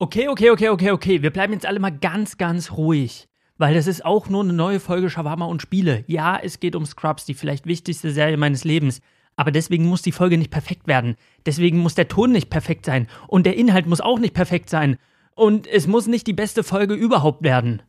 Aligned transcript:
Okay, 0.00 0.28
okay, 0.28 0.50
okay, 0.50 0.68
okay, 0.68 0.92
okay. 0.92 1.22
Wir 1.22 1.30
bleiben 1.32 1.52
jetzt 1.52 1.66
alle 1.66 1.80
mal 1.80 1.90
ganz, 1.90 2.36
ganz 2.38 2.70
ruhig. 2.70 3.26
Weil 3.56 3.74
das 3.74 3.88
ist 3.88 4.04
auch 4.04 4.28
nur 4.28 4.44
eine 4.44 4.52
neue 4.52 4.78
Folge 4.78 5.10
Shawarma 5.10 5.46
und 5.46 5.60
Spiele. 5.60 6.04
Ja, 6.06 6.38
es 6.40 6.60
geht 6.60 6.76
um 6.76 6.86
Scrubs, 6.86 7.24
die 7.24 7.34
vielleicht 7.34 7.66
wichtigste 7.66 8.12
Serie 8.12 8.36
meines 8.36 8.62
Lebens. 8.62 9.00
Aber 9.34 9.50
deswegen 9.50 9.86
muss 9.86 10.02
die 10.02 10.12
Folge 10.12 10.38
nicht 10.38 10.52
perfekt 10.52 10.86
werden. 10.86 11.16
Deswegen 11.46 11.78
muss 11.78 11.96
der 11.96 12.06
Ton 12.06 12.30
nicht 12.30 12.48
perfekt 12.48 12.84
sein. 12.84 13.08
Und 13.26 13.44
der 13.44 13.56
Inhalt 13.56 13.86
muss 13.86 14.00
auch 14.00 14.20
nicht 14.20 14.34
perfekt 14.34 14.70
sein. 14.70 14.98
Und 15.34 15.66
es 15.66 15.88
muss 15.88 16.06
nicht 16.06 16.28
die 16.28 16.32
beste 16.32 16.62
Folge 16.62 16.94
überhaupt 16.94 17.42
werden. 17.42 17.82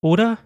Oder? 0.00 0.38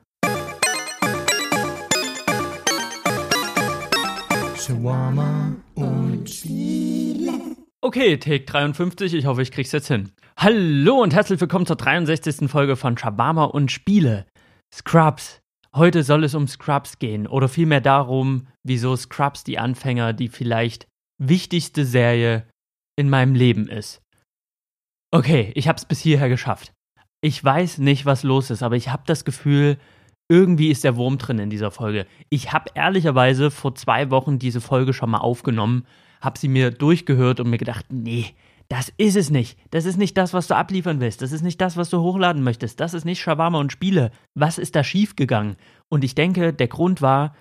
Shawarma 4.59 5.57
und 5.77 6.29
Spiele. 6.29 7.56
Okay, 7.87 8.17
Take 8.17 8.47
53, 8.47 9.15
ich 9.15 9.27
hoffe, 9.27 9.43
ich 9.43 9.53
krieg's 9.53 9.71
jetzt 9.71 9.87
hin. 9.87 10.11
Hallo 10.37 11.01
und 11.05 11.15
herzlich 11.15 11.41
willkommen 11.41 11.67
zur 11.67 11.77
63. 11.77 12.51
Folge 12.51 12.75
von 12.75 12.99
Shawarma 12.99 13.45
und 13.45 13.71
Spiele. 13.71 14.27
Scrubs. 14.75 15.41
Heute 15.73 16.03
soll 16.03 16.25
es 16.25 16.35
um 16.35 16.49
Scrubs 16.49 16.99
gehen 16.99 17.29
oder 17.29 17.49
vielmehr 17.49 17.81
darum, 17.81 18.49
wieso 18.65 18.97
Scrubs 18.97 19.45
die 19.45 19.61
Anfänger 19.61 20.15
die 20.15 20.27
vielleicht 20.27 20.89
wichtigste 21.23 21.85
Serie 21.85 22.49
in 22.97 23.09
meinem 23.09 23.37
Leben 23.37 23.69
ist. 23.69 24.03
Okay, 25.13 25.53
ich 25.55 25.69
hab's 25.69 25.85
bis 25.85 26.01
hierher 26.01 26.29
geschafft. 26.29 26.73
Ich 27.21 27.43
weiß 27.45 27.79
nicht, 27.79 28.05
was 28.05 28.25
los 28.25 28.51
ist, 28.51 28.65
aber 28.65 28.75
ich 28.75 28.89
hab 28.89 29.07
das 29.07 29.25
Gefühl, 29.25 29.79
irgendwie 30.29 30.73
ist 30.73 30.83
der 30.83 30.97
Wurm 30.97 31.19
drin 31.19 31.39
in 31.39 31.51
dieser 31.51 31.71
Folge. 31.71 32.09
Ich 32.31 32.53
hab 32.53 32.77
ehrlicherweise 32.77 33.53
vor 33.53 33.77
zwei 33.77 34.11
Wochen 34.11 34.41
diese 34.41 34.61
Folge 34.61 34.93
schon 34.93 35.11
mal 35.11 35.19
aufgenommen, 35.19 35.87
hab 36.21 36.39
sie 36.39 36.49
mir 36.49 36.71
durchgehört 36.71 37.41
und 37.41 37.51
mir 37.51 37.59
gedacht, 37.59 37.87
nee, 37.91 38.35
das 38.69 38.93
ist 38.97 39.17
es 39.17 39.31
nicht. 39.31 39.59
Das 39.71 39.85
ist 39.85 39.97
nicht 39.97 40.17
das, 40.17 40.33
was 40.33 40.49
du 40.49 40.57
abliefern 40.57 41.01
willst. 41.01 41.23
Das 41.23 41.33
ist 41.33 41.43
nicht 41.43 41.61
das, 41.61 41.77
was 41.77 41.91
du 41.91 42.01
hochladen 42.01 42.43
möchtest. 42.43 42.81
Das 42.81 42.95
ist 42.95 43.05
nicht 43.05 43.21
Shawarma 43.21 43.59
und 43.59 43.73
Spiele. 43.73 44.11
Was 44.35 44.59
ist 44.59 44.75
da 44.75 44.83
schiefgegangen? 44.83 45.57
Und 45.89 46.03
ich 46.03 46.15
denke, 46.15 46.53
der 46.53 46.69
Grund 46.69 47.01
war, 47.01 47.35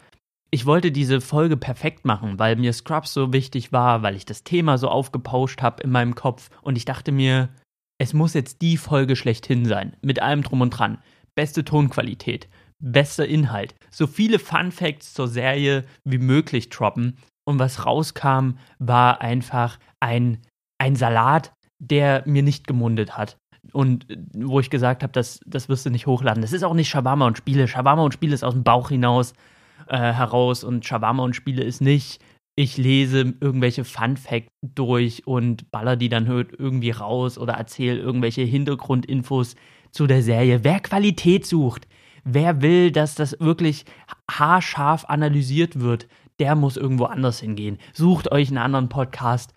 ich 0.52 0.66
wollte 0.66 0.92
diese 0.92 1.22
Folge 1.22 1.58
perfekt 1.58 2.06
machen, 2.06 2.38
weil 2.38 2.56
mir 2.56 2.74
Scrubs 2.74 3.12
so 3.14 3.34
wichtig 3.34 3.72
war, 3.72 4.04
weil 4.04 4.16
ich 4.16 4.26
das 4.26 4.44
Thema 4.44 4.78
so 4.78 4.88
aufgepauscht 4.88 5.62
habe 5.62 5.84
in 5.84 5.90
meinem 5.90 6.16
Kopf 6.16 6.50
und 6.62 6.78
ich 6.78 6.86
dachte 6.86 7.12
mir, 7.12 7.50
es 7.98 8.14
muss 8.14 8.34
jetzt 8.34 8.62
die 8.62 8.78
Folge 8.78 9.16
schlechthin 9.16 9.66
sein, 9.66 9.96
mit 10.02 10.22
allem 10.22 10.44
drum 10.44 10.62
und 10.62 10.70
dran. 10.70 11.00
Beste 11.34 11.66
Tonqualität, 11.66 12.48
bester 12.80 13.26
Inhalt, 13.26 13.76
so 13.90 14.06
viele 14.06 14.38
Fun 14.38 14.72
Facts 14.72 15.14
zur 15.14 15.28
Serie 15.28 15.84
wie 16.04 16.20
möglich 16.20 16.70
droppen 16.70 17.18
und 17.46 17.60
was 17.60 17.86
rauskam, 17.86 18.58
war 18.80 19.22
einfach 19.22 19.80
ein 20.00 20.40
ein 20.78 20.96
Salat, 20.96 21.54
der 21.80 22.24
mir 22.26 22.44
nicht 22.44 22.68
gemundet 22.68 23.18
hat. 23.18 23.38
Und 23.74 24.10
äh, 24.10 24.18
wo 24.36 24.60
ich 24.60 24.70
gesagt 24.70 25.04
habe, 25.04 25.14
das, 25.14 25.40
das 25.46 25.70
wirst 25.70 25.86
du 25.86 25.90
nicht 25.90 26.08
hochladen. 26.08 26.42
Das 26.42 26.54
ist 26.54 26.64
auch 26.64 26.74
nicht 26.74 26.90
Shawarma 26.90 27.26
und 27.28 27.38
Spiele. 27.38 27.68
Shawarma 27.68 28.04
und 28.04 28.14
Spiele 28.14 28.34
ist 28.34 28.44
aus 28.44 28.54
dem 28.54 28.64
Bauch 28.64 28.90
hinaus 28.90 29.34
äh, 29.88 29.98
heraus 29.98 30.64
und 30.64 30.86
Shawarma 30.86 31.24
und 31.24 31.36
Spiele 31.36 31.64
ist 31.64 31.82
nicht, 31.82 32.22
ich 32.58 32.78
lese 32.78 33.34
irgendwelche 33.42 33.84
Fun 33.84 34.16
Facts 34.16 34.50
durch 34.64 35.28
und 35.28 35.70
baller 35.72 35.98
die 35.98 36.08
dann 36.08 36.26
irgendwie 36.26 36.92
raus 36.92 37.38
oder 37.38 37.54
erzähle 37.54 38.00
irgendwelche 38.00 38.44
Hintergrundinfos 38.44 39.56
zu 39.92 40.08
der 40.08 40.24
Serie. 40.24 40.64
Wer 40.64 40.80
Qualität 40.80 41.46
sucht, 41.46 41.86
wer 42.24 42.62
will, 42.62 42.92
dass 42.92 43.16
das 43.16 43.38
wirklich 43.42 43.84
haarscharf 44.32 45.06
analysiert 45.06 45.82
wird, 45.82 46.08
der 46.40 46.56
muss 46.56 46.78
irgendwo 46.78 47.06
anders 47.06 47.40
hingehen. 47.40 47.78
Sucht 47.94 48.32
euch 48.32 48.50
einen 48.50 48.58
anderen 48.58 48.90
Podcast 48.90 49.54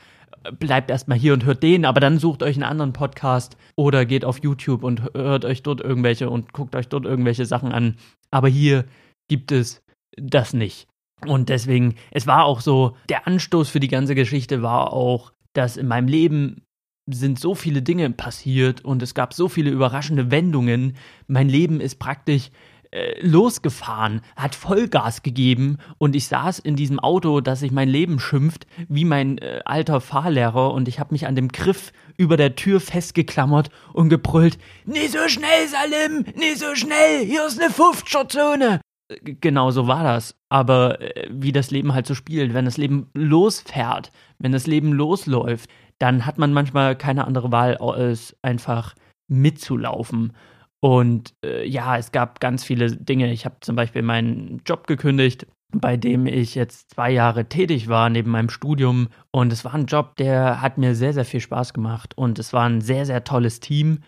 bleibt 0.58 0.90
erstmal 0.90 1.18
hier 1.18 1.32
und 1.32 1.44
hört 1.44 1.62
den, 1.62 1.84
aber 1.84 2.00
dann 2.00 2.18
sucht 2.18 2.42
euch 2.42 2.56
einen 2.56 2.64
anderen 2.64 2.92
Podcast 2.92 3.56
oder 3.76 4.06
geht 4.06 4.24
auf 4.24 4.42
YouTube 4.42 4.82
und 4.82 5.02
hört 5.14 5.44
euch 5.44 5.62
dort 5.62 5.80
irgendwelche 5.80 6.30
und 6.30 6.52
guckt 6.52 6.74
euch 6.76 6.88
dort 6.88 7.04
irgendwelche 7.04 7.46
Sachen 7.46 7.72
an. 7.72 7.96
Aber 8.30 8.48
hier 8.48 8.84
gibt 9.28 9.52
es 9.52 9.82
das 10.16 10.52
nicht. 10.54 10.88
Und 11.26 11.48
deswegen, 11.48 11.96
es 12.10 12.27
war 12.27 12.44
auch 12.44 12.61
so, 12.61 12.96
der 13.08 13.27
Anstoß 13.27 13.68
für 13.68 13.80
die 13.80 13.88
ganze 13.88 14.14
Geschichte 14.14 14.62
war 14.62 14.92
auch, 14.92 15.33
dass 15.52 15.77
in 15.77 15.88
meinem 15.88 16.08
Leben 16.08 16.62
sind 17.11 17.40
so 17.40 17.55
viele 17.55 17.83
Dinge 17.83 18.11
passiert 18.11 18.84
und 18.84 19.02
es 19.02 19.14
gab 19.14 19.33
so 19.33 19.48
viele 19.48 19.70
überraschende 19.70 20.30
Wendungen. 20.30 20.94
Mein 21.27 21.48
Leben 21.48 21.80
ist 21.80 21.98
praktisch 21.98 22.50
äh, 22.90 23.20
losgefahren, 23.20 24.22
hat 24.36 24.54
Vollgas 24.54 25.22
gegeben 25.22 25.78
und 25.98 26.16
ich 26.16 26.26
saß 26.26 26.58
in 26.58 26.76
diesem 26.76 26.98
Auto, 26.98 27.40
das 27.40 27.60
sich 27.60 27.72
mein 27.72 27.88
Leben 27.88 28.18
schimpft, 28.18 28.66
wie 28.88 29.04
mein 29.04 29.38
äh, 29.38 29.60
alter 29.64 30.00
Fahrlehrer 30.00 30.72
und 30.72 30.88
ich 30.88 30.98
habe 31.00 31.12
mich 31.12 31.26
an 31.26 31.36
dem 31.36 31.48
Griff 31.48 31.92
über 32.16 32.36
der 32.36 32.56
Tür 32.56 32.80
festgeklammert 32.80 33.70
und 33.92 34.08
gebrüllt, 34.08 34.58
nicht 34.84 35.12
so 35.12 35.28
schnell, 35.28 35.68
Salim, 35.68 36.24
nicht 36.36 36.58
so 36.58 36.74
schnell, 36.74 37.24
hier 37.24 37.46
ist 37.46 37.60
eine 37.60 37.72
50er-Zone. 37.72 38.80
Äh, 39.08 39.34
genau 39.40 39.70
so 39.70 39.86
war 39.86 40.05
das. 40.05 40.34
Aber 40.48 41.00
äh, 41.00 41.28
wie 41.30 41.52
das 41.52 41.70
Leben 41.70 41.94
halt 41.94 42.06
so 42.06 42.14
spielt, 42.14 42.55
wenn 42.55 42.64
das 42.64 42.76
Leben 42.76 43.10
losfährt, 43.14 44.10
wenn 44.38 44.52
das 44.52 44.66
Leben 44.66 44.92
losläuft, 44.92 45.68
dann 45.98 46.26
hat 46.26 46.38
man 46.38 46.52
manchmal 46.52 46.96
keine 46.96 47.26
andere 47.26 47.50
Wahl, 47.50 47.76
als 47.76 48.36
einfach 48.42 48.94
mitzulaufen. 49.28 50.32
Und 50.80 51.34
äh, 51.44 51.66
ja, 51.66 51.96
es 51.96 52.12
gab 52.12 52.40
ganz 52.40 52.64
viele 52.64 52.94
Dinge. 52.96 53.33
Ich 53.33 53.44
habe 53.44 53.56
zum 53.61 53.77
Beispiel 53.77 54.02
meinen 54.02 54.62
Job 54.64 54.86
gekündigt, 54.86 55.46
bei 55.72 55.96
dem 55.96 56.27
ich 56.27 56.55
jetzt 56.55 56.90
zwei 56.90 57.11
Jahre 57.11 57.48
tätig 57.48 57.89
war 57.89 58.08
neben 58.11 58.30
meinem 58.30 58.48
Studium. 58.48 59.08
Und 59.30 59.52
es 59.52 59.64
war 59.64 59.74
ein 59.74 59.86
Job, 59.86 60.17
der 60.17 60.62
hat 60.62 60.78
mir 60.78 60.94
sehr, 60.94 61.12
sehr 61.12 61.24
viel 61.24 61.40
Spaß 61.40 61.74
gemacht. 61.74 62.17
Und 62.17 62.38
es 62.38 62.52
war 62.52 62.68
ein 62.68 62.80
sehr, 62.80 63.06
sehr 63.06 63.24
tolles 63.24 63.61
Team. 63.61 64.00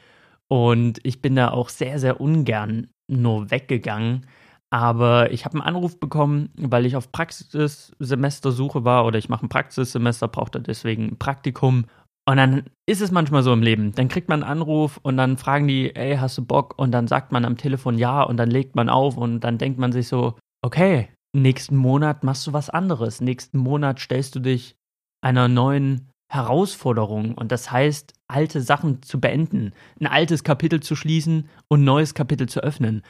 Und 0.49 0.99
ich 1.03 1.23
bin 1.23 1.37
da 1.37 1.51
auch 1.51 1.69
sehr, 1.69 1.99
sehr 1.99 2.21
ungern 2.21 2.89
nur 3.09 3.51
weggegangen. 3.51 4.27
Aber 4.71 5.33
ich 5.33 5.45
habe 5.45 5.55
einen 5.55 5.67
Anruf 5.67 5.99
bekommen, 5.99 6.51
weil 6.57 6.87
ich 6.87 6.95
auf 6.95 7.11
Praxissemestersuche 7.11 8.85
war 8.85 9.05
oder 9.05 9.19
ich 9.19 9.29
mache 9.29 9.45
ein 9.45 9.49
Praxissemester, 9.49 10.29
brauchte 10.29 10.61
deswegen 10.61 11.09
ein 11.09 11.19
Praktikum. 11.19 11.87
Und 12.31 12.37
dann 12.37 12.63
ist 12.87 13.01
es 13.01 13.11
manchmal 13.11 13.43
so 13.43 13.53
im 13.53 13.61
Leben. 13.61 13.93
Dann 13.93 14.07
kriegt 14.07 14.29
man 14.29 14.45
einen 14.45 14.53
Anruf 14.53 15.01
und 15.03 15.17
dann 15.17 15.37
fragen 15.37 15.67
die, 15.67 15.97
ey, 15.97 16.15
hast 16.15 16.39
du 16.39 16.45
Bock? 16.45 16.79
Und 16.79 16.93
dann 16.93 17.09
sagt 17.09 17.33
man 17.33 17.45
am 17.45 17.57
Telefon 17.57 17.99
ja 17.99 18.23
und 18.23 18.37
dann 18.37 18.49
legt 18.49 18.77
man 18.77 18.89
auf 18.89 19.17
und 19.17 19.41
dann 19.41 19.59
denkt 19.59 19.81
man 19.81 19.91
sich 19.91 20.07
so, 20.07 20.39
okay, 20.65 21.09
nächsten 21.33 21.75
Monat 21.75 22.23
machst 22.23 22.47
du 22.47 22.53
was 22.53 22.71
anderes. 22.71 23.21
Nächsten 23.21 23.59
Monat 23.59 23.99
stellst 23.99 24.37
du 24.37 24.39
dich 24.39 24.77
einer 25.21 25.49
neuen 25.49 26.13
Herausforderung. 26.33 27.35
Und 27.35 27.51
das 27.51 27.73
heißt, 27.73 28.13
alte 28.29 28.61
Sachen 28.61 29.03
zu 29.03 29.21
beenden, 29.21 29.73
ein 29.99 30.07
altes 30.07 30.45
Kapitel 30.45 30.79
zu 30.79 30.95
schließen 30.95 31.49
und 31.67 31.81
ein 31.81 31.85
neues 31.85 32.15
Kapitel 32.15 32.49
zu 32.49 32.61
öffnen. 32.61 33.03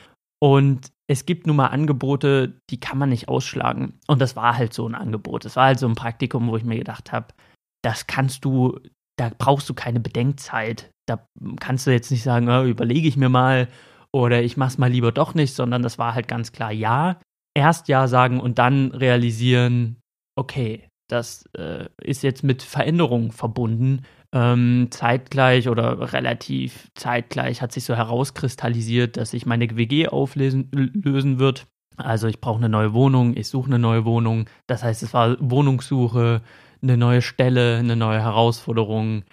Und 0.42 0.92
es 1.08 1.26
gibt 1.26 1.47
nun 1.47 1.56
mal 1.56 1.66
Angebote, 1.66 2.56
die 2.70 2.81
kann 2.81 2.97
man 2.97 3.10
nicht 3.10 3.28
ausschlagen. 3.28 3.98
Und 4.06 4.22
das 4.22 4.34
war 4.34 4.56
halt 4.56 4.72
so 4.72 4.88
ein 4.88 4.94
Angebot. 4.94 5.44
Das 5.44 5.56
war 5.56 5.66
halt 5.66 5.78
so 5.78 5.87
ein 5.87 5.94
Praktikum, 5.94 6.48
wo 6.48 6.56
ich 6.56 6.64
mir 6.64 6.78
gedacht 6.78 7.12
habe, 7.12 7.34
das 7.82 8.06
kannst 8.06 8.47
du 8.47 8.81
da 9.20 9.31
brauchst 9.36 9.69
du 9.69 9.75
keine 9.75 10.00
Bedenkzeit. 10.00 10.91
Da 11.06 11.26
kannst 11.60 11.86
du 11.86 11.91
jetzt 11.91 12.10
nicht 12.10 12.22
sagen, 12.22 12.48
oh, 12.48 12.64
überlege 12.64 13.06
ich 13.06 13.19
mir 13.19 13.28
mal 13.28 13.69
oder 14.12 14.42
ich 14.42 14.56
mach's 14.56 14.78
mal 14.78 14.91
lieber 14.91 15.12
doch 15.12 15.34
nicht, 15.34 15.54
sondern 15.54 15.82
das 15.82 15.98
war 15.98 16.14
halt 16.14 16.26
ganz 16.26 16.53
klar 16.53 16.72
ja. 16.72 17.20
Erst 17.54 17.88
ja 17.88 18.08
sagen 18.08 18.41
und 18.41 18.58
dann 18.58 18.92
realisieren, 18.92 19.97
okay, 20.38 20.88
das 21.10 21.44
äh, 21.58 21.86
ist 22.03 22.22
jetzt 22.22 22.44
mit 22.44 22.62
Veränderungen 22.62 23.31
verbunden. 23.31 24.03
Ähm, 24.32 24.88
zeitgleich 24.91 25.69
oder 25.69 26.12
relativ 26.14 26.88
zeitgleich 26.94 27.60
hat 27.60 27.72
sich 27.72 27.84
so 27.84 27.97
herauskristallisiert, 27.97 29.19
dass 29.19 29.32
sich 29.32 29.44
meine 29.44 29.76
WG 29.76 30.08
auflösen 30.08 30.70
lösen 30.72 31.38
wird. 31.38 31.66
Also 31.97 32.26
ich 32.28 32.41
brauche 32.41 32.58
eine 32.58 32.69
neue 32.70 32.94
Wohnung, 32.94 33.37
ich 33.37 33.48
suche 33.48 33.66
eine 33.66 33.81
neue 33.81 34.06
Wohnung. 34.06 34.48
Das 34.66 34.82
heißt, 34.82 35.02
es 35.02 35.12
war 35.12 35.37
Wohnungssuche, 35.41 36.41
eine 36.83 36.97
neue 36.97 37.23
Stelle, 37.23 37.79
eine 37.79 37.97
neue 37.97 38.21
Herausforderung, 38.21 39.25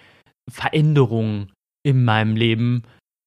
Veränderung 0.50 1.48
in 1.82 2.04
meinem 2.04 2.36
Leben. 2.36 2.82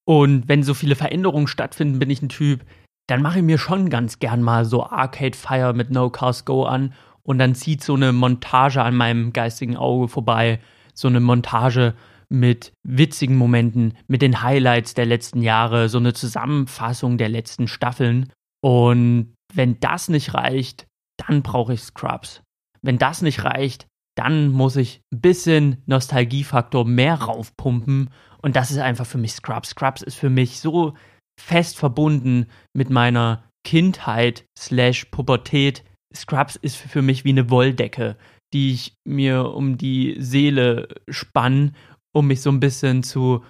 Und 0.06 0.48
wenn 0.48 0.64
so 0.64 0.74
viele 0.74 0.96
Veränderungen 0.96 1.48
stattfinden, 1.48 2.00
bin 2.00 2.10
ich 2.10 2.22
ein 2.22 2.30
Typ, 2.30 2.66
dann 3.08 3.22
mache 3.22 3.40
ich 3.40 3.46
mir 3.46 3.58
schon 3.58 3.90
ganz 3.90 4.20
gern 4.20 4.42
mal 4.42 4.66
so 4.66 4.86
Arcade 4.86 5.38
Fire 5.38 5.74
mit 5.74 5.92
No 5.92 6.10
Cars 6.10 6.46
Go 6.46 6.64
an 6.64 6.94
und 7.24 7.38
dann 7.40 7.56
zieht 7.56 7.84
so 7.84 7.96
eine 7.96 8.14
Montage 8.14 8.82
an 8.82 8.96
meinem 8.96 9.34
geistigen 9.34 9.78
Auge 9.78 10.08
vorbei, 10.08 10.60
so 10.94 11.08
eine 11.08 11.20
Montage 11.20 11.94
mit 12.30 12.72
witzigen 12.84 13.36
Momenten, 13.36 13.98
mit 14.08 14.22
den 14.22 14.42
Highlights 14.42 14.94
der 14.94 15.06
letzten 15.06 15.42
Jahre, 15.42 15.90
so 15.90 15.98
eine 15.98 16.14
Zusammenfassung 16.14 17.18
der 17.18 17.30
letzten 17.30 17.68
Staffeln. 17.68 18.32
Und 18.64 19.34
wenn 19.54 19.80
das 19.82 20.08
nicht 20.08 20.34
reicht, 20.34 20.88
dann 21.18 21.42
brauche 21.42 21.74
ich 21.74 21.82
Scrubs. 21.82 22.42
Wenn 22.82 22.98
das 22.98 23.22
nicht 23.22 23.44
reicht, 23.44 23.88
dann 24.16 24.52
muss 24.52 24.76
ich 24.76 25.02
ein 25.14 25.22
bisschen 25.22 25.78
Nostalgiefaktor 25.86 26.86
mehr 26.86 27.16
raufpumpen. 27.16 28.10
Und 28.42 28.56
das 28.56 28.72
ist 28.72 28.80
einfach 28.80 29.06
für 29.06 29.18
mich 29.18 29.34
Scrubs. 29.34 29.70
Scrubs 29.70 30.02
ist 30.02 30.16
für 30.16 30.30
mich 30.30 30.60
so 30.60 30.94
fest 31.40 31.78
verbunden 31.78 32.48
mit 32.74 32.90
meiner 32.90 33.44
Kindheit 33.66 34.46
slash 34.58 35.06
Pubertät. 35.06 35.84
Scrubs 36.14 36.56
ist 36.56 36.76
für 36.76 37.02
mich 37.02 37.24
wie 37.24 37.30
eine 37.30 37.50
Wolldecke, 37.50 38.18
die 38.54 38.74
ich 38.74 38.94
mir 39.06 39.54
um 39.54 39.78
die 39.78 40.16
Seele 40.20 40.88
spann, 41.10 41.76
um 42.14 42.28
mich 42.28 42.42
so 42.42 42.50
ein 42.50 42.60
bisschen 42.60 43.04
zu 43.04 43.44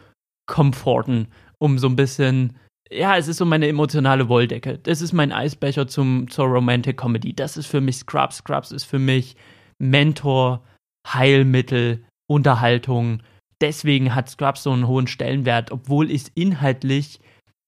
comforten, 0.47 1.27
um 1.57 1.79
so 1.79 1.87
ein 1.87 1.95
bisschen 1.95 2.57
ja, 2.91 3.15
es 3.15 3.29
ist 3.29 3.37
so 3.37 3.45
meine 3.45 3.67
emotionale 3.67 4.27
Wolldecke. 4.27 4.77
Das 4.77 5.01
ist 5.01 5.13
mein 5.13 5.31
Eisbecher 5.31 5.87
zum, 5.87 6.29
zur 6.29 6.47
Romantic 6.47 6.97
Comedy. 6.97 7.33
Das 7.33 7.55
ist 7.55 7.67
für 7.67 7.79
mich 7.79 7.97
Scrubs. 7.97 8.37
Scrubs 8.37 8.71
ist 8.73 8.83
für 8.83 8.99
mich 8.99 9.37
Mentor, 9.81 10.63
Heilmittel, 11.07 12.03
Unterhaltung. 12.27 13.21
Deswegen 13.59 14.15
hat 14.15 14.29
Scrubs 14.29 14.63
so 14.63 14.71
einen 14.71 14.87
hohen 14.87 15.07
Stellenwert, 15.07 15.71
obwohl 15.71 16.09
ich 16.09 16.23
es 16.23 16.31
inhaltlich 16.35 17.19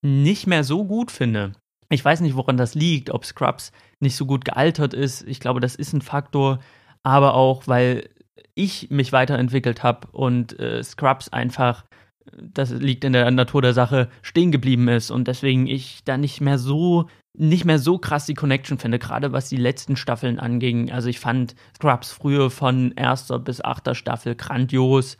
nicht 0.01 0.47
mehr 0.47 0.63
so 0.63 0.85
gut 0.85 1.11
finde. 1.11 1.53
Ich 1.89 2.03
weiß 2.03 2.21
nicht, 2.21 2.35
woran 2.35 2.57
das 2.57 2.75
liegt, 2.75 3.09
ob 3.09 3.25
Scrubs 3.25 3.71
nicht 3.99 4.15
so 4.15 4.25
gut 4.25 4.45
gealtert 4.45 4.93
ist. 4.93 5.27
Ich 5.27 5.39
glaube, 5.39 5.59
das 5.59 5.75
ist 5.75 5.93
ein 5.93 6.01
Faktor, 6.01 6.59
aber 7.03 7.35
auch, 7.35 7.67
weil 7.67 8.09
ich 8.55 8.89
mich 8.89 9.11
weiterentwickelt 9.11 9.83
habe 9.83 10.07
und 10.11 10.59
äh, 10.59 10.83
Scrubs 10.83 11.29
einfach 11.29 11.83
das 12.37 12.71
liegt 12.71 13.03
in 13.03 13.13
der 13.13 13.29
Natur 13.31 13.61
der 13.61 13.73
Sache, 13.73 14.09
stehen 14.21 14.51
geblieben 14.51 14.87
ist 14.87 15.11
und 15.11 15.27
deswegen 15.27 15.67
ich 15.67 16.03
da 16.05 16.17
nicht 16.17 16.41
mehr 16.41 16.57
so 16.57 17.09
nicht 17.37 17.65
mehr 17.65 17.79
so 17.79 17.97
krass 17.97 18.25
die 18.25 18.35
Connection 18.35 18.77
finde, 18.77 18.99
gerade 18.99 19.31
was 19.31 19.49
die 19.49 19.57
letzten 19.57 19.95
Staffeln 19.95 20.39
anging. 20.39 20.91
Also 20.91 21.09
ich 21.09 21.19
fand 21.19 21.55
Scrubs 21.75 22.11
früher 22.11 22.51
von 22.51 22.91
erster 22.91 23.39
bis 23.39 23.61
achter 23.61 23.95
Staffel 23.95 24.35
grandios. 24.35 25.17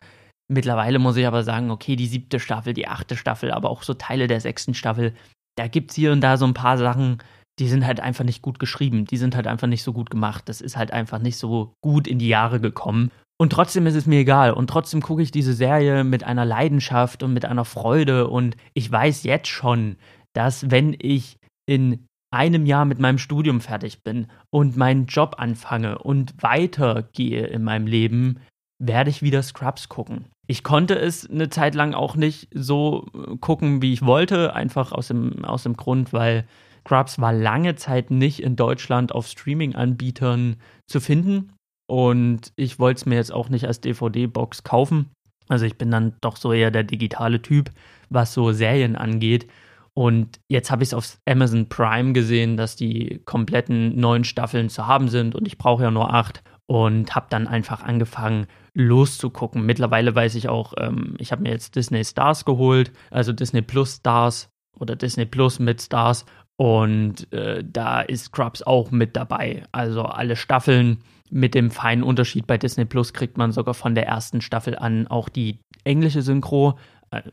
Mittlerweile 0.48 1.00
muss 1.00 1.18
ich 1.18 1.26
aber 1.26 1.44
sagen, 1.44 1.72
okay, 1.72 1.96
die 1.96 2.06
siebte 2.06 2.40
Staffel, 2.40 2.74
die 2.74 2.88
achte 2.88 3.18
Staffel, 3.18 3.52
aber 3.52 3.70
auch 3.70 3.82
so 3.82 3.96
Teile 3.96 4.28
der 4.28 4.42
sechsten 4.42 4.76
Staffel, 4.76 5.14
da 5.56 5.68
gibt 5.68 5.92
es 5.92 5.96
hier 5.96 6.12
und 6.12 6.22
da 6.22 6.38
so 6.38 6.46
ein 6.46 6.54
paar 6.54 6.78
Sachen, 6.78 7.18
die 7.60 7.68
sind 7.68 7.86
halt 7.86 8.00
einfach 8.00 8.24
nicht 8.24 8.42
gut 8.42 8.60
geschrieben, 8.60 9.06
die 9.06 9.18
sind 9.18 9.36
halt 9.36 9.48
einfach 9.48 9.68
nicht 9.68 9.84
so 9.84 9.94
gut 9.94 10.10
gemacht. 10.10 10.50
Das 10.50 10.62
ist 10.62 10.78
halt 10.78 10.92
einfach 10.92 11.20
nicht 11.20 11.38
so 11.38 11.74
gut 11.82 12.08
in 12.08 12.20
die 12.20 12.28
Jahre 12.28 12.60
gekommen. 12.60 13.12
Und 13.40 13.52
trotzdem 13.52 13.88
ist 13.88 13.96
es 13.96 14.06
mir 14.06 14.20
egal. 14.20 14.54
Und 14.54 14.70
trotzdem 14.70 15.02
gucke 15.02 15.22
ich 15.22 15.32
diese 15.32 15.54
Serie 15.54 16.04
mit 16.04 16.24
einer 16.24 16.46
Leidenschaft 16.46 17.24
und 17.24 17.34
mit 17.34 17.46
einer 17.46 17.66
Freude. 17.66 18.28
Und 18.28 18.56
ich 18.74 18.92
weiß 18.92 19.24
jetzt 19.24 19.48
schon, 19.48 19.98
dass 20.34 20.72
wenn 20.72 20.96
ich 20.98 21.38
in 21.66 22.06
einem 22.32 22.66
Jahr 22.66 22.86
mit 22.86 23.00
meinem 23.00 23.20
Studium 23.20 23.62
fertig 23.62 24.04
bin 24.04 24.28
und 24.50 24.76
meinen 24.76 25.06
Job 25.06 25.36
anfange 25.38 26.00
und 26.00 26.34
weitergehe 26.42 27.46
in 27.46 27.64
meinem 27.64 27.86
Leben, 27.86 28.40
werde 28.80 29.10
ich 29.10 29.22
wieder 29.22 29.44
Scrubs 29.44 29.88
gucken. 29.88 30.26
Ich 30.48 30.64
konnte 30.64 30.96
es 30.96 31.30
eine 31.30 31.50
Zeit 31.50 31.76
lang 31.76 31.94
auch 31.94 32.16
nicht 32.16 32.50
so 32.54 33.06
gucken, 33.40 33.82
wie 33.82 33.94
ich 33.94 34.06
wollte, 34.06 34.54
einfach 34.56 34.92
aus 34.92 35.08
dem, 35.08 35.46
aus 35.46 35.64
dem 35.64 35.78
Grund, 35.78 36.12
weil 36.12 36.46
Scrubs 36.86 37.20
war 37.20 37.32
lange 37.32 37.76
Zeit 37.76 38.12
nicht 38.12 38.42
in 38.42 38.56
Deutschland 38.56 39.14
auf 39.14 39.28
Streaming-Anbietern 39.28 40.58
zu 40.88 41.00
finden. 41.00 41.54
Und 41.88 42.52
ich 42.56 42.80
wollte 42.80 42.98
es 42.98 43.06
mir 43.06 43.16
jetzt 43.16 43.32
auch 43.32 43.50
nicht 43.50 43.68
als 43.68 43.80
DVD-Box 43.80 44.64
kaufen. 44.64 45.12
Also 45.48 45.66
ich 45.66 45.78
bin 45.78 45.92
dann 45.92 46.16
doch 46.22 46.36
so 46.36 46.52
eher 46.52 46.72
der 46.72 46.84
digitale 46.84 47.42
Typ, 47.42 47.72
was 48.10 48.34
so 48.34 48.52
Serien 48.52 48.96
angeht. 48.96 49.48
Und 49.96 50.40
jetzt 50.48 50.72
habe 50.72 50.84
ich 50.84 50.90
es 50.90 50.94
auf 50.94 51.20
Amazon 51.28 51.70
Prime 51.70 52.14
gesehen, 52.14 52.58
dass 52.58 52.76
die 52.76 53.22
kompletten 53.26 54.00
neun 54.00 54.24
Staffeln 54.24 54.70
zu 54.70 54.88
haben 54.88 55.08
sind 55.08 55.36
und 55.36 55.48
ich 55.48 55.58
brauche 55.58 55.84
ja 55.84 55.92
nur 55.92 56.14
acht 56.14 56.44
und 56.66 57.14
habe 57.16 57.28
dann 57.30 57.48
einfach 57.48 57.84
angefangen 57.84 58.48
loszugucken. 58.74 59.66
Mittlerweile 59.66 60.16
weiß 60.16 60.34
ich 60.36 60.50
auch, 60.50 60.74
ähm, 60.78 61.16
ich 61.20 61.32
habe 61.32 61.44
mir 61.44 61.52
jetzt 61.52 61.76
Disney 61.76 62.04
Stars 62.04 62.46
geholt, 62.46 62.92
also 63.12 63.34
Disney 63.34 63.62
Plus 63.62 63.98
Stars 63.98 64.50
oder 64.80 64.96
Disney 64.96 65.26
Plus 65.26 65.60
mit 65.60 65.82
Stars 65.82 66.26
und 66.56 67.32
äh, 67.32 67.64
da 67.64 68.02
ist 68.02 68.26
Scrubs 68.26 68.64
auch 68.64 68.90
mit 68.90 69.16
dabei. 69.16 69.64
Also 69.72 70.04
alle 70.04 70.36
Staffeln 70.36 71.00
mit 71.30 71.56
dem 71.56 71.72
feinen 71.72 72.04
Unterschied 72.04 72.48
bei 72.48 72.58
Disney 72.58 72.86
Plus 72.86 73.14
kriegt 73.14 73.38
man 73.38 73.52
sogar 73.52 73.74
von 73.74 73.96
der 73.96 74.08
ersten 74.08 74.42
Staffel 74.42 74.76
an 74.76 75.08
auch 75.08 75.30
die 75.30 75.60
englische 75.84 76.22
Synchro, 76.22 76.78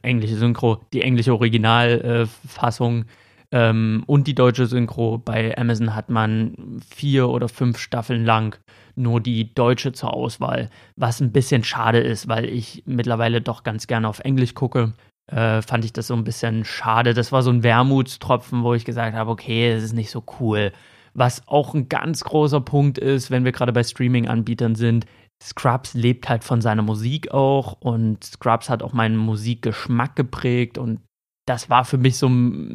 englische 0.02 0.36
Synchro, 0.36 0.80
die 0.92 1.02
englische 1.02 1.32
Originalfassung 1.32 3.02
äh, 3.02 3.04
ähm, 3.52 4.02
und 4.06 4.26
die 4.26 4.34
deutsche 4.34 4.66
Synchro. 4.66 5.18
Bei 5.18 5.56
Amazon 5.56 5.94
hat 5.94 6.08
man 6.08 6.80
vier 6.88 7.28
oder 7.28 7.48
fünf 7.48 7.78
Staffeln 7.78 8.24
lang 8.24 8.58
nur 8.96 9.20
die 9.20 9.54
deutsche 9.54 9.92
zur 9.92 10.14
Auswahl, 10.14 10.70
was 10.96 11.20
ein 11.20 11.32
bisschen 11.32 11.64
schade 11.64 11.98
ist, 11.98 12.28
weil 12.28 12.44
ich 12.46 12.82
mittlerweile 12.86 13.40
doch 13.40 13.62
ganz 13.62 13.86
gerne 13.86 14.08
auf 14.08 14.20
Englisch 14.20 14.54
gucke. 14.54 14.92
Äh, 15.26 15.62
fand 15.62 15.84
ich 15.84 15.92
das 15.92 16.08
so 16.08 16.14
ein 16.14 16.24
bisschen 16.24 16.64
schade. 16.64 17.14
Das 17.14 17.32
war 17.32 17.42
so 17.42 17.50
ein 17.50 17.62
Wermutstropfen, 17.62 18.62
wo 18.62 18.74
ich 18.74 18.84
gesagt 18.84 19.16
habe, 19.16 19.30
okay, 19.30 19.72
das 19.72 19.84
ist 19.84 19.92
nicht 19.92 20.10
so 20.10 20.24
cool. 20.40 20.72
Was 21.14 21.46
auch 21.48 21.74
ein 21.74 21.88
ganz 21.88 22.22
großer 22.24 22.60
Punkt 22.60 22.98
ist, 22.98 23.30
wenn 23.30 23.44
wir 23.44 23.52
gerade 23.52 23.72
bei 23.72 23.82
Streaming-Anbietern 23.82 24.74
sind. 24.74 25.06
Scrubs 25.42 25.94
lebt 25.94 26.28
halt 26.28 26.44
von 26.44 26.60
seiner 26.60 26.82
Musik 26.82 27.32
auch 27.32 27.72
und 27.80 28.22
Scrubs 28.24 28.68
hat 28.68 28.82
auch 28.82 28.92
meinen 28.92 29.16
Musikgeschmack 29.16 30.14
geprägt 30.14 30.76
und 30.78 31.00
das 31.46 31.70
war 31.70 31.84
für 31.84 31.98
mich 31.98 32.16
so, 32.18 32.30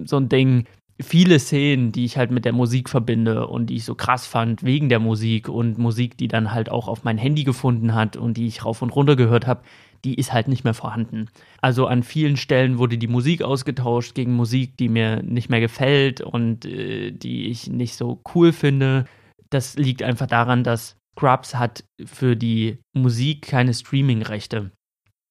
so 0.06 0.18
ein 0.18 0.30
Ding. 0.30 0.66
Viele 1.02 1.40
Szenen, 1.40 1.92
die 1.92 2.06
ich 2.06 2.18
halt 2.18 2.32
mit 2.32 2.46
der 2.46 2.54
Musik 2.54 2.90
verbinde 2.90 3.48
und 3.48 3.68
die 3.68 3.76
ich 3.76 3.86
so 3.86 3.96
krass 3.96 4.26
fand 4.26 4.64
wegen 4.64 4.90
der 4.90 5.00
Musik 5.00 5.50
und 5.50 5.78
Musik, 5.78 6.18
die 6.18 6.28
dann 6.28 6.54
halt 6.54 6.70
auch 6.70 6.88
auf 6.88 7.04
mein 7.04 7.18
Handy 7.18 7.44
gefunden 7.44 7.94
hat 7.94 8.16
und 8.16 8.38
die 8.38 8.48
ich 8.48 8.66
rauf 8.66 8.82
und 8.82 8.96
runter 8.96 9.16
gehört 9.16 9.46
habe, 9.46 9.62
die 10.06 10.16
ist 10.16 10.32
halt 10.32 10.48
nicht 10.48 10.64
mehr 10.64 10.74
vorhanden. 10.74 11.28
Also 11.62 11.88
an 11.88 12.02
vielen 12.02 12.38
Stellen 12.38 12.78
wurde 12.78 12.98
die 12.98 13.08
Musik 13.08 13.42
ausgetauscht 13.42 14.16
gegen 14.16 14.34
Musik, 14.34 14.78
die 14.78 14.88
mir 14.88 15.22
nicht 15.22 15.50
mehr 15.50 15.60
gefällt 15.60 16.22
und 16.22 16.66
äh, 16.66 17.12
die 17.12 17.48
ich 17.48 17.68
nicht 17.68 17.96
so 17.96 18.22
cool 18.34 18.54
finde. 18.54 19.06
Das 19.50 19.76
liegt 19.76 20.02
einfach 20.02 20.28
daran, 20.28 20.64
dass 20.64 20.96
Scrubs 21.16 21.56
hat 21.56 21.84
für 22.04 22.36
die 22.36 22.80
Musik 22.94 23.44
keine 23.48 23.74
Streaming-Rechte. 23.74 24.72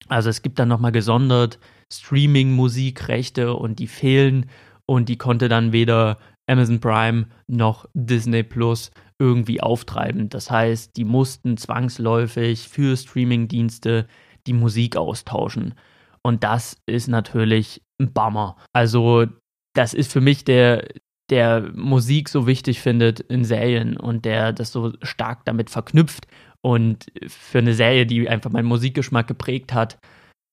Also 0.07 0.29
es 0.29 0.41
gibt 0.41 0.59
dann 0.59 0.67
nochmal 0.67 0.91
gesondert 0.91 1.59
Streaming-Musikrechte 1.91 3.53
und 3.53 3.79
die 3.79 3.87
fehlen 3.87 4.49
und 4.87 5.09
die 5.09 5.17
konnte 5.17 5.49
dann 5.49 5.71
weder 5.71 6.17
Amazon 6.47 6.79
Prime 6.79 7.27
noch 7.47 7.87
Disney 7.93 8.43
Plus 8.43 8.91
irgendwie 9.19 9.61
auftreiben. 9.61 10.29
Das 10.29 10.51
heißt, 10.51 10.95
die 10.97 11.05
mussten 11.05 11.57
zwangsläufig 11.57 12.67
für 12.67 12.97
Streaming-Dienste 12.97 14.07
die 14.45 14.53
Musik 14.53 14.95
austauschen. 14.97 15.73
Und 16.21 16.43
das 16.43 16.77
ist 16.85 17.07
natürlich 17.07 17.81
ein 17.99 18.13
Bummer. 18.13 18.57
Also, 18.73 19.27
das 19.73 19.93
ist 19.93 20.11
für 20.11 20.21
mich 20.21 20.43
der, 20.43 20.87
der 21.29 21.71
Musik 21.73 22.29
so 22.29 22.47
wichtig 22.47 22.81
findet 22.81 23.19
in 23.19 23.43
Serien 23.43 23.97
und 23.97 24.25
der 24.25 24.53
das 24.53 24.71
so 24.71 24.93
stark 25.01 25.45
damit 25.45 25.69
verknüpft. 25.69 26.27
Und 26.61 27.11
für 27.27 27.59
eine 27.59 27.73
Serie, 27.73 28.05
die 28.05 28.27
einfach 28.27 28.51
meinen 28.51 28.67
Musikgeschmack 28.67 29.27
geprägt 29.27 29.73
hat, 29.73 29.99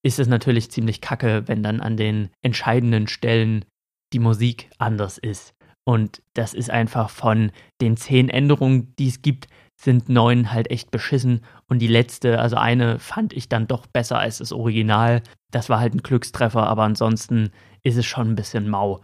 ist 0.04 0.18
es 0.18 0.28
natürlich 0.28 0.70
ziemlich 0.70 1.00
kacke, 1.00 1.44
wenn 1.46 1.62
dann 1.62 1.80
an 1.80 1.96
den 1.96 2.30
entscheidenden 2.42 3.06
Stellen 3.06 3.64
die 4.12 4.18
Musik 4.18 4.70
anders 4.78 5.18
ist. 5.18 5.54
Und 5.84 6.22
das 6.34 6.54
ist 6.54 6.70
einfach 6.70 7.10
von 7.10 7.50
den 7.80 7.96
zehn 7.96 8.28
Änderungen, 8.28 8.94
die 8.98 9.08
es 9.08 9.22
gibt, 9.22 9.48
sind 9.80 10.08
neun 10.08 10.52
halt 10.52 10.70
echt 10.70 10.90
beschissen. 10.90 11.40
Und 11.68 11.80
die 11.80 11.88
letzte, 11.88 12.38
also 12.38 12.56
eine, 12.56 12.98
fand 12.98 13.32
ich 13.32 13.48
dann 13.48 13.66
doch 13.66 13.86
besser 13.86 14.18
als 14.18 14.38
das 14.38 14.52
Original. 14.52 15.22
Das 15.50 15.68
war 15.68 15.80
halt 15.80 15.94
ein 15.94 16.02
Glückstreffer, 16.02 16.66
aber 16.66 16.84
ansonsten 16.84 17.50
ist 17.82 17.96
es 17.96 18.06
schon 18.06 18.30
ein 18.30 18.36
bisschen 18.36 18.68
mau. 18.68 19.00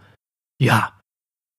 Ja. 0.61 0.98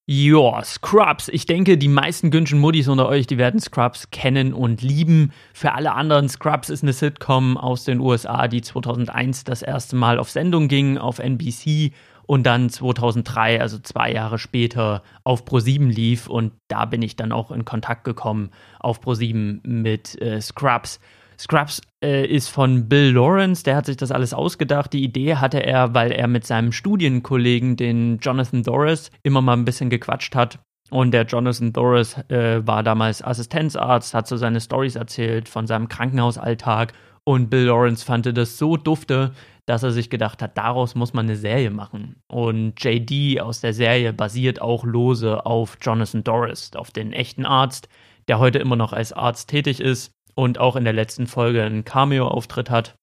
Ja, 0.07 0.64
Scrubs. 0.64 1.28
Ich 1.28 1.47
denke, 1.47 1.78
die 1.78 1.88
meisten 1.88 2.30
Günschen 2.30 2.59
Muddis 2.59 2.88
unter 2.88 3.09
euch, 3.09 3.26
die 3.28 3.38
werden 3.38 3.61
Scrubs 3.61 4.11
kennen 4.11 4.52
und 4.52 4.83
lieben. 4.83 5.33
Für 5.52 5.73
alle 5.73 5.92
anderen, 5.92 6.28
Scrubs 6.28 6.69
ist 6.69 6.83
eine 6.83 6.92
Sitcom 6.92 7.57
aus 7.57 7.85
den 7.85 8.00
USA, 8.00 8.49
die 8.49 8.61
2001 8.61 9.45
das 9.45 9.62
erste 9.62 9.95
Mal 9.95 10.19
auf 10.19 10.28
Sendung 10.30 10.66
ging, 10.66 10.99
auf 10.99 11.21
NBC 11.21 11.92
und 12.26 12.45
dann 12.45 12.71
2003, 12.71 13.61
also 13.61 13.78
zwei 13.78 14.12
Jahre 14.12 14.38
später, 14.38 15.02
auf 15.23 15.45
Pro7 15.45 15.88
lief 15.88 16.28
und 16.28 16.52
da 16.69 16.85
bin 16.85 17.02
ich 17.02 17.16
dann 17.16 17.33
auch 17.33 17.50
in 17.50 17.64
Kontakt 17.64 18.04
gekommen 18.04 18.50
auf 18.78 19.00
Pro7 19.00 19.66
mit 19.66 20.21
äh, 20.21 20.40
Scrubs. 20.40 21.00
Scrubs 21.40 21.80
äh, 22.04 22.26
ist 22.26 22.49
von 22.49 22.87
Bill 22.87 23.12
Lawrence, 23.14 23.64
der 23.64 23.75
hat 23.75 23.87
sich 23.87 23.97
das 23.97 24.12
alles 24.12 24.35
ausgedacht. 24.35 24.92
Die 24.92 25.02
Idee 25.02 25.37
hatte 25.37 25.64
er, 25.64 25.94
weil 25.94 26.12
er 26.12 26.28
mit 26.28 26.47
seinem 26.47 26.70
Studienkollegen, 26.70 27.76
den 27.76 28.18
Jonathan 28.18 28.62
Doris, 28.62 29.11
immer 29.23 29.40
mal 29.40 29.54
ein 29.54 29.64
bisschen 29.64 29.88
gequatscht 29.88 30.35
hat. 30.37 30.59
Und 30.90 31.12
der 31.12 31.25
Jonathan 31.25 31.73
Doris 31.73 32.18
äh, 32.28 32.66
war 32.66 32.82
damals 32.82 33.25
Assistenzarzt, 33.25 34.12
hat 34.12 34.28
so 34.28 34.37
seine 34.37 34.61
Stories 34.61 34.97
erzählt 34.97 35.49
von 35.49 35.66
seinem 35.66 35.88
Krankenhausalltag. 35.88 36.92
Und 37.25 37.49
Bill 37.49 37.66
Lawrence 37.66 38.04
fand 38.04 38.37
das 38.37 38.59
so 38.59 38.76
dufte, 38.76 39.32
dass 39.64 39.82
er 39.82 39.92
sich 39.92 40.11
gedacht 40.11 40.42
hat, 40.42 40.59
daraus 40.59 40.94
muss 40.94 41.14
man 41.14 41.25
eine 41.25 41.37
Serie 41.37 41.70
machen. 41.70 42.16
Und 42.28 42.75
JD 42.85 43.40
aus 43.40 43.62
der 43.62 43.73
Serie 43.73 44.12
basiert 44.12 44.61
auch 44.61 44.85
lose 44.85 45.47
auf 45.47 45.78
Jonathan 45.80 46.23
Doris, 46.23 46.73
auf 46.75 46.90
den 46.90 47.14
echten 47.14 47.47
Arzt, 47.47 47.88
der 48.28 48.38
heute 48.40 48.59
immer 48.59 48.76
noch 48.76 48.92
als 48.92 49.14
Arzt 49.14 49.49
tätig 49.49 49.80
ist 49.80 50.12
und 50.40 50.59
auch 50.59 50.76
in 50.76 50.85
der 50.85 50.92
letzten 50.92 51.26
Folge 51.26 51.62
einen 51.62 51.85
Cameo-Auftritt 51.85 52.70
hat 52.70 52.97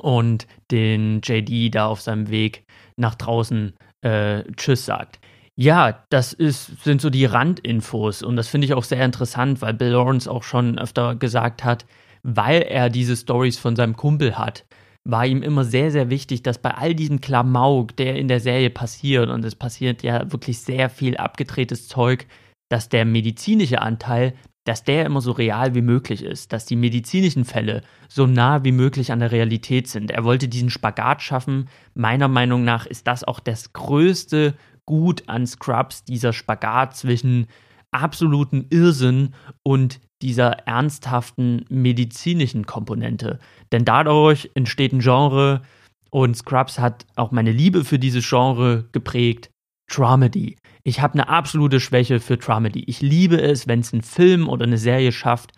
und 0.00 0.46
den 0.70 1.20
JD 1.22 1.74
da 1.74 1.86
auf 1.86 2.00
seinem 2.00 2.28
Weg 2.28 2.64
nach 2.96 3.14
draußen 3.14 3.74
äh, 4.02 4.42
Tschüss 4.56 4.84
sagt. 4.84 5.20
Ja, 5.58 6.04
das 6.10 6.34
ist, 6.34 6.84
sind 6.84 7.00
so 7.00 7.08
die 7.08 7.24
Randinfos 7.24 8.22
und 8.22 8.36
das 8.36 8.48
finde 8.48 8.66
ich 8.66 8.74
auch 8.74 8.84
sehr 8.84 9.04
interessant, 9.04 9.62
weil 9.62 9.72
Bill 9.72 9.92
Lawrence 9.92 10.30
auch 10.30 10.42
schon 10.42 10.78
öfter 10.78 11.14
gesagt 11.16 11.64
hat, 11.64 11.86
weil 12.22 12.62
er 12.62 12.90
diese 12.90 13.16
Stories 13.16 13.58
von 13.58 13.74
seinem 13.74 13.96
Kumpel 13.96 14.36
hat, 14.36 14.66
war 15.04 15.24
ihm 15.24 15.42
immer 15.42 15.64
sehr, 15.64 15.90
sehr 15.90 16.10
wichtig, 16.10 16.42
dass 16.42 16.58
bei 16.58 16.72
all 16.72 16.94
diesem 16.94 17.20
Klamauk, 17.20 17.96
der 17.96 18.16
in 18.16 18.28
der 18.28 18.40
Serie 18.40 18.70
passiert, 18.70 19.30
und 19.30 19.44
es 19.44 19.54
passiert 19.54 20.02
ja 20.02 20.30
wirklich 20.30 20.58
sehr 20.58 20.90
viel 20.90 21.16
abgedrehtes 21.16 21.88
Zeug, 21.88 22.26
dass 22.68 22.88
der 22.88 23.04
medizinische 23.04 23.80
Anteil, 23.80 24.34
dass 24.66 24.82
der 24.82 25.06
immer 25.06 25.20
so 25.20 25.30
real 25.32 25.74
wie 25.74 25.80
möglich 25.80 26.22
ist, 26.22 26.52
dass 26.52 26.66
die 26.66 26.76
medizinischen 26.76 27.44
Fälle 27.44 27.82
so 28.08 28.26
nah 28.26 28.64
wie 28.64 28.72
möglich 28.72 29.12
an 29.12 29.20
der 29.20 29.30
Realität 29.30 29.86
sind. 29.88 30.10
Er 30.10 30.24
wollte 30.24 30.48
diesen 30.48 30.70
Spagat 30.70 31.22
schaffen. 31.22 31.68
Meiner 31.94 32.26
Meinung 32.26 32.64
nach 32.64 32.84
ist 32.84 33.06
das 33.06 33.24
auch 33.24 33.40
das 33.40 33.72
größte 33.72 34.54
Gut 34.84 35.28
an 35.28 35.46
Scrubs, 35.46 36.04
dieser 36.04 36.32
Spagat 36.32 36.96
zwischen 36.96 37.46
absoluten 37.92 38.66
Irrsinn 38.70 39.34
und 39.62 40.00
dieser 40.20 40.66
ernsthaften 40.66 41.64
medizinischen 41.68 42.66
Komponente. 42.66 43.38
Denn 43.70 43.84
dadurch 43.84 44.50
entsteht 44.54 44.92
ein 44.92 45.00
Genre 45.00 45.62
und 46.10 46.36
Scrubs 46.36 46.78
hat 46.78 47.06
auch 47.14 47.30
meine 47.30 47.52
Liebe 47.52 47.84
für 47.84 47.98
dieses 47.98 48.28
Genre 48.28 48.88
geprägt. 48.92 49.50
Dramedy. 49.88 50.56
Ich 50.82 51.00
habe 51.00 51.14
eine 51.14 51.28
absolute 51.28 51.80
Schwäche 51.80 52.20
für 52.20 52.36
Dramedy. 52.36 52.84
Ich 52.86 53.00
liebe 53.00 53.40
es, 53.40 53.66
wenn 53.66 53.80
es 53.80 53.92
ein 53.92 54.02
Film 54.02 54.48
oder 54.48 54.64
eine 54.64 54.78
Serie 54.78 55.12
schafft, 55.12 55.52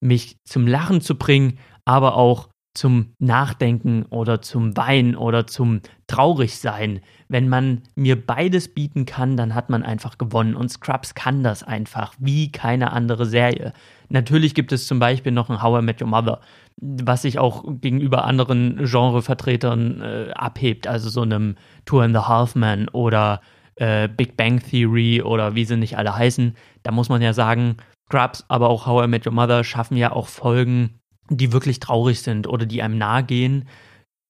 mich 0.00 0.36
zum 0.44 0.66
Lachen 0.66 1.00
zu 1.00 1.16
bringen, 1.16 1.58
aber 1.84 2.16
auch 2.16 2.48
zum 2.74 3.12
Nachdenken 3.18 4.04
oder 4.06 4.40
zum 4.40 4.76
Weinen 4.76 5.14
oder 5.14 5.46
zum 5.46 5.80
Traurigsein. 6.06 7.00
Wenn 7.28 7.48
man 7.48 7.82
mir 7.96 8.24
beides 8.24 8.72
bieten 8.72 9.04
kann, 9.04 9.36
dann 9.36 9.54
hat 9.54 9.68
man 9.68 9.82
einfach 9.82 10.16
gewonnen. 10.16 10.54
Und 10.54 10.70
Scrubs 10.70 11.14
kann 11.14 11.42
das 11.42 11.62
einfach, 11.62 12.14
wie 12.18 12.50
keine 12.50 12.92
andere 12.92 13.26
Serie. 13.26 13.74
Natürlich 14.08 14.54
gibt 14.54 14.72
es 14.72 14.86
zum 14.86 14.98
Beispiel 14.98 15.32
noch 15.32 15.50
ein 15.50 15.62
How 15.62 15.80
I 15.80 15.84
Met 15.84 16.00
Your 16.00 16.08
Mother, 16.08 16.40
was 16.80 17.22
sich 17.22 17.38
auch 17.38 17.64
gegenüber 17.80 18.24
anderen 18.24 18.76
Genrevertretern 18.84 20.00
äh, 20.00 20.30
abhebt, 20.32 20.86
also 20.86 21.10
so 21.10 21.22
einem 21.22 21.56
Tour 21.84 22.04
in 22.04 22.12
the 22.12 22.20
Halfman 22.20 22.88
oder 22.88 23.42
äh, 23.76 24.08
Big 24.08 24.36
Bang 24.36 24.60
Theory 24.60 25.22
oder 25.22 25.54
wie 25.54 25.64
sie 25.64 25.76
nicht 25.76 25.96
alle 25.96 26.14
heißen. 26.14 26.54
Da 26.82 26.92
muss 26.92 27.08
man 27.08 27.22
ja 27.22 27.32
sagen, 27.32 27.76
Scrubs, 28.08 28.44
aber 28.48 28.68
auch 28.68 28.86
How 28.86 29.04
I 29.04 29.08
Met 29.08 29.26
Your 29.26 29.32
Mother 29.32 29.64
schaffen 29.64 29.96
ja 29.96 30.12
auch 30.12 30.28
Folgen, 30.28 31.00
die 31.30 31.52
wirklich 31.52 31.80
traurig 31.80 32.20
sind 32.20 32.46
oder 32.46 32.66
die 32.66 32.82
einem 32.82 32.98
nahe 32.98 33.24
gehen, 33.24 33.68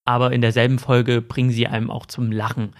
aber 0.04 0.32
in 0.32 0.40
derselben 0.40 0.78
Folge 0.78 1.20
bringen 1.20 1.50
sie 1.50 1.66
einem 1.66 1.90
auch 1.90 2.06
zum 2.06 2.30
Lachen. 2.30 2.75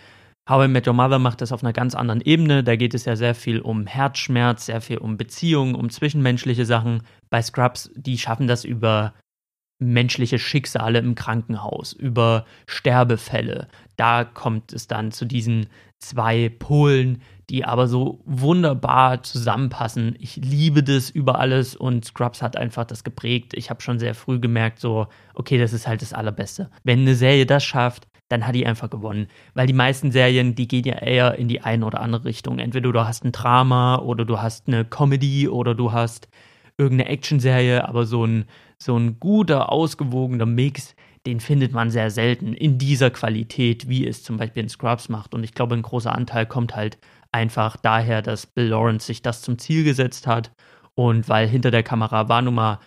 How 0.49 0.65
I 0.65 0.69
Met 0.69 0.89
Your 0.89 0.95
Mother 0.95 1.19
macht 1.19 1.41
das 1.41 1.53
auf 1.53 1.63
einer 1.63 1.73
ganz 1.73 1.95
anderen 1.95 2.21
Ebene. 2.21 2.65
Da 2.65 2.75
geht 2.75 2.95
es 2.95 3.05
ja 3.05 3.15
sehr 3.15 3.35
viel 3.35 3.61
um 3.61 3.87
Herzschmerz, 3.87 4.67
sehr 4.67 4.81
viel 4.81 4.99
um 4.99 5.17
Beziehungen, 5.17 5.77
um 5.77 5.89
zwischenmenschliche 5.89 6.67
Sachen. 6.67 7.03
Bei 7.31 7.41
Scrubs, 7.41 7.91
die 7.95 8.19
schaffen 8.19 8.49
das 8.49 8.65
über 8.65 9.15
menschliche 9.83 10.39
Schicksale 10.39 10.99
im 10.99 11.15
Krankenhaus, 11.15 11.93
über 11.93 12.45
Sterbefälle. 12.67 13.69
Da 13.97 14.25
kommt 14.25 14.73
es 14.73 14.87
dann 14.87 15.13
zu 15.13 15.25
diesen 15.25 15.67
zwei 15.99 16.49
Polen, 16.49 17.23
die 17.51 17.65
aber 17.65 17.87
so 17.87 18.21
wunderbar 18.25 19.23
zusammenpassen. 19.23 20.17
Ich 20.19 20.37
liebe 20.37 20.83
das 20.83 21.11
über 21.11 21.39
alles 21.39 21.77
und 21.77 22.05
Scrubs 22.05 22.43
hat 22.43 22.57
einfach 22.57 22.85
das 22.85 23.05
geprägt. 23.05 23.53
Ich 23.55 23.71
habe 23.71 23.83
schon 23.83 23.99
sehr 23.99 24.15
früh 24.15 24.41
gemerkt, 24.41 24.79
so, 24.79 25.07
okay, 25.35 25.59
das 25.59 25.73
ist 25.73 25.87
halt 25.87 26.03
das 26.03 26.13
Allerbeste. 26.13 26.71
Wenn 26.83 27.01
eine 27.01 27.15
Serie 27.15 27.47
das 27.47 27.65
schafft, 27.65 28.09
dann 28.29 28.47
hat 28.47 28.55
die 28.55 28.67
einfach 28.67 28.89
gewonnen. 28.89 29.27
Weil 29.53 29.67
die 29.67 29.75
meisten 29.75 30.11
Serien, 30.11 30.55
die 30.55 30.67
gehen 30.67 30.85
ja 30.85 30.95
eher 30.95 31.35
in 31.39 31.49
die 31.49 31.61
eine 31.61 31.85
oder 31.85 32.01
andere 32.01 32.25
Richtung. 32.25 32.59
Entweder 32.59 32.91
du 32.91 33.01
hast 33.01 33.25
ein 33.25 33.33
Drama 33.33 33.97
oder 33.97 34.25
du 34.25 34.41
hast 34.41 34.69
eine 34.69 34.87
Comedy 34.87 35.49
oder 35.49 35.75
du 35.75 35.93
hast 35.93 36.29
irgendeine 36.79 37.11
Actionserie, 37.11 37.87
aber 37.87 38.07
so 38.07 38.25
ein, 38.25 38.47
so 38.85 38.97
ein 38.97 39.19
guter, 39.21 39.71
ausgewogener 39.71 40.47
Mix, 40.47 40.95
den 41.27 41.41
findet 41.41 41.73
man 41.73 41.91
sehr 41.91 42.11
selten 42.11 42.53
in 42.53 42.79
dieser 42.79 43.11
Qualität, 43.11 43.89
wie 43.89 44.07
es 44.07 44.25
zum 44.25 44.37
Beispiel 44.39 44.65
in 44.65 44.69
Scrubs 44.69 45.09
macht. 45.09 45.35
Und 45.35 45.45
ich 45.45 45.55
glaube, 45.55 45.75
ein 45.75 45.83
großer 45.83 46.15
Anteil 46.15 46.47
kommt 46.47 46.75
halt 46.75 46.99
einfach 47.31 47.77
daher, 47.77 48.23
dass 48.23 48.47
Bill 48.47 48.69
Lawrence 48.69 49.07
sich 49.07 49.23
das 49.23 49.43
zum 49.43 49.59
Ziel 49.59 49.85
gesetzt 49.85 50.27
hat. 50.27 50.53
Und 50.95 51.29
weil 51.29 51.49
hinter 51.49 51.71
der 51.71 51.83
Kamera 51.83 52.29
war 52.29 52.43
nun 52.43 52.55
mal 52.55 52.81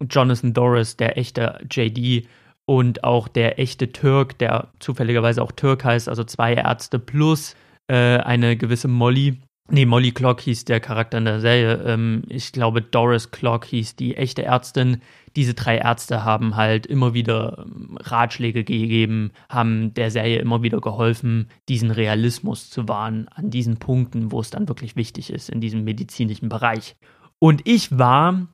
Jonathan 0.00 0.52
Doris, 0.52 0.96
der 0.96 1.18
echte 1.18 1.60
JD, 1.70 2.26
und 2.64 3.04
auch 3.04 3.28
der 3.28 3.58
echte 3.58 3.92
Türk, 3.92 4.38
der 4.38 4.68
zufälligerweise 4.78 5.42
auch 5.42 5.52
Türk 5.52 5.84
heißt, 5.84 6.08
also 6.08 6.24
zwei 6.24 6.54
Ärzte 6.54 6.98
plus 6.98 7.56
äh, 7.88 8.18
eine 8.18 8.56
gewisse 8.56 8.88
Molly, 8.88 9.40
Nee, 9.70 9.86
Molly 9.86 10.10
Clock 10.10 10.40
hieß 10.40 10.64
der 10.64 10.80
Charakter 10.80 11.18
in 11.18 11.24
der 11.24 11.40
Serie. 11.40 11.74
Ähm, 11.86 12.24
ich 12.28 12.52
glaube, 12.52 12.82
Doris 12.82 13.30
Clock 13.30 13.64
hieß 13.66 13.96
die 13.96 14.16
echte 14.16 14.42
Ärztin. 14.42 15.00
Diese 15.36 15.54
drei 15.54 15.78
Ärzte 15.78 16.24
haben 16.24 16.56
halt 16.56 16.84
immer 16.86 17.14
wieder 17.14 17.64
ähm, 17.64 17.96
Ratschläge 18.00 18.64
gegeben, 18.64 19.30
haben 19.48 19.94
der 19.94 20.10
Serie 20.10 20.40
immer 20.40 20.62
wieder 20.62 20.80
geholfen, 20.80 21.48
diesen 21.68 21.90
Realismus 21.90 22.70
zu 22.70 22.88
wahren 22.88 23.28
an 23.28 23.50
diesen 23.50 23.78
Punkten, 23.78 24.32
wo 24.32 24.40
es 24.40 24.50
dann 24.50 24.68
wirklich 24.68 24.96
wichtig 24.96 25.30
ist, 25.30 25.48
in 25.48 25.60
diesem 25.60 25.84
medizinischen 25.84 26.48
Bereich. 26.48 26.96
Und 27.38 27.62
ich 27.64 27.96
war 27.96 28.48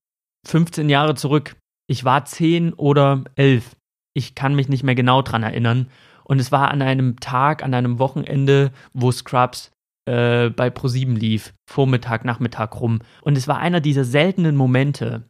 15 0.46 0.88
Jahre 0.90 1.14
zurück. 1.14 1.56
Ich 1.88 2.04
war 2.04 2.26
10 2.26 2.74
oder 2.74 3.24
11. 3.34 3.76
Ich 4.14 4.34
kann 4.34 4.54
mich 4.54 4.68
nicht 4.68 4.84
mehr 4.84 4.94
genau 4.94 5.22
dran 5.22 5.42
erinnern. 5.42 5.88
Und 6.24 6.38
es 6.38 6.52
war 6.52 6.70
an 6.70 6.82
einem 6.82 7.18
Tag, 7.18 7.62
an 7.62 7.72
einem 7.72 7.98
Wochenende, 7.98 8.72
wo 8.92 9.10
Scrubs 9.10 9.72
äh, 10.08 10.50
bei 10.50 10.70
ProSieben 10.70 11.16
lief, 11.16 11.54
Vormittag, 11.70 12.24
Nachmittag 12.24 12.80
rum. 12.80 13.00
Und 13.22 13.36
es 13.36 13.46
war 13.46 13.58
einer 13.58 13.80
dieser 13.80 14.04
seltenen 14.04 14.56
Momente, 14.56 15.24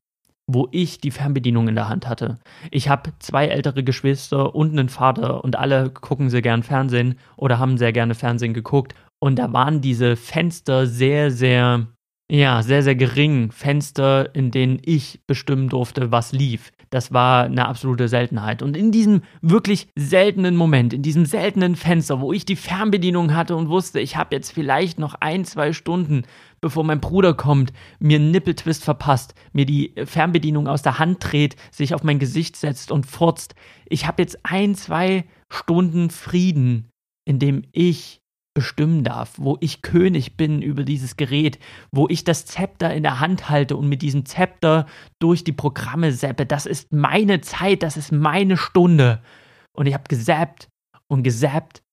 wo 0.47 0.69
ich 0.71 1.01
die 1.01 1.11
Fernbedienung 1.11 1.69
in 1.69 1.75
der 1.75 1.89
Hand 1.89 2.09
hatte. 2.09 2.39
Ich 2.71 2.89
habe 2.89 3.13
zwei 3.19 3.49
ältere 3.49 3.85
Geschwister 3.85 4.55
und 4.55 4.71
einen 4.71 4.89
Vater 4.89 5.45
und 5.45 5.57
alle 5.57 5.91
gucken 5.91 6.31
sehr 6.31 6.43
gern 6.43 6.63
Fernsehen 6.63 7.19
oder 7.37 7.59
haben 7.59 7.77
sehr 7.77 7.93
gerne 7.93 8.15
Fernsehen 8.15 8.55
geguckt. 8.55 8.95
Und 9.21 9.39
da 9.39 9.53
waren 9.53 9.81
diese 9.81 10.17
Fenster 10.17 10.87
sehr, 10.87 11.31
sehr 11.31 11.89
ja, 12.31 12.63
sehr, 12.63 12.83
sehr 12.83 12.95
gering 12.95 13.51
Fenster, 13.53 14.35
in 14.35 14.51
denen 14.51 14.81
ich 14.85 15.21
bestimmen 15.27 15.71
durfte, 15.71 16.13
was 16.13 16.33
lief. 16.33 16.73
Das 16.91 17.13
war 17.13 17.45
eine 17.45 17.67
absolute 17.67 18.09
Seltenheit. 18.09 18.63
Und 18.63 18.77
in 18.77 18.91
diesem 18.93 19.23
wirklich 19.43 19.89
seltenen 19.95 20.57
Moment, 20.57 20.95
in 20.95 21.03
diesem 21.03 21.27
seltenen 21.27 21.77
Fenster, 21.77 22.21
wo 22.21 22.33
ich 22.33 22.45
die 22.45 22.57
Fernbedienung 22.57 23.35
hatte 23.35 23.57
und 23.57 23.69
wusste, 23.69 24.01
ich 24.01 24.17
habe 24.17 24.35
jetzt 24.35 24.53
vielleicht 24.53 24.99
noch 24.99 25.15
ein, 25.21 25.45
zwei 25.45 25.73
Stunden, 25.73 26.23
bevor 26.61 26.85
mein 26.85 27.01
Bruder 27.01 27.35
kommt, 27.35 27.73
mir 27.99 28.19
einen 28.19 28.31
Nippeltwist 28.31 28.85
verpasst, 28.85 29.35
mir 29.53 29.67
die 29.67 29.95
Fernbedienung 30.05 30.67
aus 30.67 30.83
der 30.83 30.99
Hand 30.99 31.19
dreht, 31.21 31.57
sich 31.71 31.95
auf 31.95 32.03
mein 32.03 32.19
Gesicht 32.19 32.57
setzt 32.57 32.91
und 32.91 33.07
furzt. 33.07 33.55
Ich 33.87 34.07
habe 34.07 34.23
jetzt 34.23 34.39
ein, 34.45 34.75
zwei 34.75 35.25
Stunden 35.51 36.11
Frieden, 36.11 36.89
in 37.25 37.39
dem 37.39 37.63
ich 37.73 38.23
bestimmen 38.59 39.05
darf, 39.05 39.35
wo 39.37 39.57
ich 39.61 39.83
König 39.83 40.37
bin 40.37 40.63
über 40.63 40.83
dieses 40.83 41.17
Gerät, 41.17 41.61
wo 41.93 42.09
ich 42.09 42.25
das 42.25 42.45
Zepter 42.45 42.93
in 42.93 43.05
der 43.05 43.21
Hand 43.21 43.49
halte 43.49 43.77
und 43.77 43.89
mit 43.89 44.03
diesem 44.03 44.27
Zepter 44.27 44.87
durch 45.21 45.45
die 45.45 45.53
Programme 45.53 46.11
seppe. 46.11 46.45
Das 46.45 46.67
ist 46.67 46.93
meine 46.93 47.41
Zeit, 47.41 47.85
das 47.85 47.97
ist 47.97 48.11
meine 48.11 48.57
Stunde. 48.57 49.23
Und 49.73 49.87
ich 49.87 49.95
habe 49.95 50.09
gesappt 50.09 50.67
und 51.07 51.23
gesappt 51.23 51.85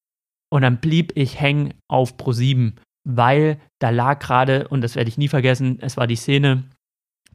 und 0.52 0.64
dann 0.64 0.80
blieb 0.82 1.12
ich 1.14 1.40
hängen 1.40 1.76
auf 1.88 2.18
Pro 2.18 2.32
7, 2.32 2.74
weil 3.08 3.60
da 3.80 3.92
lag 3.92 4.18
gerade, 4.18 4.68
und 4.68 4.82
das 4.82 4.96
werde 4.96 5.10
ich 5.10 5.20
nie 5.20 5.28
vergessen, 5.28 5.78
es 5.82 5.98
war 5.98 6.08
die 6.08 6.16
Szene, 6.16 6.64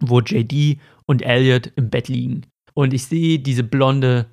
wo 0.01 0.19
JD 0.19 0.81
und 1.07 1.23
Elliot 1.23 1.73
im 1.77 1.89
Bett 1.89 2.09
liegen. 2.09 2.47
Und 2.75 2.93
ich 2.93 3.05
sehe 3.05 3.39
diese 3.39 3.63
blonde 3.63 4.29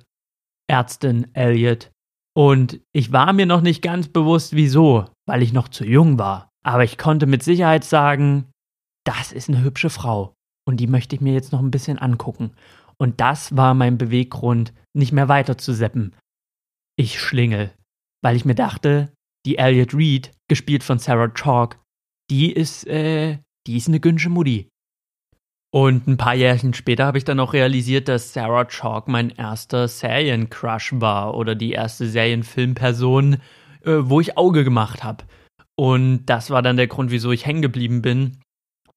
Ärztin 0.68 1.32
Elliot 1.34 1.92
und 2.38 2.80
ich 2.92 3.10
war 3.10 3.32
mir 3.32 3.46
noch 3.46 3.62
nicht 3.62 3.82
ganz 3.82 4.06
bewusst, 4.06 4.54
wieso, 4.54 5.06
weil 5.26 5.42
ich 5.42 5.52
noch 5.52 5.66
zu 5.66 5.84
jung 5.84 6.20
war. 6.20 6.52
Aber 6.64 6.84
ich 6.84 6.96
konnte 6.96 7.26
mit 7.26 7.42
Sicherheit 7.42 7.82
sagen, 7.82 8.46
das 9.04 9.32
ist 9.32 9.48
eine 9.48 9.64
hübsche 9.64 9.90
Frau. 9.90 10.36
Und 10.64 10.76
die 10.76 10.86
möchte 10.86 11.16
ich 11.16 11.20
mir 11.20 11.32
jetzt 11.32 11.50
noch 11.50 11.58
ein 11.58 11.72
bisschen 11.72 11.98
angucken. 11.98 12.52
Und 12.96 13.20
das 13.20 13.56
war 13.56 13.74
mein 13.74 13.98
Beweggrund, 13.98 14.72
nicht 14.96 15.10
mehr 15.10 15.28
weiter 15.28 15.58
zu 15.58 15.72
seppen. 15.72 16.14
Ich 16.96 17.18
schlingel, 17.18 17.74
weil 18.22 18.36
ich 18.36 18.44
mir 18.44 18.54
dachte, 18.54 19.12
die 19.44 19.58
Elliot 19.58 19.92
Reed, 19.92 20.30
gespielt 20.48 20.84
von 20.84 21.00
Sarah 21.00 21.34
Chalk, 21.34 21.80
die 22.30 22.52
ist, 22.52 22.86
äh, 22.86 23.38
die 23.66 23.78
ist 23.78 23.88
eine 23.88 23.98
Günsche 23.98 24.28
Mutti. 24.28 24.68
Und 25.70 26.06
ein 26.06 26.16
paar 26.16 26.34
Jährchen 26.34 26.72
später 26.72 27.04
habe 27.04 27.18
ich 27.18 27.24
dann 27.24 27.40
auch 27.40 27.52
realisiert, 27.52 28.08
dass 28.08 28.32
Sarah 28.32 28.64
Chalk 28.64 29.06
mein 29.06 29.30
erster 29.30 29.86
Seriencrush 29.86 30.92
war 30.94 31.36
oder 31.36 31.54
die 31.54 31.72
erste 31.72 32.08
Serienfilmperson, 32.08 33.34
äh, 33.84 33.92
wo 34.00 34.20
ich 34.20 34.38
Auge 34.38 34.64
gemacht 34.64 35.04
habe. 35.04 35.24
Und 35.76 36.24
das 36.26 36.50
war 36.50 36.62
dann 36.62 36.76
der 36.76 36.86
Grund, 36.86 37.10
wieso 37.10 37.30
ich 37.32 37.44
hängen 37.44 37.62
geblieben 37.62 38.00
bin. 38.00 38.38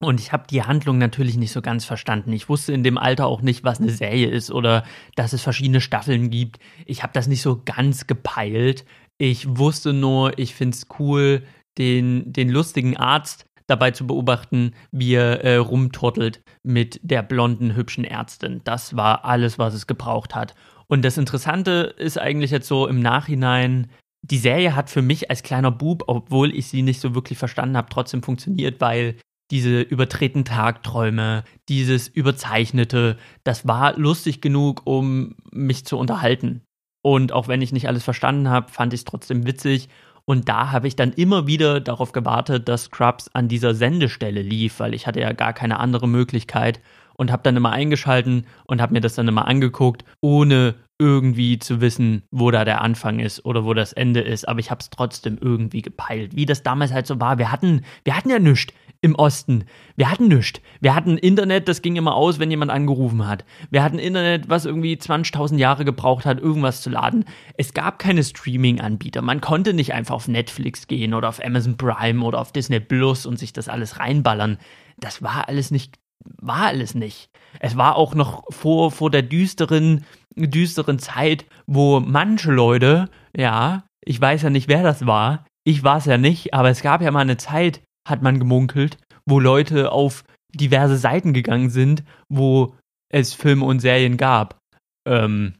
Und 0.00 0.18
ich 0.18 0.32
habe 0.32 0.46
die 0.50 0.64
Handlung 0.64 0.98
natürlich 0.98 1.36
nicht 1.36 1.52
so 1.52 1.62
ganz 1.62 1.84
verstanden. 1.84 2.32
Ich 2.32 2.48
wusste 2.48 2.72
in 2.72 2.82
dem 2.82 2.98
Alter 2.98 3.26
auch 3.26 3.42
nicht, 3.42 3.62
was 3.62 3.80
eine 3.80 3.90
Serie 3.90 4.28
ist 4.28 4.50
oder 4.50 4.84
dass 5.14 5.32
es 5.32 5.42
verschiedene 5.42 5.80
Staffeln 5.80 6.30
gibt. 6.30 6.58
Ich 6.86 7.04
habe 7.04 7.12
das 7.12 7.28
nicht 7.28 7.42
so 7.42 7.62
ganz 7.64 8.08
gepeilt. 8.08 8.84
Ich 9.18 9.58
wusste 9.58 9.92
nur, 9.92 10.36
ich 10.40 10.56
finde 10.56 10.76
es 10.76 10.86
cool, 10.98 11.44
den, 11.78 12.32
den 12.32 12.48
lustigen 12.48 12.96
Arzt 12.96 13.46
dabei 13.66 13.90
zu 13.90 14.06
beobachten, 14.06 14.72
wie 14.90 15.14
er 15.14 15.44
äh, 15.44 15.56
rumtortelt 15.56 16.42
mit 16.62 17.00
der 17.02 17.22
blonden, 17.22 17.74
hübschen 17.74 18.04
Ärztin. 18.04 18.60
Das 18.64 18.96
war 18.96 19.24
alles, 19.24 19.58
was 19.58 19.74
es 19.74 19.86
gebraucht 19.86 20.34
hat. 20.34 20.54
Und 20.88 21.04
das 21.04 21.18
Interessante 21.18 21.94
ist 21.96 22.18
eigentlich 22.18 22.50
jetzt 22.50 22.68
so 22.68 22.86
im 22.86 23.00
Nachhinein, 23.00 23.90
die 24.22 24.38
Serie 24.38 24.76
hat 24.76 24.88
für 24.88 25.02
mich 25.02 25.30
als 25.30 25.42
kleiner 25.42 25.70
Bub, 25.70 26.04
obwohl 26.06 26.54
ich 26.54 26.68
sie 26.68 26.82
nicht 26.82 27.00
so 27.00 27.14
wirklich 27.14 27.38
verstanden 27.38 27.76
habe, 27.76 27.88
trotzdem 27.90 28.22
funktioniert, 28.22 28.80
weil 28.80 29.16
diese 29.50 29.82
übertreten 29.82 30.44
Tagträume, 30.44 31.44
dieses 31.68 32.08
Überzeichnete, 32.08 33.18
das 33.44 33.66
war 33.66 33.98
lustig 33.98 34.40
genug, 34.40 34.82
um 34.84 35.34
mich 35.50 35.84
zu 35.84 35.98
unterhalten. 35.98 36.62
Und 37.02 37.32
auch 37.32 37.48
wenn 37.48 37.60
ich 37.60 37.72
nicht 37.72 37.88
alles 37.88 38.04
verstanden 38.04 38.48
habe, 38.48 38.70
fand 38.70 38.94
ich 38.94 39.00
es 39.00 39.04
trotzdem 39.04 39.46
witzig. 39.46 39.88
Und 40.24 40.48
da 40.48 40.70
habe 40.70 40.88
ich 40.88 40.96
dann 40.96 41.12
immer 41.12 41.46
wieder 41.46 41.80
darauf 41.80 42.12
gewartet, 42.12 42.68
dass 42.68 42.84
Scrubs 42.84 43.28
an 43.32 43.48
dieser 43.48 43.74
Sendestelle 43.74 44.42
lief, 44.42 44.80
weil 44.80 44.94
ich 44.94 45.06
hatte 45.06 45.20
ja 45.20 45.32
gar 45.32 45.52
keine 45.52 45.80
andere 45.80 46.08
Möglichkeit 46.08 46.80
und 47.14 47.30
habe 47.32 47.42
dann 47.42 47.56
immer 47.56 47.72
eingeschalten 47.72 48.46
und 48.66 48.80
habe 48.80 48.92
mir 48.92 49.00
das 49.00 49.14
dann 49.14 49.28
immer 49.28 49.46
angeguckt, 49.46 50.04
ohne 50.20 50.74
irgendwie 50.98 51.58
zu 51.58 51.80
wissen, 51.80 52.22
wo 52.30 52.50
da 52.50 52.64
der 52.64 52.80
Anfang 52.80 53.18
ist 53.18 53.44
oder 53.44 53.64
wo 53.64 53.74
das 53.74 53.92
Ende 53.92 54.20
ist, 54.20 54.46
aber 54.48 54.60
ich 54.60 54.70
habe 54.70 54.80
es 54.80 54.90
trotzdem 54.90 55.38
irgendwie 55.40 55.82
gepeilt, 55.82 56.36
wie 56.36 56.46
das 56.46 56.62
damals 56.62 56.92
halt 56.92 57.06
so 57.06 57.20
war. 57.20 57.38
Wir 57.38 57.50
hatten, 57.50 57.82
wir 58.04 58.16
hatten 58.16 58.30
ja 58.30 58.38
nichts 58.38 58.72
im 59.00 59.16
Osten. 59.16 59.64
Wir 59.96 60.10
hatten 60.10 60.28
nichts. 60.28 60.60
Wir 60.80 60.94
hatten 60.94 61.18
Internet, 61.18 61.66
das 61.66 61.82
ging 61.82 61.96
immer 61.96 62.14
aus, 62.14 62.38
wenn 62.38 62.52
jemand 62.52 62.70
angerufen 62.70 63.26
hat. 63.26 63.44
Wir 63.70 63.82
hatten 63.82 63.98
Internet, 63.98 64.48
was 64.48 64.64
irgendwie 64.64 64.94
20.000 64.94 65.58
Jahre 65.58 65.84
gebraucht 65.84 66.24
hat, 66.24 66.38
irgendwas 66.38 66.82
zu 66.82 66.90
laden. 66.90 67.24
Es 67.56 67.74
gab 67.74 67.98
keine 67.98 68.22
Streaming-Anbieter. 68.22 69.20
Man 69.20 69.40
konnte 69.40 69.74
nicht 69.74 69.92
einfach 69.92 70.14
auf 70.14 70.28
Netflix 70.28 70.86
gehen 70.86 71.14
oder 71.14 71.28
auf 71.28 71.44
Amazon 71.44 71.76
Prime 71.76 72.24
oder 72.24 72.40
auf 72.40 72.52
Disney 72.52 72.78
Plus 72.78 73.26
und 73.26 73.40
sich 73.40 73.52
das 73.52 73.68
alles 73.68 73.98
reinballern. 73.98 74.58
Das 74.98 75.20
war 75.20 75.48
alles 75.48 75.72
nicht 75.72 75.98
war 76.40 76.66
alles 76.66 76.94
nicht. 76.94 77.30
Es 77.60 77.76
war 77.76 77.96
auch 77.96 78.14
noch 78.14 78.44
vor, 78.50 78.90
vor 78.90 79.10
der 79.10 79.22
düsteren, 79.22 80.04
düsteren 80.36 80.98
Zeit, 80.98 81.46
wo 81.66 82.00
manche 82.00 82.50
Leute, 82.50 83.08
ja, 83.36 83.84
ich 84.04 84.20
weiß 84.20 84.42
ja 84.42 84.50
nicht, 84.50 84.68
wer 84.68 84.82
das 84.82 85.06
war, 85.06 85.44
ich 85.64 85.84
war 85.84 85.98
es 85.98 86.06
ja 86.06 86.18
nicht, 86.18 86.54
aber 86.54 86.70
es 86.70 86.82
gab 86.82 87.02
ja 87.02 87.10
mal 87.10 87.20
eine 87.20 87.36
Zeit, 87.36 87.82
hat 88.08 88.22
man 88.22 88.38
gemunkelt, 88.38 88.98
wo 89.26 89.38
Leute 89.38 89.92
auf 89.92 90.24
diverse 90.54 90.96
Seiten 90.96 91.32
gegangen 91.32 91.70
sind, 91.70 92.02
wo 92.28 92.74
es 93.08 93.34
Filme 93.34 93.64
und 93.64 93.80
Serien 93.80 94.16
gab. 94.16 94.58
Ähm, 95.06 95.54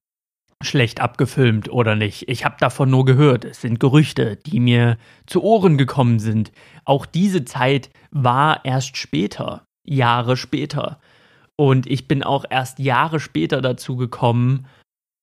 schlecht 0.63 1.01
abgefilmt 1.01 1.71
oder 1.71 1.97
nicht. 1.97 2.29
Ich 2.29 2.45
habe 2.45 2.57
davon 2.59 2.91
nur 2.91 3.05
gehört. 3.05 3.45
Es 3.45 3.61
sind 3.61 3.81
Gerüchte, 3.81 4.37
die 4.37 4.61
mir 4.61 4.97
zu 5.27 5.43
Ohren 5.43 5.77
gekommen 5.77 6.19
sind. 6.19 6.53
Auch 6.85 7.07
diese 7.07 7.45
Zeit 7.45 7.91
war 8.11 8.65
erst 8.65 8.97
später. 8.97 9.65
Jahre 9.85 10.37
später. 10.37 11.01
Und 11.57 11.87
ich 11.87 12.09
bin 12.09 12.23
auch 12.23 12.45
erst 12.49 12.79
Jahre 12.79 13.21
später 13.21 13.61
dazu 13.61 13.97
gekommen, 13.97 14.67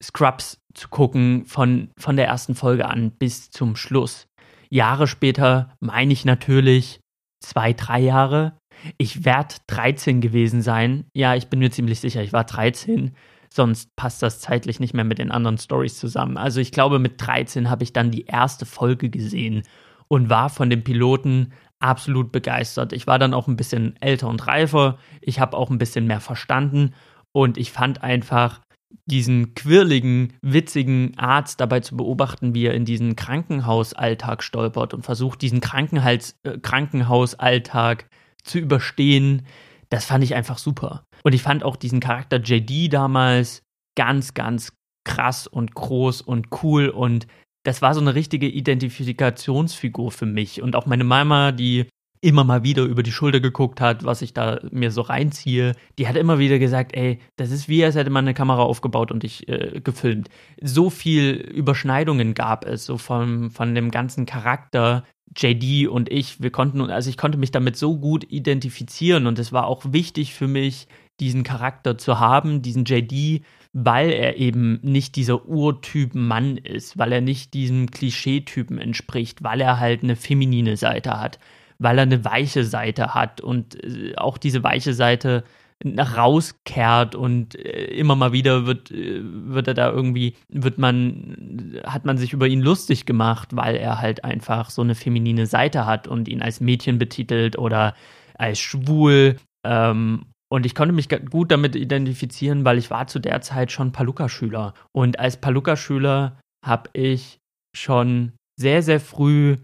Scrubs 0.02 0.62
zu 0.74 0.88
gucken, 0.90 1.46
von, 1.46 1.90
von 1.98 2.16
der 2.16 2.28
ersten 2.28 2.56
Folge 2.56 2.88
an 2.88 3.12
bis 3.12 3.52
zum 3.52 3.76
Schluss. 3.76 4.28
Jahre 4.70 5.08
später 5.08 5.76
meine 5.80 6.14
ich 6.14 6.26
natürlich 6.26 7.00
zwei, 7.44 7.74
drei 7.74 8.00
Jahre. 8.00 8.58
Ich 8.98 9.26
werde 9.26 9.56
13 9.68 10.22
gewesen 10.22 10.62
sein. 10.62 11.06
Ja, 11.14 11.36
ich 11.36 11.48
bin 11.48 11.60
mir 11.60 11.72
ziemlich 11.72 12.00
sicher, 12.00 12.22
ich 12.22 12.34
war 12.34 12.44
13. 12.44 13.16
Sonst 13.52 13.96
passt 13.96 14.22
das 14.22 14.40
zeitlich 14.40 14.80
nicht 14.80 14.94
mehr 14.94 15.04
mit 15.04 15.18
den 15.18 15.32
anderen 15.32 15.58
Stories 15.58 15.98
zusammen. 15.98 16.38
Also 16.38 16.62
ich 16.62 16.72
glaube, 16.72 17.00
mit 17.00 17.16
13 17.18 17.70
habe 17.70 17.84
ich 17.84 17.94
dann 17.94 18.12
die 18.12 18.26
erste 18.26 18.66
Folge 18.66 19.10
gesehen 19.10 19.64
und 20.08 20.30
war 20.30 20.50
von 20.50 20.70
dem 20.70 20.84
Piloten 20.84 21.52
absolut 21.80 22.32
begeistert. 22.32 22.94
Ich 22.94 23.08
war 23.08 23.20
dann 23.20 23.34
auch 23.34 23.48
ein 23.48 23.56
bisschen 23.56 23.96
älter 24.02 24.28
und 24.28 24.46
reifer. 24.48 24.98
Ich 25.22 25.40
habe 25.40 25.58
auch 25.58 25.70
ein 25.70 25.78
bisschen 25.78 26.06
mehr 26.06 26.20
verstanden 26.20 26.94
und 27.32 27.58
ich 27.58 27.72
fand 27.72 28.04
einfach 28.04 28.62
diesen 29.06 29.54
quirligen, 29.56 30.34
witzigen 30.42 31.18
Arzt 31.18 31.60
dabei 31.60 31.80
zu 31.80 31.96
beobachten, 31.96 32.54
wie 32.54 32.66
er 32.66 32.74
in 32.74 32.86
diesen 32.86 33.16
Krankenhausalltag 33.16 34.44
stolpert 34.44 34.94
und 34.94 35.04
versucht, 35.04 35.42
diesen 35.42 35.62
Krankenhals 35.62 36.36
äh, 36.44 36.58
Krankenhausalltag 36.58 38.08
zu 38.44 38.60
überstehen. 38.60 39.46
Das 39.90 40.06
fand 40.06 40.24
ich 40.24 40.36
einfach 40.36 40.58
super. 40.58 41.04
Und 41.24 41.34
ich 41.34 41.42
fand 41.42 41.64
auch 41.64 41.76
diesen 41.76 42.00
Charakter 42.00 42.38
JD 42.38 42.92
damals 42.94 43.64
ganz, 43.96 44.34
ganz 44.34 44.74
krass 45.04 45.48
und 45.48 45.74
groß 45.74 46.22
und 46.22 46.48
cool 46.64 46.90
und 46.90 47.28
das 47.64 47.82
war 47.82 47.94
so 47.94 48.02
eine 48.02 48.16
richtige 48.16 48.48
Identifikationsfigur 48.48 50.12
für 50.12 50.26
mich. 50.26 50.62
Und 50.62 50.76
auch 50.76 50.86
meine 50.86 51.04
Mama, 51.04 51.52
die 51.52 51.88
immer 52.22 52.44
mal 52.44 52.64
wieder 52.64 52.84
über 52.84 53.04
die 53.04 53.12
Schulter 53.12 53.40
geguckt 53.40 53.80
hat, 53.80 54.04
was 54.04 54.22
ich 54.22 54.34
da 54.34 54.60
mir 54.72 54.92
so 54.92 55.02
reinziehe, 55.02 55.74
die 55.98 56.08
hat 56.08 56.18
immer 56.18 56.38
wieder 56.38 56.60
gesagt, 56.60 56.96
ey, 56.96 57.20
das 57.38 57.52
ist 57.52 57.70
wie, 57.70 57.84
als 57.84 57.96
hätte 57.96 58.10
man 58.10 58.26
eine 58.26 58.34
Kamera 58.34 58.62
aufgebaut 58.62 59.12
und 59.12 59.24
dich 59.24 59.48
äh, 59.48 59.80
gefilmt. 59.82 60.30
So 60.62 60.90
viel 60.90 61.32
Überschneidungen 61.32 62.34
gab 62.34 62.66
es, 62.66 62.86
so 62.86 62.98
von, 62.98 63.52
von 63.52 63.74
dem 63.74 63.90
ganzen 63.90 64.26
Charakter, 64.26 65.06
JD 65.38 65.88
und 65.88 66.12
ich, 66.12 66.42
wir 66.42 66.52
konnten, 66.52 66.82
also 66.90 67.10
ich 67.10 67.18
konnte 67.18 67.38
mich 67.38 67.52
damit 67.52 67.78
so 67.78 67.98
gut 67.98 68.26
identifizieren 68.30 69.28
und 69.28 69.40
es 69.40 69.54
war 69.54 69.68
auch 69.68 69.84
wichtig 69.88 70.34
für 70.34 70.48
mich, 70.48 70.88
diesen 71.20 71.44
Charakter 71.44 71.98
zu 71.98 72.20
haben, 72.20 72.62
diesen 72.62 72.86
JD, 72.86 73.44
weil 73.86 74.12
er 74.12 74.38
eben 74.38 74.80
nicht 74.82 75.16
dieser 75.16 75.48
Urtyp 75.48 76.16
Mann 76.16 76.58
ist, 76.58 76.98
weil 76.98 77.12
er 77.12 77.22
nicht 77.22 77.54
diesem 77.54 77.92
Klischeetypen 77.92 78.78
entspricht, 78.78 79.44
weil 79.44 79.62
er 79.62 79.80
halt 79.80 80.04
eine 80.04 80.16
feminine 80.16 80.78
Seite 80.78 81.20
hat, 81.20 81.40
weil 81.78 81.98
er 81.98 82.04
eine 82.04 82.26
weiche 82.26 82.64
Seite 82.64 83.14
hat 83.14 83.42
und 83.42 83.82
äh, 83.84 84.16
auch 84.18 84.38
diese 84.38 84.64
weiche 84.64 84.94
Seite 84.94 85.44
nach 85.84 86.18
rauskehrt 86.18 87.16
und 87.16 87.56
äh, 87.56 87.86
immer 87.86 88.16
mal 88.16 88.34
wieder 88.34 88.66
wird, 88.66 88.92
äh, 88.92 89.22
wird 89.24 89.68
er 89.68 89.74
da 89.74 89.90
irgendwie, 89.90 90.36
wird 90.50 90.78
man, 90.78 91.80
hat 91.86 92.06
man 92.06 92.18
sich 92.18 92.34
über 92.34 92.48
ihn 92.48 92.62
lustig 92.62 93.06
gemacht, 93.06 93.56
weil 93.56 93.76
er 93.76 94.02
halt 94.02 94.26
einfach 94.26 94.70
so 94.72 94.82
eine 94.82 94.96
feminine 94.96 95.46
Seite 95.46 95.86
hat 95.86 96.08
und 96.08 96.28
ihn 96.28 96.42
als 96.42 96.60
Mädchen 96.60 97.00
betitelt 97.00 97.58
oder 97.58 97.94
als 98.38 98.60
schwul. 98.60 99.38
Ähm, 99.64 100.26
und 100.52 100.66
ich 100.66 100.74
konnte 100.76 100.94
mich 100.94 101.10
gut 101.30 101.52
damit 101.52 101.76
identifizieren, 101.76 102.66
weil 102.66 102.78
ich 102.78 102.90
war 102.90 103.08
zu 103.08 103.20
der 103.20 103.42
Zeit 103.42 103.72
schon 103.72 103.92
Paluca-Schüler. 103.92 104.74
Und 104.92 105.20
als 105.20 105.38
Paluca-Schüler 105.38 106.40
habe 106.66 106.90
ich 106.94 107.38
schon 107.76 108.34
sehr, 108.60 108.82
sehr 108.82 109.00
früh 109.00 109.58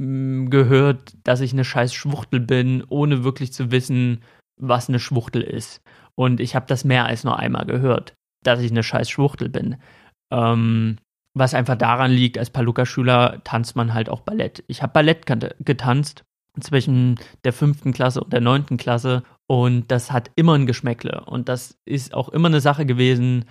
hm, 0.00 0.50
gehört, 0.50 1.16
dass 1.24 1.40
ich 1.40 1.52
eine 1.52 1.64
scheiß 1.64 1.94
Schwuchtel 1.94 2.40
bin, 2.40 2.84
ohne 2.88 3.22
wirklich 3.22 3.52
zu 3.52 3.70
wissen, 3.70 4.22
was 4.60 4.88
eine 4.88 4.98
Schwuchtel 4.98 5.42
ist. 5.42 5.80
Und 6.16 6.40
ich 6.40 6.56
habe 6.56 6.66
das 6.66 6.84
mehr 6.84 7.06
als 7.06 7.22
nur 7.22 7.38
einmal 7.38 7.64
gehört, 7.64 8.14
dass 8.44 8.60
ich 8.60 8.72
eine 8.72 8.82
scheiß 8.82 9.08
Schwuchtel 9.08 9.48
bin. 9.48 9.76
Ähm, 10.32 10.96
was 11.34 11.54
einfach 11.54 11.76
daran 11.76 12.10
liegt, 12.10 12.36
als 12.36 12.50
Paluca-Schüler 12.50 13.42
tanzt 13.44 13.76
man 13.76 13.94
halt 13.94 14.08
auch 14.08 14.22
Ballett. 14.22 14.64
Ich 14.66 14.82
habe 14.82 14.92
Ballett 14.92 15.24
getanzt 15.60 16.24
zwischen 16.58 17.18
der 17.44 17.52
fünften 17.52 17.92
Klasse 17.92 18.22
und 18.22 18.32
der 18.32 18.40
neunten 18.40 18.76
Klasse 18.76 19.22
und 19.50 19.90
das 19.90 20.12
hat 20.12 20.30
immer 20.36 20.54
ein 20.54 20.66
Geschmäckle. 20.66 21.24
Und 21.26 21.48
das 21.48 21.76
ist 21.84 22.14
auch 22.14 22.28
immer 22.28 22.46
eine 22.46 22.60
Sache 22.60 22.86
gewesen, 22.86 23.46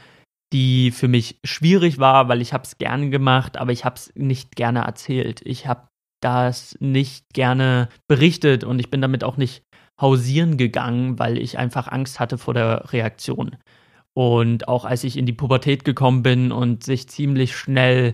die 0.54 0.92
für 0.92 1.10
mich 1.10 1.42
schwierig 1.44 2.00
war, 2.00 2.30
weil 2.30 2.40
ich 2.40 2.54
habe 2.54 2.64
es 2.64 2.78
gerne 2.78 3.10
gemacht, 3.10 3.58
aber 3.58 3.74
ich 3.74 3.84
habe 3.84 3.98
es 3.98 4.10
nicht 4.16 4.56
gerne 4.56 4.86
erzählt. 4.86 5.42
Ich 5.44 5.68
habe 5.68 5.90
das 6.22 6.78
nicht 6.80 7.26
gerne 7.34 7.90
berichtet 8.08 8.64
und 8.64 8.80
ich 8.80 8.90
bin 8.90 9.02
damit 9.02 9.26
auch 9.26 9.36
nicht 9.36 9.64
hausieren 10.00 10.56
gegangen, 10.56 11.20
weil 11.20 11.38
ich 11.38 11.58
einfach 11.58 11.90
Angst 11.90 12.22
hatte 12.22 12.38
vor 12.38 12.54
der 12.54 12.94
Reaktion. 12.94 13.58
Und 14.14 14.70
auch 14.70 14.86
als 14.86 15.04
ich 15.04 15.18
in 15.18 15.26
die 15.26 15.34
Pubertät 15.34 15.84
gekommen 15.84 16.24
bin 16.24 16.54
und 16.54 16.82
sich 16.82 17.10
ziemlich 17.10 17.58
schnell 17.58 18.14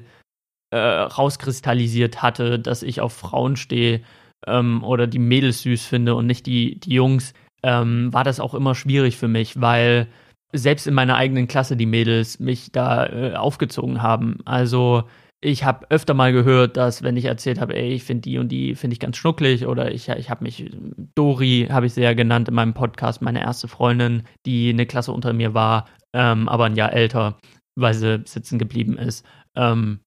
äh, 0.71 0.79
rauskristallisiert 0.79 2.23
hatte, 2.23 2.57
dass 2.57 2.81
ich 2.81 2.99
auf 2.99 3.13
Frauen 3.13 3.57
stehe 3.57 4.01
ähm, 4.47 4.83
oder 4.83 5.05
die 5.05 5.19
Mädels 5.19 5.61
süß 5.61 5.85
finde 5.85 6.15
und 6.15 6.25
nicht 6.25 6.47
die, 6.47 6.79
die 6.79 6.95
Jungs, 6.95 7.35
ähm, 7.65 8.13
war 8.13 8.23
das 8.23 8.39
auch 8.39 8.53
immer 8.53 8.75
schwierig 8.75 9.17
für 9.17 9.27
mich, 9.27 9.59
weil 9.59 10.07
selbst 10.53 10.85
in 10.85 10.93
meiner 10.93 11.15
eigenen 11.15 11.47
Klasse 11.47 11.75
die 11.75 11.87
Mädels 11.87 12.39
mich 12.39 12.71
da 12.71 13.07
äh, 13.07 13.35
aufgezogen 13.35 14.03
haben. 14.03 14.37
Also 14.45 15.03
ich 15.41 15.63
habe 15.63 15.89
öfter 15.89 16.13
mal 16.13 16.31
gehört, 16.31 16.77
dass 16.77 17.01
wenn 17.01 17.17
ich 17.17 17.25
erzählt 17.25 17.59
habe, 17.59 17.75
ey, 17.75 17.93
ich 17.93 18.03
finde 18.03 18.21
die 18.21 18.37
und 18.37 18.49
die 18.49 18.75
finde 18.75 18.93
ich 18.93 18.99
ganz 18.99 19.17
schnucklig 19.17 19.65
oder 19.65 19.91
ich, 19.91 20.09
ich 20.09 20.29
habe 20.29 20.43
mich, 20.43 20.71
Dori 21.15 21.67
habe 21.71 21.87
ich 21.87 21.93
sie 21.93 22.01
ja 22.01 22.13
genannt 22.13 22.47
in 22.47 22.53
meinem 22.53 22.75
Podcast, 22.75 23.23
meine 23.23 23.41
erste 23.41 23.67
Freundin, 23.67 24.23
die 24.45 24.69
eine 24.69 24.85
Klasse 24.85 25.11
unter 25.11 25.33
mir 25.33 25.55
war, 25.55 25.87
ähm, 26.13 26.47
aber 26.47 26.65
ein 26.65 26.75
Jahr 26.75 26.93
älter, 26.93 27.39
weil 27.75 27.95
sie 27.95 28.21
sitzen 28.25 28.59
geblieben 28.59 28.97
ist, 28.97 29.25
ähm, 29.55 29.99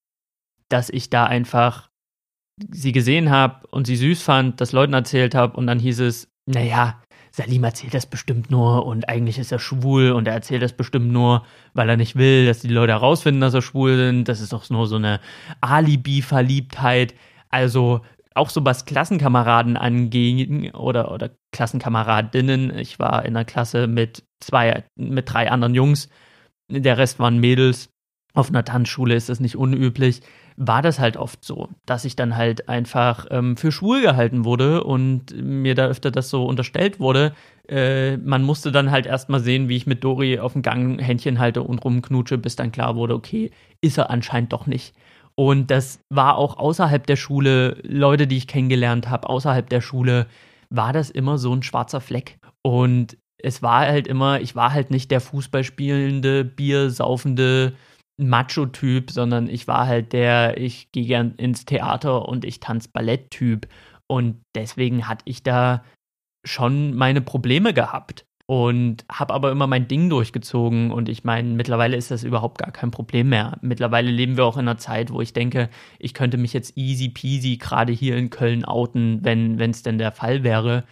dass 0.68 0.90
ich 0.90 1.10
da 1.10 1.24
einfach 1.24 1.88
sie 2.70 2.92
gesehen 2.92 3.30
habe 3.30 3.66
und 3.68 3.86
sie 3.86 3.96
süß 3.96 4.22
fand, 4.22 4.60
das 4.60 4.72
Leuten 4.72 4.94
erzählt 4.94 5.34
habe 5.34 5.56
und 5.56 5.66
dann 5.66 5.78
hieß 5.78 6.00
es, 6.00 6.28
naja, 6.46 7.00
Salim 7.38 7.64
erzählt 7.64 7.94
das 7.94 8.06
bestimmt 8.06 8.50
nur 8.50 8.86
und 8.86 9.08
eigentlich 9.08 9.38
ist 9.38 9.52
er 9.52 9.58
schwul 9.58 10.10
und 10.10 10.28
er 10.28 10.34
erzählt 10.34 10.62
das 10.62 10.72
bestimmt 10.72 11.10
nur, 11.10 11.44
weil 11.74 11.88
er 11.88 11.96
nicht 11.96 12.16
will, 12.16 12.46
dass 12.46 12.60
die 12.60 12.68
Leute 12.68 12.92
herausfinden, 12.92 13.40
dass 13.40 13.54
er 13.54 13.62
schwul 13.62 13.96
sind. 13.96 14.28
Das 14.28 14.40
ist 14.40 14.52
doch 14.52 14.68
nur 14.70 14.86
so 14.86 14.96
eine 14.96 15.20
Alibi-Verliebtheit. 15.60 17.14
Also 17.48 18.02
auch 18.34 18.50
so 18.50 18.64
was 18.64 18.84
Klassenkameraden 18.84 19.76
anging 19.76 20.72
oder, 20.72 21.10
oder 21.10 21.30
Klassenkameradinnen. 21.52 22.78
Ich 22.78 22.98
war 22.98 23.24
in 23.24 23.36
einer 23.36 23.44
Klasse 23.44 23.86
mit 23.86 24.24
zwei, 24.40 24.84
mit 24.96 25.32
drei 25.32 25.50
anderen 25.50 25.74
Jungs 25.74 26.08
der 26.70 26.98
Rest 26.98 27.18
waren 27.18 27.38
Mädels. 27.38 27.90
Auf 28.34 28.48
einer 28.50 28.64
Tanzschule 28.64 29.14
ist 29.14 29.28
das 29.28 29.40
nicht 29.40 29.56
unüblich. 29.56 30.20
War 30.60 30.82
das 30.82 30.98
halt 30.98 31.16
oft 31.16 31.44
so, 31.44 31.68
dass 31.86 32.04
ich 32.04 32.16
dann 32.16 32.36
halt 32.36 32.68
einfach 32.68 33.26
ähm, 33.30 33.56
für 33.56 33.70
schwul 33.70 34.02
gehalten 34.02 34.44
wurde 34.44 34.82
und 34.82 35.32
mir 35.40 35.76
da 35.76 35.86
öfter 35.86 36.10
das 36.10 36.30
so 36.30 36.44
unterstellt 36.44 36.98
wurde. 36.98 37.32
Äh, 37.68 38.16
man 38.16 38.42
musste 38.42 38.72
dann 38.72 38.90
halt 38.90 39.06
erstmal 39.06 39.38
sehen, 39.38 39.68
wie 39.68 39.76
ich 39.76 39.86
mit 39.86 40.02
Dori 40.02 40.40
auf 40.40 40.54
dem 40.54 40.62
Gang 40.62 41.00
Händchen 41.00 41.38
halte 41.38 41.62
und 41.62 41.84
rumknutsche, 41.84 42.38
bis 42.38 42.56
dann 42.56 42.72
klar 42.72 42.96
wurde, 42.96 43.14
okay, 43.14 43.52
ist 43.80 43.98
er 43.98 44.10
anscheinend 44.10 44.52
doch 44.52 44.66
nicht. 44.66 44.94
Und 45.36 45.70
das 45.70 46.00
war 46.08 46.36
auch 46.36 46.58
außerhalb 46.58 47.06
der 47.06 47.14
Schule, 47.14 47.78
Leute, 47.84 48.26
die 48.26 48.38
ich 48.38 48.48
kennengelernt 48.48 49.08
habe, 49.08 49.28
außerhalb 49.28 49.70
der 49.70 49.80
Schule, 49.80 50.26
war 50.70 50.92
das 50.92 51.10
immer 51.10 51.38
so 51.38 51.54
ein 51.54 51.62
schwarzer 51.62 52.00
Fleck. 52.00 52.40
Und 52.62 53.16
es 53.38 53.62
war 53.62 53.86
halt 53.86 54.08
immer, 54.08 54.40
ich 54.40 54.56
war 54.56 54.72
halt 54.72 54.90
nicht 54.90 55.12
der 55.12 55.20
Fußballspielende, 55.20 56.44
Biersaufende 56.44 57.74
Macho-Typ, 58.18 59.10
sondern 59.10 59.48
ich 59.48 59.66
war 59.68 59.86
halt 59.86 60.12
der, 60.12 60.58
ich 60.58 60.92
gehe 60.92 61.06
gern 61.06 61.34
ins 61.36 61.64
Theater 61.64 62.28
und 62.28 62.44
ich 62.44 62.60
tanze 62.60 62.90
Ballett-Typ. 62.92 63.68
Und 64.06 64.42
deswegen 64.54 65.08
hatte 65.08 65.24
ich 65.26 65.42
da 65.42 65.84
schon 66.44 66.94
meine 66.94 67.20
Probleme 67.20 67.72
gehabt 67.74 68.26
und 68.50 69.04
habe 69.12 69.34
aber 69.34 69.50
immer 69.52 69.66
mein 69.66 69.88
Ding 69.88 70.08
durchgezogen 70.08 70.90
und 70.90 71.10
ich 71.10 71.22
meine, 71.22 71.50
mittlerweile 71.50 71.98
ist 71.98 72.10
das 72.10 72.24
überhaupt 72.24 72.56
gar 72.56 72.72
kein 72.72 72.90
Problem 72.90 73.28
mehr. 73.28 73.58
Mittlerweile 73.60 74.10
leben 74.10 74.38
wir 74.38 74.46
auch 74.46 74.56
in 74.56 74.66
einer 74.66 74.78
Zeit, 74.78 75.12
wo 75.12 75.20
ich 75.20 75.34
denke, 75.34 75.68
ich 75.98 76.14
könnte 76.14 76.38
mich 76.38 76.54
jetzt 76.54 76.76
easy 76.76 77.10
peasy 77.10 77.58
gerade 77.58 77.92
hier 77.92 78.16
in 78.16 78.30
Köln 78.30 78.64
outen, 78.64 79.22
wenn 79.22 79.60
es 79.60 79.82
denn 79.82 79.98
der 79.98 80.12
Fall 80.12 80.44
wäre. 80.44 80.84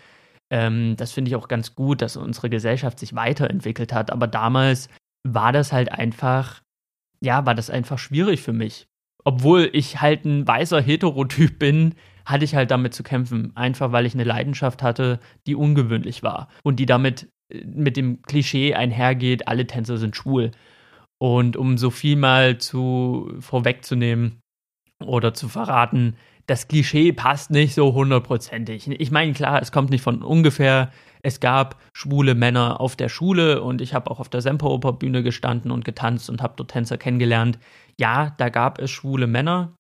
Ähm, 0.50 0.96
das 0.96 1.12
finde 1.12 1.30
ich 1.30 1.36
auch 1.36 1.48
ganz 1.48 1.74
gut, 1.74 2.02
dass 2.02 2.18
unsere 2.18 2.50
Gesellschaft 2.50 2.98
sich 2.98 3.14
weiterentwickelt 3.14 3.92
hat. 3.92 4.12
Aber 4.12 4.26
damals 4.26 4.90
war 5.26 5.52
das 5.52 5.72
halt 5.72 5.90
einfach, 5.90 6.60
ja, 7.20 7.46
war 7.46 7.54
das 7.54 7.70
einfach 7.70 7.98
schwierig 7.98 8.40
für 8.40 8.52
mich. 8.52 8.86
Obwohl 9.24 9.70
ich 9.72 10.00
halt 10.00 10.24
ein 10.24 10.46
weißer 10.46 10.80
Heterotyp 10.80 11.58
bin, 11.58 11.94
hatte 12.24 12.44
ich 12.44 12.54
halt 12.54 12.70
damit 12.70 12.94
zu 12.94 13.02
kämpfen. 13.02 13.56
Einfach 13.56 13.92
weil 13.92 14.06
ich 14.06 14.14
eine 14.14 14.24
Leidenschaft 14.24 14.82
hatte, 14.82 15.20
die 15.46 15.54
ungewöhnlich 15.54 16.22
war 16.22 16.48
und 16.62 16.78
die 16.80 16.86
damit 16.86 17.28
mit 17.64 17.96
dem 17.96 18.22
Klischee 18.22 18.74
einhergeht, 18.74 19.48
alle 19.48 19.66
Tänzer 19.66 19.98
sind 19.98 20.16
schwul. 20.16 20.50
Und 21.18 21.56
um 21.56 21.78
so 21.78 21.90
viel 21.90 22.16
mal 22.16 22.58
zu 22.58 23.32
vorwegzunehmen 23.40 24.40
oder 25.04 25.32
zu 25.32 25.48
verraten, 25.48 26.16
das 26.46 26.68
Klischee 26.68 27.12
passt 27.12 27.50
nicht 27.50 27.74
so 27.74 27.94
hundertprozentig. 27.94 28.88
Ich 28.88 29.10
meine, 29.10 29.32
klar, 29.32 29.60
es 29.60 29.72
kommt 29.72 29.90
nicht 29.90 30.02
von 30.02 30.22
ungefähr. 30.22 30.90
Es 31.26 31.40
gab 31.40 31.82
schwule 31.92 32.36
Männer 32.36 32.80
auf 32.80 32.94
der 32.94 33.08
Schule 33.08 33.60
und 33.60 33.80
ich 33.80 33.94
habe 33.94 34.12
auch 34.12 34.20
auf 34.20 34.28
der 34.28 34.42
Semperoperbühne 34.42 35.24
gestanden 35.24 35.72
und 35.72 35.84
getanzt 35.84 36.30
und 36.30 36.40
habe 36.40 36.54
dort 36.56 36.70
Tänzer 36.70 36.98
kennengelernt. 36.98 37.58
Ja, 37.98 38.30
da 38.38 38.48
gab 38.48 38.78
es 38.78 38.92
schwule 38.92 39.26
Männer, 39.26 39.74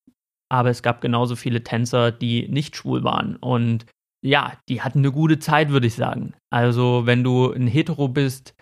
aber 0.48 0.70
es 0.70 0.82
gab 0.82 1.00
genauso 1.00 1.36
viele 1.36 1.62
Tänzer, 1.62 2.10
die 2.10 2.48
nicht 2.48 2.74
schwul 2.74 3.04
waren. 3.04 3.36
Und 3.36 3.86
ja, 4.24 4.54
die 4.68 4.82
hatten 4.82 4.98
eine 4.98 5.12
gute 5.12 5.38
Zeit, 5.38 5.68
würde 5.68 5.86
ich 5.86 5.94
sagen. 5.94 6.34
Also, 6.50 7.06
wenn 7.06 7.22
du 7.22 7.52
ein 7.52 7.68
Hetero 7.68 8.08
bist, 8.08 8.56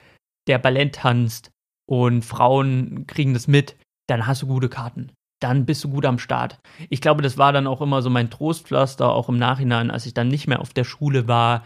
der 0.47 0.59
Ballett 0.59 0.97
tanzt 0.97 1.53
und 1.88 2.23
Frauen 2.23 3.07
kriegen 3.07 3.33
das 3.33 3.49
mit, 3.49 3.77
dann 4.11 4.27
hast 4.27 4.42
du 4.42 4.47
gute 4.47 4.68
Karten. 4.68 5.11
Dann 5.40 5.64
bist 5.64 5.83
du 5.85 5.88
gut 5.88 6.05
am 6.05 6.18
Start. 6.18 6.59
Ich 6.90 7.01
glaube, 7.01 7.23
das 7.23 7.38
war 7.38 7.55
dann 7.55 7.66
auch 7.66 7.81
immer 7.81 8.03
so 8.03 8.11
mein 8.11 8.29
Trostpflaster, 8.29 9.11
auch 9.11 9.31
im 9.31 9.38
Nachhinein, 9.38 9.90
als 9.90 10.05
ich 10.05 10.12
dann 10.12 10.29
nicht 10.29 10.49
mehr 10.49 10.61
auf 10.61 10.75
der 10.75 10.85
Schule 10.85 11.29
war, 11.29 11.64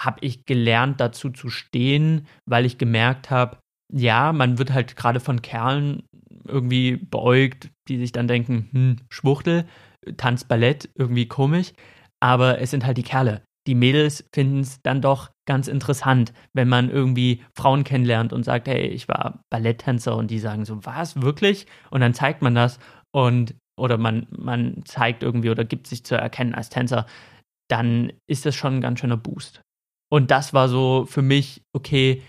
habe 0.00 0.18
ich 0.20 0.44
gelernt, 0.44 1.00
dazu 1.00 1.30
zu 1.30 1.48
stehen, 1.48 2.26
weil 2.46 2.64
ich 2.64 2.78
gemerkt 2.78 3.30
habe, 3.30 3.58
ja, 3.92 4.32
man 4.32 4.58
wird 4.58 4.72
halt 4.72 4.96
gerade 4.96 5.20
von 5.20 5.42
Kerlen 5.42 6.02
irgendwie 6.46 6.96
beäugt, 6.96 7.70
die 7.88 7.98
sich 7.98 8.12
dann 8.12 8.28
denken, 8.28 8.68
hm, 8.72 8.96
Schwuchtel, 9.10 9.66
tanzt 10.16 10.48
Ballett, 10.48 10.88
irgendwie 10.94 11.26
komisch 11.26 11.72
aber 12.20 12.60
es 12.60 12.70
sind 12.70 12.84
halt 12.84 12.96
die 12.96 13.02
Kerle. 13.02 13.42
Die 13.66 13.74
Mädels 13.74 14.24
finden 14.34 14.60
es 14.60 14.80
dann 14.82 15.02
doch 15.02 15.30
ganz 15.46 15.68
interessant, 15.68 16.32
wenn 16.54 16.68
man 16.68 16.90
irgendwie 16.90 17.44
Frauen 17.54 17.84
kennenlernt 17.84 18.32
und 18.32 18.44
sagt, 18.44 18.66
hey, 18.66 18.86
ich 18.86 19.08
war 19.08 19.42
Balletttänzer 19.50 20.16
und 20.16 20.30
die 20.30 20.38
sagen 20.38 20.64
so, 20.64 20.84
was, 20.84 21.20
wirklich? 21.20 21.66
Und 21.90 22.00
dann 22.00 22.14
zeigt 22.14 22.40
man 22.40 22.54
das 22.54 22.78
und 23.12 23.54
oder 23.78 23.98
man, 23.98 24.26
man 24.30 24.82
zeigt 24.84 25.22
irgendwie 25.22 25.50
oder 25.50 25.64
gibt 25.64 25.86
sich 25.86 26.04
zu 26.04 26.16
erkennen 26.16 26.54
als 26.54 26.68
Tänzer, 26.68 27.06
dann 27.68 28.12
ist 28.26 28.46
das 28.46 28.56
schon 28.56 28.76
ein 28.76 28.80
ganz 28.80 29.00
schöner 29.00 29.16
Boost. 29.16 29.60
Und 30.10 30.30
das 30.30 30.54
war 30.54 30.68
so 30.68 31.06
für 31.06 31.22
mich, 31.22 31.62
okay, 31.72 32.22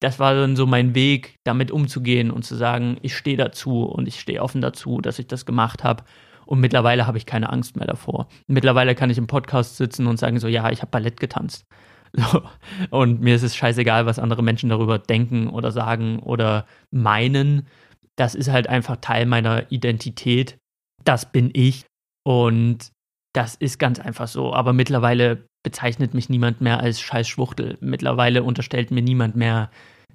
das 0.00 0.18
war 0.18 0.34
dann 0.34 0.56
so 0.56 0.66
mein 0.66 0.94
Weg, 0.94 1.36
damit 1.44 1.70
umzugehen 1.70 2.30
und 2.30 2.44
zu 2.44 2.54
sagen, 2.54 2.98
ich 3.02 3.16
stehe 3.16 3.36
dazu 3.36 3.84
und 3.84 4.06
ich 4.06 4.20
stehe 4.20 4.42
offen 4.42 4.60
dazu, 4.60 5.00
dass 5.00 5.18
ich 5.18 5.26
das 5.26 5.46
gemacht 5.46 5.82
habe 5.82 6.04
und 6.46 6.60
mittlerweile 6.60 7.06
habe 7.06 7.18
ich 7.18 7.26
keine 7.26 7.50
Angst 7.50 7.76
mehr 7.76 7.86
davor. 7.86 8.28
Mittlerweile 8.46 8.94
kann 8.94 9.10
ich 9.10 9.18
im 9.18 9.26
Podcast 9.26 9.76
sitzen 9.76 10.06
und 10.06 10.18
sagen 10.18 10.38
so, 10.38 10.48
ja, 10.48 10.70
ich 10.70 10.82
habe 10.82 10.90
Ballett 10.90 11.20
getanzt. 11.20 11.64
So. 12.16 12.42
Und 12.90 13.22
mir 13.22 13.34
ist 13.34 13.42
es 13.42 13.56
scheißegal, 13.56 14.06
was 14.06 14.20
andere 14.20 14.40
Menschen 14.40 14.70
darüber 14.70 15.00
denken 15.00 15.48
oder 15.48 15.72
sagen 15.72 16.20
oder 16.20 16.64
meinen. 16.92 17.66
Das 18.14 18.36
ist 18.36 18.48
halt 18.48 18.68
einfach 18.68 18.98
Teil 18.98 19.26
meiner 19.26 19.72
Identität. 19.72 20.56
Das 21.02 21.32
bin 21.32 21.50
ich. 21.52 21.86
Und 22.24 22.92
das 23.32 23.56
ist 23.56 23.80
ganz 23.80 23.98
einfach 23.98 24.28
so. 24.28 24.54
Aber 24.54 24.72
mittlerweile 24.72 25.48
bezeichnet 25.64 26.14
mich 26.14 26.28
niemand 26.28 26.60
mehr 26.60 26.78
als 26.78 27.00
Scheißschwuchtel. 27.00 27.78
Mittlerweile 27.80 28.44
unterstellt 28.44 28.92
mir 28.92 29.02
niemand 29.02 29.34
mehr, 29.34 29.70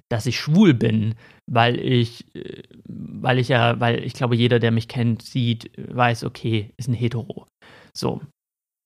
dass 0.08 0.26
ich 0.26 0.40
schwul 0.40 0.72
bin, 0.72 1.14
weil 1.46 1.78
ich, 1.78 2.34
äh, 2.34 2.62
weil 2.86 3.38
ich 3.38 3.48
ja, 3.48 3.78
weil 3.78 4.02
ich 4.02 4.14
glaube, 4.14 4.36
jeder, 4.36 4.58
der 4.58 4.70
mich 4.70 4.88
kennt, 4.88 5.22
sieht, 5.22 5.70
weiß, 5.76 6.24
okay, 6.24 6.72
ist 6.78 6.88
ein 6.88 6.94
Hetero. 6.94 7.46
So. 7.92 8.22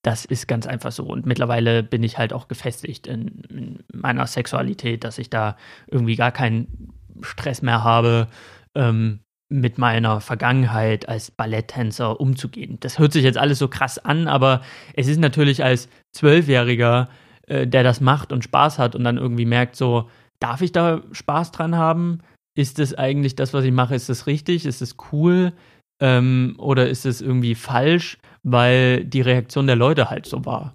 Das 0.03 0.27
ist 0.27 0.49
ganz 0.49 0.67
einfach 0.67 0.93
so. 0.93 1.05
Und 1.05 1.25
mittlerweile 1.25 1.83
bin 1.83 2.03
ich 2.03 2.19
halt 2.19 2.35
auch 2.35 2.47
gefestigt 2.47 3.07
in, 3.07 3.43
in 3.49 3.85
meiner 3.91 4.27
Sexualität, 4.27 5.03
dass 5.03 5.17
ich 5.17 5.31
da 5.31 5.57
irgendwie 5.87 6.17
gar 6.17 6.31
keinen 6.31 6.93
Stress 7.23 7.63
mehr 7.63 7.83
habe, 7.85 8.29
ähm, 8.75 9.21
mit 9.61 9.79
meiner 9.79 10.21
Vergangenheit 10.21 11.09
als 11.09 11.31
Balletttänzer 11.31 12.21
umzugehen. 12.21 12.79
Das 12.81 12.99
hört 12.99 13.13
sich 13.13 13.23
jetzt 13.23 13.39
alles 13.39 13.61
so 13.61 13.69
krass 13.69 13.99
an, 13.99 14.27
aber 14.27 14.63
es 14.95 15.07
ist 15.07 15.21
natürlich 15.21 15.63
als 15.63 15.89
Zwölfjähriger, 16.13 17.09
äh, 17.47 17.67
der 17.67 17.85
das 17.85 18.01
macht 18.01 18.33
und 18.33 18.43
Spaß 18.43 18.79
hat 18.79 18.97
und 18.97 19.05
dann 19.05 19.17
irgendwie 19.17 19.47
merkt 19.47 19.77
so, 19.77 20.11
darf 20.41 20.61
ich 20.61 20.73
da 20.73 21.03
Spaß 21.13 21.53
dran 21.53 21.77
haben? 21.77 22.19
Ist 22.57 22.79
das 22.79 22.95
eigentlich 22.95 23.37
das, 23.37 23.55
was 23.55 23.65
ich 23.65 23.73
mache, 23.73 23.95
ist 23.95 24.09
das 24.09 24.27
richtig? 24.27 24.67
Ist 24.67 24.81
das 24.81 24.97
cool? 25.13 25.53
Ähm, 26.01 26.57
oder 26.59 26.89
ist 26.89 27.07
es 27.07 27.21
irgendwie 27.21 27.55
falsch, 27.55 28.19
weil 28.43 29.05
die 29.05 29.21
Reaktion 29.21 29.69
der 29.69 29.77
Leute 29.77 30.11
halt 30.11 30.27
so 30.27 30.45
war? 30.45 30.75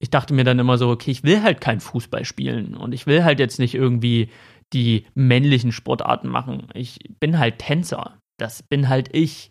Ich 0.00 0.10
dachte 0.10 0.32
mir 0.32 0.44
dann 0.44 0.58
immer 0.58 0.78
so, 0.78 0.88
okay, 0.88 1.10
ich 1.10 1.24
will 1.24 1.42
halt 1.42 1.60
kein 1.60 1.80
Fußball 1.80 2.24
spielen 2.24 2.74
und 2.74 2.92
ich 2.92 3.06
will 3.06 3.22
halt 3.22 3.38
jetzt 3.38 3.58
nicht 3.58 3.74
irgendwie 3.74 4.30
die 4.72 5.06
männlichen 5.14 5.72
Sportarten 5.72 6.28
machen. 6.28 6.68
Ich 6.74 6.98
bin 7.20 7.38
halt 7.38 7.58
Tänzer. 7.58 8.18
Das 8.38 8.62
bin 8.62 8.88
halt 8.88 9.14
ich. 9.14 9.50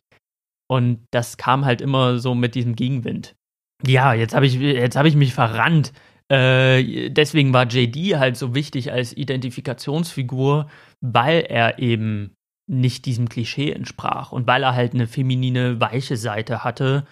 Und 0.68 1.06
das 1.12 1.38
kam 1.38 1.66
halt 1.66 1.82
immer 1.82 2.20
so 2.20 2.36
mit 2.36 2.56
diesem 2.56 2.76
Gegenwind. 2.76 3.36
Ja, 3.86 4.14
jetzt 4.14 4.34
habe 4.34 4.46
ich, 4.46 4.58
hab 4.58 5.06
ich 5.06 5.16
mich 5.16 5.34
verrannt. 5.34 5.94
Äh, 6.30 7.10
deswegen 7.10 7.54
war 7.54 7.68
JD 7.68 8.18
halt 8.18 8.38
so 8.38 8.56
wichtig 8.56 8.92
als 8.92 9.16
Identifikationsfigur, 9.16 10.70
weil 11.02 11.42
er 11.42 11.80
eben 11.80 12.34
nicht 12.66 13.06
diesem 13.06 13.28
Klischee 13.28 13.72
entsprach 13.72 14.32
und 14.32 14.48
weil 14.48 14.64
er 14.64 14.74
halt 14.74 14.94
eine 14.94 15.08
feminine, 15.08 15.82
weiche 15.82 16.18
Seite 16.18 16.64
hatte. 16.64 17.06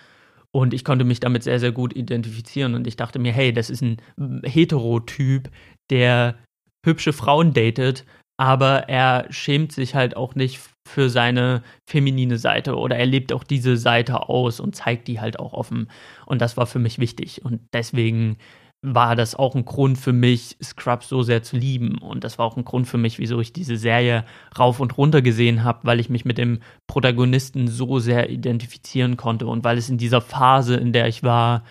Und 0.54 0.74
ich 0.74 0.84
konnte 0.84 1.06
mich 1.06 1.20
damit 1.20 1.44
sehr, 1.44 1.60
sehr 1.60 1.72
gut 1.72 1.96
identifizieren. 1.96 2.76
Und 2.76 2.88
ich 2.88 2.98
dachte 2.98 3.20
mir, 3.20 3.32
hey, 3.32 3.54
das 3.54 3.70
ist 3.70 3.82
ein 3.82 3.98
Heterotyp, 4.44 5.50
der 5.90 6.36
hübsche 6.84 7.14
Frauen 7.14 7.54
datet, 7.54 8.06
aber 8.38 8.90
er 8.90 9.28
schämt 9.30 9.72
sich 9.72 9.96
halt 9.96 10.18
auch 10.18 10.36
nicht 10.36 10.60
für 10.88 11.10
seine 11.10 11.62
feminine 11.88 12.38
Seite 12.38 12.76
oder 12.76 12.98
er 12.98 13.06
lebt 13.06 13.34
auch 13.34 13.44
diese 13.44 13.78
Seite 13.78 14.28
aus 14.30 14.60
und 14.60 14.76
zeigt 14.76 15.08
die 15.08 15.20
halt 15.20 15.40
auch 15.40 15.54
offen. 15.54 15.90
Und 16.26 16.42
das 16.42 16.58
war 16.58 16.66
für 16.66 16.80
mich 16.80 16.98
wichtig. 17.00 17.46
Und 17.46 17.62
deswegen 17.72 18.38
war 18.84 19.16
das 19.16 19.36
auch 19.36 19.54
ein 19.54 19.64
Grund 19.64 20.00
für 20.00 20.12
mich, 20.12 20.58
Scrubs 20.62 21.08
so 21.08 21.22
sehr 21.22 21.44
zu 21.44 21.56
lieben. 21.56 22.00
Und 22.00 22.24
das 22.24 22.40
war 22.40 22.48
auch 22.48 22.58
ein 22.58 22.66
Grund 22.66 22.88
für 22.88 22.98
mich, 22.98 23.20
wieso 23.20 23.40
ich 23.40 23.54
diese 23.54 23.78
Serie 23.78 24.26
rauf 24.58 24.80
und 24.80 24.98
runter 24.98 25.22
gesehen 25.22 25.64
habe, 25.64 25.82
weil 25.84 26.00
ich 26.00 26.10
mich 26.10 26.26
mit 26.26 26.40
dem 26.40 26.62
Protagonisten 26.88 27.68
so 27.68 28.00
sehr 28.00 28.32
identifizieren 28.32 29.18
konnte. 29.18 29.46
Und 29.46 29.64
weil 29.64 29.78
es 29.78 29.90
in 29.90 30.00
dieser 30.00 30.22
Phase, 30.22 30.76
in 30.76 30.94
der 30.94 31.08
ich 31.08 31.22
war, 31.22 31.64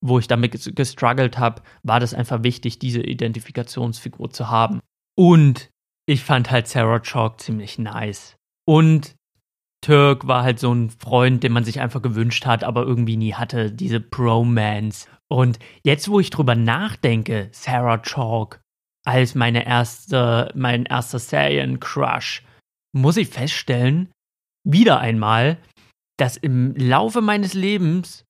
wo 0.00 0.18
ich 0.18 0.28
damit 0.28 0.74
gestruggelt 0.74 1.38
habe, 1.38 1.62
war 1.82 2.00
das 2.00 2.14
einfach 2.14 2.42
wichtig, 2.42 2.78
diese 2.78 3.00
Identifikationsfigur 3.00 4.30
zu 4.30 4.48
haben. 4.48 4.80
Und 5.16 5.70
ich 6.06 6.24
fand 6.24 6.50
halt 6.50 6.68
Sarah 6.68 7.00
Chalk 7.00 7.40
ziemlich 7.40 7.78
nice. 7.78 8.36
Und 8.66 9.14
Turk 9.82 10.26
war 10.26 10.42
halt 10.42 10.58
so 10.58 10.72
ein 10.72 10.90
Freund, 10.90 11.42
den 11.42 11.52
man 11.52 11.64
sich 11.64 11.80
einfach 11.80 12.02
gewünscht 12.02 12.46
hat, 12.46 12.64
aber 12.64 12.82
irgendwie 12.82 13.16
nie 13.16 13.34
hatte, 13.34 13.70
diese 13.72 14.00
Bromance. 14.00 15.08
Und 15.28 15.58
jetzt, 15.84 16.08
wo 16.08 16.20
ich 16.20 16.30
drüber 16.30 16.54
nachdenke, 16.54 17.48
Sarah 17.52 17.98
Chalk 17.98 18.60
als 19.06 19.34
meine 19.34 19.66
erste, 19.66 20.52
mein 20.54 20.84
erster 20.84 21.18
Serien-Crush, 21.18 22.44
muss 22.92 23.16
ich 23.16 23.28
feststellen, 23.28 24.10
wieder 24.64 25.00
einmal, 25.00 25.58
dass 26.18 26.36
im 26.36 26.74
Laufe 26.76 27.22
meines 27.22 27.54
Lebens 27.54 28.24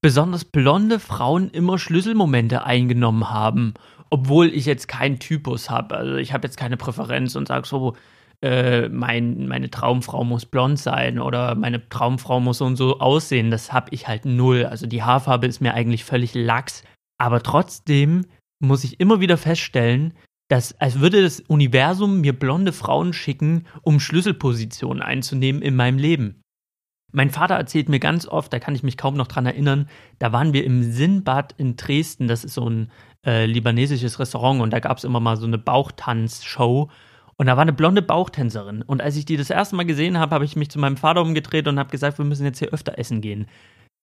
besonders 0.00 0.44
blonde 0.44 0.98
Frauen 0.98 1.50
immer 1.50 1.78
Schlüsselmomente 1.78 2.64
eingenommen 2.64 3.30
haben, 3.30 3.74
obwohl 4.10 4.48
ich 4.48 4.66
jetzt 4.66 4.88
keinen 4.88 5.18
Typus 5.18 5.70
habe. 5.70 5.96
Also 5.96 6.16
ich 6.16 6.32
habe 6.32 6.46
jetzt 6.46 6.56
keine 6.56 6.76
Präferenz 6.76 7.36
und 7.36 7.48
sage 7.48 7.66
so, 7.66 7.96
äh, 8.42 8.88
mein, 8.88 9.46
meine 9.48 9.70
Traumfrau 9.70 10.24
muss 10.24 10.46
blond 10.46 10.78
sein 10.78 11.18
oder 11.18 11.54
meine 11.54 11.88
Traumfrau 11.88 12.40
muss 12.40 12.58
so 12.58 12.64
und 12.64 12.76
so 12.76 12.98
aussehen. 12.98 13.50
Das 13.50 13.72
habe 13.72 13.88
ich 13.92 14.08
halt 14.08 14.24
null. 14.24 14.64
Also 14.64 14.86
die 14.86 15.02
Haarfarbe 15.02 15.46
ist 15.46 15.60
mir 15.60 15.74
eigentlich 15.74 16.04
völlig 16.04 16.34
lax. 16.34 16.82
Aber 17.18 17.42
trotzdem 17.42 18.24
muss 18.62 18.84
ich 18.84 18.98
immer 18.98 19.20
wieder 19.20 19.36
feststellen, 19.36 20.14
dass 20.48 20.72
als 20.80 21.00
würde 21.00 21.22
das 21.22 21.40
Universum 21.40 22.22
mir 22.22 22.32
blonde 22.32 22.72
Frauen 22.72 23.12
schicken, 23.12 23.66
um 23.82 24.00
Schlüsselpositionen 24.00 25.02
einzunehmen 25.02 25.62
in 25.62 25.76
meinem 25.76 25.98
Leben. 25.98 26.39
Mein 27.12 27.30
Vater 27.30 27.54
erzählt 27.54 27.88
mir 27.88 27.98
ganz 27.98 28.26
oft, 28.26 28.52
da 28.52 28.58
kann 28.58 28.74
ich 28.74 28.82
mich 28.82 28.96
kaum 28.96 29.14
noch 29.14 29.26
dran 29.26 29.46
erinnern, 29.46 29.88
da 30.18 30.32
waren 30.32 30.52
wir 30.52 30.64
im 30.64 30.82
Sinnbad 30.82 31.54
in 31.56 31.76
Dresden, 31.76 32.28
das 32.28 32.44
ist 32.44 32.54
so 32.54 32.68
ein 32.68 32.90
äh, 33.26 33.46
libanesisches 33.46 34.18
Restaurant 34.18 34.60
und 34.60 34.72
da 34.72 34.80
gab 34.80 34.98
es 34.98 35.04
immer 35.04 35.20
mal 35.20 35.36
so 35.36 35.46
eine 35.46 35.58
Bauchtanzshow 35.58 36.88
und 37.36 37.46
da 37.46 37.56
war 37.56 37.62
eine 37.62 37.72
blonde 37.72 38.02
Bauchtänzerin 38.02 38.82
und 38.82 39.02
als 39.02 39.16
ich 39.16 39.24
die 39.24 39.36
das 39.36 39.50
erste 39.50 39.76
Mal 39.76 39.86
gesehen 39.86 40.18
habe, 40.18 40.34
habe 40.34 40.44
ich 40.44 40.56
mich 40.56 40.70
zu 40.70 40.78
meinem 40.78 40.96
Vater 40.96 41.22
umgedreht 41.22 41.66
und 41.68 41.78
habe 41.78 41.90
gesagt, 41.90 42.18
wir 42.18 42.24
müssen 42.24 42.44
jetzt 42.44 42.58
hier 42.58 42.72
öfter 42.72 42.98
essen 42.98 43.20
gehen. 43.20 43.46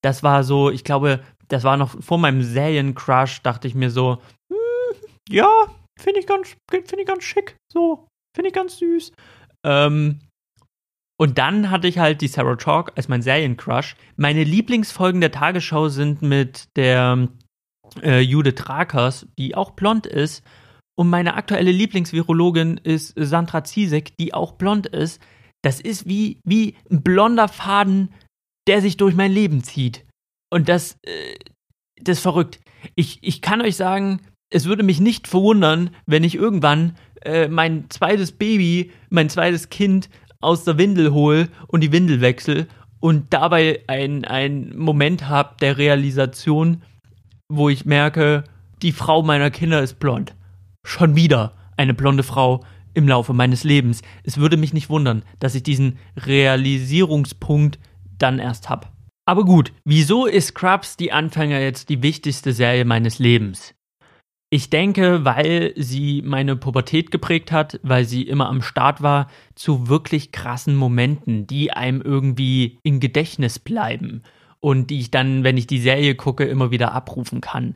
Das 0.04 0.22
war 0.22 0.44
so, 0.44 0.70
ich 0.70 0.84
glaube, 0.84 1.22
das 1.48 1.64
war 1.64 1.78
noch 1.78 2.02
vor 2.02 2.18
meinem 2.18 2.44
Seriencrush, 2.44 3.42
dachte 3.42 3.68
ich 3.68 3.76
mir 3.76 3.90
so, 3.90 4.18
hm, 4.52 5.00
ja, 5.30 5.50
finde 5.98 6.20
ich 6.20 6.28
ganz, 6.28 6.56
finde 6.70 7.02
ich 7.02 7.08
ganz 7.08 7.24
schick, 7.24 7.58
so, 7.72 8.08
finde 8.36 8.50
ich 8.50 8.54
ganz 8.54 8.78
süß. 8.78 9.12
Ähm, 9.64 10.20
und 11.20 11.40
dann 11.40 11.72
hatte 11.72 11.88
ich 11.88 11.98
halt 11.98 12.22
die 12.22 12.28
Sarah 12.28 12.56
Chalk 12.56 12.92
als 12.96 13.08
mein 13.08 13.24
Seriencrush. 13.24 13.96
Meine 14.16 14.44
Lieblingsfolgen 14.44 15.20
der 15.20 15.32
Tagesschau 15.32 15.90
sind 15.90 16.22
mit 16.22 16.70
der 16.76 17.28
äh, 18.04 18.20
Judith 18.20 18.70
Rakers, 18.70 19.28
die 19.38 19.56
auch 19.56 19.72
blond 19.72 20.06
ist. 20.06 20.44
Und 20.96 21.10
meine 21.10 21.34
aktuelle 21.34 21.72
Lieblingsvirologin 21.72 22.80
ist 22.84 23.14
Sandra 23.16 23.64
Ziesek, 23.64 24.16
die 24.18 24.34
auch 24.34 24.54
blond 24.54 24.88
ist. 24.88 25.22
Das 25.64 25.82
ist 25.82 26.08
wie, 26.08 26.40
wie 26.44 26.76
ein 26.92 27.02
blonder 27.02 27.48
Faden, 27.48 28.14
der 28.68 28.82
sich 28.82 28.98
durch 28.98 29.16
mein 29.16 29.32
Leben 29.32 29.64
zieht. 29.64 30.06
Und 30.52 30.70
das, 30.70 30.98
äh, 31.04 31.36
das 32.00 32.18
ist 32.18 32.24
verrückt. 32.24 32.60
Ich, 32.96 33.20
ich 33.24 33.42
kann 33.42 33.62
euch 33.62 33.76
sagen, 33.76 34.22
es 34.52 34.66
würde 34.66 34.84
mich 34.84 35.00
nicht 35.00 35.28
verwundern, 35.28 35.90
wenn 36.06 36.24
ich 36.24 36.36
irgendwann 36.36 36.96
äh, 37.24 37.48
mein 37.48 37.90
zweites 37.90 38.32
Baby, 38.32 38.92
mein 39.10 39.30
zweites 39.30 39.70
Kind 39.70 40.10
aus 40.40 40.64
der 40.64 40.78
Windel 40.78 41.12
hole 41.12 41.50
und 41.68 41.82
die 41.82 41.92
Windel 41.92 42.22
wechsle 42.22 42.68
und 43.00 43.34
dabei 43.34 43.82
einen 43.88 44.78
Moment 44.78 45.28
habe 45.30 45.56
der 45.62 45.78
Realisation, 45.78 46.82
wo 47.50 47.70
ich 47.70 47.86
merke, 47.86 48.44
die 48.82 48.92
Frau 48.92 49.24
meiner 49.24 49.52
Kinder 49.52 49.82
ist 49.82 50.00
blond. 50.00 50.36
Schon 50.86 51.16
wieder 51.16 51.54
eine 51.78 51.94
blonde 51.94 52.24
Frau 52.24 52.64
im 52.94 53.08
Laufe 53.08 53.34
meines 53.34 53.64
Lebens. 53.64 54.02
Es 54.24 54.38
würde 54.38 54.58
mich 54.58 54.74
nicht 54.74 54.90
wundern, 54.90 55.24
dass 55.40 55.56
ich 55.56 55.64
diesen 55.64 56.00
Realisierungspunkt 56.18 57.80
dann 58.18 58.40
erst 58.40 58.70
habe. 58.70 58.88
Aber 59.26 59.46
gut, 59.46 59.74
wieso 59.84 60.26
ist 60.26 60.48
Scrubs 60.48 60.98
die 60.98 61.12
Anfänger 61.12 61.60
jetzt 61.60 61.90
die 61.90 62.02
wichtigste 62.02 62.54
Serie 62.54 62.86
meines 62.86 63.20
Lebens? 63.20 63.76
Ich 64.50 64.70
denke, 64.70 65.26
weil 65.26 65.74
sie 65.76 66.22
meine 66.26 66.56
Pubertät 66.56 67.12
geprägt 67.12 67.52
hat, 67.52 67.82
weil 67.84 68.06
sie 68.06 68.24
immer 68.24 68.48
am 68.48 68.62
Start 68.62 69.02
war 69.02 69.28
zu 69.56 69.90
wirklich 69.90 70.32
krassen 70.32 70.76
Momenten, 70.76 71.48
die 71.48 71.72
einem 71.74 72.02
irgendwie 72.02 72.80
im 72.82 73.02
Gedächtnis 73.02 73.60
bleiben 73.60 74.24
und 74.62 74.90
die 74.90 75.02
ich 75.02 75.12
dann, 75.12 75.44
wenn 75.44 75.58
ich 75.58 75.68
die 75.68 75.82
Serie 75.82 76.16
gucke, 76.16 76.46
immer 76.46 76.72
wieder 76.72 76.94
abrufen 76.94 77.42
kann. 77.42 77.76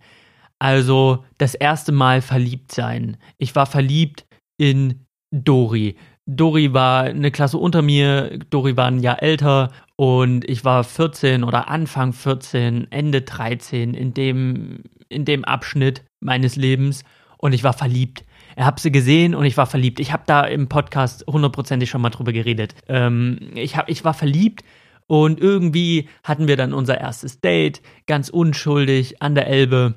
Also 0.60 1.26
das 1.38 1.56
erste 1.56 1.92
Mal 1.92 2.22
verliebt 2.22 2.72
sein. 2.72 3.18
Ich 3.38 3.54
war 3.54 3.66
verliebt 3.66 4.26
in 4.58 5.06
Dori. 5.32 5.98
Dori 6.26 6.72
war 6.72 7.04
eine 7.04 7.32
Klasse 7.32 7.58
unter 7.58 7.82
mir, 7.82 8.40
Dori 8.50 8.78
war 8.78 8.88
ein 8.88 9.00
Jahr 9.00 9.22
älter 9.22 9.74
und 9.98 10.48
ich 10.50 10.64
war 10.64 10.86
14 10.86 11.44
oder 11.44 11.68
Anfang 11.68 12.14
14, 12.14 12.90
Ende 12.92 13.24
13 13.24 13.94
in 13.94 14.14
dem, 14.14 14.84
in 15.10 15.26
dem 15.26 15.44
Abschnitt 15.44 16.06
meines 16.22 16.56
Lebens 16.56 17.04
und 17.38 17.54
ich 17.54 17.64
war 17.64 17.74
verliebt. 17.74 18.24
Ich 18.56 18.64
habe 18.64 18.80
sie 18.80 18.92
gesehen 18.92 19.36
und 19.36 19.46
ich 19.46 19.58
war 19.58 19.66
verliebt. 19.66 20.00
Ich 20.00 20.14
habe 20.14 20.24
da 20.26 20.44
im 20.44 20.68
Podcast 20.68 21.26
hundertprozentig 21.28 21.90
schon 21.90 22.02
mal 22.02 22.10
drüber 22.10 22.32
geredet. 22.32 22.76
Ähm, 22.88 23.52
ich, 23.56 23.78
hab, 23.78 23.90
ich 23.90 24.04
war 24.06 24.14
verliebt 24.14 24.64
und 25.08 25.40
irgendwie 25.40 26.08
hatten 26.24 26.48
wir 26.48 26.56
dann 26.56 26.74
unser 26.74 27.00
erstes 27.00 27.42
Date, 27.42 27.82
ganz 28.08 28.30
unschuldig 28.30 29.22
an 29.22 29.36
der 29.36 29.48
Elbe, 29.48 29.96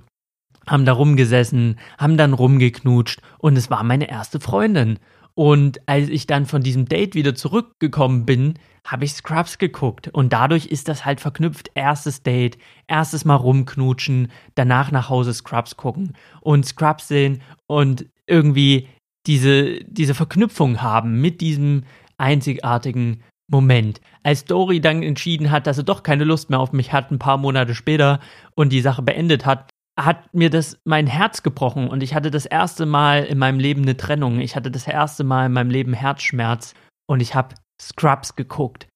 haben 0.66 0.84
da 0.84 0.92
rumgesessen, 0.92 1.78
haben 1.98 2.16
dann 2.16 2.32
rumgeknutscht 2.32 3.20
und 3.38 3.56
es 3.56 3.70
war 3.70 3.82
meine 3.84 4.08
erste 4.08 4.40
Freundin. 4.40 4.98
Und 5.34 5.80
als 5.86 6.08
ich 6.08 6.26
dann 6.26 6.46
von 6.46 6.62
diesem 6.62 6.86
Date 6.86 7.14
wieder 7.14 7.34
zurückgekommen 7.34 8.24
bin, 8.24 8.54
habe 8.86 9.04
ich 9.04 9.14
Scrubs 9.14 9.58
geguckt. 9.58 10.08
Und 10.08 10.32
dadurch 10.32 10.66
ist 10.66 10.88
das 10.88 11.04
halt 11.04 11.20
verknüpft. 11.20 11.70
Erstes 11.74 12.22
Date, 12.22 12.58
erstes 12.86 13.24
Mal 13.24 13.36
rumknutschen, 13.36 14.30
danach 14.54 14.92
nach 14.92 15.08
Hause 15.08 15.34
Scrubs 15.34 15.76
gucken 15.76 16.12
und 16.40 16.64
Scrubs 16.64 17.08
sehen 17.08 17.42
und 17.66 18.06
irgendwie 18.26 18.88
diese, 19.26 19.82
diese 19.84 20.14
Verknüpfung 20.14 20.82
haben 20.82 21.20
mit 21.20 21.40
diesem 21.40 21.84
einzigartigen 22.16 23.22
Moment. 23.48 24.00
Als 24.22 24.44
Dory 24.44 24.80
dann 24.80 25.02
entschieden 25.02 25.50
hat, 25.50 25.66
dass 25.66 25.78
er 25.78 25.84
doch 25.84 26.02
keine 26.02 26.24
Lust 26.24 26.48
mehr 26.48 26.60
auf 26.60 26.72
mich 26.72 26.92
hat, 26.92 27.10
ein 27.10 27.18
paar 27.18 27.38
Monate 27.38 27.74
später 27.74 28.20
und 28.54 28.72
die 28.72 28.80
Sache 28.80 29.02
beendet 29.02 29.44
hat, 29.44 29.70
hat 29.98 30.34
mir 30.34 30.50
das 30.50 30.78
mein 30.84 31.06
Herz 31.06 31.42
gebrochen 31.42 31.88
und 31.88 32.02
ich 32.02 32.14
hatte 32.14 32.30
das 32.30 32.46
erste 32.46 32.86
Mal 32.86 33.24
in 33.24 33.38
meinem 33.38 33.60
Leben 33.60 33.82
eine 33.82 33.96
Trennung. 33.96 34.40
Ich 34.40 34.56
hatte 34.56 34.70
das 34.70 34.86
erste 34.86 35.24
Mal 35.24 35.46
in 35.46 35.52
meinem 35.52 35.70
Leben 35.70 35.92
Herzschmerz 35.92 36.74
und 37.06 37.20
ich 37.20 37.34
habe 37.34 37.54
Scrubs 37.80 38.34
geguckt. 38.34 38.88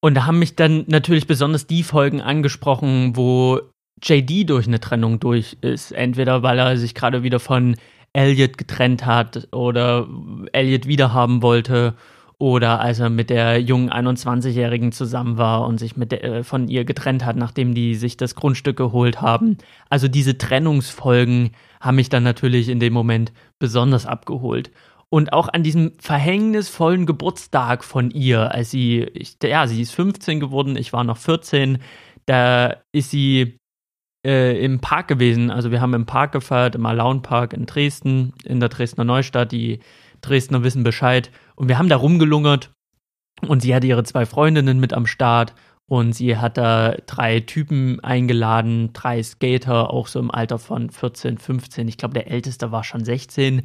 Und 0.00 0.14
da 0.14 0.26
haben 0.26 0.38
mich 0.38 0.56
dann 0.56 0.84
natürlich 0.88 1.26
besonders 1.26 1.66
die 1.66 1.82
Folgen 1.82 2.20
angesprochen, 2.20 3.16
wo 3.16 3.60
JD 4.02 4.48
durch 4.48 4.66
eine 4.66 4.80
Trennung 4.80 5.20
durch 5.20 5.58
ist. 5.60 5.92
Entweder 5.92 6.42
weil 6.42 6.58
er 6.58 6.76
sich 6.76 6.94
gerade 6.94 7.22
wieder 7.22 7.38
von 7.38 7.76
Elliot 8.12 8.58
getrennt 8.58 9.06
hat 9.06 9.48
oder 9.52 10.08
Elliot 10.52 10.86
wiederhaben 10.86 11.42
wollte 11.42 11.94
oder 12.40 12.80
als 12.80 13.00
er 13.00 13.10
mit 13.10 13.28
der 13.28 13.60
jungen 13.60 13.90
21-Jährigen 13.90 14.92
zusammen 14.92 15.36
war 15.36 15.66
und 15.66 15.78
sich 15.78 15.98
mit 15.98 16.10
der, 16.10 16.24
äh, 16.24 16.42
von 16.42 16.68
ihr 16.68 16.86
getrennt 16.86 17.24
hat, 17.24 17.36
nachdem 17.36 17.74
die 17.74 17.94
sich 17.94 18.16
das 18.16 18.34
Grundstück 18.34 18.78
geholt 18.78 19.20
haben. 19.20 19.58
Also 19.90 20.08
diese 20.08 20.38
Trennungsfolgen 20.38 21.50
haben 21.82 21.96
mich 21.96 22.08
dann 22.08 22.22
natürlich 22.22 22.70
in 22.70 22.80
dem 22.80 22.94
Moment 22.94 23.32
besonders 23.58 24.06
abgeholt. 24.06 24.70
Und 25.10 25.34
auch 25.34 25.48
an 25.48 25.62
diesem 25.62 25.92
verhängnisvollen 25.98 27.04
Geburtstag 27.04 27.84
von 27.84 28.10
ihr, 28.10 28.54
als 28.54 28.70
sie, 28.70 29.02
ich, 29.12 29.36
ja, 29.42 29.66
sie 29.66 29.82
ist 29.82 29.94
15 29.94 30.40
geworden, 30.40 30.76
ich 30.76 30.94
war 30.94 31.04
noch 31.04 31.18
14, 31.18 31.76
da 32.24 32.76
ist 32.92 33.10
sie 33.10 33.58
äh, 34.24 34.64
im 34.64 34.80
Park 34.80 35.08
gewesen. 35.08 35.50
Also 35.50 35.70
wir 35.70 35.82
haben 35.82 35.92
im 35.92 36.06
Park 36.06 36.32
gefeiert, 36.32 36.74
im 36.74 36.86
Alaun 36.86 37.20
Park 37.20 37.52
in 37.52 37.66
Dresden, 37.66 38.32
in 38.44 38.60
der 38.60 38.70
Dresdner 38.70 39.04
Neustadt. 39.04 39.52
Die 39.52 39.80
Dresdner 40.22 40.62
wissen 40.62 40.84
Bescheid. 40.84 41.30
Und 41.60 41.68
wir 41.68 41.76
haben 41.76 41.90
da 41.90 41.96
rumgelungert 41.96 42.72
und 43.46 43.60
sie 43.60 43.74
hatte 43.74 43.86
ihre 43.86 44.02
zwei 44.02 44.24
Freundinnen 44.24 44.80
mit 44.80 44.94
am 44.94 45.04
Start 45.04 45.54
und 45.90 46.14
sie 46.14 46.38
hat 46.38 46.56
da 46.56 46.96
drei 47.04 47.40
Typen 47.40 48.00
eingeladen, 48.00 48.94
drei 48.94 49.22
Skater, 49.22 49.90
auch 49.90 50.06
so 50.06 50.20
im 50.20 50.30
Alter 50.30 50.58
von 50.58 50.88
14, 50.88 51.36
15. 51.36 51.86
Ich 51.86 51.98
glaube, 51.98 52.14
der 52.14 52.30
älteste 52.30 52.72
war 52.72 52.82
schon 52.82 53.04
16. 53.04 53.60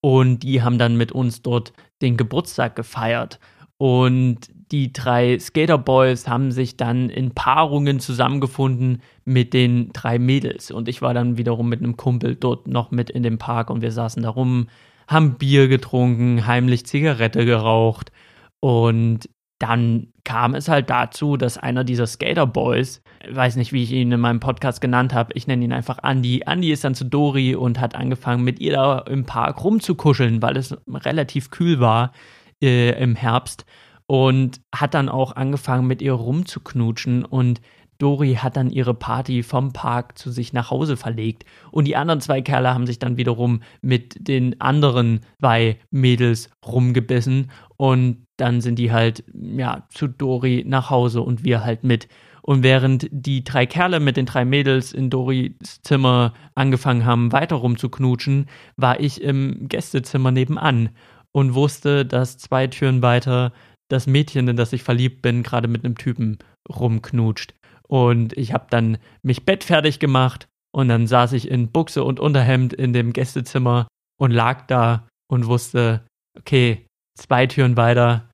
Und 0.00 0.38
die 0.42 0.62
haben 0.62 0.78
dann 0.78 0.96
mit 0.96 1.12
uns 1.12 1.42
dort 1.42 1.74
den 2.00 2.16
Geburtstag 2.16 2.76
gefeiert. 2.76 3.40
Und 3.76 4.38
die 4.72 4.94
drei 4.94 5.38
Skaterboys 5.38 6.26
haben 6.26 6.50
sich 6.50 6.78
dann 6.78 7.10
in 7.10 7.32
Paarungen 7.32 8.00
zusammengefunden 8.00 9.02
mit 9.26 9.52
den 9.52 9.92
drei 9.92 10.18
Mädels. 10.18 10.70
Und 10.70 10.88
ich 10.88 11.02
war 11.02 11.12
dann 11.12 11.36
wiederum 11.36 11.68
mit 11.68 11.80
einem 11.80 11.98
Kumpel 11.98 12.36
dort 12.36 12.68
noch 12.68 12.90
mit 12.90 13.10
in 13.10 13.22
dem 13.22 13.36
Park 13.36 13.68
und 13.68 13.82
wir 13.82 13.92
saßen 13.92 14.22
da 14.22 14.30
rum, 14.30 14.68
haben 15.06 15.34
Bier 15.34 15.68
getrunken, 15.68 16.46
heimlich 16.46 16.86
Zigarette 16.86 17.44
geraucht 17.44 18.12
und 18.60 19.28
dann 19.58 20.08
kam 20.24 20.54
es 20.54 20.68
halt 20.68 20.90
dazu, 20.90 21.36
dass 21.36 21.58
einer 21.58 21.84
dieser 21.84 22.06
Skaterboys, 22.06 23.02
weiß 23.30 23.56
nicht, 23.56 23.72
wie 23.72 23.82
ich 23.82 23.92
ihn 23.92 24.10
in 24.10 24.20
meinem 24.20 24.40
Podcast 24.40 24.80
genannt 24.80 25.14
habe, 25.14 25.32
ich 25.34 25.46
nenne 25.46 25.64
ihn 25.64 25.72
einfach 25.72 25.98
Andy. 26.02 26.42
Andy 26.46 26.72
ist 26.72 26.84
dann 26.84 26.94
zu 26.94 27.04
Dori 27.04 27.54
und 27.54 27.80
hat 27.80 27.94
angefangen, 27.94 28.42
mit 28.42 28.58
ihr 28.58 28.72
da 28.72 28.98
im 29.00 29.24
Park 29.24 29.62
rumzukuscheln, 29.62 30.42
weil 30.42 30.56
es 30.56 30.76
relativ 30.88 31.50
kühl 31.50 31.80
war 31.80 32.12
äh, 32.62 32.90
im 33.02 33.14
Herbst. 33.14 33.64
Und 34.06 34.60
hat 34.74 34.92
dann 34.92 35.08
auch 35.08 35.34
angefangen, 35.34 35.86
mit 35.86 36.02
ihr 36.02 36.12
rumzuknutschen. 36.12 37.24
Und 37.24 37.62
Dori 37.98 38.34
hat 38.34 38.56
dann 38.56 38.70
ihre 38.70 38.94
Party 38.94 39.42
vom 39.42 39.72
Park 39.72 40.18
zu 40.18 40.30
sich 40.30 40.52
nach 40.52 40.70
Hause 40.70 40.96
verlegt. 40.96 41.44
Und 41.70 41.86
die 41.86 41.96
anderen 41.96 42.20
zwei 42.20 42.42
Kerle 42.42 42.72
haben 42.72 42.86
sich 42.86 42.98
dann 42.98 43.16
wiederum 43.16 43.62
mit 43.82 44.16
den 44.28 44.60
anderen 44.60 45.20
zwei 45.40 45.78
Mädels 45.90 46.50
rumgebissen. 46.66 47.50
Und 47.76 48.26
dann 48.36 48.60
sind 48.60 48.78
die 48.78 48.92
halt, 48.92 49.24
ja, 49.32 49.86
zu 49.90 50.08
Dori 50.08 50.64
nach 50.66 50.90
Hause 50.90 51.20
und 51.22 51.44
wir 51.44 51.64
halt 51.64 51.84
mit. 51.84 52.08
Und 52.42 52.62
während 52.62 53.08
die 53.10 53.42
drei 53.42 53.64
Kerle 53.64 54.00
mit 54.00 54.18
den 54.18 54.26
drei 54.26 54.44
Mädels 54.44 54.92
in 54.92 55.08
Doris 55.08 55.52
Zimmer 55.82 56.34
angefangen 56.54 57.06
haben, 57.06 57.32
weiter 57.32 57.56
rumzuknutschen, 57.56 58.46
war 58.76 59.00
ich 59.00 59.22
im 59.22 59.66
Gästezimmer 59.68 60.30
nebenan 60.30 60.90
und 61.32 61.54
wusste, 61.54 62.04
dass 62.04 62.36
zwei 62.36 62.66
Türen 62.66 63.00
weiter 63.00 63.52
das 63.88 64.06
Mädchen, 64.06 64.48
in 64.48 64.56
das 64.56 64.72
ich 64.72 64.82
verliebt 64.82 65.22
bin, 65.22 65.42
gerade 65.42 65.68
mit 65.68 65.84
einem 65.84 65.96
Typen 65.96 66.38
rumknutscht. 66.68 67.54
Und 67.88 68.36
ich 68.36 68.52
habe 68.52 68.66
dann 68.70 68.98
mich 69.22 69.44
bettfertig 69.44 69.98
gemacht 69.98 70.48
und 70.74 70.88
dann 70.88 71.06
saß 71.06 71.32
ich 71.32 71.48
in 71.48 71.70
Buchse 71.70 72.02
und 72.04 72.20
Unterhemd 72.20 72.72
in 72.72 72.92
dem 72.92 73.12
Gästezimmer 73.12 73.86
und 74.18 74.30
lag 74.30 74.66
da 74.66 75.06
und 75.30 75.46
wusste, 75.46 76.04
okay, 76.38 76.86
zwei 77.16 77.46
Türen 77.46 77.76
weiter 77.76 78.30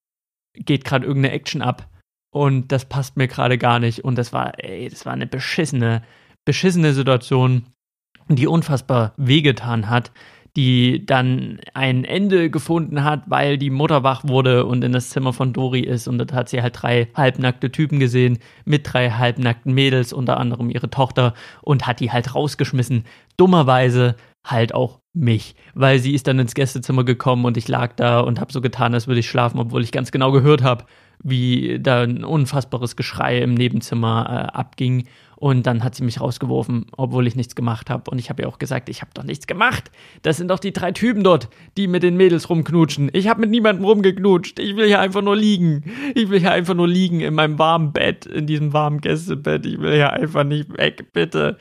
geht 0.54 0.84
gerade 0.84 1.06
irgendeine 1.06 1.34
Action 1.34 1.62
ab 1.62 1.88
und 2.32 2.72
das 2.72 2.84
passt 2.84 3.16
mir 3.16 3.28
gerade 3.28 3.58
gar 3.58 3.78
nicht. 3.78 4.04
Und 4.04 4.16
das 4.16 4.32
war, 4.32 4.62
ey, 4.62 4.88
das 4.88 5.04
war 5.04 5.12
eine 5.12 5.26
beschissene, 5.26 6.02
beschissene 6.44 6.92
Situation, 6.92 7.66
die 8.28 8.46
unfassbar 8.46 9.12
wehgetan 9.16 9.90
hat, 9.90 10.12
die 10.56 11.04
dann 11.06 11.60
ein 11.74 12.04
Ende 12.04 12.50
gefunden 12.50 13.04
hat, 13.04 13.22
weil 13.26 13.58
die 13.58 13.70
Mutter 13.70 14.02
wach 14.02 14.24
wurde 14.26 14.66
und 14.66 14.82
in 14.82 14.92
das 14.92 15.10
Zimmer 15.10 15.32
von 15.32 15.52
Dori 15.52 15.80
ist 15.80 16.08
und 16.08 16.18
dort 16.18 16.32
hat 16.32 16.48
sie 16.48 16.62
halt 16.62 16.80
drei 16.80 17.08
halbnackte 17.14 17.70
Typen 17.70 18.00
gesehen 18.00 18.38
mit 18.64 18.92
drei 18.92 19.10
halbnackten 19.10 19.72
Mädels, 19.72 20.12
unter 20.12 20.38
anderem 20.38 20.70
ihre 20.70 20.90
Tochter 20.90 21.34
und 21.62 21.86
hat 21.86 22.00
die 22.00 22.10
halt 22.10 22.34
rausgeschmissen. 22.34 23.04
Dummerweise 23.36 24.16
halt 24.44 24.74
auch 24.74 25.00
mich, 25.12 25.54
weil 25.74 25.98
sie 25.98 26.14
ist 26.14 26.26
dann 26.26 26.38
ins 26.38 26.54
Gästezimmer 26.54 27.04
gekommen 27.04 27.44
und 27.44 27.56
ich 27.56 27.68
lag 27.68 27.94
da 27.96 28.20
und 28.20 28.40
habe 28.40 28.52
so 28.52 28.60
getan, 28.60 28.94
als 28.94 29.06
würde 29.06 29.20
ich 29.20 29.28
schlafen, 29.28 29.58
obwohl 29.58 29.82
ich 29.82 29.92
ganz 29.92 30.12
genau 30.12 30.32
gehört 30.32 30.62
habe, 30.62 30.84
wie 31.22 31.78
da 31.80 32.02
ein 32.02 32.24
unfassbares 32.24 32.96
Geschrei 32.96 33.38
im 33.38 33.54
Nebenzimmer 33.54 34.26
äh, 34.54 34.56
abging 34.56 35.06
und 35.40 35.66
dann 35.66 35.82
hat 35.82 35.94
sie 35.94 36.04
mich 36.04 36.20
rausgeworfen, 36.20 36.86
obwohl 36.98 37.26
ich 37.26 37.34
nichts 37.34 37.54
gemacht 37.54 37.88
habe. 37.88 38.10
Und 38.10 38.18
ich 38.18 38.28
habe 38.28 38.42
ihr 38.42 38.48
auch 38.48 38.58
gesagt, 38.58 38.90
ich 38.90 39.00
habe 39.00 39.10
doch 39.14 39.24
nichts 39.24 39.46
gemacht. 39.46 39.90
Das 40.20 40.36
sind 40.36 40.48
doch 40.48 40.58
die 40.58 40.72
drei 40.72 40.92
Typen 40.92 41.24
dort, 41.24 41.48
die 41.78 41.88
mit 41.88 42.02
den 42.02 42.18
Mädels 42.18 42.50
rumknutschen. 42.50 43.08
Ich 43.14 43.26
habe 43.26 43.40
mit 43.40 43.50
niemandem 43.50 43.86
rumgeknutscht. 43.86 44.58
Ich 44.58 44.76
will 44.76 44.86
hier 44.86 45.00
einfach 45.00 45.22
nur 45.22 45.34
liegen. 45.34 45.84
Ich 46.14 46.28
will 46.28 46.40
hier 46.40 46.52
einfach 46.52 46.74
nur 46.74 46.86
liegen 46.86 47.20
in 47.20 47.32
meinem 47.32 47.58
warmen 47.58 47.92
Bett, 47.94 48.26
in 48.26 48.46
diesem 48.46 48.74
warmen 48.74 49.00
Gästebett. 49.00 49.64
Ich 49.64 49.80
will 49.80 49.94
hier 49.94 50.12
einfach 50.12 50.44
nicht 50.44 50.76
weg, 50.76 51.10
bitte. 51.14 51.56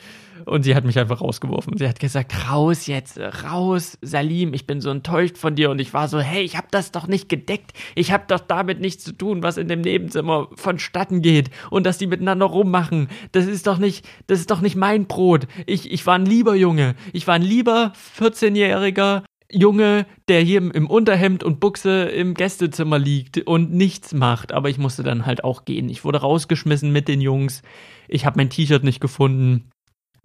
Und 0.49 0.63
sie 0.63 0.73
hat 0.73 0.83
mich 0.83 0.97
einfach 0.97 1.21
rausgeworfen. 1.21 1.77
Sie 1.77 1.87
hat 1.87 1.99
gesagt, 1.99 2.33
raus 2.49 2.87
jetzt, 2.87 3.19
raus, 3.19 3.99
Salim, 4.01 4.55
ich 4.55 4.65
bin 4.65 4.81
so 4.81 4.89
enttäuscht 4.89 5.37
von 5.37 5.55
dir. 5.55 5.69
Und 5.69 5.79
ich 5.79 5.93
war 5.93 6.07
so, 6.07 6.19
hey, 6.19 6.41
ich 6.41 6.57
habe 6.57 6.67
das 6.71 6.91
doch 6.91 7.07
nicht 7.07 7.29
gedeckt. 7.29 7.73
Ich 7.93 8.11
habe 8.11 8.23
doch 8.27 8.39
damit 8.39 8.79
nichts 8.79 9.03
zu 9.03 9.11
tun, 9.11 9.43
was 9.43 9.57
in 9.57 9.67
dem 9.67 9.81
Nebenzimmer 9.81 10.47
vonstatten 10.55 11.21
geht. 11.21 11.51
Und 11.69 11.85
dass 11.85 11.99
die 11.99 12.07
miteinander 12.07 12.47
rummachen. 12.47 13.09
Das 13.31 13.45
ist 13.45 13.67
doch 13.67 13.77
nicht, 13.77 14.07
das 14.25 14.39
ist 14.39 14.49
doch 14.49 14.61
nicht 14.61 14.75
mein 14.75 15.05
Brot. 15.05 15.47
Ich, 15.67 15.91
ich 15.91 16.05
war 16.07 16.15
ein 16.15 16.25
lieber 16.25 16.55
Junge. 16.55 16.95
Ich 17.13 17.27
war 17.27 17.35
ein 17.35 17.43
lieber 17.43 17.93
14-jähriger 18.19 19.21
Junge, 19.51 20.07
der 20.29 20.41
hier 20.41 20.57
im 20.73 20.87
Unterhemd 20.87 21.43
und 21.43 21.59
Buchse 21.59 22.05
im 22.05 22.33
Gästezimmer 22.33 22.97
liegt 22.97 23.37
und 23.45 23.71
nichts 23.71 24.15
macht. 24.15 24.51
Aber 24.51 24.69
ich 24.69 24.79
musste 24.79 25.03
dann 25.03 25.27
halt 25.27 25.43
auch 25.43 25.65
gehen. 25.65 25.89
Ich 25.89 26.03
wurde 26.03 26.21
rausgeschmissen 26.21 26.91
mit 26.91 27.07
den 27.07 27.21
Jungs. 27.21 27.61
Ich 28.07 28.25
habe 28.25 28.37
mein 28.37 28.49
T-Shirt 28.49 28.83
nicht 28.83 28.99
gefunden. 28.99 29.69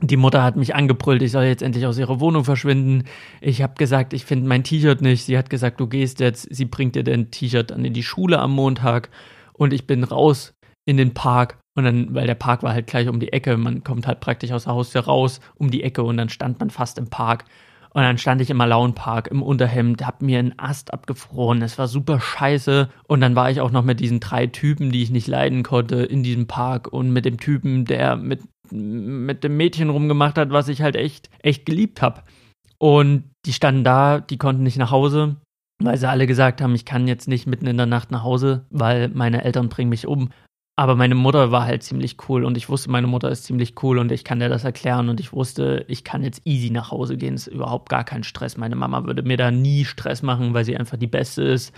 Die 0.01 0.17
Mutter 0.17 0.43
hat 0.43 0.57
mich 0.57 0.75
angebrüllt, 0.75 1.23
ich 1.23 1.33
soll 1.33 1.45
jetzt 1.45 1.63
endlich 1.63 1.87
aus 1.87 1.99
ihrer 1.99 2.21
Wohnung 2.21 2.45
verschwinden. 2.45 3.05
Ich 3.41 3.63
habe 3.63 3.75
gesagt, 3.75 4.13
ich 4.13 4.25
finde 4.25 4.49
mein 4.49 4.65
T-Shirt 4.65 5.01
nicht. 5.01 5.25
Sie 5.25 5.39
hat 5.39 5.51
gesagt, 5.51 5.81
du 5.81 5.87
gehst 5.87 6.21
jetzt. 6.21 6.49
Sie 6.51 6.65
bringt 6.65 6.97
dir 6.97 7.05
dein 7.05 7.31
T-Shirt 7.31 7.71
dann 7.71 7.85
in 7.85 7.93
die 7.93 8.03
Schule 8.03 8.39
am 8.39 8.53
Montag. 8.53 9.11
Und 9.53 9.73
ich 9.73 9.87
bin 9.87 10.03
raus 10.03 10.55
in 10.85 10.97
den 10.97 11.15
Park. 11.15 11.59
Und 11.77 11.85
dann, 11.85 12.15
weil 12.15 12.27
der 12.27 12.35
Park 12.35 12.63
war 12.63 12.73
halt 12.73 12.87
gleich 12.87 13.09
um 13.09 13.19
die 13.21 13.33
Ecke, 13.33 13.57
man 13.57 13.83
kommt 13.83 14.07
halt 14.07 14.21
praktisch 14.21 14.53
aus 14.53 14.65
der 14.65 14.75
Haustür 14.75 15.03
raus 15.03 15.41
um 15.57 15.71
die 15.71 15.83
Ecke 15.83 16.05
und 16.05 16.17
dann 16.17 16.29
stand 16.29 16.61
man 16.61 16.71
fast 16.71 16.99
im 16.99 17.11
Park. 17.11 17.45
Und 17.91 18.03
dann 18.03 18.19
stand 18.19 18.41
ich 18.41 18.51
im 18.51 18.57
Malaunpark 18.57 19.29
im 19.29 19.41
Unterhemd, 19.41 20.05
hab 20.05 20.21
mir 20.21 20.41
einen 20.41 20.59
Ast 20.59 20.93
abgefroren. 20.93 21.63
Es 21.63 21.79
war 21.79 21.87
super 21.87 22.21
scheiße. 22.21 22.89
Und 23.07 23.21
dann 23.21 23.37
war 23.37 23.53
ich 23.53 23.61
auch 23.61 23.71
noch 23.71 23.85
mit 23.85 24.01
diesen 24.01 24.19
drei 24.19 24.49
Typen, 24.49 24.91
die 24.91 25.03
ich 25.03 25.11
nicht 25.11 25.29
leiden 25.29 25.63
konnte, 25.63 25.97
in 26.03 26.25
diesem 26.25 26.49
Park 26.49 26.93
und 26.93 27.13
mit 27.13 27.25
dem 27.25 27.39
Typen, 27.39 27.85
der 27.85 28.17
mit 28.17 28.41
mit 28.71 29.45
dem 29.45 29.57
Mädchen 29.57 29.91
rumgemacht 29.91 30.39
hat, 30.39 30.51
was 30.51 30.69
ich 30.69 30.83
halt 30.83 30.97
echt, 30.97 31.31
echt 31.41 31.67
geliebt 31.67 32.03
habe. 32.03 32.23
Und 32.79 33.25
die 33.47 33.53
standen 33.53 33.85
da, 33.85 34.21
die 34.21 34.39
konnten 34.39 34.63
nicht 34.63 34.79
nach 34.79 34.91
Hause, 34.91 35.37
weil 35.83 35.97
sie 35.97 36.09
alle 36.09 36.27
gesagt 36.27 36.61
haben, 36.61 36.75
ich 36.75 36.85
kann 36.85 37.09
jetzt 37.09 37.29
nicht 37.29 37.47
mitten 37.47 37.67
in 37.67 37.77
der 37.77 37.87
Nacht 37.87 38.11
nach 38.11 38.23
Hause, 38.23 38.67
weil 38.71 39.09
meine 39.09 39.45
Eltern 39.45 39.69
bringen 39.69 39.91
mich 39.91 40.07
um. 40.07 40.31
Aber 40.77 40.97
meine 40.97 41.15
Mutter 41.15 41.53
war 41.53 41.67
halt 41.67 41.85
ziemlich 41.85 42.17
cool 42.29 42.45
und 42.45 42.57
ich 42.57 42.69
wusste, 42.69 42.91
meine 42.91 43.07
Mutter 43.07 43.31
ist 43.31 43.45
ziemlich 43.45 43.81
cool 43.85 43.99
und 43.99 44.11
ich 44.11 44.25
kann 44.25 44.41
dir 44.41 44.49
das 44.49 44.65
erklären 44.65 45.09
und 45.09 45.21
ich 45.21 45.33
wusste, 45.33 45.85
ich 45.87 46.03
kann 46.03 46.25
jetzt 46.25 46.43
easy 46.45 46.71
nach 46.71 46.91
Hause 46.91 47.17
gehen, 47.17 47.35
ist 47.35 47.47
überhaupt 47.47 47.89
gar 47.89 48.03
kein 48.03 48.25
Stress. 48.25 48.57
Meine 48.57 48.75
Mama 48.75 49.05
würde 49.05 49.23
mir 49.23 49.37
da 49.37 49.53
nie 49.53 49.85
Stress 49.85 50.23
machen, 50.23 50.53
weil 50.53 50.65
sie 50.65 50.77
einfach 50.77 50.97
die 50.97 51.07
Beste 51.07 51.43
ist 51.43 51.73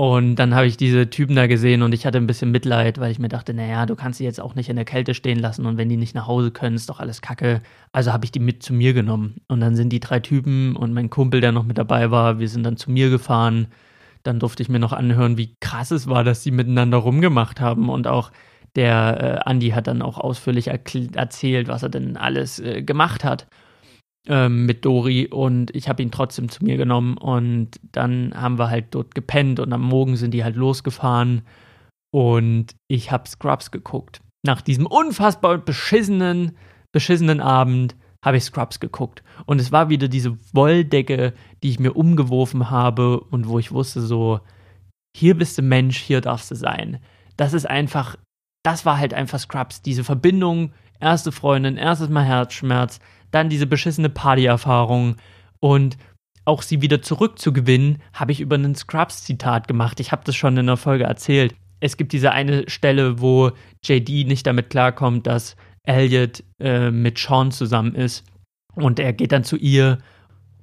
und 0.00 0.36
dann 0.36 0.54
habe 0.54 0.66
ich 0.66 0.78
diese 0.78 1.10
Typen 1.10 1.36
da 1.36 1.46
gesehen 1.46 1.82
und 1.82 1.92
ich 1.92 2.06
hatte 2.06 2.16
ein 2.16 2.26
bisschen 2.26 2.50
Mitleid, 2.50 2.98
weil 2.98 3.12
ich 3.12 3.18
mir 3.18 3.28
dachte, 3.28 3.52
naja, 3.52 3.84
du 3.84 3.96
kannst 3.96 4.16
sie 4.16 4.24
jetzt 4.24 4.40
auch 4.40 4.54
nicht 4.54 4.70
in 4.70 4.76
der 4.76 4.86
Kälte 4.86 5.12
stehen 5.12 5.38
lassen 5.38 5.66
und 5.66 5.76
wenn 5.76 5.90
die 5.90 5.98
nicht 5.98 6.14
nach 6.14 6.26
Hause 6.26 6.52
können, 6.52 6.74
ist 6.74 6.88
doch 6.88 7.00
alles 7.00 7.20
kacke. 7.20 7.60
Also 7.92 8.10
habe 8.10 8.24
ich 8.24 8.32
die 8.32 8.40
mit 8.40 8.62
zu 8.62 8.72
mir 8.72 8.94
genommen. 8.94 9.42
Und 9.46 9.60
dann 9.60 9.76
sind 9.76 9.90
die 9.90 10.00
drei 10.00 10.20
Typen 10.20 10.74
und 10.74 10.94
mein 10.94 11.10
Kumpel, 11.10 11.42
der 11.42 11.52
noch 11.52 11.64
mit 11.64 11.76
dabei 11.76 12.10
war, 12.10 12.38
wir 12.38 12.48
sind 12.48 12.62
dann 12.62 12.78
zu 12.78 12.90
mir 12.90 13.10
gefahren. 13.10 13.66
Dann 14.22 14.38
durfte 14.38 14.62
ich 14.62 14.70
mir 14.70 14.78
noch 14.78 14.94
anhören, 14.94 15.36
wie 15.36 15.54
krass 15.60 15.90
es 15.90 16.06
war, 16.06 16.24
dass 16.24 16.42
sie 16.42 16.50
miteinander 16.50 16.96
rumgemacht 16.96 17.60
haben. 17.60 17.90
Und 17.90 18.06
auch 18.06 18.32
der 18.76 19.42
äh, 19.44 19.50
Andi 19.50 19.72
hat 19.72 19.86
dann 19.86 20.00
auch 20.00 20.16
ausführlich 20.16 20.68
erzählt, 20.68 21.68
was 21.68 21.82
er 21.82 21.90
denn 21.90 22.16
alles 22.16 22.58
äh, 22.58 22.80
gemacht 22.80 23.22
hat 23.22 23.48
ähm, 24.26 24.66
mit 24.66 24.84
Dori 24.84 25.28
und 25.28 25.74
ich 25.74 25.88
habe 25.88 26.02
ihn 26.02 26.10
trotzdem 26.10 26.48
zu 26.48 26.64
mir 26.64 26.76
genommen 26.76 27.16
und 27.16 27.80
dann 27.92 28.32
haben 28.34 28.58
wir 28.58 28.70
halt 28.70 28.86
dort 28.90 29.14
gepennt 29.14 29.60
und 29.60 29.72
am 29.72 29.82
Morgen 29.82 30.16
sind 30.16 30.32
die 30.32 30.44
halt 30.44 30.56
losgefahren 30.56 31.42
und 32.12 32.74
ich 32.88 33.10
habe 33.10 33.28
Scrubs 33.28 33.70
geguckt. 33.70 34.20
Nach 34.44 34.60
diesem 34.60 34.86
unfassbar 34.86 35.58
beschissenen, 35.58 36.56
beschissenen 36.92 37.40
Abend 37.40 37.96
habe 38.24 38.36
ich 38.36 38.44
Scrubs 38.44 38.80
geguckt 38.80 39.22
und 39.46 39.60
es 39.60 39.72
war 39.72 39.88
wieder 39.88 40.08
diese 40.08 40.36
Wolldecke, 40.52 41.32
die 41.62 41.70
ich 41.70 41.80
mir 41.80 41.96
umgeworfen 41.96 42.70
habe 42.70 43.20
und 43.20 43.48
wo 43.48 43.58
ich 43.58 43.72
wusste 43.72 44.02
so, 44.02 44.40
hier 45.16 45.36
bist 45.36 45.56
du 45.58 45.62
Mensch, 45.62 45.98
hier 45.98 46.20
darfst 46.20 46.50
du 46.50 46.54
sein. 46.54 47.00
Das 47.36 47.54
ist 47.54 47.68
einfach, 47.68 48.16
das 48.62 48.84
war 48.84 48.98
halt 48.98 49.14
einfach 49.14 49.38
Scrubs, 49.38 49.82
diese 49.82 50.04
Verbindung, 50.04 50.72
erste 51.00 51.32
Freundin, 51.32 51.76
erstes 51.76 52.10
Mal 52.10 52.24
Herzschmerz, 52.24 53.00
dann 53.30 53.48
diese 53.48 53.66
beschissene 53.66 54.08
Party-Erfahrung 54.08 55.16
und 55.60 55.96
auch 56.44 56.62
sie 56.62 56.82
wieder 56.82 57.02
zurückzugewinnen, 57.02 57.98
habe 58.12 58.32
ich 58.32 58.40
über 58.40 58.56
einen 58.56 58.74
Scrubs-Zitat 58.74 59.68
gemacht. 59.68 60.00
Ich 60.00 60.10
habe 60.12 60.22
das 60.24 60.34
schon 60.36 60.56
in 60.56 60.66
der 60.66 60.76
Folge 60.76 61.04
erzählt. 61.04 61.54
Es 61.80 61.96
gibt 61.96 62.12
diese 62.12 62.32
eine 62.32 62.68
Stelle, 62.68 63.20
wo 63.20 63.52
JD 63.84 64.26
nicht 64.26 64.46
damit 64.46 64.70
klarkommt, 64.70 65.26
dass 65.26 65.56
Elliot 65.84 66.42
äh, 66.58 66.90
mit 66.90 67.18
Sean 67.18 67.50
zusammen 67.52 67.94
ist. 67.94 68.24
Und 68.74 68.98
er 68.98 69.12
geht 69.12 69.32
dann 69.32 69.44
zu 69.44 69.56
ihr 69.56 69.98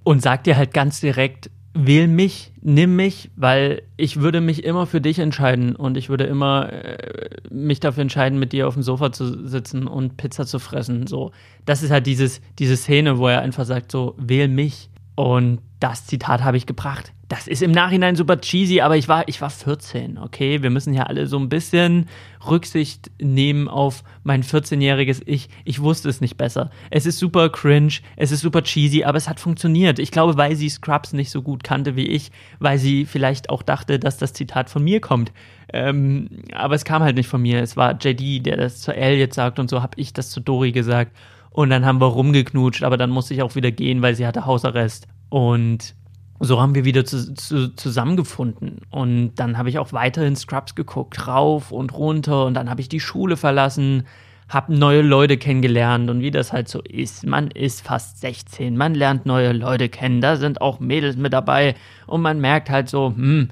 und 0.03 0.21
sagt 0.21 0.47
ihr 0.47 0.57
halt 0.57 0.73
ganz 0.73 0.99
direkt, 0.99 1.49
wähl 1.85 2.07
mich, 2.07 2.51
nimm 2.61 2.95
mich, 2.95 3.29
weil 3.35 3.83
ich 3.97 4.19
würde 4.19 4.41
mich 4.41 4.63
immer 4.63 4.85
für 4.85 5.01
dich 5.01 5.19
entscheiden 5.19 5.75
und 5.75 5.97
ich 5.97 6.09
würde 6.09 6.25
immer 6.25 6.71
äh, 6.71 7.29
mich 7.49 7.79
dafür 7.79 8.01
entscheiden, 8.01 8.39
mit 8.39 8.53
dir 8.53 8.67
auf 8.67 8.73
dem 8.73 8.83
Sofa 8.83 9.11
zu 9.11 9.47
sitzen 9.47 9.87
und 9.87 10.17
Pizza 10.17 10.45
zu 10.45 10.59
fressen. 10.59 11.07
So, 11.07 11.31
das 11.65 11.83
ist 11.83 11.91
halt 11.91 12.07
dieses, 12.07 12.41
diese 12.59 12.77
Szene, 12.77 13.17
wo 13.17 13.27
er 13.27 13.41
einfach 13.41 13.65
sagt, 13.65 13.91
so, 13.91 14.15
wähl 14.17 14.47
mich. 14.47 14.89
Und 15.15 15.59
das 15.79 16.05
Zitat 16.05 16.43
habe 16.43 16.57
ich 16.57 16.65
gebracht. 16.65 17.13
Das 17.29 17.47
ist 17.47 17.61
im 17.61 17.71
Nachhinein 17.71 18.15
super 18.15 18.39
cheesy, 18.39 18.79
aber 18.79 18.95
ich 18.95 19.09
war, 19.09 19.27
ich 19.27 19.41
war 19.41 19.49
14, 19.49 20.17
okay? 20.17 20.63
Wir 20.63 20.69
müssen 20.69 20.93
ja 20.93 21.03
alle 21.03 21.27
so 21.27 21.37
ein 21.37 21.49
bisschen 21.49 22.07
Rücksicht 22.47 23.11
nehmen 23.19 23.67
auf 23.67 24.05
mein 24.23 24.43
14-jähriges 24.43 25.23
Ich. 25.25 25.49
Ich 25.65 25.81
wusste 25.81 26.07
es 26.07 26.21
nicht 26.21 26.37
besser. 26.37 26.69
Es 26.89 27.05
ist 27.05 27.19
super 27.19 27.49
cringe, 27.49 27.95
es 28.15 28.31
ist 28.31 28.39
super 28.39 28.63
cheesy, 28.63 29.03
aber 29.03 29.17
es 29.17 29.27
hat 29.27 29.41
funktioniert. 29.41 29.99
Ich 29.99 30.11
glaube, 30.11 30.37
weil 30.37 30.55
sie 30.55 30.69
Scrubs 30.69 31.11
nicht 31.11 31.29
so 31.29 31.41
gut 31.41 31.65
kannte 31.65 31.97
wie 31.97 32.07
ich, 32.07 32.31
weil 32.59 32.77
sie 32.77 33.05
vielleicht 33.05 33.49
auch 33.49 33.61
dachte, 33.61 33.99
dass 33.99 34.17
das 34.17 34.31
Zitat 34.31 34.69
von 34.69 34.83
mir 34.85 35.01
kommt. 35.01 35.33
Ähm, 35.73 36.29
aber 36.53 36.75
es 36.75 36.85
kam 36.85 37.03
halt 37.03 37.17
nicht 37.17 37.27
von 37.27 37.41
mir. 37.41 37.61
Es 37.61 37.75
war 37.75 37.97
JD, 37.99 38.45
der 38.45 38.55
das 38.55 38.79
zu 38.79 38.95
Elliot 38.95 39.33
sagt 39.33 39.59
und 39.59 39.69
so 39.69 39.81
habe 39.81 39.99
ich 39.99 40.13
das 40.13 40.29
zu 40.29 40.39
Dory 40.39 40.71
gesagt. 40.71 41.11
Und 41.49 41.71
dann 41.71 41.85
haben 41.85 41.99
wir 41.99 42.07
rumgeknutscht, 42.07 42.83
aber 42.83 42.95
dann 42.95 43.09
musste 43.09 43.33
ich 43.33 43.41
auch 43.41 43.55
wieder 43.55 43.71
gehen, 43.71 44.01
weil 44.01 44.15
sie 44.15 44.25
hatte 44.25 44.45
Hausarrest. 44.45 45.07
Und 45.29 45.95
so 46.39 46.61
haben 46.61 46.75
wir 46.75 46.85
wieder 46.85 47.05
zu, 47.05 47.33
zu, 47.33 47.75
zusammengefunden. 47.75 48.81
Und 48.89 49.35
dann 49.35 49.57
habe 49.57 49.69
ich 49.69 49.79
auch 49.79 49.93
weiterhin 49.93 50.35
Scrubs 50.35 50.75
geguckt, 50.75 51.27
rauf 51.27 51.71
und 51.71 51.93
runter. 51.93 52.45
Und 52.45 52.53
dann 52.53 52.69
habe 52.69 52.81
ich 52.81 52.89
die 52.89 52.99
Schule 52.99 53.37
verlassen, 53.37 54.03
habe 54.49 54.73
neue 54.73 55.01
Leute 55.01 55.37
kennengelernt 55.37 56.09
und 56.09 56.21
wie 56.21 56.31
das 56.31 56.53
halt 56.53 56.69
so 56.69 56.81
ist. 56.81 57.25
Man 57.25 57.51
ist 57.51 57.85
fast 57.85 58.21
16, 58.21 58.77
man 58.77 58.95
lernt 58.95 59.25
neue 59.25 59.51
Leute 59.51 59.89
kennen, 59.89 60.21
da 60.21 60.37
sind 60.37 60.61
auch 60.61 60.79
Mädels 60.79 61.17
mit 61.17 61.33
dabei 61.33 61.75
und 62.05 62.21
man 62.21 62.39
merkt 62.39 62.69
halt 62.69 62.87
so, 62.87 63.13
hm, 63.13 63.49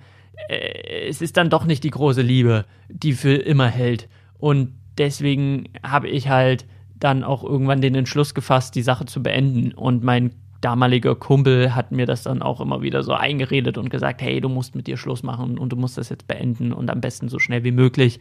äh, 0.48 1.08
es 1.10 1.22
ist 1.22 1.36
dann 1.36 1.50
doch 1.50 1.66
nicht 1.66 1.84
die 1.84 1.90
große 1.90 2.22
Liebe, 2.22 2.66
die 2.88 3.14
für 3.14 3.36
immer 3.36 3.68
hält. 3.68 4.08
Und 4.38 4.74
deswegen 4.98 5.70
habe 5.84 6.08
ich 6.08 6.30
halt 6.30 6.66
dann 6.98 7.24
auch 7.24 7.44
irgendwann 7.44 7.82
den 7.82 7.96
Entschluss 7.96 8.34
gefasst, 8.34 8.76
die 8.76 8.82
Sache 8.82 9.06
zu 9.06 9.22
beenden. 9.22 9.74
Und 9.74 10.04
mein 10.04 10.32
damaliger 10.66 11.14
Kumpel 11.14 11.76
hat 11.76 11.92
mir 11.92 12.08
das 12.08 12.24
dann 12.24 12.42
auch 12.42 12.60
immer 12.60 12.82
wieder 12.82 13.04
so 13.04 13.14
eingeredet 13.14 13.78
und 13.78 13.92
gesagt, 13.92 14.20
hey, 14.24 14.42
du 14.42 14.50
musst 14.50 14.76
mit 14.76 14.88
dir 14.88 14.98
Schluss 14.98 15.22
machen 15.22 15.60
und 15.60 15.70
du 15.70 15.76
musst 15.76 15.96
das 15.96 16.10
jetzt 16.10 16.28
beenden 16.28 16.74
und 16.74 16.90
am 16.90 17.02
besten 17.02 17.30
so 17.30 17.38
schnell 17.38 17.64
wie 17.64 17.72
möglich. 17.72 18.20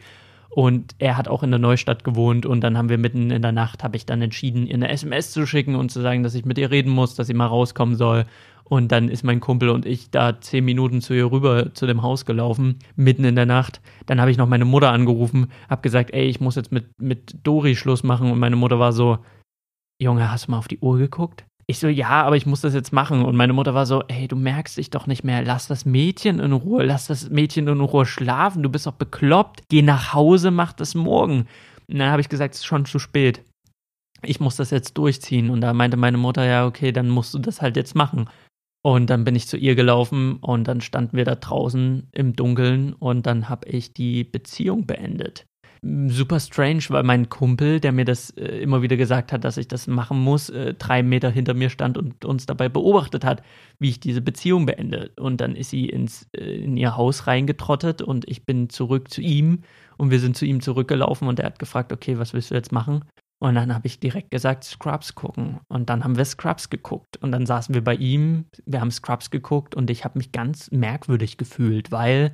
Und 0.49 0.93
er 0.99 1.17
hat 1.17 1.27
auch 1.27 1.41
in 1.41 1.49
der 1.49 1.59
Neustadt 1.59 2.03
gewohnt 2.03 2.45
und 2.45 2.61
dann 2.61 2.77
haben 2.77 2.87
wir 2.87 2.99
mitten 2.99 3.31
in 3.31 3.41
der 3.41 3.51
Nacht, 3.51 3.83
habe 3.83 3.97
ich 3.97 4.05
dann 4.05 4.21
entschieden, 4.21 4.67
ihr 4.67 4.75
eine 4.75 4.89
SMS 4.89 5.31
zu 5.31 5.47
schicken 5.47 5.73
und 5.73 5.89
zu 5.89 6.01
sagen, 6.01 6.21
dass 6.21 6.35
ich 6.35 6.45
mit 6.45 6.59
ihr 6.59 6.69
reden 6.69 6.91
muss, 6.91 7.15
dass 7.15 7.25
sie 7.25 7.33
mal 7.33 7.47
rauskommen 7.47 7.95
soll. 7.95 8.25
Und 8.63 8.91
dann 8.91 9.09
ist 9.09 9.23
mein 9.23 9.39
Kumpel 9.39 9.69
und 9.69 9.87
ich 9.87 10.11
da 10.11 10.39
zehn 10.39 10.63
Minuten 10.63 11.01
zu 11.01 11.15
ihr 11.15 11.31
rüber 11.31 11.73
zu 11.73 11.87
dem 11.87 12.03
Haus 12.03 12.25
gelaufen, 12.25 12.77
mitten 12.95 13.23
in 13.23 13.35
der 13.35 13.47
Nacht. 13.47 13.81
Dann 14.05 14.21
habe 14.21 14.29
ich 14.29 14.37
noch 14.37 14.47
meine 14.47 14.65
Mutter 14.65 14.91
angerufen, 14.91 15.47
habe 15.67 15.81
gesagt, 15.81 16.13
ey, 16.13 16.25
ich 16.25 16.39
muss 16.39 16.55
jetzt 16.55 16.71
mit, 16.71 16.85
mit 17.01 17.37
Dori 17.43 17.75
Schluss 17.75 18.03
machen. 18.03 18.31
Und 18.31 18.37
meine 18.37 18.55
Mutter 18.55 18.77
war 18.77 18.93
so, 18.93 19.17
Junge, 19.99 20.31
hast 20.31 20.45
du 20.45 20.51
mal 20.51 20.59
auf 20.59 20.67
die 20.67 20.79
Uhr 20.79 20.99
geguckt? 20.99 21.43
Ich 21.67 21.79
so, 21.79 21.87
ja, 21.87 22.23
aber 22.23 22.37
ich 22.37 22.45
muss 22.45 22.61
das 22.61 22.73
jetzt 22.73 22.93
machen. 22.93 23.23
Und 23.23 23.35
meine 23.35 23.53
Mutter 23.53 23.73
war 23.73 23.85
so, 23.85 24.03
ey, 24.07 24.27
du 24.27 24.35
merkst 24.35 24.77
dich 24.77 24.91
doch 24.91 25.07
nicht 25.07 25.23
mehr. 25.23 25.41
Lass 25.41 25.67
das 25.67 25.85
Mädchen 25.85 26.39
in 26.39 26.51
Ruhe. 26.51 26.83
Lass 26.83 27.07
das 27.07 27.29
Mädchen 27.29 27.67
in 27.67 27.81
Ruhe 27.81 28.05
schlafen. 28.05 28.61
Du 28.61 28.69
bist 28.69 28.85
doch 28.85 28.93
bekloppt. 28.93 29.63
Geh 29.69 29.81
nach 29.81 30.13
Hause, 30.13 30.51
mach 30.51 30.73
das 30.73 30.93
morgen. 30.93 31.47
Und 31.87 31.99
dann 31.99 32.11
habe 32.11 32.21
ich 32.21 32.29
gesagt, 32.29 32.53
es 32.53 32.59
ist 32.61 32.65
schon 32.65 32.85
zu 32.85 32.99
spät. 32.99 33.41
Ich 34.21 34.39
muss 34.39 34.55
das 34.55 34.69
jetzt 34.69 34.97
durchziehen. 34.97 35.49
Und 35.49 35.61
da 35.61 35.73
meinte 35.73 35.97
meine 35.97 36.17
Mutter, 36.17 36.45
ja, 36.45 36.67
okay, 36.67 36.91
dann 36.91 37.09
musst 37.09 37.33
du 37.33 37.39
das 37.39 37.61
halt 37.61 37.77
jetzt 37.77 37.95
machen. 37.95 38.29
Und 38.83 39.09
dann 39.09 39.23
bin 39.23 39.35
ich 39.35 39.47
zu 39.47 39.57
ihr 39.57 39.73
gelaufen 39.73 40.37
und 40.41 40.67
dann 40.67 40.79
standen 40.79 41.17
wir 41.17 41.25
da 41.25 41.33
draußen 41.33 42.07
im 42.11 42.35
Dunkeln 42.35 42.93
und 42.93 43.25
dann 43.25 43.49
habe 43.49 43.67
ich 43.67 43.93
die 43.93 44.23
Beziehung 44.23 44.85
beendet. 44.85 45.47
Super 46.07 46.39
strange, 46.39 46.83
weil 46.89 47.03
mein 47.03 47.29
Kumpel, 47.29 47.79
der 47.79 47.91
mir 47.91 48.05
das 48.05 48.31
äh, 48.31 48.57
immer 48.59 48.81
wieder 48.81 48.97
gesagt 48.97 49.31
hat, 49.31 49.43
dass 49.43 49.57
ich 49.57 49.67
das 49.67 49.85
machen 49.85 50.19
muss, 50.19 50.49
äh, 50.49 50.73
drei 50.73 51.03
Meter 51.03 51.29
hinter 51.29 51.53
mir 51.53 51.69
stand 51.69 51.95
und 51.99 52.25
uns 52.25 52.47
dabei 52.47 52.69
beobachtet 52.69 53.23
hat, 53.23 53.43
wie 53.77 53.89
ich 53.89 53.99
diese 53.99 54.21
Beziehung 54.21 54.65
beende. 54.65 55.11
Und 55.19 55.41
dann 55.41 55.55
ist 55.55 55.69
sie 55.69 55.87
ins, 55.87 56.27
äh, 56.35 56.43
in 56.43 56.75
ihr 56.75 56.97
Haus 56.97 57.27
reingetrottet 57.27 58.01
und 58.01 58.27
ich 58.27 58.45
bin 58.45 58.69
zurück 58.69 59.11
zu 59.11 59.21
ihm 59.21 59.59
und 59.97 60.09
wir 60.09 60.19
sind 60.19 60.35
zu 60.35 60.45
ihm 60.45 60.59
zurückgelaufen 60.59 61.27
und 61.27 61.39
er 61.39 61.45
hat 61.45 61.59
gefragt, 61.59 61.93
okay, 61.93 62.17
was 62.17 62.33
willst 62.33 62.49
du 62.49 62.55
jetzt 62.55 62.71
machen? 62.71 63.05
Und 63.37 63.53
dann 63.53 63.75
habe 63.75 63.85
ich 63.85 63.99
direkt 63.99 64.31
gesagt, 64.31 64.63
Scrubs 64.63 65.13
gucken. 65.13 65.59
Und 65.67 65.91
dann 65.91 66.03
haben 66.03 66.17
wir 66.17 66.25
Scrubs 66.25 66.71
geguckt. 66.71 67.17
Und 67.17 67.31
dann 67.31 67.45
saßen 67.45 67.75
wir 67.75 67.83
bei 67.83 67.93
ihm, 67.93 68.45
wir 68.65 68.81
haben 68.81 68.91
Scrubs 68.91 69.29
geguckt 69.29 69.75
und 69.75 69.91
ich 69.91 70.03
habe 70.03 70.17
mich 70.17 70.31
ganz 70.31 70.71
merkwürdig 70.71 71.37
gefühlt, 71.37 71.91
weil 71.91 72.33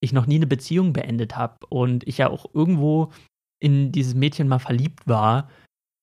ich 0.00 0.12
noch 0.12 0.26
nie 0.26 0.36
eine 0.36 0.46
Beziehung 0.46 0.92
beendet 0.92 1.36
habe 1.36 1.66
und 1.68 2.06
ich 2.06 2.18
ja 2.18 2.30
auch 2.30 2.46
irgendwo 2.54 3.12
in 3.60 3.92
dieses 3.92 4.14
Mädchen 4.14 4.48
mal 4.48 4.58
verliebt 4.58 5.06
war, 5.06 5.48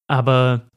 aber 0.07 0.67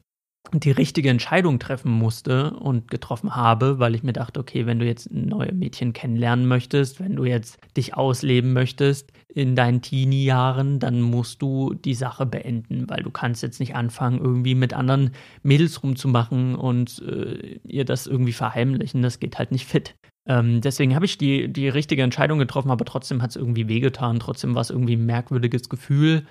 die 0.53 0.71
richtige 0.71 1.09
Entscheidung 1.09 1.59
treffen 1.59 1.91
musste 1.91 2.51
und 2.51 2.89
getroffen 2.89 3.35
habe, 3.35 3.77
weil 3.77 3.93
ich 3.93 4.03
mir 4.03 4.13
dachte, 4.13 4.39
okay, 4.39 4.65
wenn 4.65 4.79
du 4.79 4.85
jetzt 4.85 5.11
neue 5.11 5.51
Mädchen 5.51 5.93
kennenlernen 5.93 6.47
möchtest, 6.47 6.99
wenn 6.99 7.15
du 7.15 7.25
jetzt 7.25 7.59
dich 7.77 7.95
ausleben 7.95 8.53
möchtest 8.53 9.11
in 9.27 9.55
deinen 9.55 9.81
Teenie-Jahren, 9.81 10.79
dann 10.79 11.01
musst 11.01 11.41
du 11.41 11.73
die 11.73 11.93
Sache 11.93 12.25
beenden, 12.25 12.89
weil 12.89 13.03
du 13.03 13.11
kannst 13.11 13.43
jetzt 13.43 13.59
nicht 13.59 13.75
anfangen, 13.75 14.19
irgendwie 14.19 14.55
mit 14.55 14.73
anderen 14.73 15.11
Mädels 15.43 15.83
rumzumachen 15.83 16.55
und 16.55 16.99
äh, 17.03 17.59
ihr 17.63 17.85
das 17.85 18.07
irgendwie 18.07 18.33
verheimlichen. 18.33 19.03
Das 19.03 19.19
geht 19.19 19.37
halt 19.37 19.51
nicht 19.51 19.67
fit. 19.67 19.95
Ähm, 20.29 20.61
deswegen 20.61 20.95
habe 20.95 21.05
ich 21.05 21.17
die, 21.17 21.51
die 21.51 21.67
richtige 21.67 22.03
Entscheidung 22.03 22.37
getroffen, 22.37 22.69
aber 22.69 22.85
trotzdem 22.85 23.21
hat 23.21 23.31
es 23.31 23.35
irgendwie 23.35 23.67
wehgetan. 23.67 24.19
Trotzdem 24.19 24.53
war 24.53 24.61
es 24.61 24.69
irgendwie 24.69 24.95
ein 24.95 25.05
merkwürdiges 25.05 25.67
Gefühl. 25.69 26.25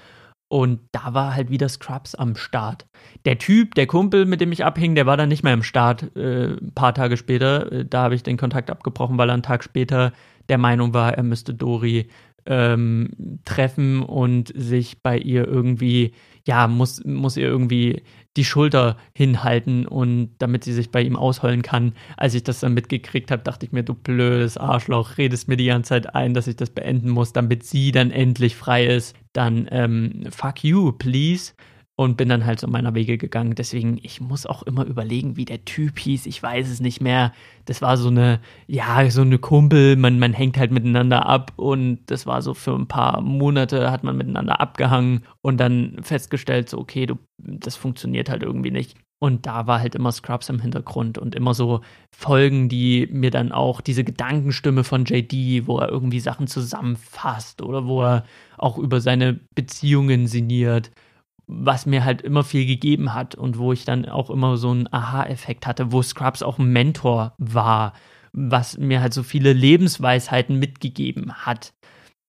Und 0.51 0.81
da 0.93 1.13
war 1.13 1.35
halt 1.35 1.51
wieder 1.51 1.69
Scrubs 1.69 2.15
am 2.15 2.35
Start. 2.37 2.87
Der 3.27 3.37
Typ, 3.37 3.75
der 3.75 3.87
Kumpel, 3.87 4.25
mit 4.25 4.41
dem 4.41 4.53
ich 4.53 4.65
abhing, 4.65 4.95
der 4.95 5.05
war 5.05 5.19
dann 5.19 5.29
nicht 5.29 5.43
mehr 5.43 5.53
im 5.53 5.65
Start, 5.65 6.17
äh, 6.17 6.55
ein 6.55 6.73
paar 6.75 6.95
Tage 6.95 7.19
später. 7.19 7.71
Äh, 7.71 7.85
da 7.85 8.05
habe 8.05 8.15
ich 8.15 8.23
den 8.23 8.39
Kontakt 8.39 8.71
abgebrochen, 8.71 9.19
weil 9.19 9.29
er 9.29 9.35
einen 9.35 9.43
Tag 9.43 9.65
später 9.65 10.13
der 10.49 10.59
Meinung 10.59 10.95
war, 10.95 11.13
er 11.15 11.25
müsste 11.25 11.53
Dori 11.53 12.09
ähm, 12.47 13.11
treffen 13.45 14.03
und 14.03 14.53
sich 14.57 15.03
bei 15.03 15.19
ihr 15.19 15.47
irgendwie, 15.47 16.15
ja, 16.47 16.67
muss, 16.67 17.05
muss 17.05 17.37
ihr 17.37 17.47
irgendwie 17.47 18.03
die 18.39 18.45
Schulter 18.45 18.97
hinhalten 19.13 19.85
und 19.85 20.31
damit 20.39 20.63
sie 20.63 20.73
sich 20.73 20.91
bei 20.91 21.03
ihm 21.03 21.17
ausheulen 21.17 21.63
kann. 21.63 21.93
Als 22.17 22.35
ich 22.35 22.45
das 22.45 22.61
dann 22.61 22.73
mitgekriegt 22.73 23.33
habe, 23.33 23.43
dachte 23.43 23.67
ich 23.67 23.73
mir, 23.73 23.83
du 23.83 23.95
blödes 23.95 24.57
Arschloch, 24.57 25.19
redest 25.19 25.49
mir 25.49 25.57
die 25.57 25.67
ganze 25.67 25.89
Zeit 25.89 26.15
ein, 26.15 26.35
dass 26.35 26.47
ich 26.47 26.55
das 26.55 26.71
beenden 26.71 27.11
muss, 27.11 27.33
damit 27.33 27.65
sie 27.65 27.91
dann 27.91 28.13
endlich 28.13 28.55
frei 28.55 28.87
ist. 28.87 29.17
Dann 29.33 29.67
ähm, 29.73 30.29
fuck 30.31 30.63
you, 30.63 30.93
please 30.93 31.53
und 31.99 32.17
bin 32.17 32.29
dann 32.29 32.47
halt 32.47 32.61
so 32.61 32.69
meiner 32.69 32.95
Wege 32.95 33.19
gegangen. 33.19 33.57
Deswegen, 33.57 33.99
ich 34.05 34.21
muss 34.21 34.47
auch 34.47 34.63
immer 34.63 34.85
überlegen, 34.85 35.37
wie 35.37 35.45
der 35.45 35.65
Typ 35.65 35.99
hieß. 35.99 36.27
Ich 36.27 36.41
weiß 36.41 36.71
es 36.71 36.79
nicht 36.79 37.01
mehr. 37.01 37.33
Das 37.65 37.83
war 37.83 37.97
so 37.97 38.07
eine, 38.07 38.39
ja, 38.69 39.11
so 39.11 39.23
eine 39.23 39.41
Kumpel. 39.41 39.97
Man, 39.97 40.21
man 40.21 40.33
hängt 40.33 40.57
halt 40.59 40.71
miteinander 40.71 41.27
ab 41.27 41.55
und 41.57 41.99
das 42.07 42.25
war 42.25 42.41
so 42.41 42.55
für 42.55 42.73
ein 42.73 42.87
paar 42.87 43.21
Monate 43.21 43.91
hat 43.91 44.05
man 44.05 44.17
miteinander 44.17 44.61
abgehangen 44.61 45.25
und 45.43 45.59
dann 45.59 45.97
festgestellt, 46.03 46.69
so, 46.69 46.79
okay, 46.79 47.05
du, 47.05 47.17
das 47.37 47.75
funktioniert 47.75 48.31
halt 48.31 48.45
irgendwie 48.45 48.71
nicht. 48.71 48.97
Und 49.19 49.47
da 49.47 49.67
war 49.67 49.81
halt 49.81 49.97
immer 49.97 50.13
Scrubs 50.13 50.49
im 50.51 50.61
Hintergrund 50.61 51.19
und 51.19 51.35
immer 51.35 51.53
so 51.53 51.81
Folgen, 52.17 52.69
die 52.69 53.09
mir 53.11 53.33
dann 53.33 53.51
auch 53.51 53.81
diese 53.81 54.05
Gedankenstimme 54.05 54.85
von 54.85 55.05
JD, 55.05 55.67
wo 55.67 55.79
er 55.79 55.89
irgendwie 55.89 56.21
Sachen 56.21 56.47
zusammenfasst 56.47 57.61
oder 57.61 57.89
wo 57.89 58.05
er 58.05 58.25
auch 58.57 58.79
über 58.79 59.01
seine 59.01 59.41
Beziehungen 59.57 60.29
sinniert 60.29 60.93
was 61.49 61.87
mir 61.87 62.05
halt 62.05 62.23
immer 62.23 62.45
viel 62.45 62.67
gegeben 62.67 63.15
hat 63.15 63.35
und 63.35 63.59
wo 63.59 63.73
ich 63.73 63.85
dann 63.85 64.07
auch 64.07 64.31
immer 64.31 64.57
so 64.59 64.71
einen 64.71 64.93
Aha-Effekt 64.93 65.67
hatte, 65.67 65.91
wo 65.93 66.03
Scrubs 66.03 66.43
auch 66.43 66.59
ein 66.59 66.71
Mentor 66.73 67.35
war, 67.39 67.95
was 68.33 68.77
mir 68.77 69.01
halt 69.01 69.15
so 69.15 69.23
viele 69.23 69.55
Lebensweisheiten 69.55 70.59
mitgegeben 70.59 71.33
hat. 71.33 71.73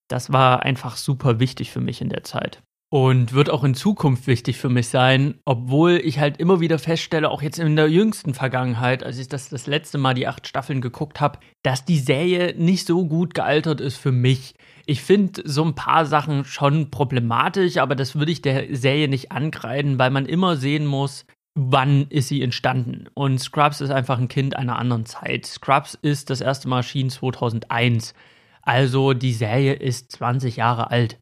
Das 0.08 0.32
war 0.32 0.64
einfach 0.64 0.96
super 0.96 1.40
wichtig 1.40 1.70
für 1.72 1.82
mich 1.82 2.02
in 2.02 2.10
der 2.10 2.24
Zeit. 2.24 2.64
Und 2.92 3.34
wird 3.34 3.52
auch 3.52 3.64
in 3.64 3.76
Zukunft 3.76 4.26
wichtig 4.26 4.58
für 4.58 4.70
mich 4.70 4.88
sein, 4.88 5.36
obwohl 5.46 6.02
ich 6.04 6.18
halt 6.18 6.38
immer 6.38 6.60
wieder 6.60 6.80
feststelle, 6.80 7.30
auch 7.30 7.44
jetzt 7.44 7.60
in 7.60 7.76
der 7.76 7.88
jüngsten 7.88 8.34
Vergangenheit, 8.34 9.04
als 9.04 9.20
ich 9.20 9.28
das 9.30 9.50
das 9.50 9.68
letzte 9.68 10.00
Mal 10.00 10.16
die 10.16 10.26
acht 10.26 10.48
Staffeln 10.48 10.82
geguckt 10.82 11.22
habe, 11.22 11.38
dass 11.62 11.86
die 11.86 12.00
Serie 12.00 12.56
nicht 12.58 12.88
so 12.88 13.06
gut 13.06 13.36
gealtert 13.36 13.80
ist 13.80 13.98
für 13.98 14.12
mich. 14.12 14.56
Ich 14.88 15.04
finde 15.04 15.44
so 15.46 15.64
ein 15.64 15.76
paar 15.76 16.08
Sachen 16.08 16.46
schon 16.46 16.90
problematisch, 16.90 17.78
aber 17.78 17.96
das 17.96 18.16
würde 18.16 18.32
ich 18.32 18.42
der 18.42 18.76
Serie 18.76 19.08
nicht 19.08 19.32
angreifen, 19.32 20.00
weil 20.00 20.10
man 20.10 20.26
immer 20.26 20.56
sehen 20.56 20.88
muss, 20.88 21.28
wann 21.54 22.08
ist 22.10 22.30
sie 22.30 22.42
entstanden. 22.42 23.06
Und 23.14 23.40
Scrubs 23.40 23.82
ist 23.82 23.92
einfach 23.92 24.18
ein 24.18 24.30
Kind 24.30 24.56
einer 24.56 24.80
anderen 24.80 25.06
Zeit. 25.06 25.46
Scrubs 25.46 25.94
ist 26.02 26.32
das 26.32 26.42
erste 26.42 26.68
Mal 26.68 26.78
erschienen 26.78 27.12
2001. 27.12 28.16
Also 28.64 29.14
die 29.14 29.34
Serie 29.34 29.74
ist 29.74 30.12
20 30.14 30.56
Jahre 30.56 30.90
alt. 30.90 31.20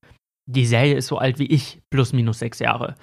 Die 0.50 0.66
Serie 0.66 0.96
ist 0.96 1.08
so 1.08 1.18
alt 1.18 1.40
wie 1.40 1.48
ich, 1.48 1.80
plus 1.90 2.14
minus 2.14 2.40
sechs 2.40 2.60
Jahre. 2.60 2.96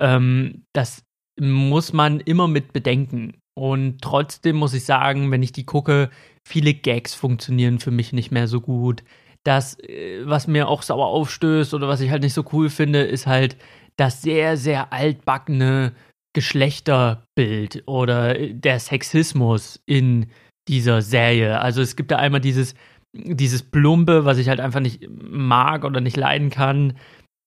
Ähm, 0.00 0.64
das 0.72 1.04
muss 1.40 1.92
man 1.92 2.20
immer 2.20 2.48
mit 2.48 2.72
bedenken. 2.72 3.38
Und 3.54 4.00
trotzdem 4.00 4.56
muss 4.56 4.74
ich 4.74 4.84
sagen, 4.84 5.30
wenn 5.30 5.42
ich 5.42 5.52
die 5.52 5.64
gucke, 5.64 6.10
viele 6.46 6.74
Gags 6.74 7.14
funktionieren 7.14 7.78
für 7.78 7.90
mich 7.90 8.12
nicht 8.12 8.30
mehr 8.30 8.48
so 8.48 8.60
gut 8.60 9.02
das, 9.44 9.78
äh, 9.80 10.22
was 10.24 10.46
mir 10.46 10.68
auch 10.68 10.82
sauer 10.82 11.06
aufstößt 11.06 11.74
oder 11.74 11.88
was 11.88 12.00
ich 12.00 12.10
halt 12.10 12.22
nicht 12.22 12.34
so 12.34 12.44
cool 12.52 12.70
finde, 12.70 13.02
ist 13.02 13.26
halt 13.26 13.56
das 13.96 14.22
sehr, 14.22 14.56
sehr 14.56 14.92
altbackene 14.92 15.92
Geschlechterbild 16.34 17.82
oder 17.86 18.38
äh, 18.38 18.54
der 18.54 18.78
Sexismus 18.78 19.82
in 19.86 20.26
dieser 20.68 21.02
Serie. 21.02 21.60
Also 21.60 21.82
es 21.82 21.96
gibt 21.96 22.10
da 22.10 22.16
einmal 22.16 22.40
dieses, 22.40 22.74
dieses 23.12 23.62
Plumpe, 23.62 24.24
was 24.24 24.38
ich 24.38 24.48
halt 24.48 24.60
einfach 24.60 24.80
nicht 24.80 25.08
mag 25.10 25.84
oder 25.84 26.00
nicht 26.00 26.16
leiden 26.16 26.50
kann. 26.50 26.94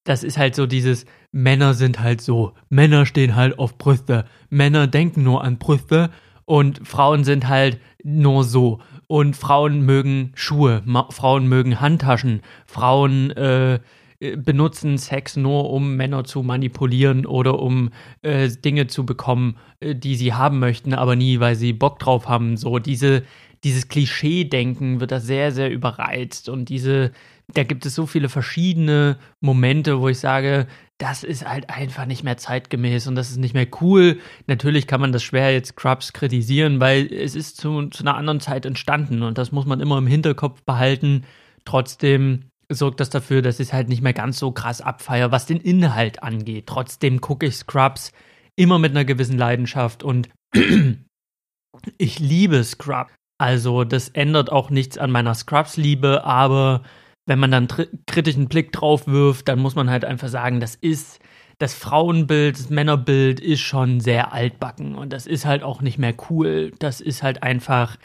Das 0.04 0.22
ist 0.22 0.38
halt 0.38 0.54
so 0.54 0.66
dieses, 0.66 1.04
Männer 1.32 1.74
sind 1.74 2.00
halt 2.00 2.20
so. 2.20 2.52
Männer 2.68 3.06
stehen 3.06 3.34
halt 3.34 3.58
auf 3.58 3.76
Brüste. 3.76 4.24
Männer 4.48 4.86
denken 4.86 5.22
nur 5.22 5.42
an 5.42 5.58
Brüste 5.58 6.10
und 6.44 6.86
Frauen 6.86 7.24
sind 7.24 7.48
halt 7.48 7.80
nur 8.04 8.44
so 8.44 8.80
und 9.08 9.36
Frauen 9.36 9.82
mögen 9.82 10.32
Schuhe, 10.34 10.82
Ma 10.84 11.08
Frauen 11.10 11.48
mögen 11.48 11.80
Handtaschen, 11.80 12.40
Frauen 12.66 13.30
äh, 13.32 13.80
benutzen 14.18 14.96
Sex 14.96 15.36
nur, 15.36 15.70
um 15.70 15.96
Männer 15.96 16.24
zu 16.24 16.42
manipulieren 16.42 17.26
oder 17.26 17.58
um 17.58 17.90
äh, 18.22 18.48
Dinge 18.48 18.86
zu 18.86 19.04
bekommen, 19.04 19.56
äh, 19.80 19.94
die 19.94 20.16
sie 20.16 20.32
haben 20.32 20.58
möchten, 20.58 20.94
aber 20.94 21.16
nie, 21.16 21.40
weil 21.40 21.54
sie 21.54 21.72
Bock 21.72 21.98
drauf 21.98 22.28
haben. 22.28 22.56
So 22.56 22.78
diese, 22.78 23.24
dieses 23.66 23.88
Klischee-Denken 23.88 25.00
wird 25.00 25.10
da 25.10 25.18
sehr, 25.18 25.50
sehr 25.50 25.72
überreizt 25.72 26.48
und 26.48 26.68
diese, 26.68 27.10
da 27.52 27.64
gibt 27.64 27.84
es 27.84 27.96
so 27.96 28.06
viele 28.06 28.28
verschiedene 28.28 29.18
Momente, 29.40 30.00
wo 30.00 30.08
ich 30.08 30.20
sage, 30.20 30.68
das 30.98 31.24
ist 31.24 31.44
halt 31.44 31.68
einfach 31.68 32.06
nicht 32.06 32.22
mehr 32.22 32.36
zeitgemäß 32.36 33.08
und 33.08 33.16
das 33.16 33.30
ist 33.30 33.38
nicht 33.38 33.54
mehr 33.54 33.66
cool. 33.80 34.20
Natürlich 34.46 34.86
kann 34.86 35.00
man 35.00 35.10
das 35.10 35.24
schwer 35.24 35.52
jetzt 35.52 35.70
Scrubs 35.70 36.12
kritisieren, 36.12 36.78
weil 36.78 37.12
es 37.12 37.34
ist 37.34 37.56
zu, 37.56 37.88
zu 37.88 38.04
einer 38.04 38.16
anderen 38.16 38.38
Zeit 38.38 38.66
entstanden 38.66 39.24
und 39.24 39.36
das 39.36 39.50
muss 39.50 39.66
man 39.66 39.80
immer 39.80 39.98
im 39.98 40.06
Hinterkopf 40.06 40.62
behalten. 40.62 41.24
Trotzdem 41.64 42.44
sorgt 42.70 43.00
das 43.00 43.10
dafür, 43.10 43.42
dass 43.42 43.58
ich 43.58 43.68
es 43.68 43.72
halt 43.72 43.88
nicht 43.88 44.00
mehr 44.00 44.12
ganz 44.12 44.38
so 44.38 44.52
krass 44.52 44.80
abfeiere, 44.80 45.32
was 45.32 45.46
den 45.46 45.60
Inhalt 45.60 46.22
angeht. 46.22 46.68
Trotzdem 46.68 47.20
gucke 47.20 47.46
ich 47.46 47.56
Scrubs 47.56 48.12
immer 48.54 48.78
mit 48.78 48.92
einer 48.92 49.04
gewissen 49.04 49.36
Leidenschaft 49.36 50.04
und 50.04 50.28
ich 51.98 52.20
liebe 52.20 52.62
Scrubs. 52.62 53.10
Also 53.38 53.84
das 53.84 54.08
ändert 54.08 54.50
auch 54.50 54.70
nichts 54.70 54.98
an 54.98 55.10
meiner 55.10 55.34
Scrubs-Liebe, 55.34 56.24
aber 56.24 56.82
wenn 57.26 57.38
man 57.38 57.50
dann 57.50 57.68
kritischen 58.06 58.48
Blick 58.48 58.72
drauf 58.72 59.06
wirft, 59.06 59.48
dann 59.48 59.58
muss 59.58 59.74
man 59.74 59.90
halt 59.90 60.04
einfach 60.04 60.28
sagen, 60.28 60.60
das 60.60 60.74
ist 60.74 61.20
das 61.58 61.74
Frauenbild, 61.74 62.58
das 62.58 62.70
Männerbild 62.70 63.40
ist 63.40 63.60
schon 63.60 64.00
sehr 64.00 64.32
altbacken 64.32 64.94
und 64.94 65.12
das 65.12 65.26
ist 65.26 65.46
halt 65.46 65.62
auch 65.62 65.80
nicht 65.80 65.98
mehr 65.98 66.14
cool. 66.30 66.72
Das 66.78 67.00
ist 67.00 67.22
halt 67.22 67.42
einfach, 67.42 67.96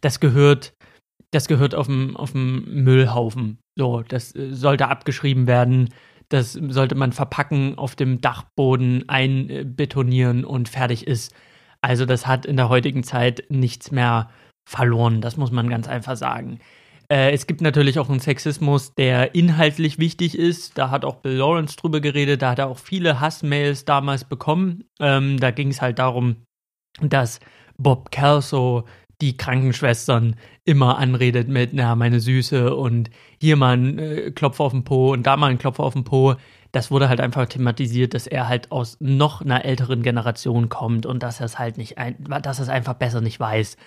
das 0.00 0.20
gehört, 0.20 0.74
das 1.30 1.46
gehört 1.46 1.74
auf 1.74 1.86
dem, 1.86 2.16
auf 2.16 2.32
dem 2.32 2.64
Müllhaufen. 2.84 3.58
So, 3.76 4.02
das 4.02 4.34
äh, 4.34 4.52
sollte 4.52 4.88
abgeschrieben 4.88 5.46
werden. 5.46 5.90
Das 6.28 6.54
sollte 6.54 6.96
man 6.96 7.12
verpacken, 7.12 7.78
auf 7.78 7.94
dem 7.94 8.20
Dachboden 8.20 9.08
einbetonieren 9.08 10.44
und 10.44 10.68
fertig 10.68 11.06
ist. 11.06 11.32
Also 11.80 12.04
das 12.04 12.26
hat 12.26 12.46
in 12.46 12.56
der 12.56 12.68
heutigen 12.68 13.04
Zeit 13.04 13.44
nichts 13.48 13.92
mehr 13.92 14.28
verloren. 14.66 15.20
Das 15.22 15.36
muss 15.36 15.50
man 15.50 15.70
ganz 15.70 15.88
einfach 15.88 16.16
sagen. 16.16 16.60
Äh, 17.08 17.32
es 17.32 17.46
gibt 17.46 17.60
natürlich 17.60 17.98
auch 17.98 18.10
einen 18.10 18.20
Sexismus, 18.20 18.94
der 18.94 19.34
inhaltlich 19.34 19.98
wichtig 19.98 20.36
ist. 20.36 20.76
Da 20.76 20.90
hat 20.90 21.04
auch 21.04 21.16
Bill 21.16 21.36
Lawrence 21.36 21.76
drüber 21.76 22.00
geredet. 22.00 22.42
Da 22.42 22.50
hat 22.50 22.58
er 22.58 22.66
auch 22.66 22.78
viele 22.78 23.20
Hassmails 23.20 23.84
damals 23.84 24.24
bekommen. 24.24 24.84
Ähm, 25.00 25.38
da 25.38 25.52
ging 25.52 25.68
es 25.68 25.80
halt 25.80 25.98
darum, 25.98 26.36
dass 27.00 27.40
Bob 27.78 28.10
Kelso 28.10 28.84
die 29.20 29.36
Krankenschwestern 29.36 30.36
immer 30.64 30.98
anredet 30.98 31.48
mit, 31.48 31.72
na, 31.72 31.94
meine 31.94 32.20
Süße 32.20 32.74
und 32.74 33.08
hier 33.40 33.56
mal 33.56 33.76
ein 33.76 33.98
äh, 33.98 34.30
Klopf 34.32 34.60
auf 34.60 34.72
den 34.72 34.84
Po 34.84 35.12
und 35.12 35.26
da 35.26 35.36
mal 35.36 35.50
ein 35.50 35.58
Klopf 35.58 35.78
auf 35.78 35.94
den 35.94 36.04
Po. 36.04 36.34
Das 36.72 36.90
wurde 36.90 37.08
halt 37.08 37.20
einfach 37.20 37.46
thematisiert, 37.46 38.12
dass 38.12 38.26
er 38.26 38.48
halt 38.48 38.72
aus 38.72 38.98
noch 39.00 39.40
einer 39.40 39.64
älteren 39.64 40.02
Generation 40.02 40.68
kommt 40.68 41.06
und 41.06 41.22
dass 41.22 41.40
er 41.40 41.46
es 41.46 41.58
halt 41.58 41.78
nicht, 41.78 41.96
ein, 41.96 42.16
dass 42.42 42.58
er 42.58 42.64
es 42.64 42.68
einfach 42.68 42.94
besser 42.94 43.22
nicht 43.22 43.40
weiß. 43.40 43.78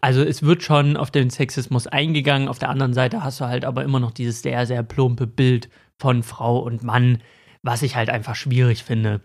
Also 0.00 0.22
es 0.22 0.42
wird 0.42 0.62
schon 0.62 0.96
auf 0.96 1.10
den 1.10 1.30
Sexismus 1.30 1.86
eingegangen. 1.86 2.48
Auf 2.48 2.58
der 2.58 2.68
anderen 2.68 2.94
Seite 2.94 3.24
hast 3.24 3.40
du 3.40 3.46
halt 3.46 3.64
aber 3.64 3.82
immer 3.84 4.00
noch 4.00 4.12
dieses 4.12 4.42
sehr, 4.42 4.66
sehr 4.66 4.82
plumpe 4.82 5.26
Bild 5.26 5.68
von 5.98 6.22
Frau 6.22 6.58
und 6.60 6.82
Mann, 6.82 7.18
was 7.62 7.82
ich 7.82 7.96
halt 7.96 8.08
einfach 8.08 8.36
schwierig 8.36 8.84
finde. 8.84 9.22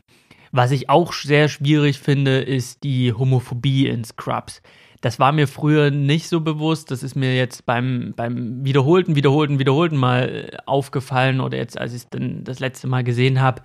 Was 0.52 0.72
ich 0.72 0.90
auch 0.90 1.14
sehr 1.14 1.48
schwierig 1.48 2.00
finde, 2.00 2.40
ist 2.42 2.84
die 2.84 3.14
Homophobie 3.14 3.88
in 3.88 4.04
Scrubs. 4.04 4.62
Das 5.02 5.20
war 5.20 5.32
mir 5.32 5.48
früher 5.48 5.92
nicht 5.92 6.30
so 6.30 6.42
bewusst. 6.42 6.90
Das 6.90 7.04
ist 7.04 7.16
mir 7.16 7.36
jetzt 7.36 7.66
beim, 7.66 8.14
beim 8.16 8.64
wiederholten, 8.64 9.16
wiederholten, 9.16 9.60
wiederholten 9.60 9.98
Mal 9.98 10.58
aufgefallen 10.66 11.42
oder 11.42 11.58
jetzt, 11.58 11.78
als 11.78 11.94
ich 11.94 12.04
es 12.04 12.10
dann 12.10 12.44
das 12.44 12.60
letzte 12.60 12.88
Mal 12.88 13.04
gesehen 13.04 13.42
habe, 13.42 13.64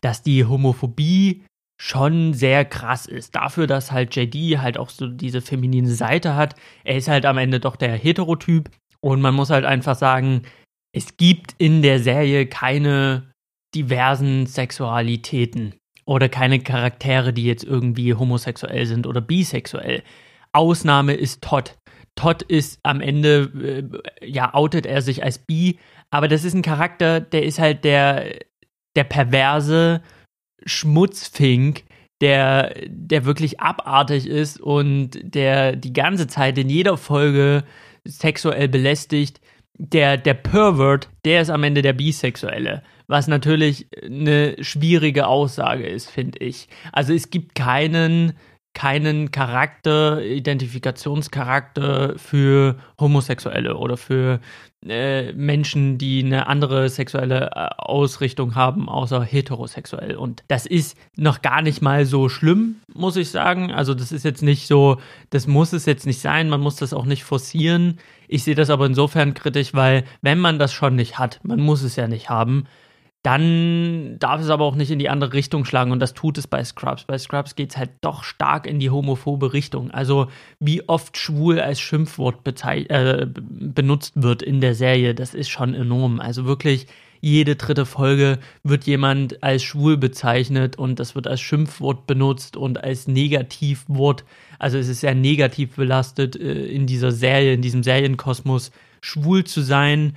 dass 0.00 0.22
die 0.22 0.44
Homophobie 0.44 1.44
schon 1.80 2.34
sehr 2.34 2.64
krass 2.64 3.06
ist. 3.06 3.34
Dafür, 3.34 3.66
dass 3.66 3.92
halt 3.92 4.14
JD 4.14 4.58
halt 4.58 4.78
auch 4.78 4.90
so 4.90 5.08
diese 5.08 5.40
feminine 5.40 5.90
Seite 5.90 6.34
hat. 6.34 6.54
Er 6.84 6.96
ist 6.96 7.08
halt 7.08 7.26
am 7.26 7.38
Ende 7.38 7.60
doch 7.60 7.76
der 7.76 7.96
Heterotyp. 7.96 8.70
Und 9.00 9.20
man 9.20 9.34
muss 9.34 9.50
halt 9.50 9.64
einfach 9.64 9.96
sagen, 9.96 10.42
es 10.94 11.16
gibt 11.16 11.54
in 11.58 11.82
der 11.82 11.98
Serie 11.98 12.46
keine 12.46 13.30
diversen 13.74 14.46
Sexualitäten 14.46 15.74
oder 16.06 16.28
keine 16.28 16.60
Charaktere, 16.60 17.32
die 17.32 17.44
jetzt 17.44 17.64
irgendwie 17.64 18.14
homosexuell 18.14 18.86
sind 18.86 19.06
oder 19.06 19.20
bisexuell. 19.20 20.02
Ausnahme 20.52 21.14
ist 21.14 21.42
Todd. 21.42 21.76
Todd 22.14 22.42
ist 22.42 22.78
am 22.84 23.00
Ende, 23.00 23.50
äh, 24.22 24.26
ja, 24.26 24.54
outet 24.54 24.86
er 24.86 25.02
sich 25.02 25.24
als 25.24 25.38
bi, 25.38 25.78
aber 26.10 26.28
das 26.28 26.44
ist 26.44 26.54
ein 26.54 26.62
Charakter, 26.62 27.20
der 27.20 27.42
ist 27.42 27.58
halt 27.58 27.82
der, 27.82 28.38
der 28.94 29.04
perverse, 29.04 30.00
Schmutzfink, 30.64 31.84
der, 32.20 32.74
der 32.86 33.24
wirklich 33.24 33.60
abartig 33.60 34.26
ist 34.26 34.60
und 34.60 35.10
der 35.22 35.76
die 35.76 35.92
ganze 35.92 36.26
Zeit 36.26 36.58
in 36.58 36.70
jeder 36.70 36.96
Folge 36.96 37.64
sexuell 38.04 38.68
belästigt. 38.68 39.40
Der, 39.76 40.16
der 40.16 40.34
Pervert, 40.34 41.08
der 41.24 41.42
ist 41.42 41.50
am 41.50 41.64
Ende 41.64 41.82
der 41.82 41.94
Bisexuelle. 41.94 42.82
Was 43.08 43.26
natürlich 43.26 43.88
eine 44.02 44.56
schwierige 44.62 45.26
Aussage 45.26 45.86
ist, 45.86 46.08
finde 46.08 46.38
ich. 46.38 46.68
Also 46.92 47.12
es 47.12 47.30
gibt 47.30 47.54
keinen 47.56 48.34
keinen 48.74 49.30
Charakter, 49.30 50.22
Identifikationscharakter 50.22 52.18
für 52.18 52.76
Homosexuelle 52.98 53.76
oder 53.76 53.96
für 53.96 54.40
äh, 54.86 55.32
Menschen, 55.32 55.96
die 55.96 56.22
eine 56.22 56.46
andere 56.46 56.88
sexuelle 56.88 57.52
äh, 57.54 57.68
Ausrichtung 57.78 58.54
haben, 58.54 58.88
außer 58.88 59.22
heterosexuell. 59.22 60.16
Und 60.16 60.44
das 60.48 60.66
ist 60.66 60.98
noch 61.16 61.40
gar 61.40 61.62
nicht 61.62 61.80
mal 61.80 62.04
so 62.04 62.28
schlimm, 62.28 62.76
muss 62.92 63.16
ich 63.16 63.30
sagen. 63.30 63.72
Also 63.72 63.94
das 63.94 64.12
ist 64.12 64.24
jetzt 64.24 64.42
nicht 64.42 64.66
so, 64.66 64.98
das 65.30 65.46
muss 65.46 65.72
es 65.72 65.86
jetzt 65.86 66.04
nicht 66.04 66.20
sein, 66.20 66.50
man 66.50 66.60
muss 66.60 66.76
das 66.76 66.92
auch 66.92 67.06
nicht 67.06 67.24
forcieren. 67.24 67.98
Ich 68.28 68.44
sehe 68.44 68.54
das 68.54 68.68
aber 68.70 68.84
insofern 68.86 69.32
kritisch, 69.32 69.72
weil 69.72 70.04
wenn 70.20 70.38
man 70.38 70.58
das 70.58 70.72
schon 70.72 70.96
nicht 70.96 71.18
hat, 71.18 71.40
man 71.44 71.60
muss 71.60 71.82
es 71.82 71.96
ja 71.96 72.06
nicht 72.06 72.28
haben, 72.28 72.66
dann 73.24 74.18
darf 74.18 74.42
es 74.42 74.50
aber 74.50 74.66
auch 74.66 74.74
nicht 74.74 74.90
in 74.90 74.98
die 74.98 75.08
andere 75.08 75.32
Richtung 75.32 75.64
schlagen 75.64 75.92
und 75.92 75.98
das 75.98 76.12
tut 76.12 76.36
es 76.36 76.46
bei 76.46 76.62
Scrubs. 76.62 77.04
Bei 77.04 77.16
Scrubs 77.16 77.56
geht 77.56 77.70
es 77.70 77.78
halt 77.78 77.88
doch 78.02 78.22
stark 78.22 78.66
in 78.66 78.78
die 78.78 78.90
homophobe 78.90 79.54
Richtung. 79.54 79.90
Also 79.90 80.28
wie 80.60 80.86
oft 80.90 81.16
schwul 81.16 81.58
als 81.58 81.80
Schimpfwort 81.80 82.46
äh, 82.66 83.26
benutzt 83.26 84.12
wird 84.16 84.42
in 84.42 84.60
der 84.60 84.74
Serie, 84.74 85.14
das 85.14 85.32
ist 85.32 85.48
schon 85.48 85.72
enorm. 85.72 86.20
Also 86.20 86.44
wirklich 86.44 86.86
jede 87.22 87.56
dritte 87.56 87.86
Folge 87.86 88.40
wird 88.62 88.84
jemand 88.84 89.42
als 89.42 89.62
schwul 89.62 89.96
bezeichnet 89.96 90.76
und 90.76 91.00
das 91.00 91.14
wird 91.14 91.26
als 91.26 91.40
Schimpfwort 91.40 92.06
benutzt 92.06 92.58
und 92.58 92.84
als 92.84 93.08
Negativwort. 93.08 94.24
Also 94.58 94.76
es 94.76 94.88
ist 94.88 95.00
sehr 95.00 95.14
negativ 95.14 95.76
belastet 95.76 96.36
äh, 96.36 96.66
in 96.66 96.86
dieser 96.86 97.10
Serie, 97.10 97.54
in 97.54 97.62
diesem 97.62 97.82
Serienkosmos 97.82 98.70
schwul 99.00 99.44
zu 99.44 99.62
sein 99.62 100.14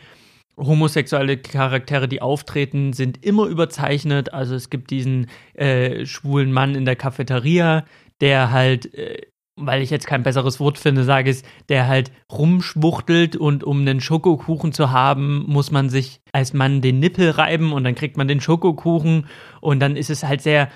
homosexuelle 0.58 1.38
Charaktere, 1.38 2.08
die 2.08 2.22
auftreten, 2.22 2.94
sind 2.94 3.24
immer 3.24 3.46
überzeichnet. 3.46 4.34
Also 4.34 4.56
es 4.56 4.70
gibt 4.70 4.90
diesen 4.90 5.28
äh, 5.54 6.06
schwulen 6.06 6.52
Mann 6.52 6.76
in 6.76 6.86
der 6.86 6.96
Cafeteria, 6.96 7.86
der 8.22 8.52
halt, 8.52 8.94
äh, 8.96 9.22
weil 9.56 9.82
ich 9.82 9.92
jetzt 9.92 10.08
kein 10.08 10.24
besseres 10.24 10.60
Wort 10.60 10.78
finde, 10.78 11.04
sage 11.04 11.30
ich, 11.30 11.44
der 11.70 11.88
halt 11.88 12.12
rumschwuchtelt 12.32 13.36
und 13.36 13.64
um 13.64 13.82
einen 13.82 14.02
Schokokuchen 14.02 14.74
zu 14.74 14.92
haben, 14.92 15.46
muss 15.48 15.72
man 15.72 15.90
sich 15.90 16.22
als 16.32 16.54
Mann 16.54 16.82
den 16.82 17.00
Nippel 17.00 17.30
reiben 17.32 17.72
und 17.72 17.84
dann 17.84 17.96
kriegt 17.96 18.18
man 18.18 18.28
den 18.28 18.42
Schokokuchen 18.42 19.28
und 19.62 19.80
dann 19.80 19.96
ist 19.96 20.10
es 20.10 20.24
halt 20.24 20.42
sehr 20.42 20.70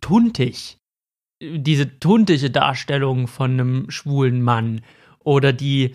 tuntig. 0.00 0.78
Diese 1.42 1.98
tuntige 1.98 2.50
Darstellung 2.50 3.26
von 3.26 3.52
einem 3.52 3.90
schwulen 3.90 4.40
Mann 4.42 4.80
oder 5.18 5.52
die 5.52 5.94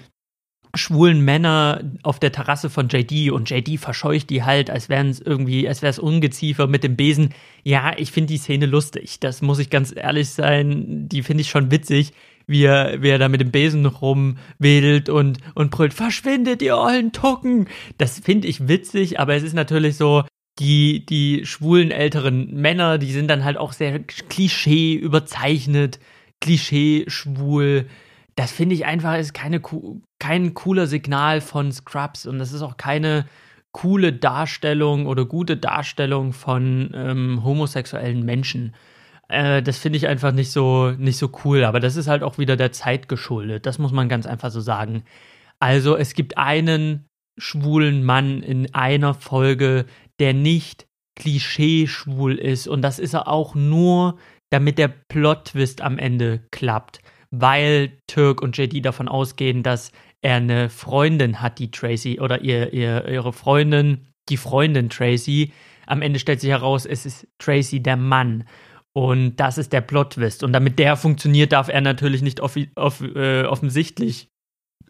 schwulen 0.76 1.22
Männer 1.22 1.82
auf 2.04 2.20
der 2.20 2.32
Terrasse 2.32 2.70
von 2.70 2.88
JD 2.88 3.32
und 3.32 3.50
JD 3.50 3.80
verscheucht 3.80 4.30
die 4.30 4.44
halt, 4.44 4.70
als 4.70 4.90
wären 4.90 5.10
es 5.10 5.20
irgendwie, 5.20 5.68
als 5.68 5.82
wäre 5.82 5.90
es 5.90 6.00
Ungeziefer 6.00 6.68
mit 6.68 6.84
dem 6.84 6.96
Besen. 6.96 7.34
Ja, 7.64 7.94
ich 7.98 8.12
finde 8.12 8.34
die 8.34 8.38
Szene 8.38 8.66
lustig. 8.66 9.20
Das 9.20 9.42
muss 9.42 9.60
ich 9.60 9.70
ganz 9.70 9.94
ehrlich 9.96 10.30
sein. 10.30 11.10
Die 11.10 11.24
finde 11.24 11.42
ich 11.42 11.50
schon 11.50 11.72
witzig, 11.72 12.14
wie 12.48 12.64
er, 12.64 13.02
wie 13.02 13.10
er 13.10 13.20
da 13.20 13.28
mit 13.28 13.42
dem 13.42 13.52
Besen 13.52 13.86
rumwedelt 13.86 15.10
und, 15.10 15.40
und 15.56 15.72
brüllt, 15.72 15.94
verschwindet, 15.94 16.62
ihr 16.62 16.78
ollen 16.78 17.12
Tucken. 17.12 17.68
Das 17.98 18.20
finde 18.20 18.48
ich 18.48 18.68
witzig, 18.68 19.20
aber 19.20 19.36
es 19.36 19.44
ist 19.44 19.54
natürlich 19.54 19.98
so, 19.98 20.24
die, 20.60 21.06
die 21.06 21.46
schwulen 21.46 21.92
älteren 21.92 22.54
Männer, 22.54 22.98
die 22.98 23.12
sind 23.12 23.28
dann 23.30 23.44
halt 23.44 23.58
auch 23.58 23.74
sehr 23.74 24.00
klischee 24.00 24.94
überzeichnet, 24.94 26.00
klischee 26.40 27.06
schwul 27.08 27.88
das 28.42 28.52
finde 28.52 28.74
ich 28.74 28.88
einfach 28.88 29.18
ist 29.18 29.36
keine, 29.36 29.62
kein 30.18 30.56
cooler 30.56 30.88
Signal 30.88 31.42
von 31.42 31.72
Scrubs 31.72 32.26
und 32.26 32.40
das 32.40 32.54
ist 32.54 32.64
auch 32.64 32.76
keine 32.76 33.26
coole 33.72 34.14
Darstellung 34.14 35.06
oder 35.06 35.26
gute 35.26 35.58
Darstellung 35.58 36.34
von 36.34 36.90
ähm, 36.96 37.44
homosexuellen 37.44 38.26
Menschen. 38.26 38.74
Äh, 39.28 39.62
das 39.62 39.78
finde 39.78 39.98
ich 39.98 40.08
einfach 40.08 40.32
nicht 40.32 40.52
so, 40.52 40.90
nicht 40.90 41.18
so 41.18 41.30
cool, 41.46 41.64
aber 41.64 41.80
das 41.80 41.96
ist 41.96 42.08
halt 42.08 42.24
auch 42.24 42.40
wieder 42.40 42.58
der 42.58 42.72
Zeit 42.72 43.08
geschuldet. 43.08 43.68
Das 43.68 43.78
muss 43.78 43.92
man 43.92 44.10
ganz 44.10 44.26
einfach 44.26 44.50
so 44.50 44.60
sagen. 44.60 45.04
Also 45.60 45.96
es 45.96 46.16
gibt 46.16 46.40
einen 46.40 47.06
schwulen 47.38 48.04
Mann 48.04 48.42
in 48.42 48.74
einer 48.74 49.14
Folge, 49.14 49.86
der 50.20 50.34
nicht 50.34 50.88
klischee-schwul 51.16 52.40
ist 52.40 52.68
und 52.68 52.82
das 52.82 52.98
ist 52.98 53.14
er 53.14 53.28
auch 53.28 53.54
nur, 53.54 54.18
damit 54.50 54.80
der 54.80 54.88
Plot-Twist 54.88 55.82
am 55.82 56.00
Ende 56.00 56.40
klappt 56.50 57.02
weil 57.32 57.98
Türk 58.08 58.42
und 58.42 58.58
JD 58.58 58.86
davon 58.86 59.08
ausgehen, 59.08 59.64
dass 59.64 59.92
er 60.22 60.36
eine 60.36 60.70
Freundin 60.70 61.42
hat, 61.42 61.60
die 61.60 61.72
Tracy, 61.72 62.20
oder 62.20 62.42
ihr, 62.42 62.74
ihr, 62.74 63.08
ihre 63.08 63.34
Freundin, 63.34 64.06
die 64.30 64.38
Freundin 64.38 64.90
Tracy. 64.90 65.52
am 65.88 66.02
Ende 66.02 66.20
stellt 66.20 66.42
sich 66.42 66.50
heraus, 66.50 66.86
es 66.86 67.06
ist 67.06 67.28
Tracy 67.40 67.82
der 67.82 67.98
Mann. 67.98 68.44
Und 68.94 69.38
das 69.38 69.58
ist 69.58 69.72
der 69.72 69.82
Plot-Twist. 69.82 70.44
Und 70.44 70.54
damit 70.54 70.78
der 70.78 70.98
funktioniert, 70.98 71.54
darf 71.54 71.70
er 71.70 71.82
natürlich 71.82 72.22
nicht 72.22 72.42
off 72.42 72.58
off 72.76 73.02
äh, 73.02 73.44
offensichtlich 73.46 74.28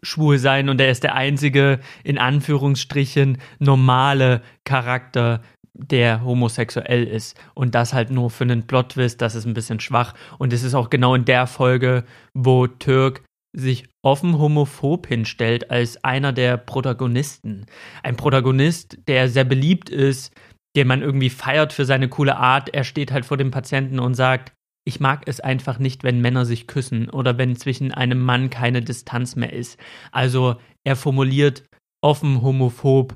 schwul 0.02 0.40
sein. 0.40 0.70
Und 0.70 0.82
er 0.82 0.90
ist 0.90 1.04
der 1.04 1.16
einzige, 1.16 1.80
in 2.04 2.18
Anführungsstrichen, 2.18 3.38
normale 3.60 4.42
Charakter, 4.66 5.42
der 5.90 6.24
homosexuell 6.24 7.06
ist. 7.06 7.40
Und 7.54 7.76
das 7.76 7.94
halt 7.94 8.12
nur 8.12 8.30
für 8.30 8.44
einen 8.44 8.68
Plot-Twist, 8.68 9.22
das 9.22 9.36
ist 9.36 9.46
ein 9.46 9.54
bisschen 9.54 9.80
schwach. 9.80 10.14
Und 10.38 10.54
es 10.54 10.64
ist 10.64 10.74
auch 10.74 10.90
genau 10.90 11.16
in 11.16 11.26
der 11.26 11.48
Folge, 11.48 12.04
wo 12.34 12.68
Türk 12.68 13.24
sich 13.54 13.86
offen 14.02 14.40
homophob 14.40 15.08
hinstellt 15.08 15.72
als 15.72 16.04
einer 16.04 16.32
der 16.32 16.58
Protagonisten. 16.58 17.66
Ein 18.04 18.16
Protagonist, 18.16 18.98
der 19.08 19.30
sehr 19.30 19.44
beliebt 19.44 19.90
ist, 19.90 20.34
den 20.76 20.88
man 20.88 21.02
irgendwie 21.02 21.30
feiert 21.30 21.74
für 21.74 21.86
seine 21.86 22.08
coole 22.08 22.38
Art. 22.38 22.70
Er 22.74 22.86
steht 22.86 23.12
halt 23.12 23.26
vor 23.26 23.38
dem 23.38 23.52
Patienten 23.52 24.00
und 24.00 24.14
sagt, 24.14 24.54
ich 24.86 25.00
mag 25.00 25.24
es 25.28 25.40
einfach 25.40 25.80
nicht, 25.80 26.04
wenn 26.04 26.22
Männer 26.22 26.46
sich 26.46 26.66
küssen 26.66 27.10
oder 27.10 27.38
wenn 27.38 27.56
zwischen 27.56 27.92
einem 27.92 28.20
Mann 28.20 28.50
keine 28.50 28.82
Distanz 28.82 29.36
mehr 29.36 29.54
ist. 29.54 29.78
Also 30.12 30.56
er 30.84 30.96
formuliert 30.96 31.64
offen 32.02 32.42
homophob. 32.42 33.16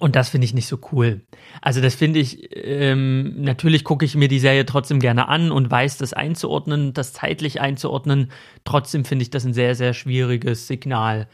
Und 0.00 0.16
das 0.16 0.28
finde 0.28 0.44
ich 0.44 0.54
nicht 0.54 0.66
so 0.66 0.78
cool. 0.92 1.22
Also 1.60 1.80
das 1.80 1.94
finde 1.94 2.18
ich, 2.18 2.48
ähm, 2.52 3.42
natürlich 3.42 3.84
gucke 3.84 4.04
ich 4.04 4.14
mir 4.14 4.28
die 4.28 4.38
Serie 4.38 4.66
trotzdem 4.66 5.00
gerne 5.00 5.28
an 5.28 5.50
und 5.50 5.70
weiß 5.70 5.98
das 5.98 6.12
einzuordnen, 6.12 6.92
das 6.92 7.12
zeitlich 7.12 7.60
einzuordnen. 7.60 8.30
Trotzdem 8.64 9.04
finde 9.04 9.22
ich 9.22 9.30
das 9.30 9.44
ein 9.44 9.54
sehr, 9.54 9.74
sehr 9.74 9.94
schwieriges 9.94 10.66
Signal 10.66 11.28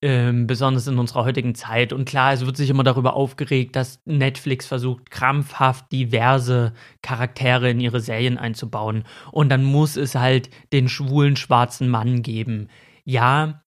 ähm, 0.00 0.46
besonders 0.46 0.86
in 0.86 0.98
unserer 0.98 1.24
heutigen 1.24 1.54
Zeit. 1.54 1.92
Und 1.92 2.04
klar, 2.04 2.32
es 2.32 2.46
wird 2.46 2.56
sich 2.56 2.70
immer 2.70 2.84
darüber 2.84 3.14
aufgeregt, 3.14 3.74
dass 3.74 4.00
Netflix 4.04 4.66
versucht, 4.66 5.10
krampfhaft 5.10 5.90
diverse 5.90 6.72
Charaktere 7.02 7.70
in 7.70 7.80
ihre 7.80 8.00
Serien 8.00 8.38
einzubauen. 8.38 9.04
Und 9.32 9.48
dann 9.48 9.64
muss 9.64 9.96
es 9.96 10.14
halt 10.14 10.50
den 10.72 10.88
schwulen 10.88 11.36
schwarzen 11.36 11.88
Mann 11.88 12.22
geben. 12.22 12.68
Ja, 13.04 13.62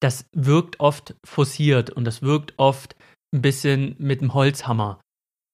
das 0.00 0.28
wirkt 0.32 0.80
oft 0.80 1.14
forciert 1.24 1.90
und 1.90 2.04
das 2.04 2.22
wirkt 2.22 2.54
oft 2.56 2.96
ein 3.34 3.42
bisschen 3.42 3.94
mit 3.98 4.20
dem 4.20 4.34
Holzhammer. 4.34 5.00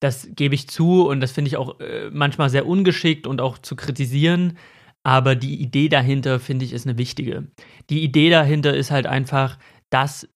Das 0.00 0.28
gebe 0.32 0.54
ich 0.54 0.68
zu 0.68 1.06
und 1.08 1.20
das 1.20 1.32
finde 1.32 1.48
ich 1.48 1.56
auch 1.56 1.80
äh, 1.80 2.10
manchmal 2.10 2.50
sehr 2.50 2.66
ungeschickt 2.66 3.26
und 3.26 3.40
auch 3.40 3.58
zu 3.58 3.76
kritisieren. 3.76 4.58
Aber 5.02 5.34
die 5.34 5.60
Idee 5.60 5.88
dahinter, 5.88 6.40
finde 6.40 6.64
ich, 6.64 6.72
ist 6.72 6.86
eine 6.86 6.98
wichtige. 6.98 7.48
Die 7.90 8.02
Idee 8.02 8.30
dahinter 8.30 8.74
ist 8.74 8.90
halt 8.90 9.06
einfach, 9.06 9.58
dass 9.90 10.28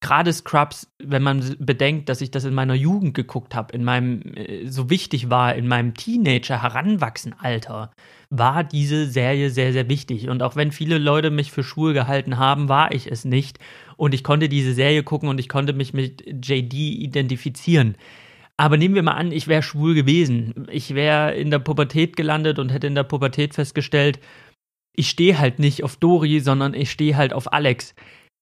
gerade 0.00 0.32
Scrubs, 0.32 0.90
wenn 0.98 1.22
man 1.22 1.56
bedenkt, 1.58 2.08
dass 2.08 2.20
ich 2.20 2.30
das 2.30 2.44
in 2.44 2.54
meiner 2.54 2.74
Jugend 2.74 3.14
geguckt 3.14 3.54
habe, 3.54 3.74
in 3.74 3.84
meinem 3.84 4.22
äh, 4.34 4.66
so 4.66 4.88
wichtig 4.90 5.30
war, 5.30 5.54
in 5.54 5.68
meinem 5.68 5.94
Teenager 5.94 6.62
heranwachsen 6.62 7.34
Alter, 7.38 7.90
war 8.30 8.64
diese 8.64 9.06
Serie 9.06 9.50
sehr 9.50 9.72
sehr 9.72 9.88
wichtig 9.88 10.28
und 10.28 10.42
auch 10.42 10.56
wenn 10.56 10.72
viele 10.72 10.98
Leute 10.98 11.30
mich 11.30 11.52
für 11.52 11.62
schwul 11.62 11.92
gehalten 11.92 12.38
haben, 12.38 12.68
war 12.68 12.92
ich 12.92 13.10
es 13.10 13.24
nicht 13.24 13.58
und 13.96 14.14
ich 14.14 14.24
konnte 14.24 14.48
diese 14.48 14.72
Serie 14.72 15.02
gucken 15.02 15.28
und 15.28 15.38
ich 15.38 15.48
konnte 15.48 15.72
mich 15.72 15.92
mit 15.92 16.24
JD 16.26 16.74
identifizieren. 16.74 17.96
Aber 18.56 18.76
nehmen 18.76 18.94
wir 18.94 19.02
mal 19.02 19.12
an, 19.12 19.32
ich 19.32 19.48
wäre 19.48 19.62
schwul 19.62 19.94
gewesen. 19.94 20.66
Ich 20.70 20.94
wäre 20.94 21.34
in 21.34 21.50
der 21.50 21.60
Pubertät 21.60 22.14
gelandet 22.14 22.58
und 22.58 22.70
hätte 22.70 22.88
in 22.88 22.94
der 22.94 23.04
Pubertät 23.04 23.54
festgestellt, 23.54 24.20
ich 24.94 25.08
stehe 25.08 25.38
halt 25.38 25.58
nicht 25.58 25.82
auf 25.82 25.96
Dori, 25.96 26.40
sondern 26.40 26.74
ich 26.74 26.90
stehe 26.90 27.16
halt 27.16 27.32
auf 27.32 27.54
Alex 27.54 27.94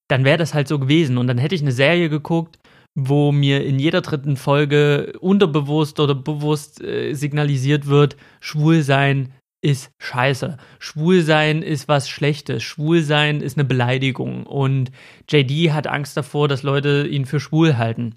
dann 0.08 0.24
wäre 0.24 0.38
das 0.38 0.54
halt 0.54 0.68
so 0.68 0.78
gewesen. 0.78 1.18
Und 1.18 1.26
dann 1.26 1.38
hätte 1.38 1.54
ich 1.54 1.62
eine 1.62 1.72
Serie 1.72 2.08
geguckt, 2.08 2.58
wo 2.94 3.30
mir 3.30 3.64
in 3.64 3.78
jeder 3.78 4.00
dritten 4.00 4.36
Folge 4.36 5.12
unterbewusst 5.20 6.00
oder 6.00 6.14
bewusst 6.14 6.82
äh, 6.82 7.14
signalisiert 7.14 7.86
wird, 7.86 8.16
schwul 8.40 8.82
sein 8.82 9.32
ist 9.60 9.90
scheiße. 9.98 10.56
Schwul 10.78 11.22
sein 11.22 11.62
ist 11.62 11.88
was 11.88 12.08
Schlechtes. 12.08 12.62
Schwul 12.62 13.02
sein 13.02 13.40
ist 13.40 13.56
eine 13.56 13.64
Beleidigung. 13.64 14.46
Und 14.46 14.90
JD 15.28 15.72
hat 15.72 15.86
Angst 15.86 16.16
davor, 16.16 16.48
dass 16.48 16.62
Leute 16.62 17.06
ihn 17.08 17.26
für 17.26 17.40
schwul 17.40 17.76
halten. 17.76 18.14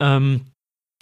Ähm, 0.00 0.42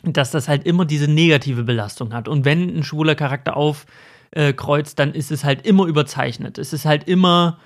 dass 0.02 0.30
das 0.30 0.48
halt 0.48 0.66
immer 0.66 0.84
diese 0.84 1.08
negative 1.08 1.64
Belastung 1.64 2.12
hat. 2.12 2.28
Und 2.28 2.44
wenn 2.44 2.76
ein 2.76 2.82
schwuler 2.82 3.14
Charakter 3.14 3.56
aufkreuzt, 3.56 4.98
dann 4.98 5.14
ist 5.14 5.30
es 5.30 5.44
halt 5.44 5.66
immer 5.66 5.86
überzeichnet. 5.86 6.58
Es 6.58 6.72
ist 6.72 6.84
halt 6.84 7.04
immer 7.04 7.58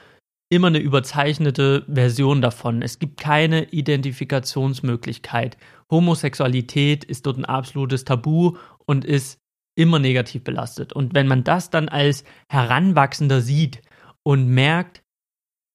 immer 0.50 0.68
eine 0.68 0.78
überzeichnete 0.78 1.84
Version 1.88 2.40
davon. 2.40 2.82
Es 2.82 2.98
gibt 2.98 3.20
keine 3.20 3.64
Identifikationsmöglichkeit. 3.64 5.56
Homosexualität 5.90 7.04
ist 7.04 7.26
dort 7.26 7.38
ein 7.38 7.44
absolutes 7.44 8.04
Tabu 8.04 8.56
und 8.86 9.04
ist 9.04 9.38
immer 9.76 9.98
negativ 9.98 10.44
belastet. 10.44 10.92
Und 10.92 11.14
wenn 11.14 11.28
man 11.28 11.44
das 11.44 11.70
dann 11.70 11.88
als 11.88 12.24
Heranwachsender 12.50 13.40
sieht 13.40 13.82
und 14.24 14.48
merkt, 14.48 15.02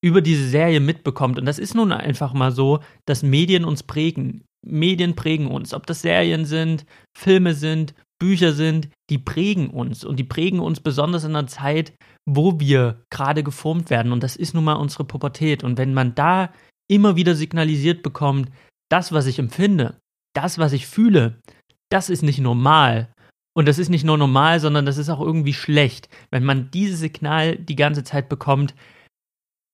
über 0.03 0.21
diese 0.21 0.49
Serie 0.49 0.81
mitbekommt, 0.81 1.39
und 1.39 1.45
das 1.45 1.59
ist 1.59 1.75
nun 1.75 1.93
einfach 1.93 2.33
mal 2.33 2.51
so, 2.51 2.79
dass 3.05 3.23
Medien 3.23 3.63
uns 3.63 3.83
prägen. 3.83 4.43
Medien 4.65 5.15
prägen 5.15 5.47
uns, 5.47 5.73
ob 5.73 5.87
das 5.87 6.01
Serien 6.01 6.43
sind, 6.45 6.85
Filme 7.17 7.53
sind, 7.53 7.93
Bücher 8.19 8.51
sind, 8.51 8.89
die 9.09 9.17
prägen 9.17 9.69
uns 9.69 10.03
und 10.03 10.17
die 10.17 10.25
prägen 10.25 10.59
uns 10.59 10.81
besonders 10.81 11.23
in 11.23 11.35
einer 11.35 11.47
Zeit, 11.47 11.93
wo 12.25 12.59
wir 12.59 13.03
gerade 13.09 13.43
geformt 13.43 13.89
werden 13.89 14.11
und 14.11 14.23
das 14.23 14.35
ist 14.35 14.53
nun 14.53 14.63
mal 14.63 14.73
unsere 14.73 15.03
Pubertät 15.03 15.63
und 15.63 15.77
wenn 15.77 15.93
man 15.93 16.15
da 16.15 16.53
immer 16.89 17.15
wieder 17.15 17.35
signalisiert 17.35 18.03
bekommt, 18.03 18.49
das, 18.89 19.11
was 19.11 19.25
ich 19.25 19.39
empfinde, 19.39 19.99
das, 20.33 20.57
was 20.57 20.73
ich 20.73 20.87
fühle, 20.87 21.41
das 21.89 22.09
ist 22.09 22.23
nicht 22.23 22.39
normal. 22.39 23.09
Und 23.55 23.67
das 23.67 23.77
ist 23.77 23.89
nicht 23.89 24.03
nur 24.03 24.17
normal, 24.17 24.59
sondern 24.59 24.85
das 24.85 24.97
ist 24.97 25.09
auch 25.09 25.21
irgendwie 25.21 25.53
schlecht. 25.53 26.09
Wenn 26.31 26.43
man 26.43 26.71
dieses 26.71 26.99
Signal 26.99 27.55
die 27.55 27.75
ganze 27.75 28.03
Zeit 28.03 28.27
bekommt, 28.27 28.73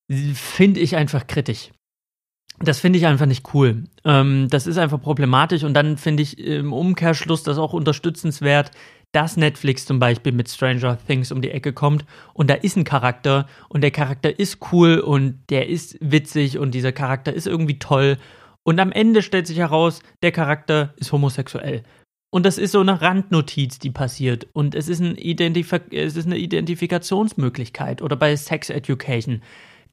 finde 0.10 0.82
ich 0.82 0.97
einfach 0.97 1.28
kritisch 1.28 1.72
das 2.60 2.80
finde 2.80 3.00
ich 3.00 3.06
einfach 3.06 3.26
nicht 3.26 3.54
cool. 3.54 3.86
Ähm, 4.04 4.47
das 4.50 4.68
ist 4.68 4.78
einfach 4.78 5.02
problematisch 5.02 5.64
und 5.64 5.74
dann 5.74 5.97
finde 5.97 6.24
ich 6.24 6.38
im 6.39 6.74
Umkehrschluss 6.74 7.43
das 7.43 7.58
auch 7.58 7.74
unterstützenswert, 7.74 8.72
dass 9.12 9.38
Netflix 9.38 9.86
zum 9.86 9.99
Beispiel 9.99 10.32
mit 10.32 10.49
Stranger 10.49 10.97
Things 11.07 11.32
um 11.32 11.41
die 11.41 11.51
Ecke 11.51 11.74
kommt 11.74 12.05
und 12.34 12.49
da 12.49 12.53
ist 12.53 12.78
ein 12.78 12.84
Charakter 12.84 13.47
und 13.68 13.82
der 13.82 13.91
Charakter 13.91 14.38
ist 14.39 14.60
cool 14.72 14.99
und 14.99 15.39
der 15.49 15.68
ist 15.68 15.97
witzig 15.99 16.57
und 16.57 16.72
dieser 16.72 16.91
Charakter 16.91 17.34
ist 17.34 17.47
irgendwie 17.47 17.80
toll 17.80 18.18
und 18.64 18.80
am 18.80 18.91
Ende 18.91 19.22
stellt 19.22 19.47
sich 19.47 19.57
heraus, 19.57 20.01
der 20.22 20.32
Charakter 20.32 20.93
ist 20.97 21.12
homosexuell. 21.12 21.84
Und 22.32 22.45
das 22.45 22.60
ist 22.60 22.74
so 22.74 22.80
eine 22.80 23.01
Randnotiz, 23.01 23.80
die 23.80 23.89
passiert. 23.89 24.47
Und 24.53 24.76
es 24.76 24.88
ist, 24.88 24.99
ein 24.99 25.18
es 25.18 26.16
ist 26.16 26.26
eine 26.28 26.38
Identifikationsmöglichkeit. 26.38 28.03
Oder 28.03 28.16
bei 28.16 28.36
Sex 28.36 28.70
Education, 28.70 29.41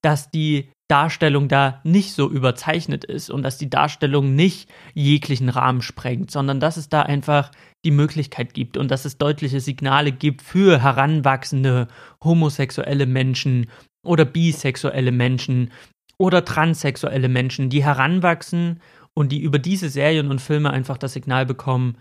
dass 0.03 0.31
die 0.31 0.71
Darstellung 0.89 1.49
da 1.49 1.81
nicht 1.83 2.13
so 2.13 2.31
überzeichnet 2.31 3.05
ist 3.05 3.29
und 3.29 3.43
dass 3.43 3.59
die 3.59 3.69
Darstellung 3.69 4.35
nicht 4.35 4.71
jeglichen 4.95 5.49
Rahmen 5.49 5.83
sprengt, 5.83 6.31
sondern 6.31 6.61
dass 6.61 6.77
es 6.77 6.89
da 6.89 7.03
einfach 7.03 7.51
die 7.85 7.91
Möglichkeit 7.91 8.55
gibt 8.55 8.77
und 8.77 8.91
dass 8.91 9.05
es 9.05 9.19
deutliche 9.19 9.61
Signale 9.61 10.13
gibt 10.13 10.43
für 10.43 10.81
heranwachsende 10.83 11.89
homosexuelle 12.23 13.07
Menschen 13.07 13.69
oder 14.05 14.25
bisexuelle 14.25 15.11
Menschen 15.11 15.73
oder 16.19 16.45
transsexuelle 16.45 17.29
Menschen, 17.29 17.69
die 17.69 17.85
heranwachsen 17.85 18.81
und 19.13 19.33
die 19.33 19.41
über 19.41 19.59
diese 19.59 19.89
Serien 19.89 20.31
und 20.31 20.41
Filme 20.41 20.71
einfach 20.71 20.99
das 20.99 21.15
Signal 21.15 21.47
bekommen, 21.47 21.99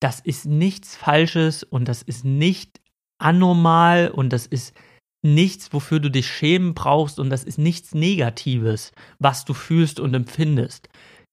das 0.00 0.18
ist 0.18 0.46
nichts 0.46 0.96
Falsches 0.96 1.62
und 1.62 1.88
das 1.88 2.02
ist 2.02 2.24
nicht 2.24 2.80
anormal 3.18 4.10
und 4.10 4.32
das 4.32 4.46
ist 4.46 4.74
nichts, 5.22 5.72
wofür 5.72 6.00
du 6.00 6.10
dich 6.10 6.26
schämen 6.26 6.74
brauchst 6.74 7.18
und 7.18 7.30
das 7.30 7.44
ist 7.44 7.58
nichts 7.58 7.94
Negatives, 7.94 8.92
was 9.18 9.44
du 9.44 9.54
fühlst 9.54 10.00
und 10.00 10.14
empfindest. 10.14 10.88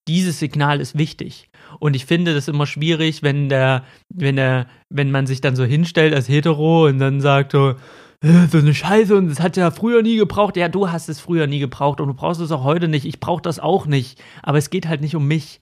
Dieses 0.08 0.40
Signal 0.40 0.80
ist 0.80 0.98
wichtig. 0.98 1.50
Und 1.80 1.96
ich 1.96 2.06
finde 2.06 2.34
das 2.34 2.48
immer 2.48 2.66
schwierig, 2.66 3.22
wenn 3.22 3.50
der, 3.50 3.84
wenn 4.10 4.38
der, 4.38 4.68
wenn 4.90 5.12
man 5.12 5.28
sich 5.28 5.42
dann 5.42 5.56
so 5.56 5.64
hinstellt 5.66 6.16
als 6.16 6.28
hetero 6.28 6.88
und 6.88 7.00
dann 7.00 7.22
sagt 7.22 7.52
so, 7.52 7.76
äh, 8.22 8.48
so 8.48 8.58
eine 8.58 8.74
Scheiße 8.74 9.16
und 9.16 9.28
das 9.28 9.40
hat 9.40 9.58
ja 9.58 9.72
früher 9.72 10.02
nie 10.02 10.18
gebraucht. 10.18 10.58
Ja, 10.58 10.68
du 10.68 10.92
hast 10.92 11.10
es 11.10 11.20
früher 11.20 11.48
nie 11.48 11.60
gebraucht 11.60 12.02
und 12.02 12.08
du 12.08 12.14
brauchst 12.14 12.42
es 12.42 12.52
auch 12.52 12.64
heute 12.64 12.88
nicht. 12.88 13.06
Ich 13.06 13.20
brauche 13.20 13.42
das 13.42 13.60
auch 13.60 13.86
nicht. 13.86 14.22
Aber 14.42 14.58
es 14.58 14.70
geht 14.70 14.88
halt 14.88 15.02
nicht 15.02 15.16
um 15.16 15.28
mich. 15.28 15.62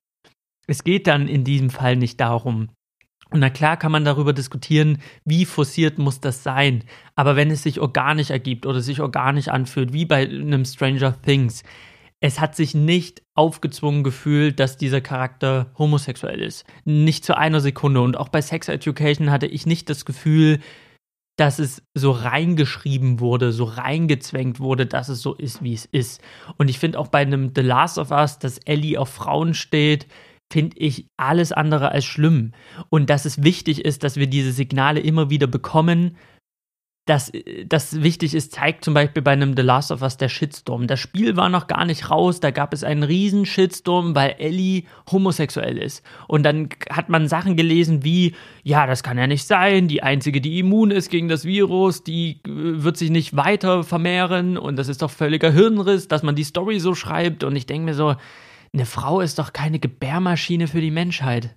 Es 0.67 0.83
geht 0.83 1.07
dann 1.07 1.27
in 1.27 1.43
diesem 1.43 1.69
Fall 1.69 1.95
nicht 1.95 2.19
darum. 2.19 2.69
Und 3.29 3.39
na 3.39 3.49
klar 3.49 3.77
kann 3.77 3.91
man 3.91 4.05
darüber 4.05 4.33
diskutieren, 4.33 4.99
wie 5.25 5.45
forciert 5.45 5.97
muss 5.97 6.19
das 6.19 6.43
sein. 6.43 6.83
Aber 7.15 7.35
wenn 7.35 7.51
es 7.51 7.63
sich 7.63 7.79
organisch 7.79 8.29
ergibt 8.29 8.65
oder 8.65 8.81
sich 8.81 9.01
organisch 9.01 9.47
anfühlt, 9.47 9.93
wie 9.93 10.05
bei 10.05 10.27
einem 10.27 10.65
Stranger 10.65 11.21
Things, 11.21 11.63
es 12.19 12.39
hat 12.39 12.55
sich 12.55 12.73
nicht 12.73 13.21
aufgezwungen 13.35 14.03
gefühlt, 14.03 14.59
dass 14.59 14.77
dieser 14.77 15.01
Charakter 15.01 15.71
homosexuell 15.77 16.41
ist. 16.41 16.65
Nicht 16.83 17.23
zu 17.23 17.37
einer 17.37 17.59
Sekunde. 17.59 18.01
Und 18.01 18.17
auch 18.17 18.29
bei 18.29 18.41
Sex 18.41 18.69
Education 18.69 19.29
hatte 19.29 19.45
ich 19.45 19.65
nicht 19.65 19.89
das 19.89 20.05
Gefühl, 20.05 20.59
dass 21.37 21.59
es 21.59 21.83
so 21.93 22.09
reingeschrieben 22.11 23.19
wurde, 23.19 23.51
so 23.51 23.65
reingezwängt 23.65 24.59
wurde, 24.59 24.87
dass 24.87 25.07
es 25.07 25.21
so 25.21 25.35
ist, 25.35 25.61
wie 25.61 25.75
es 25.75 25.85
ist. 25.85 26.21
Und 26.57 26.67
ich 26.69 26.79
finde 26.79 26.97
auch 26.97 27.09
bei 27.09 27.19
einem 27.19 27.51
The 27.55 27.61
Last 27.61 27.99
of 27.99 28.09
Us, 28.09 28.39
dass 28.39 28.57
Ellie 28.57 28.99
auf 28.99 29.09
Frauen 29.09 29.53
steht, 29.53 30.07
finde 30.51 30.77
ich 30.77 31.07
alles 31.17 31.51
andere 31.51 31.91
als 31.91 32.05
schlimm. 32.05 32.53
Und 32.89 33.09
dass 33.09 33.25
es 33.25 33.43
wichtig 33.43 33.83
ist, 33.83 34.03
dass 34.03 34.15
wir 34.15 34.27
diese 34.27 34.51
Signale 34.51 34.99
immer 34.99 35.29
wieder 35.29 35.47
bekommen, 35.47 36.15
dass 37.07 37.31
das 37.65 38.03
wichtig 38.03 38.33
ist, 38.33 38.51
zeigt 38.51 38.83
zum 38.83 38.93
Beispiel 38.93 39.23
bei 39.23 39.31
einem 39.31 39.55
The 39.55 39.61
Last 39.61 39.91
of 39.91 40.01
Us 40.01 40.17
der 40.17 40.27
Shitstorm. 40.27 40.87
Das 40.87 40.99
Spiel 40.99 41.37
war 41.37 41.47
noch 41.47 41.67
gar 41.67 41.85
nicht 41.85 42.11
raus, 42.11 42.41
da 42.41 42.51
gab 42.51 42.73
es 42.73 42.83
einen 42.83 43.03
riesen 43.03 43.45
Shitstorm, 43.45 44.13
weil 44.13 44.35
Ellie 44.39 44.83
homosexuell 45.09 45.77
ist. 45.77 46.03
Und 46.27 46.43
dann 46.43 46.67
hat 46.89 47.07
man 47.07 47.29
Sachen 47.29 47.55
gelesen 47.55 48.03
wie, 48.03 48.35
ja, 48.63 48.85
das 48.85 49.03
kann 49.03 49.17
ja 49.17 49.25
nicht 49.25 49.47
sein, 49.47 49.87
die 49.87 50.03
einzige, 50.03 50.41
die 50.41 50.59
immun 50.59 50.91
ist 50.91 51.09
gegen 51.09 51.29
das 51.29 51.45
Virus, 51.45 52.03
die 52.03 52.41
äh, 52.45 52.83
wird 52.83 52.97
sich 52.97 53.09
nicht 53.09 53.37
weiter 53.37 53.83
vermehren 53.85 54.57
und 54.57 54.75
das 54.75 54.89
ist 54.89 55.01
doch 55.01 55.11
völliger 55.11 55.51
Hirnriss, 55.51 56.09
dass 56.09 56.23
man 56.23 56.35
die 56.35 56.43
Story 56.43 56.79
so 56.79 56.93
schreibt. 56.93 57.45
Und 57.45 57.55
ich 57.55 57.65
denke 57.65 57.85
mir 57.85 57.93
so, 57.93 58.15
eine 58.73 58.85
Frau 58.85 59.21
ist 59.21 59.39
doch 59.39 59.53
keine 59.53 59.79
Gebärmaschine 59.79 60.67
für 60.67 60.81
die 60.81 60.91
Menschheit. 60.91 61.55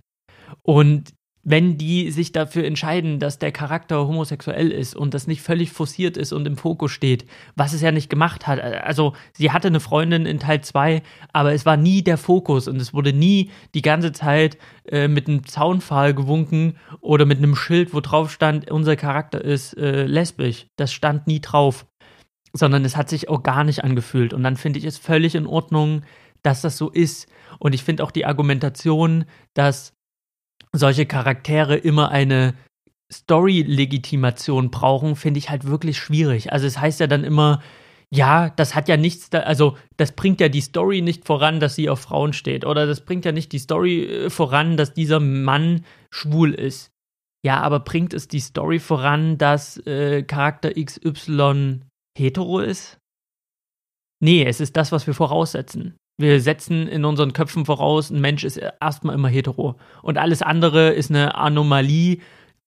Und 0.63 1.13
wenn 1.43 1.79
die 1.79 2.11
sich 2.11 2.33
dafür 2.33 2.65
entscheiden, 2.65 3.19
dass 3.19 3.39
der 3.39 3.51
Charakter 3.51 4.07
homosexuell 4.07 4.71
ist 4.71 4.95
und 4.95 5.15
das 5.15 5.27
nicht 5.27 5.41
völlig 5.41 5.73
forciert 5.73 6.19
ist 6.19 6.33
und 6.33 6.47
im 6.47 6.57
Fokus 6.57 6.93
steht, 6.93 7.25
was 7.57 7.73
es 7.73 7.81
ja 7.81 7.93
nicht 7.93 8.11
gemacht 8.11 8.47
hat. 8.47 8.61
Also 8.61 9.15
sie 9.33 9.51
hatte 9.51 9.69
eine 9.69 9.81
Freundin 9.81 10.27
in 10.27 10.39
Teil 10.39 10.61
2, 10.61 11.03
aber 11.33 11.55
es 11.55 11.65
war 11.65 11.79
nie 11.79 12.03
der 12.03 12.19
Fokus 12.19 12.69
und 12.69 12.77
es 12.77 12.93
wurde 12.93 13.15
nie 13.15 13.51
die 13.75 13.83
ganze 13.83 14.13
Zeit 14.13 14.59
äh, 14.87 15.09
mit 15.09 15.29
einem 15.29 15.47
Zaunpfahl 15.47 16.13
gewunken 16.13 16.77
oder 17.01 17.25
mit 17.25 17.39
einem 17.39 17.57
Schild, 17.57 17.95
wo 17.95 18.01
drauf 18.01 18.31
stand, 18.31 18.71
unser 18.71 18.97
Charakter 18.97 19.43
ist 19.43 19.79
äh, 19.79 20.05
lesbisch. 20.05 20.67
Das 20.77 20.93
stand 20.93 21.27
nie 21.27 21.41
drauf, 21.41 21.87
sondern 22.53 22.85
es 22.85 22.99
hat 22.99 23.09
sich 23.09 23.31
auch 23.31 23.43
gar 23.43 23.65
nicht 23.65 23.83
angefühlt. 23.83 24.35
Und 24.35 24.43
dann 24.43 24.57
finde 24.57 24.79
ich 24.79 24.85
es 24.85 24.99
völlig 24.99 25.35
in 25.35 25.47
Ordnung, 25.47 26.03
dass 26.43 26.63
das 26.63 26.77
so 26.77 26.91
ist. 26.91 27.29
Und 27.59 27.75
ich 27.75 27.85
finde 27.85 28.05
auch 28.05 28.11
die 28.11 28.27
Argumentation, 28.27 29.25
dass 29.55 29.93
solche 30.73 31.07
Charaktere 31.07 31.77
immer 31.77 32.11
eine 32.11 32.55
Story-Legitimation 33.13 34.71
brauchen, 34.71 35.17
finde 35.17 35.39
ich 35.39 35.51
halt 35.51 35.65
wirklich 35.65 35.99
schwierig. 35.99 36.53
Also 36.53 36.67
es 36.67 36.79
heißt 36.79 37.01
ja 37.01 37.07
dann 37.07 37.25
immer, 37.25 37.61
ja, 38.13 38.51
das 38.51 38.75
hat 38.75 38.89
ja 38.89 38.97
nichts, 38.97 39.31
da, 39.31 39.41
also 39.41 39.77
das 39.97 40.13
bringt 40.13 40.41
ja 40.41 40.49
die 40.49 40.61
Story 40.61 41.01
nicht 41.01 41.27
voran, 41.27 41.61
dass 41.61 41.75
sie 41.75 41.89
auf 41.89 42.01
Frauen 42.01 42.33
steht. 42.33 42.65
Oder 42.65 42.87
das 42.87 43.05
bringt 43.05 43.25
ja 43.25 43.33
nicht 43.33 43.53
die 43.53 43.59
Story 43.59 44.05
äh, 44.05 44.31
voran, 44.31 44.77
dass 44.77 44.95
dieser 44.95 45.21
Mann 45.21 45.85
schwul 46.11 46.55
ist. 46.55 46.91
Ja, 47.45 47.61
aber 47.61 47.81
bringt 47.81 48.13
es 48.13 48.29
die 48.29 48.41
Story 48.41 48.79
voran, 48.79 49.39
dass 49.39 49.79
äh, 49.87 50.23
Charakter 50.23 50.73
XY 50.73 51.81
hetero 52.17 52.61
ist? 52.61 52.99
Nee, 54.23 54.45
es 54.45 54.61
ist 54.61 54.77
das, 54.77 54.93
was 54.93 55.07
wir 55.07 55.15
voraussetzen. 55.15 55.97
Wir 56.21 56.39
setzen 56.43 56.87
in 56.87 57.07
unseren 57.07 57.33
Köpfen 57.33 57.65
voraus, 57.65 58.11
ein 58.11 58.21
Mensch 58.21 58.45
ist 58.45 58.59
erstmal 58.59 59.15
immer 59.15 59.31
hetero. 59.31 59.77
Und 60.03 60.19
alles 60.19 60.43
andere 60.43 60.91
ist 60.91 61.11
eine 61.11 61.35
Anomalie, 61.37 62.19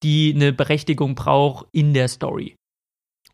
die 0.01 0.33
eine 0.33 0.51
Berechtigung 0.53 1.13
braucht 1.13 1.67
in 1.71 1.93
der 1.93 2.07
Story. 2.07 2.55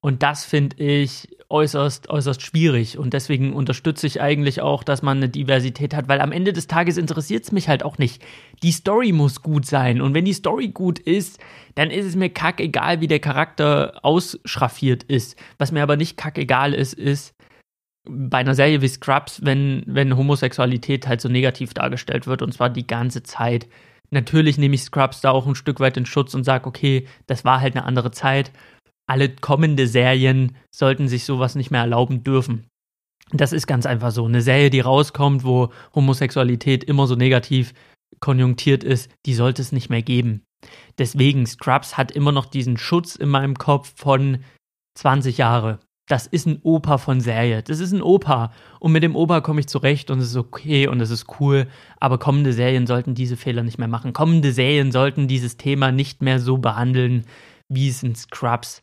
Und 0.01 0.21
das 0.21 0.43
finde 0.43 0.75
ich 0.83 1.29
äußerst, 1.49 2.09
äußerst 2.09 2.41
schwierig. 2.41 2.97
Und 2.97 3.13
deswegen 3.13 3.53
unterstütze 3.53 4.07
ich 4.07 4.19
eigentlich 4.19 4.59
auch, 4.59 4.83
dass 4.83 5.01
man 5.01 5.19
eine 5.19 5.29
Diversität 5.29 5.93
hat, 5.93 6.09
weil 6.09 6.19
am 6.19 6.33
Ende 6.33 6.51
des 6.51 6.67
Tages 6.67 6.97
interessiert 6.97 7.45
es 7.45 7.53
mich 7.53 7.69
halt 7.69 7.83
auch 7.83 7.97
nicht. 7.97 8.21
Die 8.61 8.73
Story 8.73 9.13
muss 9.13 9.41
gut 9.41 9.65
sein. 9.65 10.01
Und 10.01 10.13
wenn 10.13 10.25
die 10.25 10.33
Story 10.33 10.67
gut 10.67 10.99
ist, 10.99 11.39
dann 11.75 11.91
ist 11.91 12.05
es 12.05 12.17
mir 12.17 12.29
kackegal, 12.29 12.99
wie 12.99 13.07
der 13.07 13.19
Charakter 13.19 13.93
ausschraffiert 14.03 15.03
ist. 15.03 15.37
Was 15.57 15.71
mir 15.71 15.81
aber 15.81 15.95
nicht 15.95 16.17
kackegal 16.17 16.73
ist, 16.73 16.93
ist, 16.93 17.35
bei 18.09 18.39
einer 18.39 18.55
Serie 18.55 18.81
wie 18.81 18.87
Scrubs, 18.87 19.41
wenn, 19.43 19.83
wenn 19.85 20.17
Homosexualität 20.17 21.07
halt 21.07 21.21
so 21.21 21.29
negativ 21.29 21.73
dargestellt 21.73 22.27
wird, 22.27 22.41
und 22.41 22.53
zwar 22.53 22.69
die 22.69 22.87
ganze 22.87 23.23
Zeit. 23.23 23.67
Natürlich 24.11 24.57
nehme 24.57 24.75
ich 24.75 24.83
Scrubs 24.83 25.21
da 25.21 25.31
auch 25.31 25.45
ein 25.45 25.55
Stück 25.55 25.79
weit 25.79 25.97
in 25.97 26.05
Schutz 26.05 26.33
und 26.33 26.43
sage, 26.43 26.67
okay, 26.67 27.07
das 27.27 27.45
war 27.45 27.61
halt 27.61 27.75
eine 27.75 27.85
andere 27.85 28.11
Zeit. 28.11 28.51
Alle 29.07 29.29
kommende 29.29 29.87
Serien 29.87 30.55
sollten 30.73 31.07
sich 31.07 31.25
sowas 31.25 31.55
nicht 31.55 31.71
mehr 31.71 31.81
erlauben 31.81 32.23
dürfen. 32.23 32.67
Das 33.31 33.53
ist 33.53 33.67
ganz 33.67 33.85
einfach 33.85 34.11
so. 34.11 34.25
Eine 34.25 34.41
Serie, 34.41 34.69
die 34.69 34.79
rauskommt, 34.79 35.43
wo 35.43 35.69
Homosexualität 35.93 36.83
immer 36.83 37.05
so 37.05 37.15
negativ 37.15 37.73
konjunktiert 38.19 38.83
ist, 38.83 39.11
die 39.25 39.35
sollte 39.35 39.61
es 39.61 39.71
nicht 39.71 39.89
mehr 39.89 40.01
geben. 40.01 40.43
Deswegen, 40.97 41.45
Scrubs 41.45 41.97
hat 41.97 42.11
immer 42.11 42.31
noch 42.31 42.45
diesen 42.45 42.77
Schutz 42.77 43.15
in 43.15 43.29
meinem 43.29 43.55
Kopf 43.55 43.93
von 43.95 44.43
20 44.95 45.37
Jahre 45.37 45.79
das 46.09 46.25
ist 46.25 46.47
ein 46.47 46.59
Opa 46.63 46.97
von 46.97 47.21
Serie. 47.21 47.61
Das 47.61 47.79
ist 47.79 47.91
ein 47.91 48.01
Opa. 48.01 48.51
Und 48.79 48.91
mit 48.91 49.03
dem 49.03 49.15
Opa 49.15 49.41
komme 49.41 49.59
ich 49.59 49.67
zurecht 49.67 50.09
und 50.09 50.19
es 50.19 50.31
ist 50.31 50.37
okay 50.37 50.87
und 50.87 50.99
es 51.01 51.11
ist 51.11 51.27
cool. 51.39 51.67
Aber 51.99 52.17
kommende 52.17 52.51
Serien 52.51 52.87
sollten 52.87 53.13
diese 53.13 53.37
Fehler 53.37 53.61
nicht 53.61 53.77
mehr 53.77 53.87
machen. 53.87 54.11
Kommende 54.11 54.51
Serien 54.51 54.91
sollten 54.91 55.27
dieses 55.27 55.57
Thema 55.57 55.91
nicht 55.91 56.23
mehr 56.23 56.39
so 56.39 56.57
behandeln, 56.57 57.25
wie 57.71 57.89
es 57.89 58.01
in 58.01 58.15
Scrubs 58.15 58.81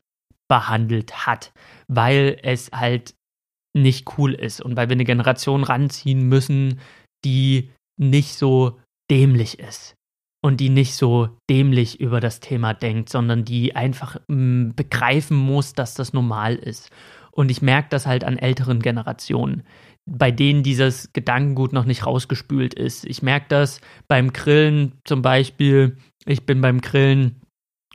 behandelt 0.49 1.27
hat. 1.27 1.53
Weil 1.89 2.39
es 2.43 2.71
halt 2.73 3.15
nicht 3.75 4.17
cool 4.17 4.33
ist 4.33 4.61
und 4.61 4.77
weil 4.77 4.89
wir 4.89 4.95
eine 4.95 5.05
Generation 5.05 5.65
ranziehen 5.65 6.29
müssen, 6.29 6.79
die 7.25 7.71
nicht 8.01 8.35
so 8.35 8.79
dämlich 9.11 9.59
ist 9.59 9.97
und 10.45 10.61
die 10.61 10.69
nicht 10.69 10.95
so 10.95 11.31
dämlich 11.51 12.01
über 12.01 12.21
das 12.21 12.39
Thema 12.39 12.73
denkt, 12.73 13.09
sondern 13.09 13.45
die 13.45 13.75
einfach 13.75 14.17
mh, 14.29 14.37
mm, 14.37 14.73
begreifen 14.77 15.37
muss, 15.37 15.73
dass 15.73 15.95
das 15.95 16.13
normal 16.13 16.55
ist. 16.55 16.91
Und 17.37 17.51
ich 17.51 17.61
merke 17.61 17.89
das 17.91 18.07
halt 18.07 18.25
an 18.25 18.39
älteren 18.39 18.81
Generationen, 18.81 19.63
bei 20.07 20.31
denen 20.31 20.63
dieses 20.63 21.13
Gedankengut 21.13 21.75
noch 21.75 21.85
nicht 21.85 22.07
rausgespült 22.07 22.73
ist. 22.73 23.05
Ich 23.05 23.21
merke 23.21 23.45
das 23.51 23.83
beim 24.09 24.33
Grillen 24.33 24.93
zum 25.05 25.21
Beispiel. 25.21 25.99
Ich 26.25 26.47
bin 26.47 26.63
beim 26.63 26.81
Grillen 26.81 27.43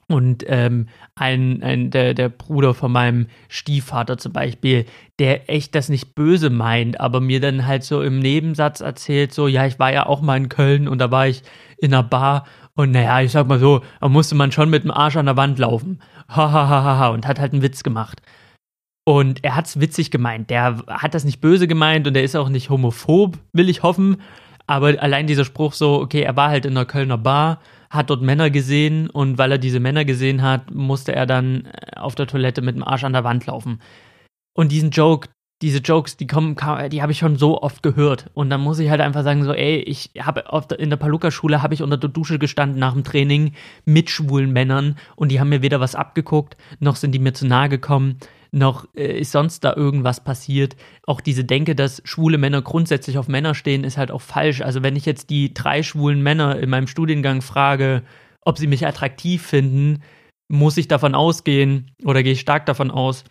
und 0.08 0.44
ähm, 0.46 0.90
ein, 1.16 1.64
ein 1.64 1.90
der, 1.90 2.14
der 2.14 2.30
Bruder 2.30 2.76
von 2.76 2.92
meinem 2.92 3.26
Stiefvater 3.50 4.20
zum 4.20 4.32
Beispiel, 4.32 4.86
der 5.18 5.50
echt 5.50 5.74
das 5.74 5.90
nicht 5.90 6.14
böse 6.14 6.52
meint, 6.52 7.00
aber 7.00 7.20
mir 7.20 7.40
dann 7.40 7.66
halt 7.66 7.84
so 7.84 8.04
im 8.04 8.20
Nebensatz 8.20 8.80
erzählt, 8.80 9.34
so, 9.34 9.48
ja, 9.48 9.66
ich 9.66 9.80
war 9.80 9.92
ja 9.92 10.06
auch 10.06 10.22
mal 10.22 10.38
in 10.38 10.50
Köln 10.50 10.88
und 10.88 11.00
da 11.00 11.10
war 11.10 11.28
ich 11.28 11.42
in 11.80 11.96
einer 11.96 12.04
Bar 12.04 12.46
und 12.76 12.92
naja, 12.92 13.22
ich 13.22 13.32
sag 13.32 13.48
mal 13.48 13.58
so, 13.58 13.82
da 14.00 14.08
musste 14.08 14.36
man 14.36 14.52
schon 14.52 14.70
mit 14.70 14.84
dem 14.84 14.92
Arsch 14.92 15.16
an 15.16 15.26
der 15.26 15.38
Wand 15.38 15.58
laufen. 15.58 16.00
Hahaha 16.30 16.70
ha, 16.70 16.98
ha, 17.00 17.08
und 17.08 17.26
hat 17.26 17.40
halt 17.40 17.54
einen 17.54 17.64
Witz 17.64 17.82
gemacht. 17.82 18.22
Und 19.04 19.44
er 19.44 19.56
hat's 19.56 19.80
witzig 19.80 20.12
gemeint. 20.12 20.50
Der 20.50 20.84
hat 20.88 21.14
das 21.14 21.24
nicht 21.24 21.42
böse 21.42 21.68
gemeint 21.68 22.08
und 22.08 22.16
er 22.16 22.24
ist 22.24 22.36
auch 22.36 22.50
nicht 22.50 22.70
homophob, 22.70 23.38
will 23.52 23.70
ich 23.70 23.84
hoffen. 23.84 24.18
Aber 24.68 25.02
allein 25.02 25.28
dieser 25.28 25.46
Spruch 25.46 25.74
so, 25.74 26.00
okay, 26.00 26.22
er 26.22 26.36
war 26.36 26.50
halt 26.50 26.66
in 26.66 26.78
einer 26.78 26.86
Kölner 26.86 27.18
Bar, 27.18 27.60
hat 27.90 28.10
dort 28.10 28.22
Männer 28.22 28.50
gesehen 28.50 29.10
und 29.10 29.38
weil 29.38 29.52
er 29.52 29.58
diese 29.58 29.80
Männer 29.80 30.06
gesehen 30.06 30.42
hat, 30.44 30.74
musste 30.74 31.14
er 31.14 31.26
dann 31.26 31.66
äh, 31.66 31.98
auf 31.98 32.16
der 32.16 32.28
Toilette 32.28 32.62
mit 32.62 32.76
dem 32.76 32.84
Arsch 32.84 33.04
an 33.04 33.14
der 33.14 33.24
Wand 33.24 33.46
laufen. 33.48 33.82
Und 34.54 34.72
diesen 34.72 34.92
Joke, 34.92 35.30
diese 35.62 35.80
Jokes, 35.80 36.16
die 36.16 36.28
kommen, 36.28 36.56
die 36.92 37.02
habe 37.02 37.12
ich 37.12 37.20
schon 37.20 37.38
so 37.38 37.62
oft 37.62 37.84
gehört. 37.84 38.30
Und 38.34 38.50
dann 38.50 38.62
muss 38.62 38.80
ich 38.80 38.90
halt 38.90 39.02
einfach 39.02 39.24
sagen, 39.24 39.44
so, 39.44 39.54
ey, 39.54 39.78
ich 39.80 40.12
habe 40.20 40.44
in 40.78 40.90
der 40.90 40.98
Paluca-Schule 40.98 41.62
habe 41.62 41.74
ich 41.74 41.84
unter 41.84 41.98
der 41.98 42.10
Dusche 42.10 42.40
gestanden 42.40 42.80
nach 42.80 42.94
dem 42.94 43.04
Training 43.04 43.54
mit 43.86 44.10
schwulen 44.10 44.54
Männern 44.54 44.98
und 45.16 45.32
die 45.32 45.40
haben 45.40 45.50
mir 45.50 45.62
weder 45.62 45.80
was 45.80 45.96
abgeguckt, 45.96 46.56
noch 46.80 46.96
sind 46.96 47.12
die 47.12 47.20
mir 47.20 47.34
zu 47.34 47.46
nahe 47.46 47.68
gekommen 47.68 48.18
noch 48.52 48.88
äh, 48.96 49.20
ist 49.20 49.32
sonst 49.32 49.64
da 49.64 49.74
irgendwas 49.76 50.24
passiert. 50.24 50.76
Auch 51.08 51.22
diese 51.22 51.46
Denke, 51.46 51.76
dass 51.76 52.02
schwule 52.06 52.38
Männer 52.38 52.62
grundsätzlich 52.62 53.18
auf 53.18 53.28
Männer 53.28 53.56
stehen, 53.56 53.84
ist 53.84 53.98
halt 53.98 54.12
auch 54.12 54.22
falsch. 54.22 54.62
Also 54.62 54.84
wenn 54.84 54.96
ich 54.96 55.06
jetzt 55.06 55.30
die 55.30 55.54
drei 55.54 55.84
schwulen 55.84 56.22
Männer 56.22 56.60
in 56.60 56.70
meinem 56.70 56.88
Studiengang 56.88 57.42
frage, 57.42 58.04
ob 58.44 58.58
sie 58.58 58.68
mich 58.68 58.86
attraktiv 58.86 59.46
finden, 59.46 60.04
muss 60.52 60.78
ich 60.78 60.88
davon 60.88 61.16
ausgehen 61.16 61.92
oder 62.04 62.24
gehe 62.24 62.34
ich 62.34 62.42
stark 62.42 62.66
davon 62.66 62.92
aus, 62.92 63.24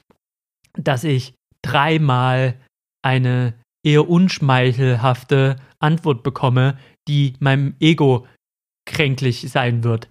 dass 0.73 1.05
ich 1.05 1.35
dreimal 1.63 2.55
eine 3.03 3.55
eher 3.85 4.09
unschmeichelhafte 4.09 5.57
Antwort 5.79 6.23
bekomme, 6.23 6.79
die 7.09 7.35
meinem 7.41 7.75
Ego 7.81 8.27
kränklich 8.87 9.51
sein 9.51 9.85
wird. 9.85 10.09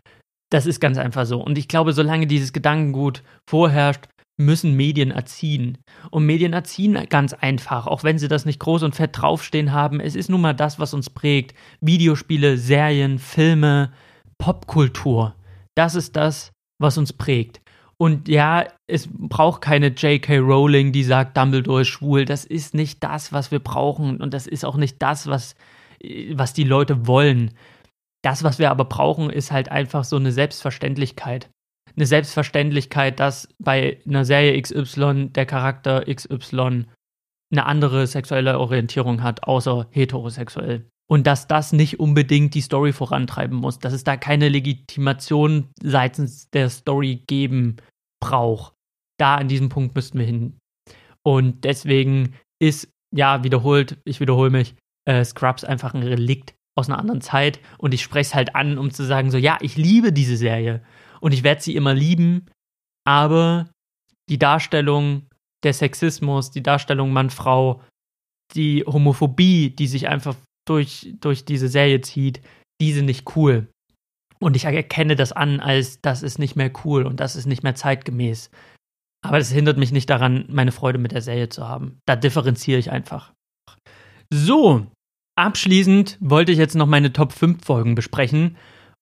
Das 0.51 0.65
ist 0.65 0.79
ganz 0.79 0.97
einfach 0.97 1.25
so. 1.25 1.41
Und 1.41 1.57
ich 1.57 1.67
glaube, 1.67 1.93
solange 1.93 2.27
dieses 2.27 2.53
Gedankengut 2.53 3.23
vorherrscht, 3.47 4.07
müssen 4.39 4.75
Medien 4.75 5.11
erziehen. 5.11 5.77
Und 6.11 6.25
Medien 6.25 6.53
erziehen 6.53 6.97
ganz 7.09 7.33
einfach, 7.33 7.87
auch 7.87 8.03
wenn 8.03 8.17
sie 8.17 8.29
das 8.29 8.45
nicht 8.45 8.59
groß 8.59 8.83
und 8.83 8.95
fett 8.95 9.11
draufstehen 9.13 9.73
haben. 9.73 9.99
Es 9.99 10.15
ist 10.15 10.29
nun 10.29 10.41
mal 10.41 10.53
das, 10.53 10.79
was 10.79 10.93
uns 10.93 11.09
prägt. 11.09 11.53
Videospiele, 11.81 12.57
Serien, 12.57 13.19
Filme, 13.19 13.91
Popkultur. 14.37 15.35
Das 15.75 15.93
ist 15.93 16.15
das, 16.15 16.51
was 16.79 16.97
uns 16.97 17.11
prägt. 17.11 17.61
Und 17.97 18.29
ja, 18.29 18.65
es 18.87 19.09
braucht 19.11 19.61
keine 19.61 19.87
J.K. 19.87 20.37
Rowling, 20.37 20.93
die 20.93 21.03
sagt, 21.03 21.35
Dumbledore 21.35 21.81
ist 21.81 21.89
schwul. 21.89 22.23
Das 22.23 22.45
ist 22.45 22.73
nicht 22.73 23.03
das, 23.03 23.33
was 23.33 23.51
wir 23.51 23.59
brauchen. 23.59 24.21
Und 24.21 24.33
das 24.33 24.47
ist 24.47 24.63
auch 24.63 24.77
nicht 24.77 25.01
das, 25.01 25.27
was, 25.27 25.55
was 26.31 26.53
die 26.53 26.63
Leute 26.63 27.07
wollen. 27.07 27.51
Das, 28.21 28.43
was 28.43 28.57
wir 28.57 28.71
aber 28.71 28.85
brauchen, 28.85 29.29
ist 29.29 29.51
halt 29.51 29.69
einfach 29.69 30.05
so 30.05 30.15
eine 30.15 30.31
Selbstverständlichkeit 30.31 31.49
eine 31.95 32.05
Selbstverständlichkeit, 32.05 33.19
dass 33.19 33.47
bei 33.59 33.99
einer 34.07 34.25
Serie 34.25 34.61
XY 34.61 35.29
der 35.29 35.45
Charakter 35.45 36.05
XY 36.05 36.85
eine 37.51 37.65
andere 37.65 38.05
sexuelle 38.07 38.59
Orientierung 38.59 39.23
hat, 39.23 39.43
außer 39.43 39.87
heterosexuell. 39.91 40.87
und 41.11 41.25
dass 41.25 41.47
das 41.47 41.73
nicht 41.73 41.99
unbedingt 41.99 42.53
die 42.53 42.61
Story 42.61 42.93
vorantreiben 42.93 43.57
muss, 43.57 43.79
dass 43.79 43.93
es 43.93 44.03
da 44.03 44.15
keine 44.15 44.47
Legitimation 44.47 45.69
seitens 45.81 46.51
der 46.51 46.69
Story 46.69 47.23
geben 47.25 47.77
braucht. 48.21 48.75
Da 49.17 49.35
an 49.35 49.47
diesem 49.47 49.69
Punkt 49.69 49.95
müssten 49.95 50.19
wir 50.19 50.27
hin. 50.27 50.59
Und 51.23 51.63
deswegen 51.63 52.35
ist, 52.61 52.89
ja, 53.11 53.43
wiederholt, 53.43 53.97
ich 54.05 54.19
wiederhole 54.19 54.51
mich, 54.51 54.75
äh, 55.05 55.25
Scrubs 55.25 55.63
einfach 55.63 55.95
ein 55.95 56.03
Relikt 56.03 56.53
aus 56.77 56.89
einer 56.89 56.99
anderen 56.99 57.21
Zeit 57.21 57.59
und 57.79 57.93
ich 57.93 58.03
spreche 58.03 58.29
es 58.29 58.35
halt 58.35 58.55
an, 58.55 58.77
um 58.77 58.91
zu 58.91 59.03
sagen, 59.03 59.31
so, 59.31 59.37
ja, 59.37 59.57
ich 59.61 59.77
liebe 59.77 60.13
diese 60.13 60.37
Serie 60.37 60.83
und 61.19 61.33
ich 61.33 61.43
werde 61.43 61.61
sie 61.61 61.75
immer 61.75 61.93
lieben, 61.93 62.45
aber 63.05 63.69
die 64.29 64.39
Darstellung 64.39 65.27
der 65.63 65.73
Sexismus, 65.73 66.51
die 66.51 66.63
Darstellung 66.63 67.11
Mann-Frau, 67.11 67.81
die 68.55 68.83
Homophobie, 68.85 69.71
die 69.71 69.87
sich 69.87 70.07
einfach 70.07 70.35
durch, 70.67 71.13
durch 71.19 71.45
diese 71.45 71.67
Serie 71.67 72.01
zieht, 72.01 72.41
die 72.81 72.93
sind 72.93 73.05
nicht 73.05 73.35
cool. 73.35 73.67
Und 74.39 74.55
ich 74.55 74.65
erkenne 74.65 75.15
das 75.15 75.31
an, 75.33 75.59
als 75.59 75.99
das 76.01 76.23
ist 76.23 76.39
nicht 76.39 76.55
mehr 76.55 76.71
cool 76.85 77.05
und 77.05 77.19
das 77.19 77.35
ist 77.35 77.45
nicht 77.45 77.63
mehr 77.63 77.75
zeitgemäß. 77.75 78.49
Aber 79.21 79.37
das 79.37 79.51
hindert 79.51 79.77
mich 79.77 79.91
nicht 79.91 80.09
daran, 80.09 80.45
meine 80.47 80.71
Freude 80.71 80.97
mit 80.97 81.11
der 81.11 81.21
Serie 81.21 81.49
zu 81.49 81.67
haben. 81.67 81.99
Da 82.05 82.15
differenziere 82.15 82.79
ich 82.79 82.89
einfach. 82.89 83.33
So, 84.31 84.87
abschließend 85.35 86.17
wollte 86.21 86.53
ich 86.53 86.57
jetzt 86.57 86.75
noch 86.75 86.87
meine 86.87 87.11
Top 87.11 87.33
5 87.33 87.65
Folgen 87.65 87.95
besprechen. 87.95 88.55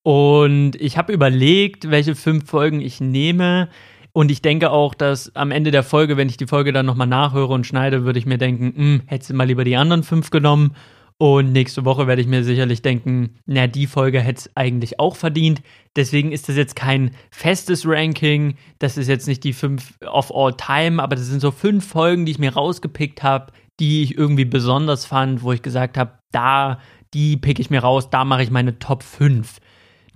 Und 0.07 0.77
ich 0.77 0.97
habe 0.97 1.11
überlegt, 1.11 1.91
welche 1.91 2.15
fünf 2.15 2.49
Folgen 2.49 2.79
ich 2.79 3.01
nehme. 3.01 3.67
Und 4.13 4.31
ich 4.31 4.41
denke 4.41 4.71
auch, 4.71 4.93
dass 4.93 5.35
am 5.35 5.51
Ende 5.51 5.69
der 5.69 5.83
Folge, 5.83 6.15
wenn 6.15 6.29
ich 6.29 6.37
die 6.37 6.47
Folge 6.47 6.71
dann 6.71 6.85
nochmal 6.85 7.07
nachhöre 7.07 7.53
und 7.53 7.67
schneide, 7.67 8.05
würde 8.05 8.17
ich 8.17 8.25
mir 8.25 8.37
denken, 8.37 8.73
hm, 8.73 9.01
hättest 9.07 9.31
du 9.31 9.33
mal 9.33 9.43
lieber 9.43 9.65
die 9.65 9.75
anderen 9.75 10.03
fünf 10.03 10.29
genommen. 10.29 10.77
Und 11.17 11.51
nächste 11.51 11.83
Woche 11.83 12.07
werde 12.07 12.21
ich 12.21 12.27
mir 12.29 12.45
sicherlich 12.45 12.81
denken, 12.81 13.35
na, 13.47 13.67
die 13.67 13.85
Folge 13.85 14.21
hätte 14.21 14.39
es 14.39 14.51
eigentlich 14.55 14.97
auch 14.97 15.17
verdient. 15.17 15.61
Deswegen 15.97 16.31
ist 16.31 16.47
das 16.47 16.55
jetzt 16.55 16.77
kein 16.77 17.11
festes 17.29 17.85
Ranking. 17.85 18.55
Das 18.79 18.95
ist 18.95 19.09
jetzt 19.09 19.27
nicht 19.27 19.43
die 19.43 19.51
fünf 19.51 19.95
of 20.09 20.33
all 20.33 20.53
time, 20.53 21.03
aber 21.03 21.17
das 21.17 21.25
sind 21.25 21.41
so 21.41 21.51
fünf 21.51 21.85
Folgen, 21.85 22.25
die 22.25 22.31
ich 22.31 22.39
mir 22.39 22.53
rausgepickt 22.53 23.23
habe, 23.23 23.51
die 23.81 24.03
ich 24.03 24.17
irgendwie 24.17 24.45
besonders 24.45 25.03
fand, 25.03 25.43
wo 25.43 25.51
ich 25.51 25.63
gesagt 25.63 25.97
habe, 25.97 26.13
da, 26.31 26.79
die 27.13 27.35
pick 27.35 27.59
ich 27.59 27.69
mir 27.69 27.81
raus, 27.81 28.09
da 28.09 28.23
mache 28.23 28.43
ich 28.43 28.51
meine 28.51 28.79
Top 28.79 29.03
5. 29.03 29.57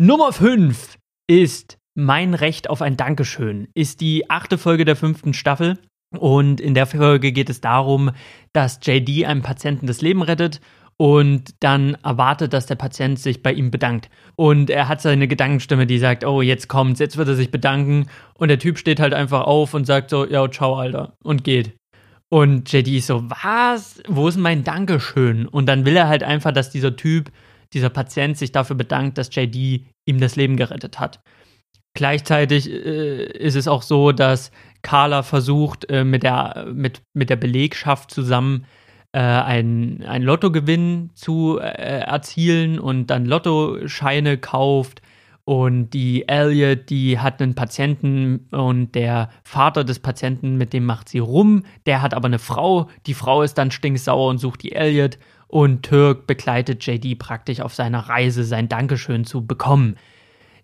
Nummer 0.03 0.33
5 0.33 0.97
ist 1.27 1.77
mein 1.93 2.33
Recht 2.33 2.71
auf 2.71 2.81
ein 2.81 2.97
Dankeschön 2.97 3.67
ist 3.75 4.01
die 4.01 4.31
achte 4.31 4.57
Folge 4.57 4.83
der 4.83 4.95
fünften 4.95 5.35
Staffel. 5.35 5.77
Und 6.17 6.59
in 6.59 6.73
der 6.73 6.87
Folge 6.87 7.31
geht 7.31 7.51
es 7.51 7.61
darum, 7.61 8.09
dass 8.51 8.79
JD 8.81 9.25
einem 9.25 9.43
Patienten 9.43 9.85
das 9.85 10.01
Leben 10.01 10.23
rettet 10.23 10.59
und 10.97 11.53
dann 11.59 11.97
erwartet, 12.03 12.51
dass 12.51 12.65
der 12.65 12.77
Patient 12.77 13.19
sich 13.19 13.43
bei 13.43 13.53
ihm 13.53 13.69
bedankt. 13.69 14.09
Und 14.35 14.71
er 14.71 14.87
hat 14.87 15.01
seine 15.01 15.27
Gedankenstimme, 15.27 15.85
die 15.85 15.99
sagt, 15.99 16.25
oh, 16.25 16.41
jetzt 16.41 16.67
kommt's, 16.67 16.99
jetzt 16.99 17.17
wird 17.17 17.27
er 17.27 17.35
sich 17.35 17.51
bedanken. 17.51 18.07
Und 18.33 18.47
der 18.47 18.57
Typ 18.57 18.79
steht 18.79 18.99
halt 18.99 19.13
einfach 19.13 19.41
auf 19.41 19.75
und 19.75 19.85
sagt 19.85 20.09
so, 20.09 20.25
ja, 20.25 20.49
ciao, 20.49 20.77
Alter, 20.77 21.13
und 21.21 21.43
geht. 21.43 21.75
Und 22.27 22.73
JD 22.73 22.87
ist 22.87 23.05
so, 23.05 23.29
was? 23.29 24.01
Wo 24.07 24.27
ist 24.27 24.37
mein 24.37 24.63
Dankeschön? 24.63 25.45
Und 25.45 25.67
dann 25.67 25.85
will 25.85 25.95
er 25.95 26.07
halt 26.07 26.23
einfach, 26.23 26.51
dass 26.51 26.71
dieser 26.71 26.95
Typ, 26.95 27.29
dieser 27.74 27.89
Patient 27.89 28.38
sich 28.38 28.51
dafür 28.51 28.76
bedankt, 28.76 29.17
dass 29.17 29.34
JD 29.34 29.86
ihm 30.05 30.19
das 30.19 30.36
Leben 30.36 30.57
gerettet 30.57 30.99
hat. 30.99 31.22
Gleichzeitig 31.93 32.69
äh, 32.69 33.26
ist 33.26 33.55
es 33.55 33.67
auch 33.67 33.82
so, 33.82 34.11
dass 34.11 34.51
Carla 34.82 35.24
versucht, 35.24 35.89
äh, 35.89 36.03
mit, 36.03 36.24
der, 36.24 36.67
mit, 36.74 37.01
mit 37.13 37.30
der 37.30 37.36
Belegschaft 37.36 38.11
zusammen 38.11 38.65
äh, 39.11 39.19
ein, 39.19 40.03
ein 40.07 40.24
Lottogewinn 40.24 41.11
zu 41.15 41.59
äh, 41.59 41.65
erzielen 41.65 42.80
und 42.80 43.07
dann 43.07 43.26
Lottoscheine 43.26 44.38
kauft. 44.38 45.01
Und 45.43 45.89
die 45.89 46.30
Elliot, 46.30 46.89
die 46.89 47.19
hat 47.19 47.41
einen 47.41 47.55
Patienten 47.55 48.47
und 48.51 48.93
der 48.93 49.30
Vater 49.43 49.84
des 49.84 49.99
Patienten, 49.99 50.55
mit 50.55 50.72
dem 50.72 50.86
macht 50.86 51.09
sie 51.09 51.19
rum. 51.19 51.63
Der 51.86 52.01
hat 52.01 52.13
aber 52.13 52.28
eine 52.28 52.39
Frau. 52.39 52.88
Die 53.05 53.15
Frau 53.15 53.41
ist 53.41 53.57
dann 53.57 53.72
stinksauer 53.72 54.30
und 54.30 54.38
sucht 54.38 54.63
die 54.63 54.72
Elliot. 54.72 55.17
Und 55.51 55.83
Turk 55.83 56.27
begleitet 56.27 56.85
JD 56.85 57.19
praktisch 57.19 57.59
auf 57.59 57.73
seiner 57.73 58.07
Reise, 58.07 58.45
sein 58.45 58.69
Dankeschön 58.69 59.25
zu 59.25 59.45
bekommen. 59.45 59.97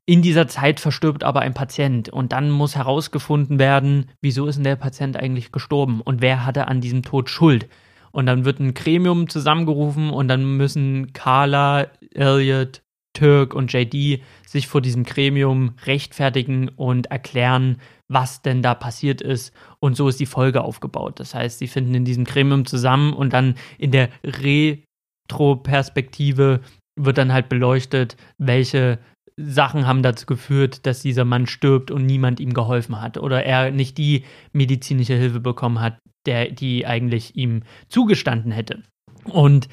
In 0.05 0.21
dieser 0.21 0.47
Zeit 0.47 0.79
verstirbt 0.79 1.25
aber 1.25 1.41
ein 1.41 1.53
Patient 1.53 2.07
und 2.07 2.31
dann 2.31 2.49
muss 2.49 2.77
herausgefunden 2.77 3.59
werden, 3.59 4.05
wieso 4.21 4.47
ist 4.47 4.55
denn 4.55 4.63
der 4.63 4.77
Patient 4.77 5.17
eigentlich 5.17 5.51
gestorben 5.51 5.99
und 5.99 6.21
wer 6.21 6.45
hatte 6.45 6.69
an 6.69 6.79
diesem 6.79 7.03
Tod 7.03 7.29
Schuld. 7.29 7.67
Und 8.11 8.27
dann 8.27 8.45
wird 8.45 8.61
ein 8.61 8.73
Gremium 8.73 9.27
zusammengerufen 9.27 10.09
und 10.09 10.29
dann 10.29 10.55
müssen 10.55 11.11
Carla, 11.11 11.87
Elliot, 12.13 12.81
Turk 13.11 13.53
und 13.53 13.73
JD 13.73 14.21
sich 14.45 14.67
vor 14.67 14.79
diesem 14.79 15.03
Gremium 15.03 15.73
rechtfertigen 15.85 16.69
und 16.69 17.07
erklären, 17.07 17.81
was 18.09 18.41
denn 18.41 18.61
da 18.61 18.73
passiert 18.73 19.21
ist. 19.21 19.53
Und 19.79 19.95
so 19.95 20.07
ist 20.07 20.19
die 20.19 20.25
Folge 20.25 20.63
aufgebaut. 20.63 21.19
Das 21.19 21.35
heißt, 21.35 21.59
sie 21.59 21.67
finden 21.67 21.93
in 21.93 22.05
diesem 22.05 22.23
Gremium 22.23 22.65
zusammen 22.65 23.13
und 23.13 23.33
dann 23.33 23.55
in 23.77 23.91
der 23.91 24.09
Retroperspektive 24.23 26.61
wird 26.99 27.17
dann 27.17 27.33
halt 27.33 27.49
beleuchtet, 27.49 28.15
welche 28.37 28.99
Sachen 29.39 29.85
haben 29.85 30.01
dazu 30.01 30.25
geführt, 30.25 30.85
dass 30.87 31.01
dieser 31.01 31.25
Mann 31.25 31.45
stirbt 31.45 31.91
und 31.91 32.05
niemand 32.05 32.39
ihm 32.39 32.53
geholfen 32.53 33.01
hat 33.01 33.17
oder 33.17 33.43
er 33.43 33.71
nicht 33.71 33.97
die 33.97 34.23
medizinische 34.51 35.15
Hilfe 35.15 35.39
bekommen 35.39 35.79
hat, 35.79 35.99
der, 36.25 36.49
die 36.49 36.87
eigentlich 36.87 37.35
ihm 37.35 37.61
zugestanden 37.87 38.51
hätte. 38.51 38.81
Und 39.25 39.67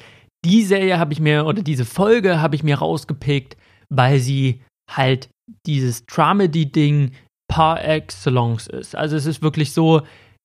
die 0.45 0.63
Serie 0.63 0.99
habe 0.99 1.13
ich 1.13 1.19
mir, 1.19 1.45
oder 1.45 1.63
diese 1.63 1.85
Folge 1.85 2.41
habe 2.41 2.55
ich 2.55 2.63
mir 2.63 2.77
rausgepickt, 2.77 3.57
weil 3.89 4.19
sie 4.19 4.61
halt 4.89 5.29
dieses 5.65 6.05
Dramedy-Ding 6.05 7.11
par 7.47 7.83
excellence 7.83 8.67
ist. 8.67 8.95
Also 8.95 9.15
es 9.15 9.25
ist 9.25 9.41
wirklich 9.41 9.73
so, 9.73 10.01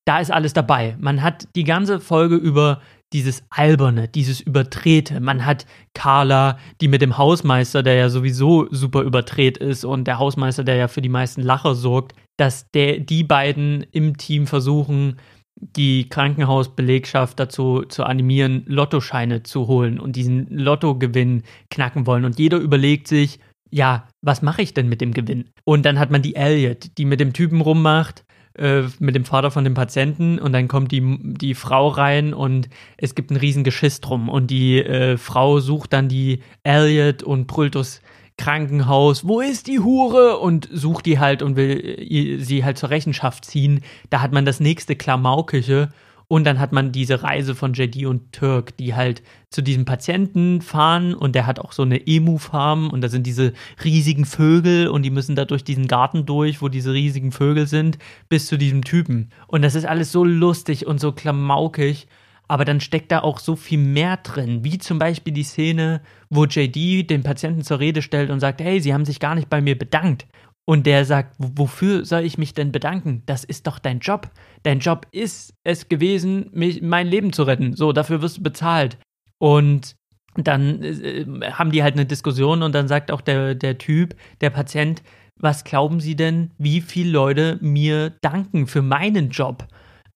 da 0.07 0.21
ist 0.21 0.31
alles 0.31 0.53
dabei. 0.53 0.97
Man 0.99 1.23
hat 1.23 1.49
die 1.55 1.65
ganze 1.65 2.01
Folge 2.01 2.37
über 2.37 2.81
dieses 3.13 3.43
Alberne, 3.51 4.09
dieses 4.09 4.41
Übertrete. 4.41 5.21
Man 5.21 5.45
hat 5.45 5.67
Carla, 5.95 6.59
die 6.81 6.89
mit 6.89 7.03
dem 7.03 7.19
Hausmeister, 7.19 7.83
der 7.83 7.95
ja 7.95 8.09
sowieso 8.09 8.69
super 8.71 9.03
überdreht 9.03 9.59
ist 9.59 9.85
und 9.85 10.05
der 10.05 10.19
Hausmeister, 10.19 10.63
der 10.65 10.77
ja 10.77 10.89
für 10.89 11.03
die 11.03 11.09
meisten 11.09 11.43
Lacher 11.43 11.75
sorgt, 11.75 12.15
dass 12.37 12.71
der, 12.71 13.01
die 13.01 13.25
beiden 13.25 13.85
im 13.91 14.17
Team 14.17 14.47
versuchen, 14.47 15.17
die 15.61 16.09
Krankenhausbelegschaft 16.09 17.39
dazu 17.39 17.83
zu 17.83 18.05
animieren, 18.05 18.63
Lottoscheine 18.67 19.43
zu 19.43 19.67
holen 19.67 20.01
und 20.01 20.17
diesen 20.17 20.47
Lottogewinn 20.49 21.43
knacken 21.71 22.07
wollen. 22.07 22.25
Und 22.25 22.39
jeder 22.39 22.59
überlegt 22.59 23.09
sich, 23.09 23.41
ja, 23.71 24.09
was 24.23 24.43
mache 24.43 24.63
ich 24.63 24.75
denn 24.75 24.89
mit 24.89 25.01
dem 25.01 25.13
Gewinn? 25.13 25.51
Und 25.65 25.85
dann 25.85 25.99
hat 25.99 26.11
man 26.11 26.23
die 26.23 26.35
Elliot, 26.37 26.99
die 26.99 27.05
mit 27.05 27.21
dem 27.21 27.33
Typen 27.33 27.61
rummacht, 27.61 28.25
äh, 28.59 28.83
mit 28.99 29.15
dem 29.15 29.25
Vater 29.25 29.51
von 29.51 29.65
dem 29.65 29.75
Patienten 29.75 30.39
und 30.39 30.53
dann 30.53 30.69
kommt 30.69 30.93
die, 30.93 31.19
die 31.23 31.55
Frau 31.55 31.89
rein 31.89 32.35
und 32.35 32.69
es 32.97 33.15
gibt 33.15 33.31
ein 33.31 33.37
riesen 33.37 33.65
Geschiss 33.65 34.01
drum 34.01 34.29
und 34.29 34.51
die 34.51 34.79
äh, 34.79 35.17
Frau 35.17 35.61
sucht 35.61 35.93
dann 35.93 36.09
die 36.09 36.43
Elliot 36.65 37.23
und 37.23 37.47
brüllt 37.47 37.77
durchs 37.77 38.03
Krankenhaus, 38.41 39.29
wo 39.29 39.41
ist 39.41 39.67
die 39.67 39.81
Hure? 39.81 40.39
Und 40.39 40.67
sucht 40.73 41.05
die 41.05 41.19
halt 41.19 41.43
und 41.43 41.57
will 41.57 41.79
äh, 41.79 42.39
sie 42.39 42.65
halt 42.65 42.79
zur 42.79 42.89
Rechenschaft 42.89 43.45
ziehen. 43.45 43.83
Da 44.09 44.23
hat 44.23 44.33
man 44.33 44.47
das 44.47 44.61
nächste 44.61 44.97
Klamaukische 44.97 45.91
und 46.31 46.45
dann 46.45 46.61
hat 46.61 46.71
man 46.71 46.93
diese 46.93 47.25
Reise 47.25 47.57
von 47.57 47.73
JD 47.73 48.07
und 48.07 48.31
Turk, 48.31 48.77
die 48.77 48.95
halt 48.95 49.21
zu 49.51 49.63
diesem 49.63 49.85
Patienten 49.85 50.63
fahren 50.63 51.13
und 51.13 51.35
der 51.35 51.45
hat 51.45 51.59
auch 51.59 51.73
so 51.73 51.83
eine 51.83 52.07
Emu-Farm 52.07 52.89
und 52.89 53.01
da 53.01 53.09
sind 53.09 53.27
diese 53.27 53.53
riesigen 53.83 54.25
Vögel 54.25 54.87
und 54.87 55.03
die 55.03 55.11
müssen 55.11 55.35
da 55.35 55.45
durch 55.45 55.65
diesen 55.65 55.89
Garten 55.89 56.27
durch, 56.27 56.63
wo 56.63 56.69
diese 56.69 56.93
riesigen 56.93 57.33
Vögel 57.33 57.67
sind, 57.67 57.99
bis 58.29 58.47
zu 58.47 58.57
diesem 58.57 58.85
Typen. 58.85 59.31
Und 59.49 59.63
das 59.63 59.75
ist 59.75 59.87
alles 59.87 60.13
so 60.13 60.25
lustig 60.25 60.87
und 60.87 61.01
so 61.01 61.11
klamaukig. 61.11 62.07
Aber 62.47 62.65
dann 62.65 62.81
steckt 62.81 63.11
da 63.11 63.21
auch 63.21 63.41
so 63.41 63.57
viel 63.57 63.79
mehr 63.79 64.17
drin, 64.17 64.63
wie 64.63 64.79
zum 64.79 65.01
Beispiel 65.01 65.33
die 65.33 65.45
Szene, 65.45 66.01
wo 66.31 66.45
JD 66.45 67.11
den 67.11 67.25
Patienten 67.25 67.63
zur 67.63 67.81
Rede 67.81 68.03
stellt 68.03 68.31
und 68.31 68.39
sagt, 68.39 68.61
hey, 68.61 68.81
Sie 68.81 68.95
haben 68.95 69.05
sich 69.05 69.19
gar 69.19 69.35
nicht 69.35 69.49
bei 69.49 69.61
mir 69.61 69.77
bedankt. 69.77 70.27
Und 70.67 70.87
der 70.87 71.05
sagt, 71.05 71.35
wofür 71.39 72.05
soll 72.05 72.23
ich 72.23 72.39
mich 72.39 72.55
denn 72.55 72.71
bedanken? 72.71 73.23
Das 73.27 73.45
ist 73.45 73.67
doch 73.67 73.79
dein 73.79 73.99
Job. 73.99 74.31
Dein 74.63 74.79
Job 74.79 75.07
ist 75.11 75.55
es 75.65 75.89
gewesen, 75.89 76.49
mich, 76.53 76.81
mein 76.81 77.09
Leben 77.09 77.33
zu 77.33 77.43
retten. 77.43 77.75
So, 77.75 77.93
dafür 77.93 78.23
wirst 78.23 78.39
du 78.39 78.43
bezahlt. 78.43 78.99
Und 79.39 79.97
dann 80.37 80.83
äh, 80.83 81.25
haben 81.53 81.73
die 81.73 81.83
halt 81.83 81.95
eine 81.95 82.07
Diskussion 82.07 82.63
und 82.63 82.73
dann 82.73 82.89
sagt 82.89 83.11
auch 83.11 83.21
der, 83.21 83.55
der 83.55 83.79
Typ, 83.79 84.15
der 84.41 84.51
Patient, 84.51 85.03
was 85.37 85.65
glauben 85.65 86.01
Sie 86.01 86.15
denn, 86.15 86.53
wie 86.59 86.81
viele 86.81 87.11
Leute 87.11 87.59
mir 87.61 88.11
danken 88.21 88.67
für 88.67 88.83
meinen 88.83 89.31
Job? 89.31 89.67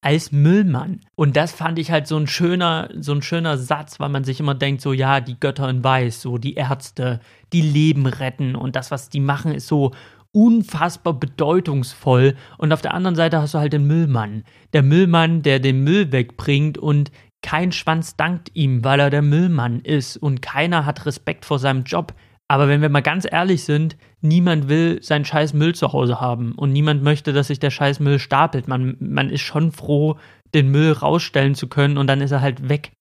als 0.04 0.32
Müllmann. 0.32 1.00
Und 1.14 1.34
das 1.34 1.52
fand 1.52 1.78
ich 1.78 1.90
halt 1.90 2.06
so 2.06 2.18
ein 2.18 2.26
schöner, 2.26 2.90
so 3.00 3.12
ein 3.12 3.22
schöner 3.22 3.56
Satz, 3.56 3.98
weil 3.98 4.10
man 4.10 4.22
sich 4.22 4.38
immer 4.38 4.54
denkt, 4.54 4.82
so 4.82 4.92
ja, 4.92 5.22
die 5.22 5.40
Götter 5.40 5.66
in 5.70 5.82
Weiß, 5.82 6.20
so 6.20 6.36
die 6.36 6.54
Ärzte, 6.54 7.20
die 7.54 7.62
Leben 7.62 8.04
retten 8.04 8.54
und 8.54 8.76
das, 8.76 8.90
was 8.90 9.08
die 9.08 9.20
machen, 9.20 9.54
ist 9.54 9.66
so 9.66 9.92
unfassbar 10.34 11.14
bedeutungsvoll. 11.14 12.34
Und 12.58 12.72
auf 12.72 12.82
der 12.82 12.92
anderen 12.92 13.14
Seite 13.14 13.40
hast 13.40 13.54
du 13.54 13.58
halt 13.58 13.72
den 13.72 13.86
Müllmann. 13.86 14.44
Der 14.72 14.82
Müllmann, 14.82 15.42
der 15.42 15.60
den 15.60 15.84
Müll 15.84 16.12
wegbringt 16.12 16.76
und 16.76 17.10
kein 17.42 17.72
Schwanz 17.72 18.16
dankt 18.16 18.50
ihm, 18.54 18.84
weil 18.84 19.00
er 19.00 19.10
der 19.10 19.22
Müllmann 19.22 19.80
ist 19.80 20.16
und 20.16 20.42
keiner 20.42 20.86
hat 20.86 21.06
Respekt 21.06 21.44
vor 21.44 21.58
seinem 21.58 21.84
Job. 21.84 22.14
Aber 22.48 22.68
wenn 22.68 22.82
wir 22.82 22.88
mal 22.88 23.00
ganz 23.00 23.26
ehrlich 23.30 23.64
sind, 23.64 23.96
niemand 24.20 24.68
will 24.68 25.02
seinen 25.02 25.24
scheiß 25.24 25.54
Müll 25.54 25.74
zu 25.74 25.92
Hause 25.92 26.20
haben 26.20 26.52
und 26.52 26.72
niemand 26.72 27.02
möchte, 27.02 27.32
dass 27.32 27.48
sich 27.48 27.58
der 27.58 27.70
scheiß 27.70 28.00
Müll 28.00 28.18
stapelt. 28.18 28.68
Man, 28.68 28.96
man 28.98 29.30
ist 29.30 29.42
schon 29.42 29.72
froh, 29.72 30.16
den 30.54 30.70
Müll 30.70 30.92
rausstellen 30.92 31.54
zu 31.54 31.68
können 31.68 31.98
und 31.98 32.06
dann 32.06 32.20
ist 32.20 32.32
er 32.32 32.40
halt 32.40 32.68
weg. 32.68 32.92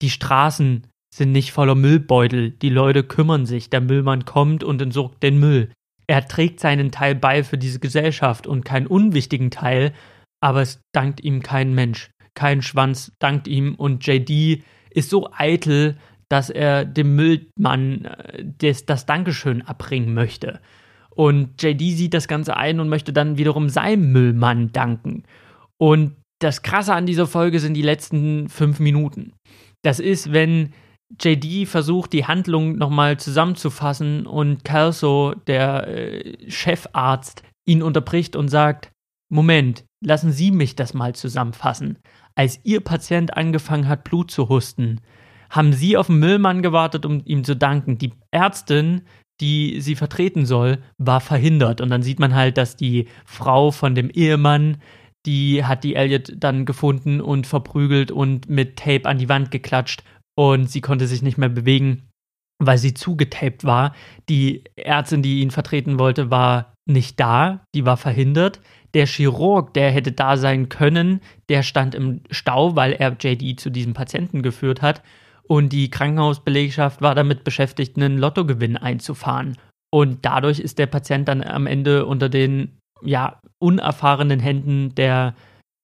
Die 0.00 0.10
Straßen 0.10 0.86
sind 1.12 1.32
nicht 1.32 1.52
voller 1.52 1.74
Müllbeutel. 1.74 2.50
Die 2.50 2.68
Leute 2.68 3.02
kümmern 3.02 3.46
sich. 3.46 3.70
Der 3.70 3.80
Müllmann 3.80 4.24
kommt 4.24 4.62
und 4.62 4.80
entsorgt 4.80 5.22
den 5.22 5.38
Müll. 5.38 5.70
Er 6.08 6.26
trägt 6.26 6.58
seinen 6.58 6.90
Teil 6.90 7.14
bei 7.14 7.44
für 7.44 7.58
diese 7.58 7.78
Gesellschaft 7.78 8.46
und 8.46 8.64
keinen 8.64 8.86
unwichtigen 8.86 9.50
Teil, 9.50 9.92
aber 10.40 10.62
es 10.62 10.80
dankt 10.92 11.22
ihm 11.22 11.42
kein 11.42 11.74
Mensch. 11.74 12.10
Kein 12.34 12.62
Schwanz 12.62 13.12
dankt 13.18 13.46
ihm 13.46 13.74
und 13.74 14.06
JD 14.06 14.64
ist 14.90 15.10
so 15.10 15.28
eitel, 15.32 15.98
dass 16.28 16.50
er 16.50 16.84
dem 16.84 17.14
Müllmann 17.14 18.06
äh, 18.06 18.44
das, 18.58 18.86
das 18.86 19.06
Dankeschön 19.06 19.62
abbringen 19.62 20.14
möchte. 20.14 20.60
Und 21.10 21.62
JD 21.62 21.80
sieht 21.96 22.14
das 22.14 22.28
Ganze 22.28 22.56
ein 22.56 22.80
und 22.80 22.88
möchte 22.88 23.12
dann 23.12 23.38
wiederum 23.38 23.68
seinem 23.68 24.12
Müllmann 24.12 24.72
danken. 24.72 25.24
Und 25.76 26.16
das 26.38 26.62
Krasse 26.62 26.94
an 26.94 27.06
dieser 27.06 27.26
Folge 27.26 27.58
sind 27.60 27.74
die 27.74 27.82
letzten 27.82 28.48
fünf 28.48 28.78
Minuten. 28.78 29.32
Das 29.82 29.98
ist, 30.00 30.32
wenn 30.32 30.72
JD 31.20 31.66
versucht, 31.66 32.12
die 32.12 32.26
Handlung 32.26 32.76
nochmal 32.76 33.18
zusammenzufassen 33.18 34.26
und 34.26 34.64
Kelso, 34.64 35.34
der 35.46 35.88
äh, 35.88 36.50
Chefarzt, 36.50 37.42
ihn 37.66 37.82
unterbricht 37.82 38.36
und 38.36 38.48
sagt: 38.48 38.92
Moment, 39.30 39.84
lassen 40.04 40.32
Sie 40.32 40.50
mich 40.50 40.76
das 40.76 40.94
mal 40.94 41.14
zusammenfassen. 41.14 41.98
Als 42.34 42.60
Ihr 42.64 42.80
Patient 42.80 43.36
angefangen 43.36 43.88
hat, 43.88 44.04
Blut 44.04 44.30
zu 44.30 44.48
husten, 44.48 45.00
haben 45.50 45.72
Sie 45.72 45.96
auf 45.96 46.06
den 46.06 46.18
Müllmann 46.18 46.62
gewartet, 46.62 47.06
um 47.06 47.22
ihm 47.24 47.42
zu 47.42 47.56
danken. 47.56 47.98
Die 47.98 48.12
Ärztin, 48.30 49.02
die 49.40 49.80
sie 49.80 49.94
vertreten 49.94 50.46
soll, 50.46 50.78
war 50.98 51.20
verhindert. 51.20 51.80
Und 51.80 51.90
dann 51.90 52.02
sieht 52.02 52.20
man 52.20 52.34
halt, 52.34 52.58
dass 52.58 52.76
die 52.76 53.06
Frau 53.24 53.70
von 53.70 53.94
dem 53.94 54.10
Ehemann, 54.10 54.78
die 55.26 55.64
hat 55.64 55.84
die 55.84 55.94
Elliot 55.94 56.32
dann 56.36 56.64
gefunden 56.64 57.20
und 57.20 57.46
verprügelt 57.46 58.10
und 58.10 58.48
mit 58.48 58.76
Tape 58.76 59.06
an 59.06 59.18
die 59.18 59.28
Wand 59.28 59.50
geklatscht. 59.50 60.02
Und 60.38 60.70
sie 60.70 60.80
konnte 60.80 61.08
sich 61.08 61.22
nicht 61.22 61.36
mehr 61.36 61.48
bewegen, 61.48 62.08
weil 62.62 62.78
sie 62.78 62.94
zugetaped 62.94 63.64
war. 63.64 63.92
Die 64.28 64.62
Ärztin, 64.76 65.22
die 65.22 65.40
ihn 65.40 65.50
vertreten 65.50 65.98
wollte, 65.98 66.30
war 66.30 66.74
nicht 66.86 67.18
da, 67.18 67.64
die 67.74 67.84
war 67.84 67.96
verhindert. 67.96 68.60
Der 68.94 69.06
Chirurg, 69.06 69.74
der 69.74 69.90
hätte 69.90 70.12
da 70.12 70.36
sein 70.36 70.68
können, 70.68 71.20
der 71.48 71.62
stand 71.62 71.94
im 71.94 72.20
Stau, 72.30 72.76
weil 72.76 72.92
er 72.92 73.16
JD 73.18 73.58
zu 73.58 73.70
diesem 73.70 73.94
Patienten 73.94 74.42
geführt 74.42 74.80
hat 74.80 75.02
und 75.48 75.72
die 75.72 75.90
Krankenhausbelegschaft 75.90 77.02
war 77.02 77.14
damit 77.14 77.42
beschäftigt, 77.42 77.96
einen 77.96 78.18
Lottogewinn 78.18 78.76
einzufahren. 78.76 79.56
Und 79.90 80.24
dadurch 80.24 80.60
ist 80.60 80.78
der 80.78 80.86
Patient 80.86 81.26
dann 81.26 81.42
am 81.42 81.66
Ende 81.66 82.06
unter 82.06 82.28
den 82.28 82.78
ja, 83.02 83.40
unerfahrenen 83.58 84.38
Händen 84.38 84.94
der, 84.94 85.34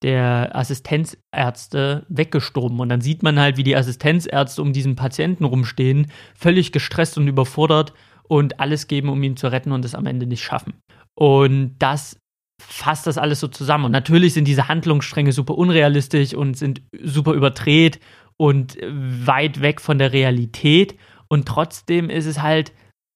der 0.05 0.55
Assistenzärzte 0.55 2.05
weggestorben. 2.09 2.79
Und 2.79 2.89
dann 2.89 3.01
sieht 3.01 3.23
man 3.23 3.39
halt, 3.39 3.57
wie 3.57 3.63
die 3.63 3.75
Assistenzärzte 3.75 4.61
um 4.61 4.71
diesen 4.71 4.95
Patienten 4.95 5.45
rumstehen, 5.45 6.11
völlig 6.35 6.71
gestresst 6.71 7.17
und 7.17 7.27
überfordert 7.27 7.91
und 8.27 8.59
alles 8.59 8.87
geben, 8.87 9.09
um 9.09 9.23
ihn 9.23 9.35
zu 9.35 9.47
retten 9.47 9.71
und 9.71 9.83
es 9.83 9.95
am 9.95 10.05
Ende 10.05 10.27
nicht 10.27 10.43
schaffen. 10.43 10.75
Und 11.15 11.75
das 11.79 12.19
fasst 12.61 13.07
das 13.07 13.17
alles 13.17 13.39
so 13.39 13.47
zusammen. 13.47 13.85
Und 13.85 13.91
natürlich 13.93 14.35
sind 14.35 14.47
diese 14.47 14.67
Handlungsstränge 14.67 15.31
super 15.31 15.57
unrealistisch 15.57 16.35
und 16.35 16.55
sind 16.55 16.83
super 17.01 17.33
überdreht 17.33 17.99
und 18.37 18.77
weit 18.87 19.61
weg 19.61 19.81
von 19.81 19.97
der 19.97 20.13
Realität. 20.13 20.99
Und 21.29 21.47
trotzdem 21.47 22.11
ist 22.11 22.27
es 22.27 22.43
halt, 22.43 22.73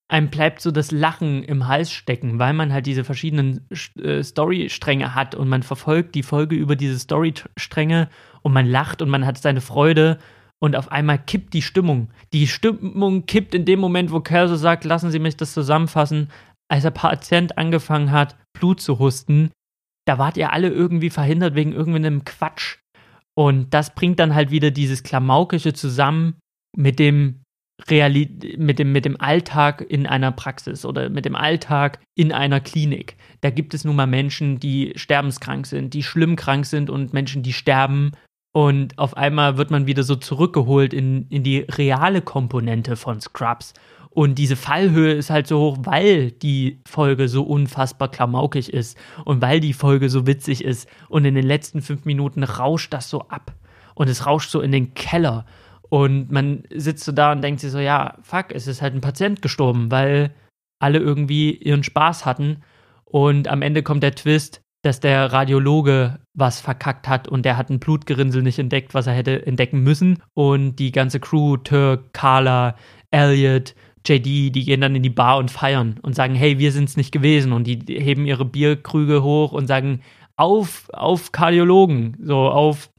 einem 0.10 0.30
bleibt 0.30 0.62
so 0.62 0.72
das 0.72 0.92
Lachen 0.92 1.44
im 1.44 1.68
Hals 1.68 1.92
stecken, 1.92 2.40
weil 2.40 2.54
man 2.54 2.74
halt 2.74 2.88
diese 2.88 3.04
verschiedenen 3.04 3.68
äh, 4.02 4.24
Storystränge 4.24 5.16
hat 5.16 5.36
und 5.36 5.48
man 5.48 5.64
verfolgt 5.64 6.16
die 6.16 6.24
Folge 6.24 6.56
über 6.56 6.76
diese 6.76 7.00
Storystränge 7.00 8.10
und 8.42 8.52
man 8.52 8.66
lacht 8.66 9.02
und 9.02 9.10
man 9.10 9.26
hat 9.26 9.38
seine 9.38 9.62
Freude 9.62 10.18
und 10.60 10.76
auf 10.76 10.92
einmal 10.92 11.20
kippt 11.20 11.54
die 11.54 11.62
Stimmung. 11.62 12.10
Die 12.34 12.48
Stimmung 12.48 13.28
kippt 13.28 13.54
in 13.54 13.66
dem 13.66 13.80
Moment, 13.80 14.12
wo 14.12 14.20
Kerl 14.20 14.50
so 14.50 14.56
sagt, 14.56 14.84
lassen 14.84 15.12
Sie 15.12 15.20
mich 15.20 15.38
das 15.38 15.54
zusammenfassen, 15.54 16.30
als 16.70 16.84
der 16.84 16.92
Patient 16.92 17.58
angefangen 17.58 18.12
hat, 18.12 18.36
Blut 18.54 18.82
zu 18.82 19.00
husten, 19.00 19.52
da 20.06 20.18
wart 20.18 20.38
ihr 20.38 20.52
alle 20.52 20.70
irgendwie 20.70 21.12
verhindert 21.12 21.54
wegen 21.54 21.72
irgendeinem 21.72 22.26
Quatsch. 22.26 22.78
Und 23.38 23.74
das 23.74 23.94
bringt 23.94 24.20
dann 24.20 24.34
halt 24.34 24.50
wieder 24.50 24.72
dieses 24.72 25.04
Klamaukische 25.04 25.74
zusammen 25.74 26.36
mit 26.76 27.00
dem 27.00 27.39
Reali 27.88 28.56
mit 28.58 28.80
dem, 28.80 28.92
mit 28.92 29.06
dem 29.06 29.20
Alltag 29.20 29.86
in 29.88 30.06
einer 30.06 30.32
Praxis 30.32 30.86
oder 30.86 31.10
mit 31.10 31.26
dem 31.26 31.36
Alltag 31.36 32.00
in 32.16 32.32
einer 32.32 32.60
Klinik. 32.60 33.16
Da 33.42 33.50
gibt 33.50 33.74
es 33.74 33.86
nun 33.86 33.96
mal 33.96 34.08
Menschen, 34.08 34.60
die 34.60 34.94
sterbenskrank 34.96 35.66
sind, 35.66 35.94
die 35.94 36.04
schlimm 36.04 36.36
krank 36.36 36.66
sind 36.66 36.90
und 36.90 37.14
Menschen, 37.14 37.44
die 37.44 37.54
sterben. 37.54 38.12
Und 38.52 38.98
auf 38.98 39.16
einmal 39.16 39.58
wird 39.58 39.72
man 39.72 39.88
wieder 39.88 40.04
so 40.04 40.16
zurückgeholt 40.16 40.94
in, 40.94 41.28
in 41.30 41.44
die 41.44 41.60
reale 41.60 42.22
Komponente 42.22 42.96
von 42.96 43.22
Scrubs. 43.22 43.74
Und 44.10 44.36
diese 44.36 44.56
Fallhöhe 44.56 45.14
ist 45.14 45.30
halt 45.30 45.48
so 45.48 45.60
hoch, 45.60 45.78
weil 45.82 46.32
die 46.32 46.82
Folge 46.88 47.30
so 47.30 47.44
unfassbar 47.44 48.10
klamaukig 48.10 48.74
ist 48.74 48.98
und 49.24 49.42
weil 49.42 49.60
die 49.60 49.74
Folge 49.74 50.10
so 50.10 50.26
witzig 50.26 50.64
ist. 50.64 50.90
Und 51.10 51.26
in 51.26 51.36
den 51.36 51.46
letzten 51.46 51.82
fünf 51.82 52.06
Minuten 52.06 52.44
rauscht 52.44 52.92
das 52.92 53.10
so 53.10 53.22
ab. 53.30 53.54
Und 53.94 54.10
es 54.10 54.26
rauscht 54.26 54.50
so 54.50 54.62
in 54.62 54.72
den 54.72 54.94
Keller. 54.94 55.46
Und 55.90 56.32
man 56.32 56.64
sitzt 56.74 57.04
so 57.04 57.12
da 57.12 57.32
und 57.32 57.42
denkt 57.42 57.62
sich 57.62 57.72
so, 57.72 57.80
ja, 57.80 58.18
fuck, 58.22 58.48
es 58.52 58.68
ist 58.68 58.82
halt 58.82 58.94
ein 58.94 59.02
Patient 59.02 59.42
gestorben, 59.42 59.92
weil 59.92 60.32
alle 60.80 61.00
irgendwie 61.00 61.52
ihren 61.52 61.84
Spaß 61.84 62.26
hatten. 62.26 62.62
Und 63.06 63.48
am 63.48 63.62
Ende 63.62 63.84
kommt 63.84 64.04
der 64.04 64.16
Twist, 64.16 64.62
dass 64.82 65.00
der 65.00 65.34
Radiologe 65.34 66.20
was 66.34 66.62
verkackt 66.62 67.08
hat 67.10 67.28
und 67.28 67.44
der 67.44 67.58
hat 67.58 67.70
ein 67.70 67.80
Blutgerinnsel 67.80 68.42
nicht 68.42 68.60
entdeckt, 68.60 68.94
was 68.94 69.08
er 69.08 69.14
hätte 69.14 69.46
entdecken 69.46 69.82
müssen. 69.84 70.22
Und 70.34 70.78
die 70.78 70.92
ganze 70.92 71.20
Crew, 71.20 71.58
Turk, 71.58 72.14
Carla, 72.14 72.76
Elliot, 73.12 73.76
JD, 74.08 74.56
die 74.56 74.64
gehen 74.64 74.82
dann 74.82 74.96
in 74.96 75.04
die 75.04 75.10
Bar 75.10 75.38
und 75.38 75.52
feiern 75.52 76.00
und 76.02 76.16
sagen, 76.16 76.36
hey, 76.36 76.60
wir 76.60 76.72
sind 76.72 76.88
es 76.88 76.98
nicht 76.98 77.12
gewesen. 77.12 77.52
Und 77.52 77.66
die 77.66 77.80
heben 77.88 78.26
ihre 78.26 78.46
Bierkrüge 78.46 79.22
hoch 79.24 79.52
und 79.52 79.68
sagen, 79.68 80.02
auf, 80.38 80.90
auf 80.94 81.34
Kardiologen, 81.34 82.16
so 82.22 82.38
auf, 82.38 82.90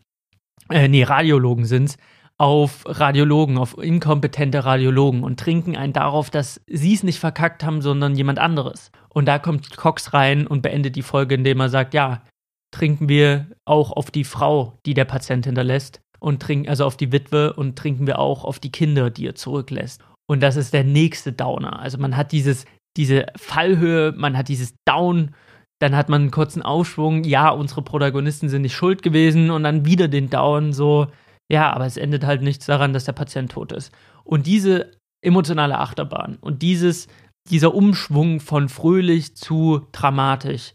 äh, 0.68 0.88
nee, 0.88 1.04
Radiologen 1.04 1.64
sind's, 1.64 1.96
auf 2.40 2.84
Radiologen, 2.86 3.58
auf 3.58 3.76
inkompetente 3.76 4.64
Radiologen 4.64 5.24
und 5.24 5.38
trinken 5.38 5.76
einen 5.76 5.92
darauf, 5.92 6.30
dass 6.30 6.62
sie 6.66 6.94
es 6.94 7.02
nicht 7.02 7.20
verkackt 7.20 7.62
haben, 7.62 7.82
sondern 7.82 8.16
jemand 8.16 8.38
anderes. 8.38 8.90
Und 9.10 9.26
da 9.26 9.38
kommt 9.38 9.76
Cox 9.76 10.14
rein 10.14 10.46
und 10.46 10.62
beendet 10.62 10.96
die 10.96 11.02
Folge, 11.02 11.34
indem 11.34 11.60
er 11.60 11.68
sagt, 11.68 11.92
ja, 11.92 12.22
trinken 12.70 13.10
wir 13.10 13.48
auch 13.66 13.92
auf 13.92 14.10
die 14.10 14.24
Frau, 14.24 14.78
die 14.86 14.94
der 14.94 15.04
Patient 15.04 15.44
hinterlässt 15.44 16.00
und 16.18 16.40
trinken 16.40 16.70
also 16.70 16.86
auf 16.86 16.96
die 16.96 17.12
Witwe 17.12 17.52
und 17.52 17.76
trinken 17.76 18.06
wir 18.06 18.18
auch 18.18 18.44
auf 18.44 18.58
die 18.58 18.72
Kinder, 18.72 19.10
die 19.10 19.26
er 19.26 19.34
zurücklässt. 19.34 20.02
Und 20.26 20.40
das 20.42 20.56
ist 20.56 20.72
der 20.72 20.84
nächste 20.84 21.34
Downer. 21.34 21.78
Also 21.78 21.98
man 21.98 22.16
hat 22.16 22.32
dieses, 22.32 22.64
diese 22.96 23.26
Fallhöhe, 23.36 24.14
man 24.16 24.38
hat 24.38 24.48
dieses 24.48 24.72
Down, 24.86 25.34
dann 25.78 25.94
hat 25.94 26.08
man 26.08 26.22
einen 26.22 26.30
kurzen 26.30 26.62
Aufschwung, 26.62 27.22
ja, 27.24 27.50
unsere 27.50 27.82
Protagonisten 27.82 28.48
sind 28.48 28.62
nicht 28.62 28.74
schuld 28.74 29.02
gewesen 29.02 29.50
und 29.50 29.62
dann 29.62 29.84
wieder 29.84 30.08
den 30.08 30.30
Down, 30.30 30.72
so, 30.72 31.08
ja, 31.50 31.72
aber 31.72 31.84
es 31.84 31.96
endet 31.96 32.24
halt 32.24 32.42
nichts 32.42 32.66
daran, 32.66 32.92
dass 32.92 33.04
der 33.04 33.12
Patient 33.12 33.50
tot 33.50 33.72
ist. 33.72 33.92
Und 34.24 34.46
diese 34.46 34.92
emotionale 35.22 35.78
Achterbahn 35.78 36.38
und 36.40 36.62
dieses, 36.62 37.08
dieser 37.50 37.74
Umschwung 37.74 38.40
von 38.40 38.68
fröhlich 38.68 39.36
zu 39.36 39.86
dramatisch, 39.92 40.74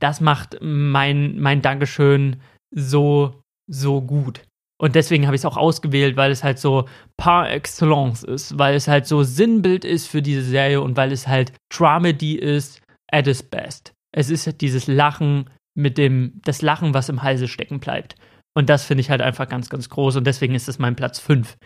das 0.00 0.20
macht 0.20 0.58
mein, 0.60 1.38
mein 1.40 1.62
Dankeschön 1.62 2.40
so, 2.70 3.40
so 3.66 4.02
gut. 4.02 4.42
Und 4.78 4.96
deswegen 4.96 5.26
habe 5.26 5.36
ich 5.36 5.42
es 5.42 5.46
auch 5.46 5.56
ausgewählt, 5.56 6.16
weil 6.16 6.32
es 6.32 6.42
halt 6.42 6.58
so 6.58 6.88
par 7.16 7.50
excellence 7.50 8.24
ist, 8.24 8.58
weil 8.58 8.74
es 8.74 8.88
halt 8.88 9.06
so 9.06 9.22
Sinnbild 9.22 9.84
ist 9.84 10.08
für 10.08 10.22
diese 10.22 10.42
Serie 10.42 10.80
und 10.80 10.96
weil 10.96 11.12
es 11.12 11.28
halt 11.28 11.52
Dramedy 11.72 12.34
ist 12.34 12.82
at 13.10 13.28
its 13.28 13.42
best. 13.42 13.92
Es 14.12 14.28
ist 14.28 14.60
dieses 14.60 14.88
Lachen 14.88 15.48
mit 15.74 15.98
dem, 15.98 16.40
das 16.44 16.62
Lachen, 16.62 16.94
was 16.94 17.08
im 17.08 17.22
Halse 17.22 17.48
stecken 17.48 17.80
bleibt. 17.80 18.16
Und 18.54 18.68
das 18.68 18.84
finde 18.84 19.00
ich 19.00 19.10
halt 19.10 19.22
einfach 19.22 19.48
ganz, 19.48 19.70
ganz 19.70 19.88
groß 19.88 20.16
und 20.16 20.26
deswegen 20.26 20.54
ist 20.54 20.68
es 20.68 20.78
mein 20.78 20.96
Platz 20.96 21.18
5. 21.18 21.56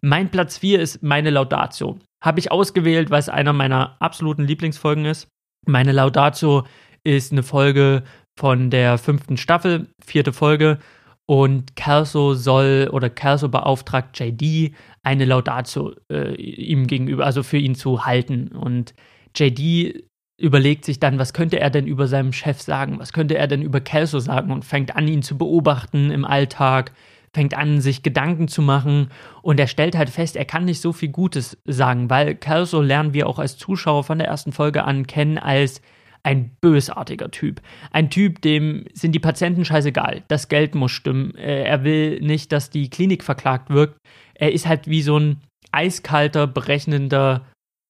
Mein 0.00 0.30
Platz 0.30 0.58
4 0.58 0.80
ist 0.80 1.02
meine 1.02 1.30
Laudatio. 1.30 1.98
Habe 2.22 2.38
ich 2.40 2.50
ausgewählt, 2.50 3.10
weil 3.10 3.20
es 3.20 3.28
einer 3.28 3.52
meiner 3.52 3.96
absoluten 4.00 4.44
Lieblingsfolgen 4.44 5.06
ist. 5.06 5.28
Meine 5.66 5.92
Laudatio 5.92 6.64
ist 7.04 7.32
eine 7.32 7.42
Folge 7.42 8.02
von 8.38 8.70
der 8.70 8.98
fünften 8.98 9.36
Staffel, 9.36 9.88
vierte 10.04 10.32
Folge. 10.32 10.78
Und 11.26 11.74
Kelso 11.74 12.34
soll 12.34 12.90
oder 12.92 13.08
Kelso 13.08 13.48
beauftragt 13.48 14.18
JD 14.18 14.74
eine 15.02 15.24
Laudatio 15.24 15.94
äh, 16.12 16.34
ihm 16.34 16.86
gegenüber, 16.86 17.24
also 17.24 17.42
für 17.42 17.56
ihn 17.56 17.74
zu 17.74 18.04
halten. 18.04 18.48
Und 18.48 18.94
JD 19.34 20.04
überlegt 20.36 20.84
sich 20.84 21.00
dann, 21.00 21.18
was 21.18 21.32
könnte 21.32 21.60
er 21.60 21.70
denn 21.70 21.86
über 21.86 22.06
seinem 22.08 22.32
Chef 22.32 22.60
sagen? 22.60 22.98
Was 22.98 23.12
könnte 23.12 23.36
er 23.36 23.46
denn 23.46 23.62
über 23.62 23.80
Kelso 23.80 24.18
sagen? 24.18 24.50
Und 24.50 24.64
fängt 24.64 24.96
an, 24.96 25.06
ihn 25.06 25.22
zu 25.22 25.38
beobachten 25.38 26.10
im 26.10 26.24
Alltag, 26.24 26.92
fängt 27.32 27.54
an, 27.54 27.80
sich 27.80 28.02
Gedanken 28.02 28.48
zu 28.48 28.62
machen 28.62 29.10
und 29.42 29.58
er 29.60 29.66
stellt 29.66 29.96
halt 29.96 30.10
fest, 30.10 30.36
er 30.36 30.44
kann 30.44 30.64
nicht 30.64 30.80
so 30.80 30.92
viel 30.92 31.10
Gutes 31.10 31.58
sagen, 31.64 32.08
weil 32.10 32.34
Kelso 32.34 32.80
lernen 32.80 33.12
wir 33.12 33.28
auch 33.28 33.38
als 33.38 33.56
Zuschauer 33.58 34.04
von 34.04 34.18
der 34.18 34.28
ersten 34.28 34.52
Folge 34.52 34.84
an 34.84 35.06
kennen 35.06 35.38
als 35.38 35.82
ein 36.22 36.56
bösartiger 36.60 37.30
Typ. 37.30 37.60
Ein 37.90 38.08
Typ, 38.08 38.40
dem 38.40 38.86
sind 38.94 39.12
die 39.12 39.20
Patienten 39.20 39.64
scheißegal. 39.64 40.22
Das 40.28 40.48
Geld 40.48 40.74
muss 40.74 40.90
stimmen. 40.90 41.34
Äh, 41.34 41.64
er 41.64 41.84
will 41.84 42.20
nicht, 42.20 42.50
dass 42.50 42.70
die 42.70 42.88
Klinik 42.88 43.22
verklagt 43.22 43.68
wirkt. 43.68 43.98
Er 44.34 44.52
ist 44.52 44.66
halt 44.66 44.88
wie 44.88 45.02
so 45.02 45.18
ein 45.18 45.42
eiskalter, 45.70 46.46
berechnender 46.46 47.46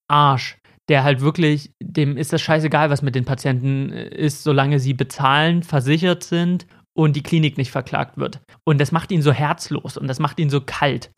Arsch, 0.09 0.57
der 0.89 1.03
halt 1.03 1.21
wirklich, 1.21 1.71
dem 1.81 2.17
ist 2.17 2.33
das 2.33 2.41
scheißegal, 2.41 2.89
was 2.89 3.01
mit 3.01 3.15
den 3.15 3.25
Patienten 3.25 3.91
äh, 3.91 4.09
ist, 4.09 4.43
solange 4.43 4.79
sie 4.79 4.93
bezahlen, 4.93 5.63
versichert 5.63 6.23
sind 6.23 6.67
und 6.95 7.15
die 7.15 7.23
Klinik 7.23 7.57
nicht 7.57 7.71
verklagt 7.71 8.17
wird. 8.17 8.41
Und 8.65 8.79
das 8.79 8.91
macht 8.91 9.11
ihn 9.11 9.21
so 9.21 9.31
herzlos 9.31 9.97
und 9.97 10.07
das 10.07 10.19
macht 10.19 10.39
ihn 10.39 10.49
so 10.49 10.61
kalt. 10.61 11.11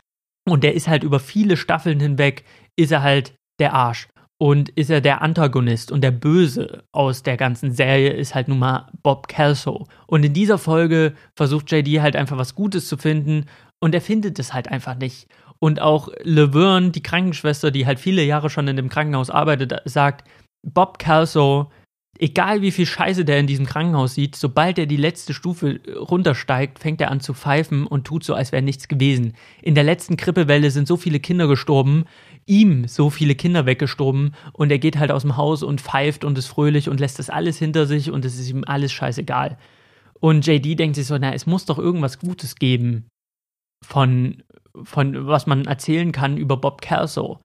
Und 0.47 0.63
der 0.63 0.73
ist 0.73 0.87
halt 0.87 1.03
über 1.03 1.19
viele 1.19 1.57
Staffeln 1.57 1.99
hinweg, 1.99 2.45
ist 2.77 2.91
er 2.91 3.03
halt 3.03 3.33
der 3.59 3.73
Arsch. 3.73 4.07
Und 4.39 4.69
ist 4.69 4.91
er 4.91 5.01
der 5.01 5.23
Antagonist 5.23 5.91
und 5.91 6.01
der 6.01 6.11
Böse 6.11 6.83
aus 6.91 7.23
der 7.23 7.37
ganzen 7.37 7.71
Serie 7.71 8.11
ist 8.11 8.35
halt 8.35 8.47
nun 8.47 8.59
mal 8.59 8.87
Bob 9.01 9.27
Kelso. 9.27 9.87
Und 10.05 10.23
in 10.23 10.33
dieser 10.33 10.59
Folge 10.59 11.15
versucht 11.35 11.71
JD 11.71 12.01
halt 12.01 12.15
einfach 12.15 12.37
was 12.37 12.53
Gutes 12.53 12.87
zu 12.87 12.97
finden 12.97 13.45
und 13.79 13.95
er 13.95 14.01
findet 14.01 14.37
es 14.37 14.53
halt 14.53 14.67
einfach 14.67 14.95
nicht. 14.95 15.27
Und 15.59 15.81
auch 15.81 16.09
Laverne, 16.23 16.91
die 16.91 17.03
Krankenschwester, 17.03 17.71
die 17.71 17.85
halt 17.85 17.99
viele 17.99 18.23
Jahre 18.23 18.49
schon 18.49 18.67
in 18.67 18.75
dem 18.75 18.89
Krankenhaus 18.89 19.29
arbeitet, 19.29 19.73
sagt, 19.85 20.27
Bob 20.63 20.99
Kelso 20.99 21.71
egal 22.19 22.61
wie 22.61 22.71
viel 22.71 22.85
Scheiße 22.85 23.25
der 23.25 23.39
in 23.39 23.47
diesem 23.47 23.65
Krankenhaus 23.65 24.15
sieht, 24.15 24.35
sobald 24.35 24.79
er 24.79 24.85
die 24.85 24.97
letzte 24.97 25.33
Stufe 25.33 25.79
runtersteigt, 25.95 26.79
fängt 26.79 27.01
er 27.01 27.11
an 27.11 27.19
zu 27.19 27.33
pfeifen 27.33 27.85
und 27.85 28.05
tut 28.05 28.23
so, 28.23 28.33
als 28.33 28.51
wäre 28.51 28.61
nichts 28.61 28.87
gewesen. 28.87 29.33
In 29.61 29.75
der 29.75 29.83
letzten 29.83 30.17
Krippewelle 30.17 30.71
sind 30.71 30.87
so 30.87 30.97
viele 30.97 31.19
Kinder 31.19 31.47
gestorben, 31.47 32.05
ihm 32.45 32.87
so 32.87 33.09
viele 33.09 33.35
Kinder 33.35 33.65
weggestorben 33.65 34.33
und 34.53 34.71
er 34.71 34.79
geht 34.79 34.97
halt 34.97 35.11
aus 35.11 35.23
dem 35.23 35.37
Haus 35.37 35.63
und 35.63 35.81
pfeift 35.81 36.23
und 36.23 36.37
ist 36.37 36.47
fröhlich 36.47 36.89
und 36.89 36.99
lässt 36.99 37.19
das 37.19 37.29
alles 37.29 37.57
hinter 37.57 37.85
sich 37.85 38.11
und 38.11 38.25
es 38.25 38.39
ist 38.39 38.49
ihm 38.49 38.63
alles 38.65 38.91
scheißegal. 38.91 39.57
Und 40.19 40.47
JD 40.47 40.79
denkt 40.79 40.95
sich 40.95 41.05
so, 41.05 41.17
na, 41.17 41.33
es 41.33 41.45
muss 41.45 41.65
doch 41.65 41.77
irgendwas 41.77 42.19
Gutes 42.19 42.55
geben 42.55 43.07
von, 43.85 44.41
von 44.83 45.27
was 45.27 45.47
man 45.47 45.65
erzählen 45.65 46.11
kann 46.11 46.37
über 46.37 46.57
Bob 46.57 46.81
Kelso. 46.81 47.39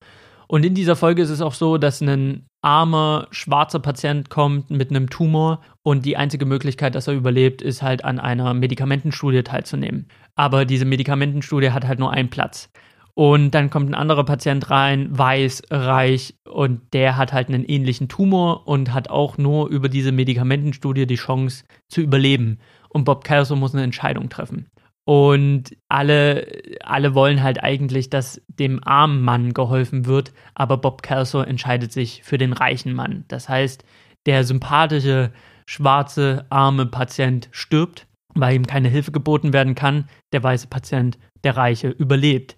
Und 0.49 0.67
in 0.67 0.75
dieser 0.75 0.97
Folge 0.97 1.23
ist 1.23 1.31
es 1.31 1.41
auch 1.41 1.55
so, 1.55 1.79
dass 1.79 2.03
ein 2.03 2.47
armer 2.61 3.27
schwarzer 3.31 3.81
Patient 3.81 4.29
kommt 4.29 4.71
mit 4.71 4.91
einem 4.91 5.09
Tumor 5.09 5.61
und 5.83 6.05
die 6.05 6.17
einzige 6.17 6.45
Möglichkeit, 6.45 6.95
dass 6.95 7.09
er 7.09 7.15
überlebt, 7.15 7.63
ist 7.63 7.83
halt 7.83 8.05
an 8.05 8.19
einer 8.19 8.53
Medikamentenstudie 8.55 9.43
teilzunehmen. 9.43 10.09
Aber 10.37 10.65
diese 10.65 10.85
Medikamentenstudie 10.85 11.71
hat 11.71 11.87
halt 11.87 11.99
nur 11.99 12.13
einen 12.13 12.29
Platz. 12.31 12.71
Und 13.15 13.51
dann 13.51 13.69
kommt 13.69 13.91
ein 13.91 13.95
anderer 13.95 14.25
Patient 14.25 14.71
rein, 14.71 15.09
weiß, 15.11 15.65
reich, 15.71 16.35
und 16.49 16.81
der 16.95 17.17
hat 17.19 17.33
halt 17.33 17.49
einen 17.49 17.65
ähnlichen 17.65 18.09
Tumor 18.09 18.67
und 18.67 18.95
hat 18.95 19.11
auch 19.11 19.37
nur 19.37 19.69
über 19.69 19.89
diese 19.89 20.13
Medikamentenstudie 20.13 21.07
die 21.07 21.17
Chance 21.17 21.65
zu 21.89 22.01
überleben. 22.01 22.59
Und 22.89 23.05
Bob 23.05 23.25
Kelso 23.25 23.55
muss 23.57 23.75
eine 23.75 23.85
Entscheidung 23.85 24.31
treffen. 24.31 24.69
Und 25.05 25.77
alle, 25.89 26.47
alle 26.81 27.15
wollen 27.15 27.43
halt 27.43 27.63
eigentlich, 27.63 28.09
dass 28.09 28.41
dem 28.47 28.81
armen 28.85 29.21
Mann 29.21 29.53
geholfen 29.53 30.07
wird, 30.07 30.33
aber 30.55 30.77
Bob 30.77 31.03
Kelso 31.03 31.41
entscheidet 31.41 31.93
sich 31.93 32.23
für 32.23 32.39
den 32.39 32.53
reichen 32.53 32.95
Mann. 32.95 33.25
Das 33.29 33.49
heißt, 33.49 33.85
der 34.27 34.45
sympathische, 34.45 35.33
schwarze, 35.67 36.47
arme 36.51 36.87
Patient 36.87 37.49
stirbt, 37.51 38.07
weil 38.35 38.55
ihm 38.55 38.67
keine 38.67 38.89
Hilfe 38.89 39.11
geboten 39.11 39.53
werden 39.53 39.75
kann. 39.75 40.09
Der 40.33 40.43
weiße 40.43 40.69
Patient, 40.69 41.19
der 41.43 41.57
Reiche, 41.57 41.89
überlebt. 41.89 42.57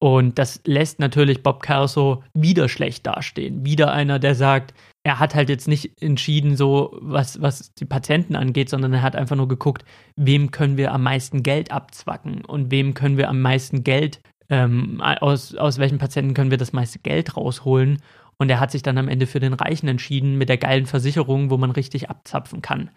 Und 0.00 0.38
das 0.38 0.60
lässt 0.64 0.98
natürlich 0.98 1.42
Bob 1.42 1.62
Kelso 1.62 2.24
wieder 2.34 2.68
schlecht 2.68 3.06
dastehen. 3.06 3.64
Wieder 3.64 3.92
einer, 3.92 4.18
der 4.18 4.34
sagt, 4.34 4.74
er 5.04 5.20
hat 5.20 5.34
halt 5.34 5.50
jetzt 5.50 5.68
nicht 5.68 6.02
entschieden, 6.02 6.56
so 6.56 6.98
was, 7.00 7.40
was 7.40 7.74
die 7.74 7.84
Patienten 7.84 8.36
angeht, 8.36 8.70
sondern 8.70 8.94
er 8.94 9.02
hat 9.02 9.14
einfach 9.14 9.36
nur 9.36 9.48
geguckt, 9.48 9.84
wem 10.16 10.50
können 10.50 10.78
wir 10.78 10.92
am 10.92 11.02
meisten 11.02 11.42
Geld 11.42 11.70
abzwacken 11.70 12.42
und 12.44 12.70
wem 12.70 12.94
können 12.94 13.18
wir 13.18 13.28
am 13.28 13.42
meisten 13.42 13.84
Geld, 13.84 14.20
ähm, 14.48 15.02
aus, 15.02 15.54
aus 15.54 15.78
welchen 15.78 15.98
Patienten 15.98 16.32
können 16.32 16.50
wir 16.50 16.58
das 16.58 16.72
meiste 16.72 16.98
Geld 16.98 17.36
rausholen. 17.36 18.02
Und 18.36 18.50
er 18.50 18.58
hat 18.58 18.72
sich 18.72 18.82
dann 18.82 18.98
am 18.98 19.08
Ende 19.08 19.26
für 19.26 19.40
den 19.40 19.52
Reichen 19.52 19.88
entschieden 19.88 20.36
mit 20.38 20.48
der 20.48 20.58
geilen 20.58 20.86
Versicherung, 20.86 21.50
wo 21.50 21.56
man 21.56 21.70
richtig 21.70 22.10
abzapfen 22.10 22.62
kann. 22.62 22.90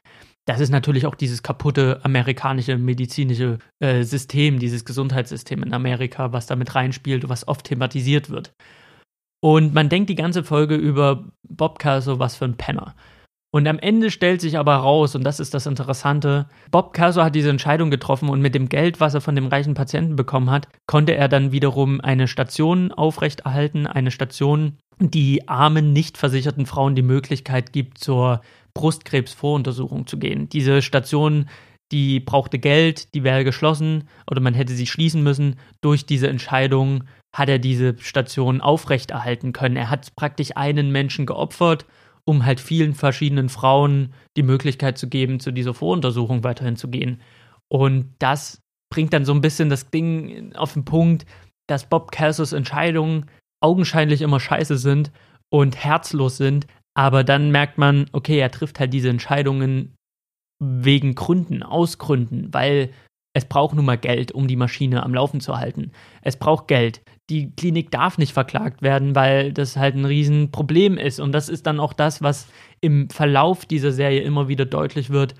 Das 0.45 0.61
ist 0.61 0.69
natürlich 0.69 1.05
auch 1.05 1.13
dieses 1.13 1.43
kaputte 1.43 1.99
amerikanische 2.03 2.77
medizinische 2.77 3.59
äh, 3.79 4.03
System, 4.03 4.59
dieses 4.59 4.85
Gesundheitssystem 4.85 5.61
in 5.61 5.73
Amerika, 5.73 6.31
was 6.31 6.47
damit 6.47 6.73
reinspielt, 6.73 7.27
was 7.27 7.47
oft 7.47 7.65
thematisiert 7.65 8.29
wird. 8.29 8.53
Und 9.39 9.73
man 9.73 9.89
denkt 9.89 10.09
die 10.09 10.15
ganze 10.15 10.43
Folge 10.43 10.75
über 10.75 11.25
Bob 11.47 11.79
Kelso, 11.79 12.19
was 12.19 12.35
für 12.35 12.45
ein 12.45 12.57
Penner. 12.57 12.95
Und 13.49 13.67
am 13.67 13.79
Ende 13.79 14.11
stellt 14.11 14.41
sich 14.41 14.57
aber 14.57 14.75
raus, 14.75 15.15
und 15.15 15.23
das 15.23 15.39
ist 15.39 15.53
das 15.53 15.65
Interessante, 15.65 16.47
Bob 16.69 16.93
Kelso 16.93 17.23
hat 17.23 17.33
diese 17.33 17.49
Entscheidung 17.49 17.89
getroffen 17.89 18.29
und 18.29 18.41
mit 18.41 18.53
dem 18.53 18.67
Geld, 18.67 18.99
was 18.99 19.13
er 19.13 19.21
von 19.21 19.35
dem 19.35 19.47
reichen 19.47 19.73
Patienten 19.73 20.15
bekommen 20.15 20.51
hat, 20.51 20.67
konnte 20.85 21.15
er 21.15 21.29
dann 21.29 21.51
wiederum 21.51 22.01
eine 22.01 22.27
Station 22.27 22.91
aufrechterhalten, 22.91 23.87
eine 23.87 24.11
Station, 24.11 24.77
die 24.99 25.47
armen, 25.47 25.93
nicht 25.93 26.17
versicherten 26.17 26.65
Frauen 26.65 26.95
die 26.95 27.03
Möglichkeit 27.03 27.71
gibt, 27.71 27.99
zur 27.99 28.41
Brustkrebsvoruntersuchung 28.73 30.07
zu 30.07 30.19
gehen. 30.19 30.49
Diese 30.49 30.81
Station, 30.81 31.47
die 31.91 32.19
brauchte 32.19 32.59
Geld, 32.59 33.13
die 33.15 33.23
wäre 33.23 33.43
geschlossen 33.43 34.09
oder 34.29 34.41
man 34.41 34.53
hätte 34.53 34.73
sie 34.73 34.87
schließen 34.87 35.23
müssen. 35.23 35.55
Durch 35.81 36.05
diese 36.05 36.27
Entscheidung 36.27 37.05
hat 37.35 37.49
er 37.49 37.59
diese 37.59 37.97
Station 37.99 38.61
aufrechterhalten 38.61 39.53
können. 39.53 39.75
Er 39.75 39.89
hat 39.89 40.15
praktisch 40.15 40.55
einen 40.55 40.91
Menschen 40.91 41.25
geopfert, 41.25 41.85
um 42.25 42.45
halt 42.45 42.59
vielen 42.59 42.93
verschiedenen 42.93 43.49
Frauen 43.49 44.13
die 44.35 44.43
Möglichkeit 44.43 44.97
zu 44.97 45.07
geben, 45.07 45.39
zu 45.39 45.51
dieser 45.51 45.73
Voruntersuchung 45.73 46.43
weiterhin 46.43 46.75
zu 46.75 46.89
gehen. 46.89 47.21
Und 47.69 48.13
das 48.19 48.61
bringt 48.89 49.13
dann 49.13 49.25
so 49.25 49.33
ein 49.33 49.41
bisschen 49.41 49.69
das 49.69 49.89
Ding 49.89 50.53
auf 50.55 50.73
den 50.73 50.85
Punkt, 50.85 51.25
dass 51.67 51.89
Bob 51.89 52.11
Kelsos 52.11 52.53
Entscheidungen 52.53 53.25
augenscheinlich 53.61 54.21
immer 54.21 54.39
scheiße 54.39 54.77
sind 54.77 55.11
und 55.49 55.75
herzlos 55.83 56.37
sind, 56.37 56.67
aber 56.95 57.23
dann 57.23 57.51
merkt 57.51 57.77
man, 57.77 58.07
okay, 58.11 58.39
er 58.39 58.51
trifft 58.51 58.79
halt 58.79 58.93
diese 58.93 59.09
Entscheidungen 59.09 59.95
wegen 60.59 61.15
Gründen, 61.15 61.63
aus 61.63 61.97
Gründen, 61.97 62.53
weil 62.53 62.91
es 63.33 63.45
braucht 63.45 63.75
nun 63.75 63.85
mal 63.85 63.97
Geld, 63.97 64.31
um 64.31 64.47
die 64.47 64.55
Maschine 64.55 65.03
am 65.03 65.13
Laufen 65.13 65.39
zu 65.39 65.57
halten. 65.57 65.91
Es 66.23 66.37
braucht 66.37 66.67
Geld. 66.67 67.01
Die 67.29 67.51
Klinik 67.55 67.91
darf 67.91 68.17
nicht 68.17 68.33
verklagt 68.33 68.81
werden, 68.81 69.15
weil 69.15 69.51
das 69.51 69.75
halt 69.75 69.95
ein 69.95 70.05
Riesenproblem 70.05 70.97
ist. 70.97 71.19
Und 71.19 71.33
das 71.33 71.49
ist 71.49 71.67
dann 71.67 71.79
auch 71.79 71.93
das, 71.93 72.21
was 72.21 72.47
im 72.79 73.09
Verlauf 73.09 73.65
dieser 73.65 73.91
Serie 73.91 74.21
immer 74.21 74.47
wieder 74.47 74.65
deutlich 74.65 75.09
wird, 75.09 75.35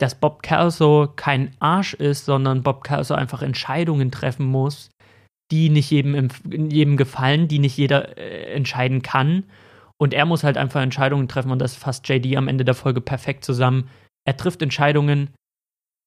dass 0.00 0.14
Bob 0.14 0.42
Kelso 0.42 1.12
kein 1.14 1.54
Arsch 1.60 1.94
ist, 1.94 2.24
sondern 2.24 2.62
Bob 2.62 2.82
Kelso 2.82 3.14
einfach 3.14 3.42
Entscheidungen 3.42 4.10
treffen 4.10 4.46
muss, 4.46 4.90
die 5.52 5.68
nicht 5.68 5.90
jedem, 5.90 6.28
jedem 6.48 6.96
gefallen, 6.96 7.48
die 7.48 7.58
nicht 7.58 7.76
jeder 7.76 8.16
äh, 8.16 8.52
entscheiden 8.52 9.02
kann. 9.02 9.44
Und 9.98 10.14
er 10.14 10.24
muss 10.24 10.42
halt 10.42 10.56
einfach 10.56 10.80
Entscheidungen 10.80 11.28
treffen 11.28 11.52
und 11.52 11.58
das 11.58 11.76
fasst 11.76 12.08
JD 12.08 12.36
am 12.36 12.48
Ende 12.48 12.64
der 12.64 12.74
Folge 12.74 13.02
perfekt 13.02 13.44
zusammen. 13.44 13.90
Er 14.26 14.36
trifft 14.36 14.62
Entscheidungen, 14.62 15.30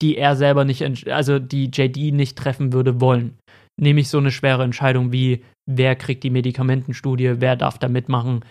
die 0.01 0.17
er 0.17 0.35
selber 0.35 0.65
nicht, 0.65 1.07
also 1.07 1.37
die 1.37 1.69
JD 1.71 2.13
nicht 2.13 2.37
treffen 2.37 2.73
würde 2.73 2.99
wollen. 2.99 3.37
Nämlich 3.79 4.09
so 4.09 4.17
eine 4.17 4.31
schwere 4.31 4.63
Entscheidung 4.63 5.11
wie, 5.11 5.43
wer 5.65 5.95
kriegt 5.95 6.23
die 6.23 6.29
Medikamentenstudie, 6.29 7.41
wer 7.41 7.55
darf 7.55 7.77
da 7.77 7.87
mitmachen. 7.87 8.45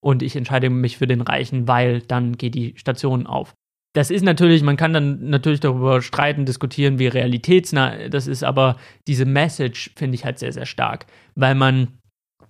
Und 0.00 0.22
ich 0.22 0.36
entscheide 0.36 0.70
mich 0.70 0.98
für 0.98 1.06
den 1.06 1.20
Reichen, 1.20 1.68
weil 1.68 2.00
dann 2.00 2.36
geht 2.36 2.54
die 2.54 2.74
Station 2.76 3.26
auf. 3.26 3.54
Das 3.94 4.10
ist 4.10 4.22
natürlich, 4.22 4.62
man 4.62 4.76
kann 4.76 4.92
dann 4.92 5.30
natürlich 5.30 5.60
darüber 5.60 6.02
streiten, 6.02 6.44
diskutieren, 6.44 6.98
wie 6.98 7.06
realitätsnah 7.06 8.08
das 8.08 8.26
ist, 8.26 8.44
aber 8.44 8.76
diese 9.06 9.24
Message 9.24 9.92
finde 9.96 10.14
ich 10.14 10.24
halt 10.24 10.38
sehr, 10.38 10.52
sehr 10.52 10.66
stark, 10.66 11.06
weil 11.34 11.54
man 11.54 11.98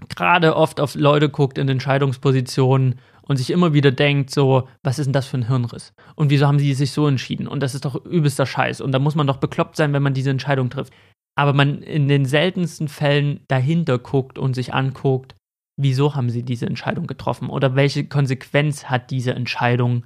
gerade 0.08 0.56
oft 0.56 0.80
auf 0.80 0.94
Leute 0.94 1.28
guckt 1.28 1.58
in 1.58 1.68
Entscheidungspositionen 1.68 2.96
und 3.22 3.36
sich 3.36 3.50
immer 3.50 3.72
wieder 3.72 3.90
denkt, 3.90 4.30
so, 4.30 4.68
was 4.82 4.98
ist 4.98 5.06
denn 5.06 5.12
das 5.12 5.26
für 5.26 5.38
ein 5.38 5.48
Hirnriss? 5.48 5.92
Und 6.14 6.30
wieso 6.30 6.46
haben 6.46 6.58
sie 6.58 6.72
sich 6.74 6.92
so 6.92 7.06
entschieden? 7.06 7.46
Und 7.46 7.62
das 7.62 7.74
ist 7.74 7.84
doch 7.84 8.04
übelster 8.04 8.46
Scheiß. 8.46 8.80
Und 8.80 8.92
da 8.92 8.98
muss 8.98 9.14
man 9.14 9.26
doch 9.26 9.36
bekloppt 9.36 9.76
sein, 9.76 9.92
wenn 9.92 10.02
man 10.02 10.14
diese 10.14 10.30
Entscheidung 10.30 10.70
trifft. 10.70 10.92
Aber 11.38 11.52
man 11.52 11.82
in 11.82 12.08
den 12.08 12.24
seltensten 12.24 12.88
Fällen 12.88 13.44
dahinter 13.46 14.00
guckt 14.00 14.40
und 14.40 14.54
sich 14.54 14.74
anguckt, 14.74 15.36
wieso 15.76 16.16
haben 16.16 16.30
sie 16.30 16.42
diese 16.42 16.66
Entscheidung 16.66 17.06
getroffen? 17.06 17.48
Oder 17.48 17.76
welche 17.76 18.08
Konsequenz 18.08 18.86
hat 18.86 19.12
diese 19.12 19.34
Entscheidung? 19.34 20.04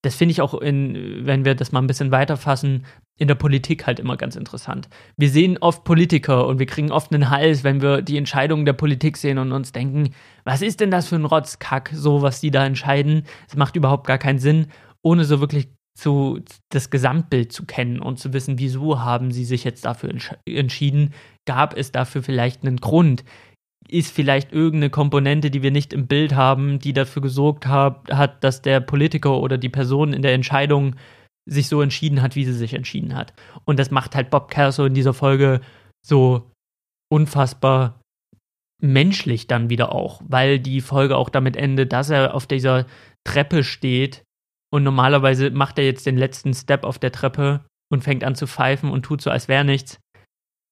Das 0.00 0.14
finde 0.14 0.32
ich 0.32 0.40
auch 0.40 0.54
in, 0.54 1.26
wenn 1.26 1.44
wir 1.44 1.54
das 1.54 1.72
mal 1.72 1.82
ein 1.82 1.86
bisschen 1.86 2.12
weiterfassen, 2.12 2.86
in 3.18 3.28
der 3.28 3.34
Politik 3.34 3.86
halt 3.86 4.00
immer 4.00 4.16
ganz 4.16 4.36
interessant. 4.36 4.88
Wir 5.18 5.28
sehen 5.28 5.58
oft 5.60 5.84
Politiker 5.84 6.46
und 6.46 6.58
wir 6.58 6.64
kriegen 6.64 6.90
oft 6.90 7.12
einen 7.12 7.28
Hals, 7.28 7.62
wenn 7.62 7.82
wir 7.82 8.00
die 8.00 8.16
Entscheidungen 8.16 8.64
der 8.64 8.72
Politik 8.72 9.18
sehen 9.18 9.36
und 9.36 9.52
uns 9.52 9.72
denken, 9.72 10.14
was 10.44 10.62
ist 10.62 10.80
denn 10.80 10.90
das 10.90 11.08
für 11.08 11.16
ein 11.16 11.26
Rotzkack, 11.26 11.90
so 11.92 12.22
was 12.22 12.40
die 12.40 12.50
da 12.50 12.64
entscheiden? 12.64 13.24
Es 13.46 13.54
macht 13.54 13.76
überhaupt 13.76 14.06
gar 14.06 14.16
keinen 14.16 14.38
Sinn, 14.38 14.68
ohne 15.02 15.26
so 15.26 15.40
wirklich 15.40 15.68
zu 15.96 16.40
das 16.70 16.90
Gesamtbild 16.90 17.52
zu 17.52 17.66
kennen 17.66 18.00
und 18.00 18.18
zu 18.18 18.32
wissen, 18.32 18.58
wieso 18.58 19.00
haben 19.00 19.32
sie 19.32 19.44
sich 19.44 19.64
jetzt 19.64 19.84
dafür 19.84 20.10
entsch 20.10 20.34
entschieden, 20.46 21.12
gab 21.46 21.76
es 21.76 21.92
dafür 21.92 22.22
vielleicht 22.22 22.62
einen 22.64 22.78
Grund, 22.78 23.24
ist 23.88 24.12
vielleicht 24.12 24.52
irgendeine 24.52 24.90
Komponente, 24.90 25.50
die 25.50 25.62
wir 25.62 25.70
nicht 25.70 25.92
im 25.92 26.06
Bild 26.06 26.34
haben, 26.34 26.78
die 26.78 26.92
dafür 26.92 27.22
gesorgt 27.22 27.66
hat, 27.66 28.44
dass 28.44 28.62
der 28.62 28.80
Politiker 28.80 29.38
oder 29.40 29.58
die 29.58 29.68
Person 29.68 30.12
in 30.12 30.22
der 30.22 30.34
Entscheidung 30.34 30.96
sich 31.48 31.68
so 31.68 31.82
entschieden 31.82 32.22
hat, 32.22 32.36
wie 32.36 32.44
sie 32.44 32.52
sich 32.52 32.74
entschieden 32.74 33.16
hat. 33.16 33.32
Und 33.64 33.78
das 33.78 33.90
macht 33.90 34.14
halt 34.14 34.30
Bob 34.30 34.50
Kelso 34.50 34.84
in 34.84 34.94
dieser 34.94 35.14
Folge 35.14 35.60
so 36.06 36.50
unfassbar 37.12 38.00
menschlich 38.80 39.46
dann 39.46 39.68
wieder 39.68 39.92
auch, 39.92 40.22
weil 40.24 40.58
die 40.58 40.80
Folge 40.80 41.16
auch 41.16 41.28
damit 41.28 41.56
endet, 41.56 41.92
dass 41.92 42.10
er 42.10 42.34
auf 42.34 42.46
dieser 42.46 42.86
Treppe 43.24 43.64
steht 43.64 44.22
und 44.72 44.82
normalerweise 44.82 45.50
macht 45.50 45.78
er 45.78 45.84
jetzt 45.84 46.06
den 46.06 46.16
letzten 46.16 46.54
Step 46.54 46.84
auf 46.84 46.98
der 46.98 47.12
Treppe 47.12 47.64
und 47.92 48.04
fängt 48.04 48.24
an 48.24 48.34
zu 48.34 48.46
pfeifen 48.46 48.90
und 48.90 49.02
tut 49.02 49.20
so, 49.20 49.30
als 49.30 49.48
wäre 49.48 49.64
nichts. 49.64 49.98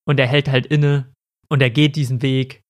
Und 0.07 0.19
er 0.19 0.27
hält 0.27 0.49
halt 0.49 0.65
inne 0.65 1.11
und 1.49 1.61
er 1.61 1.69
geht 1.69 1.95
diesen 1.95 2.21
Weg 2.21 2.61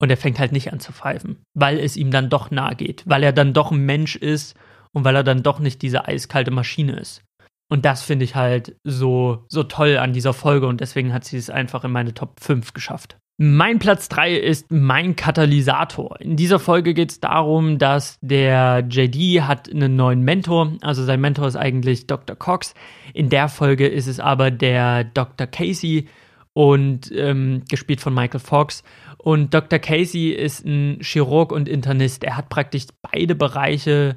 und 0.00 0.10
er 0.10 0.16
fängt 0.16 0.38
halt 0.38 0.52
nicht 0.52 0.72
an 0.72 0.80
zu 0.80 0.92
pfeifen, 0.92 1.42
weil 1.54 1.78
es 1.78 1.96
ihm 1.96 2.10
dann 2.10 2.30
doch 2.30 2.50
nahe 2.50 2.74
geht, 2.74 3.02
weil 3.06 3.22
er 3.22 3.32
dann 3.32 3.52
doch 3.52 3.70
ein 3.70 3.84
Mensch 3.84 4.16
ist 4.16 4.56
und 4.92 5.04
weil 5.04 5.16
er 5.16 5.24
dann 5.24 5.42
doch 5.42 5.58
nicht 5.58 5.82
diese 5.82 6.06
eiskalte 6.06 6.50
Maschine 6.50 6.98
ist. 6.98 7.22
Und 7.68 7.84
das 7.84 8.02
finde 8.02 8.24
ich 8.24 8.34
halt 8.34 8.76
so, 8.84 9.44
so 9.48 9.64
toll 9.64 9.98
an 9.98 10.12
dieser 10.12 10.32
Folge 10.32 10.66
und 10.66 10.80
deswegen 10.80 11.12
hat 11.12 11.24
sie 11.24 11.36
es 11.36 11.50
einfach 11.50 11.84
in 11.84 11.90
meine 11.90 12.14
Top 12.14 12.40
5 12.40 12.72
geschafft. 12.72 13.18
Mein 13.38 13.78
Platz 13.78 14.08
3 14.08 14.34
ist 14.34 14.70
mein 14.70 15.14
Katalysator. 15.14 16.18
In 16.20 16.36
dieser 16.36 16.58
Folge 16.58 16.94
geht 16.94 17.10
es 17.10 17.20
darum, 17.20 17.76
dass 17.76 18.18
der 18.22 18.86
JD 18.88 19.42
hat 19.42 19.70
einen 19.70 19.94
neuen 19.94 20.22
Mentor. 20.22 20.72
Also 20.80 21.04
sein 21.04 21.20
Mentor 21.20 21.48
ist 21.48 21.56
eigentlich 21.56 22.06
Dr. 22.06 22.34
Cox. 22.34 22.72
In 23.12 23.28
der 23.28 23.50
Folge 23.50 23.88
ist 23.88 24.06
es 24.06 24.20
aber 24.20 24.50
der 24.50 25.04
Dr. 25.04 25.46
Casey 25.46 26.08
und 26.54 27.12
ähm, 27.14 27.64
gespielt 27.68 28.00
von 28.00 28.14
Michael 28.14 28.40
Fox. 28.40 28.82
Und 29.18 29.52
Dr. 29.52 29.80
Casey 29.80 30.30
ist 30.30 30.64
ein 30.64 31.00
Chirurg 31.02 31.52
und 31.52 31.68
Internist. 31.68 32.24
Er 32.24 32.38
hat 32.38 32.48
praktisch 32.48 32.86
beide 33.02 33.34
Bereiche 33.34 34.16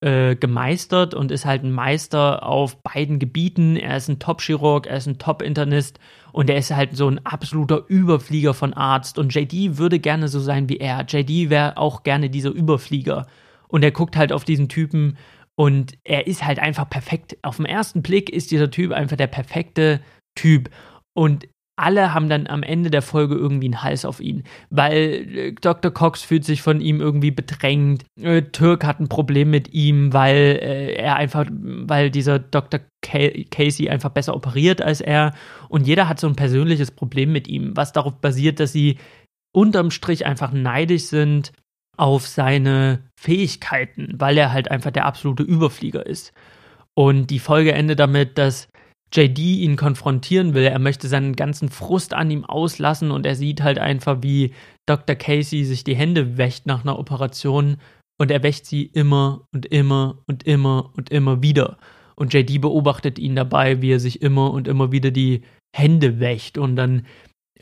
äh, 0.00 0.36
gemeistert 0.36 1.14
und 1.14 1.30
ist 1.30 1.46
halt 1.46 1.64
ein 1.64 1.72
Meister 1.72 2.44
auf 2.44 2.82
beiden 2.82 3.18
Gebieten. 3.18 3.76
Er 3.76 3.96
ist 3.96 4.08
ein 4.08 4.18
Top-Chirurg, 4.18 4.86
er 4.86 4.98
ist 4.98 5.06
ein 5.06 5.18
Top-Internist 5.18 5.98
und 6.32 6.50
er 6.50 6.58
ist 6.58 6.74
halt 6.74 6.96
so 6.96 7.08
ein 7.08 7.24
absoluter 7.24 7.84
Überflieger 7.88 8.52
von 8.52 8.74
Arzt. 8.74 9.18
Und 9.18 9.34
JD 9.34 9.78
würde 9.78 9.98
gerne 9.98 10.28
so 10.28 10.38
sein 10.40 10.68
wie 10.68 10.76
er. 10.76 11.06
JD 11.06 11.50
wäre 11.50 11.78
auch 11.78 12.02
gerne 12.02 12.28
dieser 12.28 12.50
Überflieger. 12.50 13.26
Und 13.68 13.82
er 13.82 13.90
guckt 13.90 14.16
halt 14.16 14.32
auf 14.32 14.44
diesen 14.44 14.68
Typen 14.68 15.16
und 15.54 15.96
er 16.04 16.26
ist 16.26 16.44
halt 16.44 16.58
einfach 16.58 16.88
perfekt. 16.88 17.38
Auf 17.42 17.56
den 17.56 17.66
ersten 17.66 18.02
Blick 18.02 18.30
ist 18.30 18.50
dieser 18.50 18.70
Typ 18.70 18.92
einfach 18.92 19.16
der 19.16 19.26
perfekte 19.26 20.00
Typ. 20.34 20.68
Und 21.14 21.48
alle 21.76 22.14
haben 22.14 22.28
dann 22.28 22.46
am 22.46 22.62
Ende 22.62 22.90
der 22.90 23.02
Folge 23.02 23.34
irgendwie 23.34 23.66
einen 23.66 23.82
Hals 23.82 24.04
auf 24.06 24.20
ihn, 24.20 24.44
weil 24.70 25.28
äh, 25.36 25.52
Dr. 25.52 25.90
Cox 25.90 26.22
fühlt 26.22 26.44
sich 26.44 26.62
von 26.62 26.80
ihm 26.80 27.00
irgendwie 27.00 27.30
bedrängt. 27.30 28.04
Äh, 28.20 28.42
Türk 28.42 28.84
hat 28.84 28.98
ein 28.98 29.08
Problem 29.08 29.50
mit 29.50 29.74
ihm, 29.74 30.12
weil 30.12 30.58
äh, 30.62 30.94
er 30.94 31.16
einfach, 31.16 31.46
weil 31.50 32.10
dieser 32.10 32.38
Dr. 32.38 32.80
Casey 33.02 33.90
einfach 33.90 34.10
besser 34.10 34.34
operiert 34.34 34.80
als 34.80 35.02
er. 35.02 35.34
Und 35.68 35.86
jeder 35.86 36.08
hat 36.08 36.18
so 36.18 36.26
ein 36.26 36.36
persönliches 36.36 36.90
Problem 36.90 37.30
mit 37.30 37.46
ihm, 37.46 37.76
was 37.76 37.92
darauf 37.92 38.20
basiert, 38.20 38.58
dass 38.58 38.72
sie 38.72 38.96
unterm 39.52 39.90
Strich 39.90 40.24
einfach 40.26 40.52
neidisch 40.52 41.04
sind 41.04 41.52
auf 41.98 42.26
seine 42.26 43.04
Fähigkeiten, 43.18 44.14
weil 44.18 44.36
er 44.36 44.52
halt 44.52 44.70
einfach 44.70 44.90
der 44.90 45.06
absolute 45.06 45.42
Überflieger 45.42 46.04
ist. 46.06 46.32
Und 46.94 47.28
die 47.28 47.38
Folge 47.38 47.72
endet 47.72 47.98
damit, 47.98 48.38
dass 48.38 48.68
JD 49.12 49.38
ihn 49.38 49.76
konfrontieren 49.76 50.54
will. 50.54 50.64
Er 50.64 50.78
möchte 50.78 51.08
seinen 51.08 51.36
ganzen 51.36 51.68
Frust 51.68 52.14
an 52.14 52.30
ihm 52.30 52.44
auslassen 52.44 53.10
und 53.10 53.26
er 53.26 53.36
sieht 53.36 53.62
halt 53.62 53.78
einfach, 53.78 54.18
wie 54.22 54.52
Dr. 54.86 55.16
Casey 55.16 55.64
sich 55.64 55.84
die 55.84 55.96
Hände 55.96 56.36
wäscht 56.36 56.66
nach 56.66 56.82
einer 56.82 56.98
Operation 56.98 57.76
und 58.18 58.30
er 58.30 58.42
wäscht 58.42 58.66
sie 58.66 58.84
immer 58.84 59.46
und 59.52 59.66
immer 59.66 60.18
und 60.26 60.44
immer 60.44 60.90
und 60.96 61.10
immer 61.10 61.42
wieder. 61.42 61.78
Und 62.14 62.32
JD 62.32 62.60
beobachtet 62.60 63.18
ihn 63.18 63.36
dabei, 63.36 63.82
wie 63.82 63.92
er 63.92 64.00
sich 64.00 64.22
immer 64.22 64.50
und 64.52 64.68
immer 64.68 64.90
wieder 64.90 65.10
die 65.10 65.42
Hände 65.74 66.18
wäscht 66.18 66.56
und 66.56 66.76
dann 66.76 67.06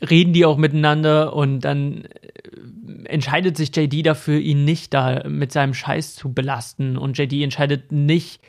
reden 0.01 0.33
die 0.33 0.45
auch 0.45 0.57
miteinander 0.57 1.33
und 1.33 1.61
dann 1.61 2.05
äh, 2.05 3.05
entscheidet 3.05 3.57
sich 3.57 3.75
JD 3.75 4.05
dafür, 4.05 4.39
ihn 4.39 4.65
nicht 4.65 4.93
da 4.93 5.27
mit 5.27 5.51
seinem 5.51 5.73
Scheiß 5.73 6.15
zu 6.15 6.33
belasten 6.33 6.97
und 6.97 7.17
JD 7.17 7.43
entscheidet 7.43 7.91
nicht, 7.91 8.41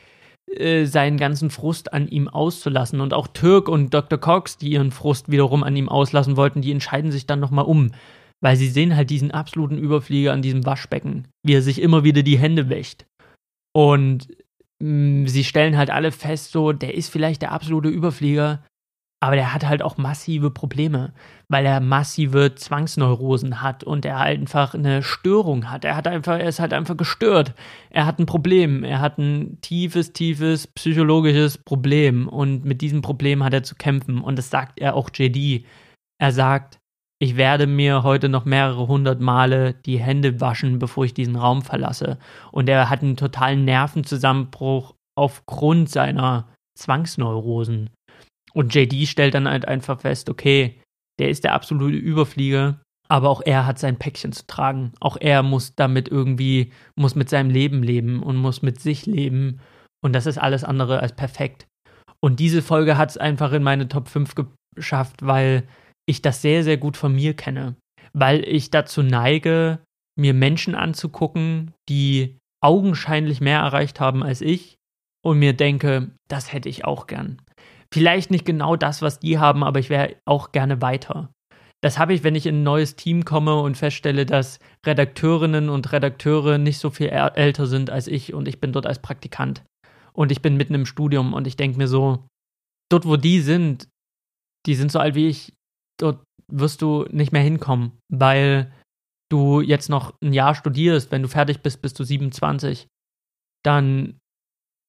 äh, 0.51 0.85
seinen 0.85 1.17
ganzen 1.17 1.49
Frust 1.49 1.93
an 1.93 2.07
ihm 2.07 2.27
auszulassen. 2.27 3.01
Und 3.01 3.13
auch 3.13 3.27
Türk 3.27 3.67
und 3.67 3.93
Dr. 3.93 4.17
Cox, 4.17 4.57
die 4.57 4.69
ihren 4.69 4.91
Frust 4.91 5.29
wiederum 5.29 5.63
an 5.63 5.75
ihm 5.75 5.89
auslassen 5.89 6.37
wollten, 6.37 6.61
die 6.61 6.71
entscheiden 6.71 7.11
sich 7.11 7.25
dann 7.25 7.39
nochmal 7.39 7.65
um. 7.65 7.91
Weil 8.39 8.55
sie 8.55 8.69
sehen 8.69 8.95
halt 8.95 9.09
diesen 9.09 9.31
absoluten 9.31 9.77
Überflieger 9.77 10.31
an 10.31 10.41
diesem 10.41 10.65
Waschbecken, 10.65 11.27
wie 11.43 11.55
er 11.55 11.61
sich 11.61 11.81
immer 11.81 12.03
wieder 12.03 12.23
die 12.23 12.37
Hände 12.37 12.69
wäscht. 12.69 13.05
Und 13.73 14.27
mh, 14.79 15.23
mm, 15.23 15.27
sie 15.27 15.43
stellen 15.43 15.77
halt 15.77 15.89
alle 15.89 16.11
fest, 16.11 16.51
so, 16.51 16.71
der 16.71 16.93
ist 16.93 17.09
vielleicht 17.09 17.41
der 17.41 17.51
absolute 17.51 17.89
Überflieger, 17.89 18.63
aber 19.19 19.35
der 19.35 19.53
hat 19.53 19.65
halt 19.65 19.81
auch 19.81 19.97
massive 19.97 20.51
Probleme, 20.51 21.11
weil 21.49 21.65
er 21.65 21.79
massive 21.79 22.53
Zwangsneurosen 22.53 23.61
hat 23.61 23.83
und 23.83 24.05
er 24.05 24.19
halt 24.19 24.39
einfach 24.39 24.75
eine 24.75 25.01
Störung 25.01 25.71
hat. 25.71 25.85
Er 25.85 25.95
hat 25.95 26.07
einfach, 26.07 26.37
er 26.37 26.47
ist 26.47 26.59
halt 26.59 26.73
einfach 26.73 26.95
gestört. 26.95 27.55
Er 27.89 28.05
hat 28.05 28.19
ein 28.19 28.27
Problem. 28.27 28.83
Er 28.83 29.01
hat 29.01 29.17
ein 29.17 29.59
tiefes, 29.61 30.13
tiefes 30.13 30.67
psychologisches 30.67 31.57
Problem 31.57 32.27
und 32.27 32.63
mit 32.63 32.81
diesem 32.81 33.01
Problem 33.01 33.43
hat 33.43 33.53
er 33.53 33.63
zu 33.63 33.75
kämpfen 33.75 34.21
und 34.21 34.37
das 34.37 34.51
sagt 34.51 34.79
er 34.79 34.95
auch 34.95 35.09
JD. 35.11 35.65
Er 36.19 36.31
sagt, 36.31 36.79
ich 37.19 37.37
werde 37.37 37.65
mir 37.65 38.03
heute 38.03 38.29
noch 38.29 38.45
mehrere 38.45 38.87
hundert 38.87 39.19
Male 39.19 39.73
die 39.73 39.97
Hände 39.97 40.39
waschen, 40.39 40.77
bevor 40.77 41.05
ich 41.05 41.15
diesen 41.15 41.35
Raum 41.35 41.63
verlasse. 41.63 42.19
Und 42.51 42.69
er 42.69 42.91
hat 42.91 43.01
einen 43.01 43.17
totalen 43.17 43.65
Nervenzusammenbruch 43.65 44.93
aufgrund 45.15 45.89
seiner 45.89 46.47
Zwangsneurosen. 46.77 47.89
Und 48.57 48.73
JD 48.73 49.07
stellt 49.07 49.35
dann 49.35 49.47
halt 49.47 49.67
einfach 49.67 50.01
fest, 50.01 50.31
okay, 50.31 50.81
der 51.19 51.29
ist 51.29 51.43
der 51.43 51.53
absolute 51.53 51.95
Überflieger, 51.95 52.81
aber 53.07 53.29
auch 53.29 53.43
er 53.45 53.67
hat 53.67 53.77
sein 53.77 53.99
Päckchen 53.99 54.31
zu 54.31 54.47
tragen. 54.47 54.93
Auch 54.99 55.15
er 55.19 55.43
muss 55.43 55.75
damit 55.75 56.07
irgendwie, 56.07 56.71
muss 56.95 57.13
mit 57.13 57.29
seinem 57.29 57.51
Leben 57.51 57.83
leben 57.83 58.23
und 58.23 58.35
muss 58.35 58.63
mit 58.63 58.81
sich 58.81 59.05
leben. 59.05 59.59
Und 60.03 60.13
das 60.13 60.25
ist 60.25 60.39
alles 60.39 60.63
andere 60.63 61.01
als 61.01 61.15
perfekt. 61.15 61.67
Und 62.19 62.39
diese 62.39 62.63
Folge 62.63 62.97
hat 62.97 63.11
es 63.11 63.17
einfach 63.17 63.51
in 63.51 63.61
meine 63.61 63.89
Top 63.89 64.07
5 64.07 64.33
geschafft, 64.75 65.17
weil 65.21 65.67
ich 66.07 66.23
das 66.23 66.41
sehr, 66.41 66.63
sehr 66.63 66.77
gut 66.77 66.97
von 66.97 67.13
mir 67.13 67.35
kenne. 67.35 67.75
Weil 68.13 68.43
ich 68.43 68.71
dazu 68.71 69.03
neige, 69.03 69.83
mir 70.19 70.33
Menschen 70.33 70.73
anzugucken, 70.73 71.73
die 71.89 72.39
augenscheinlich 72.63 73.39
mehr 73.39 73.59
erreicht 73.59 73.99
haben 73.99 74.23
als 74.23 74.41
ich 74.41 74.77
und 75.23 75.37
mir 75.37 75.53
denke, 75.53 76.09
das 76.27 76.51
hätte 76.51 76.69
ich 76.69 76.85
auch 76.85 77.05
gern 77.05 77.39
vielleicht 77.93 78.31
nicht 78.31 78.45
genau 78.45 78.75
das, 78.75 79.01
was 79.01 79.19
die 79.19 79.39
haben, 79.39 79.63
aber 79.63 79.79
ich 79.79 79.89
wäre 79.89 80.15
auch 80.25 80.51
gerne 80.51 80.81
weiter. 80.81 81.29
Das 81.81 81.99
habe 81.99 82.13
ich, 82.13 82.23
wenn 82.23 82.35
ich 82.35 82.47
in 82.47 82.59
ein 82.59 82.63
neues 82.63 82.95
Team 82.95 83.23
komme 83.23 83.59
und 83.61 83.77
feststelle, 83.77 84.25
dass 84.25 84.59
Redakteurinnen 84.85 85.69
und 85.69 85.91
Redakteure 85.91 86.57
nicht 86.57 86.79
so 86.79 86.89
viel 86.89 87.09
älter 87.09 87.67
sind 87.67 87.89
als 87.91 88.07
ich 88.07 88.33
und 88.33 88.47
ich 88.47 88.59
bin 88.59 88.71
dort 88.71 88.87
als 88.87 88.99
Praktikant. 88.99 89.63
Und 90.13 90.31
ich 90.31 90.41
bin 90.41 90.57
mitten 90.57 90.73
im 90.73 90.87
Studium 90.87 91.33
und 91.33 91.45
ich 91.45 91.55
denke 91.55 91.77
mir 91.77 91.87
so, 91.87 92.25
dort 92.89 93.05
wo 93.05 93.15
die 93.15 93.41
sind, 93.41 93.87
die 94.65 94.73
sind 94.73 94.91
so 94.91 94.99
alt 94.99 95.13
wie 95.13 95.27
ich, 95.27 95.53
dort 95.99 96.23
wirst 96.51 96.81
du 96.81 97.05
nicht 97.11 97.31
mehr 97.31 97.43
hinkommen, 97.43 97.91
weil 98.11 98.73
du 99.29 99.61
jetzt 99.61 99.89
noch 99.89 100.15
ein 100.23 100.33
Jahr 100.33 100.55
studierst, 100.55 101.11
wenn 101.11 101.21
du 101.21 101.27
fertig 101.27 101.61
bist, 101.61 101.81
bist 101.81 101.99
du 101.99 102.03
27. 102.03 102.87
Dann 103.63 104.17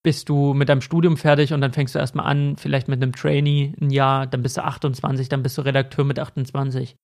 bist 0.08 0.30
du 0.30 0.54
mit 0.54 0.70
deinem 0.70 0.80
Studium 0.80 1.18
fertig 1.18 1.52
und 1.52 1.60
dann 1.60 1.74
fängst 1.74 1.94
du 1.94 1.98
erstmal 1.98 2.24
an, 2.24 2.56
vielleicht 2.56 2.88
mit 2.88 3.02
einem 3.02 3.12
Trainee 3.12 3.74
ein 3.78 3.90
Jahr, 3.90 4.26
dann 4.26 4.40
bist 4.40 4.56
du 4.56 4.64
28, 4.64 5.28
dann 5.28 5.42
bist 5.42 5.58
du 5.58 5.60
Redakteur 5.60 6.02
mit 6.02 6.18
28. 6.18 6.96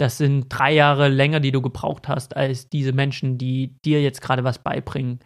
Das 0.00 0.16
sind 0.16 0.46
drei 0.48 0.72
Jahre 0.72 1.08
länger, 1.08 1.40
die 1.40 1.52
du 1.52 1.60
gebraucht 1.60 2.08
hast, 2.08 2.34
als 2.34 2.70
diese 2.70 2.94
Menschen, 2.94 3.36
die 3.36 3.76
dir 3.84 4.00
jetzt 4.00 4.22
gerade 4.22 4.42
was 4.42 4.58
beibringen, 4.58 5.18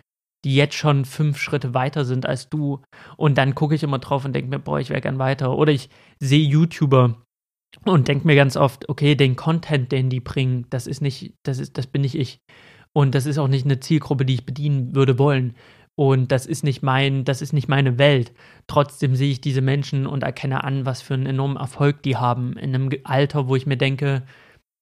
die 0.45 0.57
jetzt 0.57 0.75
schon 0.75 1.05
fünf 1.05 1.39
Schritte 1.39 1.73
weiter 1.73 2.05
sind 2.05 2.27
als 2.27 2.49
du. 2.49 2.83
Und 3.16 3.39
dann 3.39 3.55
gucke 3.55 3.77
ich 3.77 3.85
immer 3.85 4.01
drauf 4.01 4.25
und 4.25 4.33
denke 4.33 4.51
mir, 4.51 4.59
boah, 4.59 4.81
ich 4.81 4.91
wäre 4.91 5.01
gern 5.01 5.20
weiter. 5.20 5.57
Oder 5.57 5.70
ich 5.70 5.91
sehe 6.19 6.45
YouTuber 6.45 7.23
und 7.85 8.09
denke 8.09 8.27
mir 8.27 8.35
ganz 8.35 8.57
oft, 8.57 8.89
okay, 8.89 9.15
den 9.15 9.37
Content, 9.37 9.93
den 9.93 10.11
die 10.11 10.19
bringen, 10.19 10.66
das 10.70 10.89
ist 10.89 11.01
nicht, 11.01 11.35
das 11.45 11.61
ist, 11.61 11.79
das 11.79 11.87
bin 11.87 12.03
nicht 12.03 12.16
ich. 12.16 12.41
Und 12.93 13.15
das 13.15 13.27
ist 13.27 13.39
auch 13.39 13.47
nicht 13.47 13.66
eine 13.66 13.79
Zielgruppe, 13.79 14.25
die 14.25 14.35
ich 14.35 14.47
bedienen 14.47 14.97
würde 14.97 15.20
wollen. 15.20 15.55
Und 15.99 16.31
das 16.31 16.47
ist 16.47 16.62
nicht 16.62 16.81
mein, 16.81 17.25
das 17.25 17.43
ist 17.43 17.53
nicht 17.53 17.66
meine 17.66 17.99
Welt. 17.99 18.33
Trotzdem 18.69 19.16
sehe 19.16 19.33
ich 19.33 19.41
diese 19.41 19.62
Menschen 19.62 20.07
und 20.07 20.23
erkenne 20.23 20.62
an, 20.62 20.87
was 20.87 21.03
für 21.03 21.15
einen 21.15 21.27
enormen 21.27 21.57
Erfolg 21.57 22.05
die 22.05 22.16
haben. 22.16 22.53
In 22.53 22.73
einem 22.73 22.91
Alter, 23.03 23.49
wo 23.49 23.57
ich 23.57 23.66
mir 23.66 23.77
denke, 23.77 24.23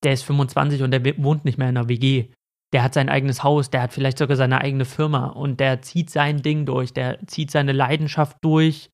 der 0.04 0.12
ist 0.12 0.24
25 0.24 0.82
und 0.82 0.90
der 0.90 1.02
wohnt 1.16 1.46
nicht 1.46 1.56
mehr 1.56 1.70
in 1.70 1.78
einer 1.78 1.88
WG. 1.88 2.26
der 2.74 2.82
hat 2.82 2.92
sein 2.92 3.08
eigenes 3.08 3.42
Haus, 3.42 3.70
der 3.70 3.80
hat 3.80 3.94
vielleicht 3.94 4.18
sogar 4.18 4.36
seine 4.36 4.60
eigene 4.60 4.84
Firma 4.84 5.28
und 5.28 5.58
der 5.58 5.80
zieht 5.80 6.10
sein 6.10 6.42
Ding 6.42 6.66
durch, 6.66 6.92
der 6.92 7.26
zieht 7.26 7.50
seine 7.50 7.72
Leidenschaft 7.72 8.36
durch, 8.42 8.90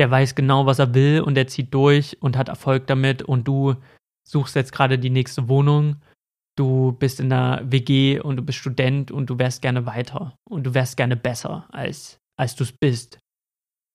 der 0.00 0.10
weiß 0.10 0.34
genau, 0.34 0.66
was 0.66 0.80
er 0.80 0.92
will 0.94 1.20
und 1.20 1.36
der 1.36 1.46
zieht 1.46 1.72
durch 1.72 2.16
und 2.20 2.36
hat 2.36 2.48
Erfolg 2.48 2.88
damit 2.88 3.22
und 3.22 3.46
du 3.46 3.76
suchst 4.26 4.56
jetzt 4.56 4.72
gerade 4.72 4.98
die 4.98 5.10
nächste 5.10 5.48
Wohnung, 5.48 6.02
du 6.56 6.92
bist 6.92 7.20
in 7.20 7.30
der 7.30 7.62
WG 7.64 8.20
und 8.20 8.36
du 8.36 8.42
bist 8.42 8.58
Student 8.58 9.10
und 9.10 9.30
du 9.30 9.38
wärst 9.38 9.62
gerne 9.62 9.86
weiter 9.86 10.34
und 10.48 10.64
du 10.64 10.74
wärst 10.74 10.96
gerne 10.96 11.16
besser, 11.16 11.66
als, 11.70 12.18
als 12.38 12.56
du 12.56 12.64
es 12.64 12.72
bist. 12.72 13.18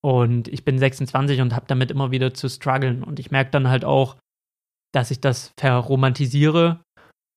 Und 0.03 0.47
ich 0.47 0.63
bin 0.63 0.77
26 0.77 1.41
und 1.41 1.55
habe 1.55 1.65
damit 1.67 1.91
immer 1.91 2.11
wieder 2.11 2.33
zu 2.33 2.47
strugglen 2.49 3.03
und 3.03 3.19
ich 3.19 3.31
merke 3.31 3.51
dann 3.51 3.69
halt 3.69 3.85
auch, 3.85 4.17
dass 4.93 5.11
ich 5.11 5.19
das 5.19 5.51
verromantisiere 5.59 6.81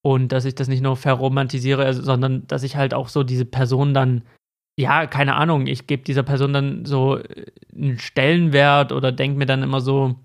und 0.04 0.28
dass 0.32 0.44
ich 0.44 0.54
das 0.54 0.68
nicht 0.68 0.82
nur 0.82 0.96
verromantisiere, 0.96 1.84
also, 1.84 2.02
sondern 2.02 2.46
dass 2.46 2.62
ich 2.62 2.76
halt 2.76 2.94
auch 2.94 3.08
so 3.08 3.24
diese 3.24 3.44
Person 3.44 3.94
dann, 3.94 4.22
ja, 4.78 5.06
keine 5.06 5.34
Ahnung, 5.34 5.66
ich 5.66 5.86
gebe 5.86 6.04
dieser 6.04 6.22
Person 6.22 6.52
dann 6.52 6.84
so 6.84 7.18
äh, 7.18 7.46
einen 7.74 7.98
Stellenwert 7.98 8.92
oder 8.92 9.12
denke 9.12 9.38
mir 9.38 9.46
dann 9.46 9.62
immer 9.62 9.80
so, 9.80 10.16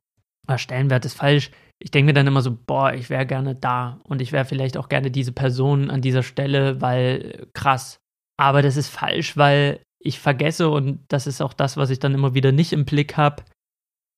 ah, 0.47 0.57
Stellenwert 0.57 1.05
ist 1.05 1.15
falsch, 1.15 1.49
ich 1.83 1.91
denke 1.91 2.07
mir 2.07 2.13
dann 2.13 2.27
immer 2.27 2.41
so, 2.41 2.57
boah, 2.65 2.93
ich 2.93 3.09
wäre 3.09 3.25
gerne 3.25 3.55
da 3.55 3.99
und 4.05 4.21
ich 4.21 4.31
wäre 4.31 4.45
vielleicht 4.45 4.77
auch 4.77 4.87
gerne 4.87 5.11
diese 5.11 5.33
Person 5.33 5.89
an 5.89 6.01
dieser 6.01 6.23
Stelle, 6.23 6.79
weil 6.79 7.47
krass. 7.53 7.99
Aber 8.39 8.61
das 8.61 8.77
ist 8.77 8.87
falsch, 8.87 9.35
weil 9.35 9.81
ich 9.99 10.19
vergesse 10.19 10.69
und 10.69 11.03
das 11.09 11.27
ist 11.27 11.41
auch 11.41 11.51
das, 11.51 11.75
was 11.75 11.89
ich 11.89 11.99
dann 11.99 12.13
immer 12.13 12.33
wieder 12.33 12.53
nicht 12.53 12.71
im 12.71 12.85
Blick 12.85 13.17
habe, 13.17 13.43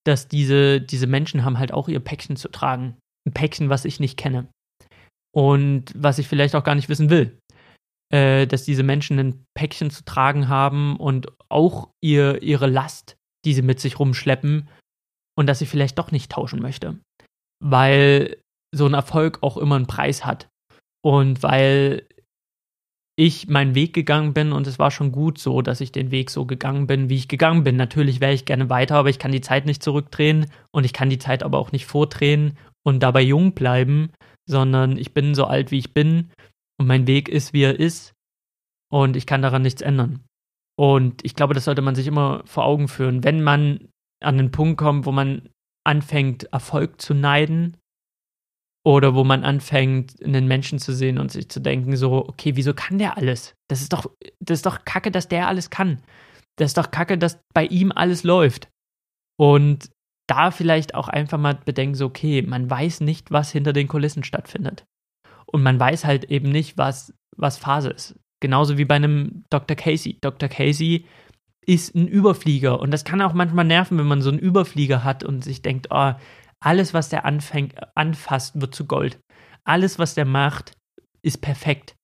dass 0.06 0.28
diese, 0.28 0.80
diese 0.80 1.08
Menschen 1.08 1.44
haben 1.44 1.58
halt 1.58 1.74
auch 1.74 1.88
ihr 1.88 2.00
Päckchen 2.00 2.36
zu 2.36 2.50
tragen. 2.50 2.98
Ein 3.28 3.34
Päckchen, 3.34 3.70
was 3.70 3.86
ich 3.86 4.00
nicht 4.00 4.16
kenne 4.16 4.48
und 5.36 5.92
was 5.96 6.20
ich 6.20 6.28
vielleicht 6.28 6.54
auch 6.54 6.64
gar 6.64 6.76
nicht 6.76 6.90
wissen 6.90 7.10
will. 7.10 7.40
Äh, 8.14 8.46
dass 8.46 8.64
diese 8.64 8.84
Menschen 8.84 9.18
ein 9.18 9.44
Päckchen 9.56 9.90
zu 9.90 10.06
tragen 10.06 10.50
haben 10.50 10.98
und 10.98 11.32
auch 11.50 11.90
ihr, 12.00 12.44
ihre 12.44 12.68
Last, 12.68 13.16
die 13.44 13.56
sie 13.56 13.64
mit 13.64 13.80
sich 13.80 13.98
rumschleppen 13.98 14.70
und 15.36 15.48
dass 15.48 15.62
ich 15.62 15.70
vielleicht 15.70 15.98
doch 15.98 16.12
nicht 16.12 16.32
tauschen 16.32 16.62
möchte. 16.62 17.00
Weil 17.64 18.38
so 18.74 18.86
ein 18.86 18.94
Erfolg 18.94 19.40
auch 19.42 19.58
immer 19.58 19.76
einen 19.76 19.88
Preis 19.88 20.26
hat. 20.26 20.50
Und 21.02 21.44
weil 21.44 22.08
ich 23.18 23.48
meinen 23.48 23.76
Weg 23.76 23.94
gegangen 23.94 24.34
bin 24.34 24.52
und 24.52 24.68
es 24.68 24.78
war 24.78 24.92
schon 24.92 25.12
gut 25.12 25.38
so, 25.38 25.62
dass 25.62 25.80
ich 25.80 25.92
den 25.92 26.12
Weg 26.12 26.30
so 26.30 26.46
gegangen 26.46 26.86
bin, 26.86 27.10
wie 27.10 27.16
ich 27.16 27.28
gegangen 27.28 27.64
bin. 27.64 27.78
Natürlich 27.78 28.20
wäre 28.20 28.34
ich 28.34 28.46
gerne 28.46 28.70
weiter, 28.70 28.96
aber 28.96 29.10
ich 29.10 29.20
kann 29.20 29.32
die 29.32 29.42
Zeit 29.42 29.66
nicht 29.66 29.82
zurückdrehen 29.82 30.52
und 30.72 30.84
ich 30.84 30.92
kann 30.92 31.10
die 31.10 31.20
Zeit 31.20 31.42
aber 31.44 31.60
auch 31.60 31.72
nicht 31.72 31.86
vordrehen 31.86 32.58
und 32.84 33.02
dabei 33.02 33.22
jung 33.22 33.54
bleiben, 33.54 34.10
sondern 34.50 34.98
ich 34.98 35.14
bin 35.14 35.34
so 35.34 35.46
alt, 35.46 35.72
wie 35.72 35.80
ich 35.80 35.94
bin 35.94 36.32
und 36.78 36.88
mein 36.88 37.08
Weg 37.08 37.30
ist, 37.30 37.54
wie 37.54 37.64
er 37.64 37.80
ist 37.80 38.14
und 38.92 39.16
ich 39.16 39.26
kann 39.26 39.42
daran 39.42 39.62
nichts 39.62 39.82
ändern. 39.82 40.26
Und 40.78 41.24
ich 41.24 41.36
glaube, 41.36 41.54
das 41.54 41.64
sollte 41.64 41.82
man 41.82 41.96
sich 41.96 42.08
immer 42.08 42.44
vor 42.46 42.66
Augen 42.66 42.90
führen. 42.90 43.24
Wenn 43.24 43.42
man 43.42 43.88
an 44.22 44.38
den 44.38 44.52
Punkt 44.52 44.78
kommt, 44.78 45.06
wo 45.06 45.14
man 45.14 45.50
anfängt, 45.86 46.46
Erfolg 46.46 47.02
zu 47.02 47.14
neiden 47.14 47.78
oder 48.86 49.16
wo 49.16 49.24
man 49.24 49.44
anfängt, 49.44 50.24
einen 50.24 50.48
Menschen 50.48 50.80
zu 50.80 50.94
sehen 50.94 51.18
und 51.18 51.32
sich 51.32 51.50
zu 51.50 51.60
denken, 51.60 51.98
so, 51.98 52.28
okay, 52.28 52.56
wieso 52.56 52.74
kann 52.74 53.00
der 53.00 53.18
alles? 53.18 53.56
Das 53.68 53.82
ist 53.82 53.94
doch, 53.94 54.12
das 54.40 54.60
ist 54.60 54.66
doch 54.66 54.86
Kacke, 54.86 55.12
dass 55.12 55.28
der 55.28 55.48
alles 55.48 55.70
kann. 55.70 56.02
Das 56.58 56.70
ist 56.70 56.78
doch 56.78 56.92
Kacke, 56.92 57.18
dass 57.18 57.40
bei 57.54 57.66
ihm 57.66 57.92
alles 57.92 58.24
läuft. 58.24 58.70
Und 59.38 59.90
da 60.28 60.52
vielleicht 60.52 60.96
auch 60.96 61.08
einfach 61.08 61.38
mal 61.38 61.56
bedenken, 61.56 61.96
so, 61.96 62.06
okay, 62.06 62.42
man 62.42 62.70
weiß 62.70 63.02
nicht, 63.02 63.32
was 63.32 63.52
hinter 63.52 63.74
den 63.74 63.88
Kulissen 63.88 64.24
stattfindet. 64.24 64.86
Und 65.46 65.64
man 65.64 65.80
weiß 65.80 66.06
halt 66.06 66.26
eben 66.26 66.52
nicht, 66.52 66.78
was, 66.78 67.14
was 67.36 67.58
Phase 67.58 67.90
ist. 67.90 68.16
Genauso 68.40 68.78
wie 68.78 68.86
bei 68.86 68.96
einem 68.96 69.44
Dr. 69.50 69.76
Casey. 69.76 70.18
Dr. 70.22 70.50
Casey 70.50 71.06
ist 71.66 71.96
ein 71.96 72.08
Überflieger. 72.08 72.80
Und 72.80 72.92
das 72.92 73.04
kann 73.04 73.22
auch 73.22 73.34
manchmal 73.34 73.66
nerven, 73.66 73.98
wenn 73.98 74.08
man 74.08 74.22
so 74.22 74.30
einen 74.30 74.40
Überflieger 74.40 75.04
hat 75.04 75.24
und 75.24 75.44
sich 75.44 75.62
denkt, 75.62 75.88
oh, 75.90 76.14
alles, 76.60 76.94
was 76.94 77.10
der 77.10 77.26
anfängt, 77.26 77.76
anfasst, 77.96 78.60
wird 78.60 78.74
zu 78.74 78.86
Gold. 78.86 79.20
Alles, 79.64 80.00
was 80.00 80.16
der 80.16 80.26
macht, 80.26 80.74
ist 81.22 81.42
perfekt. 81.42 81.96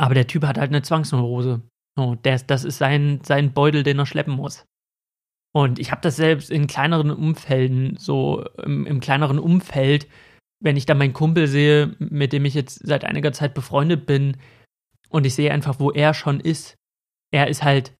Aber 0.00 0.14
der 0.14 0.26
Typ 0.26 0.44
hat 0.44 0.58
halt 0.58 0.70
eine 0.70 0.82
Zwangsneurose. 0.82 1.62
Oh, 1.96 2.14
der, 2.14 2.38
das 2.38 2.64
ist 2.64 2.78
sein, 2.78 3.20
sein 3.24 3.52
Beutel, 3.52 3.82
den 3.82 3.98
er 3.98 4.06
schleppen 4.06 4.34
muss. 4.34 4.64
Und 5.52 5.78
ich 5.78 5.90
habe 5.90 6.02
das 6.02 6.16
selbst 6.16 6.50
in 6.50 6.66
kleineren 6.66 7.10
Umfelden, 7.10 7.96
so 7.96 8.44
im, 8.62 8.86
im, 8.86 9.00
kleineren 9.00 9.38
Umfeld, 9.38 10.06
wenn 10.60 10.76
ich 10.76 10.86
da 10.86 10.94
meinen 10.94 11.14
Kumpel 11.14 11.48
sehe, 11.48 11.96
mit 11.98 12.32
dem 12.32 12.44
ich 12.44 12.54
jetzt 12.54 12.86
seit 12.86 13.04
einiger 13.04 13.32
Zeit 13.32 13.54
befreundet 13.54 14.06
bin, 14.06 14.36
und 15.10 15.24
ich 15.26 15.34
sehe 15.34 15.52
einfach, 15.52 15.80
wo 15.80 15.90
er 15.90 16.14
schon 16.14 16.38
ist. 16.40 16.76
Er 17.32 17.48
ist 17.48 17.62
halt 17.62 17.94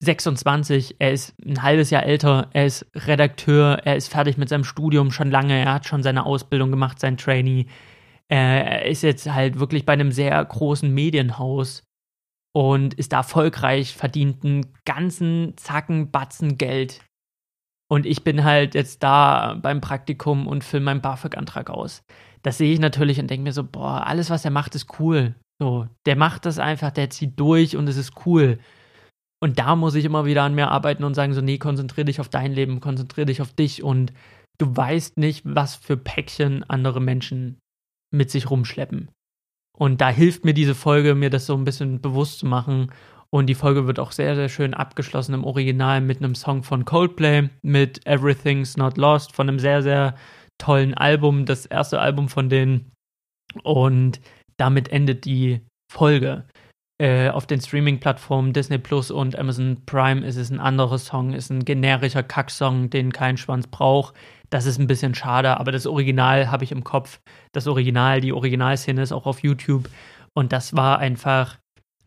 26, 0.00 0.96
er 0.98 1.12
ist 1.12 1.34
ein 1.44 1.62
halbes 1.62 1.90
Jahr 1.90 2.04
älter, 2.04 2.48
er 2.52 2.66
ist 2.66 2.86
Redakteur, 2.94 3.80
er 3.84 3.96
ist 3.96 4.08
fertig 4.08 4.38
mit 4.38 4.48
seinem 4.48 4.64
Studium 4.64 5.10
schon 5.12 5.30
lange, 5.30 5.58
er 5.58 5.74
hat 5.74 5.86
schon 5.86 6.02
seine 6.02 6.24
Ausbildung 6.24 6.70
gemacht, 6.70 6.98
sein 6.98 7.18
Trainee. 7.18 7.66
Er 8.28 8.86
ist 8.86 9.02
jetzt 9.02 9.30
halt 9.30 9.58
wirklich 9.58 9.84
bei 9.84 9.92
einem 9.92 10.12
sehr 10.12 10.42
großen 10.42 10.92
Medienhaus 10.92 11.82
und 12.54 12.94
ist 12.94 13.12
da 13.12 13.18
erfolgreich, 13.18 13.94
verdient 13.94 14.44
einen 14.44 14.72
ganzen 14.84 15.54
Zacken 15.56 16.10
Batzen 16.10 16.56
Geld. 16.56 17.00
Und 17.90 18.06
ich 18.06 18.24
bin 18.24 18.44
halt 18.44 18.74
jetzt 18.74 19.02
da 19.02 19.58
beim 19.60 19.80
Praktikum 19.80 20.46
und 20.46 20.64
fülle 20.64 20.84
meinen 20.84 21.02
BAföG-Antrag 21.02 21.70
aus. 21.70 22.04
Das 22.42 22.56
sehe 22.56 22.72
ich 22.72 22.78
natürlich 22.78 23.20
und 23.20 23.28
denke 23.28 23.44
mir 23.44 23.52
so, 23.52 23.64
boah, 23.64 24.06
alles, 24.06 24.30
was 24.30 24.44
er 24.44 24.52
macht, 24.52 24.74
ist 24.76 24.98
cool. 25.00 25.34
So, 25.60 25.88
der 26.06 26.16
macht 26.16 26.46
das 26.46 26.58
einfach, 26.58 26.90
der 26.90 27.10
zieht 27.10 27.38
durch 27.38 27.76
und 27.76 27.88
es 27.88 27.96
ist 27.96 28.24
cool. 28.24 28.60
Und 29.42 29.58
da 29.58 29.74
muss 29.74 29.94
ich 29.94 30.04
immer 30.04 30.26
wieder 30.26 30.42
an 30.42 30.54
mir 30.54 30.68
arbeiten 30.68 31.04
und 31.04 31.14
sagen 31.14 31.32
so, 31.32 31.40
nee, 31.40 31.58
konzentrier 31.58 32.04
dich 32.04 32.20
auf 32.20 32.28
dein 32.28 32.52
Leben, 32.52 32.80
konzentrier 32.80 33.24
dich 33.24 33.40
auf 33.40 33.52
dich 33.52 33.82
und 33.82 34.12
du 34.58 34.76
weißt 34.76 35.16
nicht, 35.16 35.42
was 35.44 35.74
für 35.74 35.96
Päckchen 35.96 36.62
andere 36.68 37.00
Menschen 37.00 37.58
mit 38.14 38.30
sich 38.30 38.50
rumschleppen. 38.50 39.10
Und 39.76 40.02
da 40.02 40.10
hilft 40.10 40.44
mir 40.44 40.52
diese 40.52 40.74
Folge, 40.74 41.14
mir 41.14 41.30
das 41.30 41.46
so 41.46 41.54
ein 41.54 41.64
bisschen 41.64 42.02
bewusst 42.02 42.40
zu 42.40 42.46
machen. 42.46 42.92
Und 43.30 43.46
die 43.46 43.54
Folge 43.54 43.86
wird 43.86 43.98
auch 43.98 44.12
sehr, 44.12 44.34
sehr 44.34 44.50
schön 44.50 44.74
abgeschlossen 44.74 45.34
im 45.34 45.44
Original 45.44 46.02
mit 46.02 46.18
einem 46.18 46.34
Song 46.34 46.62
von 46.62 46.84
Coldplay, 46.84 47.48
mit 47.62 48.06
Everything's 48.06 48.76
Not 48.76 48.98
Lost, 48.98 49.32
von 49.32 49.48
einem 49.48 49.58
sehr, 49.58 49.82
sehr 49.82 50.16
tollen 50.58 50.92
Album, 50.94 51.46
das 51.46 51.64
erste 51.64 52.00
Album 52.00 52.28
von 52.28 52.50
denen. 52.50 52.92
Und 53.62 54.20
damit 54.58 54.88
endet 54.88 55.24
die 55.24 55.60
Folge. 55.90 56.44
Äh, 57.00 57.30
auf 57.30 57.46
den 57.46 57.62
Streaming-Plattformen 57.62 58.52
Disney 58.52 58.76
Plus 58.76 59.10
und 59.10 59.38
Amazon 59.38 59.78
Prime 59.86 60.22
ist 60.22 60.36
es 60.36 60.50
ein 60.50 60.60
anderer 60.60 60.98
Song, 60.98 61.32
ist 61.32 61.48
ein 61.48 61.64
generischer 61.64 62.22
Kacksong, 62.22 62.90
den 62.90 63.10
kein 63.10 63.38
Schwanz 63.38 63.68
braucht. 63.68 64.14
Das 64.50 64.66
ist 64.66 64.78
ein 64.78 64.86
bisschen 64.86 65.14
schade, 65.14 65.58
aber 65.58 65.72
das 65.72 65.86
Original 65.86 66.50
habe 66.50 66.64
ich 66.64 66.72
im 66.72 66.84
Kopf. 66.84 67.22
Das 67.52 67.66
Original, 67.66 68.20
die 68.20 68.34
Originalszene 68.34 69.00
ist 69.00 69.12
auch 69.12 69.24
auf 69.24 69.42
YouTube. 69.42 69.88
Und 70.34 70.52
das 70.52 70.76
war 70.76 70.98
einfach 70.98 71.56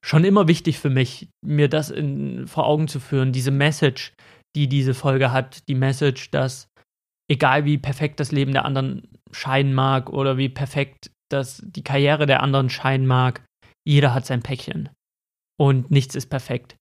schon 0.05 0.25
immer 0.25 0.47
wichtig 0.47 0.77
für 0.77 0.91
mich, 0.91 1.27
mir 1.43 1.69
das 1.69 1.89
in, 1.89 2.45
vor 2.45 2.67
Augen 2.67 2.87
zu 2.87 2.99
führen. 2.99 3.31
Diese 3.31 3.49
Message, 3.49 4.13
die 4.55 4.67
diese 4.67 4.93
Folge 4.93 5.31
hat, 5.31 5.67
die 5.67 5.75
Message, 5.75 6.29
dass 6.29 6.67
egal 7.27 7.65
wie 7.65 7.79
perfekt 7.79 8.19
das 8.19 8.31
Leben 8.31 8.51
der 8.51 8.65
anderen 8.65 9.07
scheinen 9.31 9.73
mag 9.73 10.11
oder 10.11 10.37
wie 10.37 10.49
perfekt 10.49 11.09
das 11.31 11.63
die 11.65 11.83
Karriere 11.83 12.27
der 12.27 12.43
anderen 12.43 12.69
scheinen 12.69 13.07
mag, 13.07 13.41
jeder 13.85 14.13
hat 14.13 14.25
sein 14.25 14.41
Päckchen. 14.41 14.89
Und 15.57 15.91
nichts 15.91 16.15
ist 16.15 16.29
perfekt. 16.29 16.75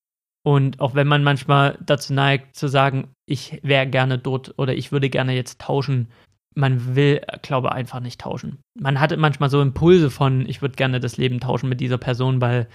Und 0.44 0.80
auch 0.80 0.94
wenn 0.94 1.06
man 1.06 1.22
manchmal 1.22 1.78
dazu 1.84 2.12
neigt 2.12 2.56
zu 2.56 2.68
sagen, 2.68 3.12
ich 3.26 3.60
wäre 3.62 3.86
gerne 3.86 4.18
dort 4.18 4.58
oder 4.58 4.74
ich 4.74 4.90
würde 4.90 5.08
gerne 5.08 5.34
jetzt 5.34 5.60
tauschen, 5.60 6.08
man 6.54 6.96
will, 6.96 7.22
glaube 7.42 7.68
ich, 7.68 7.74
einfach 7.74 8.00
nicht 8.00 8.20
tauschen. 8.20 8.58
Man 8.78 9.00
hatte 9.00 9.16
manchmal 9.16 9.50
so 9.50 9.62
Impulse 9.62 10.10
von, 10.10 10.46
ich 10.48 10.60
würde 10.60 10.74
gerne 10.74 11.00
das 11.00 11.16
Leben 11.16 11.40
tauschen 11.40 11.68
mit 11.68 11.80
dieser 11.80 11.98
Person, 11.98 12.40
weil 12.40 12.68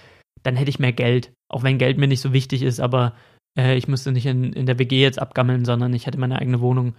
dann 0.44 0.56
hätte 0.56 0.70
ich 0.70 0.80
mehr 0.80 0.94
Geld. 0.94 1.34
Auch 1.50 1.64
wenn 1.64 1.78
Geld 1.78 1.98
mir 1.98 2.08
nicht 2.08 2.22
so 2.22 2.34
wichtig 2.34 2.64
ist, 2.64 2.80
aber 2.80 3.14
äh, 3.58 3.76
ich 3.76 3.88
müsste 3.88 4.12
nicht 4.12 4.26
in, 4.26 4.54
in 4.54 4.66
der 4.66 4.80
WG 4.80 5.02
jetzt 5.02 5.20
abgammeln, 5.20 5.66
sondern 5.66 5.94
ich 5.94 6.08
hätte 6.08 6.20
meine 6.20 6.40
eigene 6.40 6.62
Wohnung 6.62 6.96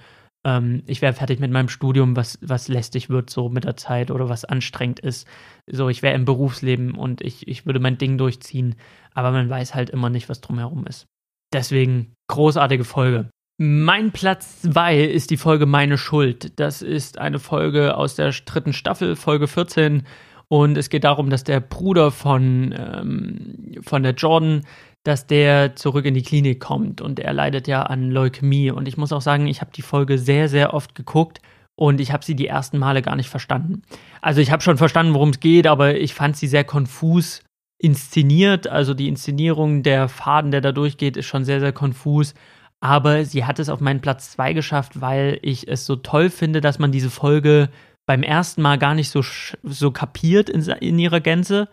ähm, 0.48 0.82
ich 0.86 1.02
wäre 1.02 1.12
fertig 1.12 1.40
mit 1.40 1.50
meinem 1.50 1.68
Studium, 1.68 2.16
was, 2.16 2.38
was 2.40 2.68
lästig 2.68 3.10
wird 3.10 3.28
so 3.28 3.48
mit 3.48 3.64
der 3.64 3.76
Zeit 3.76 4.10
oder 4.10 4.28
was 4.28 4.44
anstrengend 4.44 5.00
ist. 5.00 5.26
So, 5.66 5.88
ich 5.88 6.02
wäre 6.02 6.14
im 6.14 6.24
Berufsleben 6.24 6.94
und 6.94 7.20
ich, 7.20 7.46
ich 7.46 7.66
würde 7.66 7.80
mein 7.80 7.98
Ding 7.98 8.16
durchziehen, 8.16 8.76
aber 9.12 9.30
man 9.30 9.50
weiß 9.50 9.74
halt 9.74 9.90
immer 9.90 10.08
nicht, 10.08 10.28
was 10.28 10.40
drumherum 10.40 10.86
ist. 10.86 11.06
Deswegen 11.52 12.14
großartige 12.28 12.84
Folge. 12.84 13.30
Mein 13.58 14.12
Platz 14.12 14.62
2 14.62 15.00
ist 15.00 15.30
die 15.30 15.36
Folge 15.36 15.66
Meine 15.66 15.98
Schuld. 15.98 16.58
Das 16.60 16.80
ist 16.80 17.18
eine 17.18 17.38
Folge 17.38 17.96
aus 17.96 18.14
der 18.14 18.30
dritten 18.30 18.72
Staffel, 18.72 19.16
Folge 19.16 19.48
14. 19.48 20.04
Und 20.48 20.78
es 20.78 20.88
geht 20.88 21.04
darum, 21.04 21.28
dass 21.28 21.44
der 21.44 21.60
Bruder 21.60 22.10
von, 22.10 22.74
ähm, 22.76 23.82
von 23.82 24.02
der 24.02 24.14
Jordan 24.14 24.62
dass 25.08 25.26
der 25.26 25.74
zurück 25.74 26.04
in 26.04 26.14
die 26.14 26.22
Klinik 26.22 26.60
kommt 26.60 27.00
und 27.00 27.18
er 27.18 27.32
leidet 27.32 27.66
ja 27.66 27.82
an 27.82 28.10
Leukämie. 28.10 28.70
Und 28.70 28.86
ich 28.86 28.96
muss 28.96 29.12
auch 29.12 29.22
sagen, 29.22 29.46
ich 29.46 29.60
habe 29.60 29.70
die 29.74 29.82
Folge 29.82 30.18
sehr, 30.18 30.48
sehr 30.48 30.74
oft 30.74 30.94
geguckt 30.94 31.40
und 31.74 32.00
ich 32.00 32.12
habe 32.12 32.24
sie 32.24 32.36
die 32.36 32.46
ersten 32.46 32.78
Male 32.78 33.02
gar 33.02 33.16
nicht 33.16 33.30
verstanden. 33.30 33.82
Also 34.20 34.40
ich 34.40 34.50
habe 34.50 34.62
schon 34.62 34.76
verstanden, 34.76 35.14
worum 35.14 35.30
es 35.30 35.40
geht, 35.40 35.66
aber 35.66 35.96
ich 35.96 36.12
fand 36.12 36.36
sie 36.36 36.46
sehr 36.46 36.64
konfus 36.64 37.42
inszeniert. 37.78 38.68
Also 38.68 38.94
die 38.94 39.08
Inszenierung, 39.08 39.82
der 39.82 40.08
Faden, 40.08 40.50
der 40.50 40.60
da 40.60 40.72
durchgeht, 40.72 41.16
ist 41.16 41.26
schon 41.26 41.44
sehr, 41.44 41.60
sehr 41.60 41.72
konfus. 41.72 42.34
Aber 42.80 43.24
sie 43.24 43.44
hat 43.44 43.58
es 43.58 43.68
auf 43.68 43.80
meinen 43.80 44.00
Platz 44.00 44.32
2 44.32 44.52
geschafft, 44.52 45.00
weil 45.00 45.38
ich 45.42 45.68
es 45.68 45.86
so 45.86 45.96
toll 45.96 46.30
finde, 46.30 46.60
dass 46.60 46.78
man 46.78 46.92
diese 46.92 47.10
Folge 47.10 47.70
beim 48.06 48.22
ersten 48.22 48.62
Mal 48.62 48.78
gar 48.78 48.94
nicht 48.94 49.10
so, 49.10 49.22
so 49.62 49.90
kapiert 49.90 50.48
in, 50.50 50.62
in 50.62 50.98
ihrer 50.98 51.20
Gänze 51.20 51.68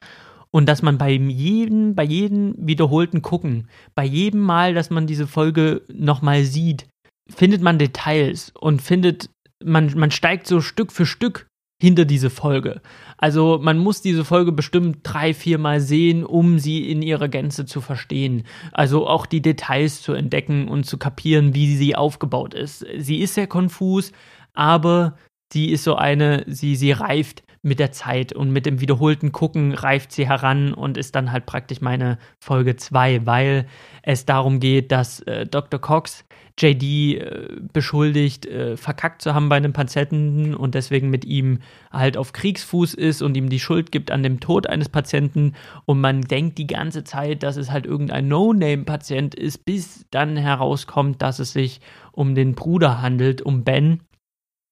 und 0.55 0.67
dass 0.67 0.81
man 0.81 0.97
bei 0.97 1.11
jedem, 1.11 1.95
bei 1.95 2.05
jedem 2.05 2.55
wiederholten 2.57 3.21
Gucken, 3.21 3.67
bei 3.93 4.05
jedem 4.05 4.39
Mal, 4.39 4.73
dass 4.73 4.89
man 4.89 5.05
diese 5.05 5.27
Folge 5.27 5.81
nochmal 5.93 6.45
sieht, 6.45 6.87
findet 7.29 7.61
man 7.61 7.77
Details 7.77 8.53
und 8.57 8.81
findet, 8.81 9.29
man, 9.61 9.91
man 9.97 10.11
steigt 10.11 10.47
so 10.47 10.61
Stück 10.61 10.93
für 10.93 11.05
Stück 11.05 11.47
hinter 11.81 12.05
diese 12.05 12.29
Folge. 12.29 12.81
Also 13.17 13.59
man 13.61 13.77
muss 13.79 14.01
diese 14.01 14.23
Folge 14.23 14.53
bestimmt 14.53 14.99
drei, 15.03 15.33
vier 15.33 15.57
Mal 15.57 15.81
sehen, 15.81 16.23
um 16.23 16.57
sie 16.57 16.89
in 16.89 17.01
ihrer 17.01 17.27
Gänze 17.27 17.65
zu 17.65 17.81
verstehen. 17.81 18.45
Also 18.71 19.09
auch 19.09 19.25
die 19.25 19.41
Details 19.41 20.01
zu 20.01 20.13
entdecken 20.13 20.69
und 20.69 20.85
zu 20.85 20.97
kapieren, 20.97 21.53
wie 21.53 21.75
sie 21.75 21.97
aufgebaut 21.97 22.53
ist. 22.53 22.85
Sie 22.97 23.17
ist 23.17 23.33
sehr 23.33 23.47
konfus, 23.47 24.13
aber 24.53 25.17
sie 25.55 25.71
ist 25.71 25.85
so 25.85 25.95
eine, 25.95 26.43
sie, 26.47 26.75
sie 26.75 26.91
reift 26.91 27.41
mit 27.61 27.79
der 27.79 27.93
Zeit 27.93 28.33
und 28.33 28.51
mit 28.51 28.65
dem 28.65 28.81
wiederholten 28.81 29.31
Gucken 29.31 29.71
reift 29.71 30.11
sie 30.11 30.27
heran 30.27 30.73
und 30.73 30.97
ist 30.97 31.15
dann 31.15 31.31
halt 31.31 31.45
praktisch 31.45 31.79
meine 31.79 32.17
Folge 32.39 32.75
2, 32.75 33.25
weil 33.25 33.65
es 34.03 34.25
darum 34.25 34.59
geht, 34.59 34.91
dass 34.91 35.21
äh, 35.21 35.45
Dr. 35.45 35.79
Cox 35.79 36.25
JD 36.59 36.83
äh, 36.83 37.47
beschuldigt, 37.71 38.45
äh, 38.47 38.75
verkackt 38.75 39.21
zu 39.21 39.33
haben 39.33 39.47
bei 39.47 39.55
einem 39.55 39.71
Patienten 39.71 40.55
und 40.55 40.75
deswegen 40.75 41.09
mit 41.09 41.23
ihm 41.23 41.59
halt 41.89 42.17
auf 42.17 42.33
Kriegsfuß 42.33 42.93
ist 42.93 43.21
und 43.21 43.37
ihm 43.37 43.47
die 43.47 43.61
Schuld 43.61 43.93
gibt 43.93 44.11
an 44.11 44.23
dem 44.23 44.41
Tod 44.41 44.67
eines 44.67 44.89
Patienten 44.89 45.53
und 45.85 46.01
man 46.01 46.19
denkt 46.19 46.57
die 46.57 46.67
ganze 46.67 47.05
Zeit, 47.05 47.43
dass 47.43 47.55
es 47.55 47.71
halt 47.71 47.85
irgendein 47.85 48.27
No-Name-Patient 48.27 49.35
ist, 49.35 49.63
bis 49.63 50.05
dann 50.11 50.35
herauskommt, 50.35 51.21
dass 51.21 51.39
es 51.39 51.53
sich 51.53 51.79
um 52.11 52.35
den 52.35 52.55
Bruder 52.55 53.01
handelt, 53.01 53.41
um 53.41 53.63
Ben 53.63 54.01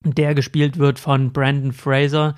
der 0.04 0.34
gespielt 0.34 0.78
wird 0.78 0.98
von 0.98 1.32
Brandon 1.32 1.72
Fraser, 1.72 2.34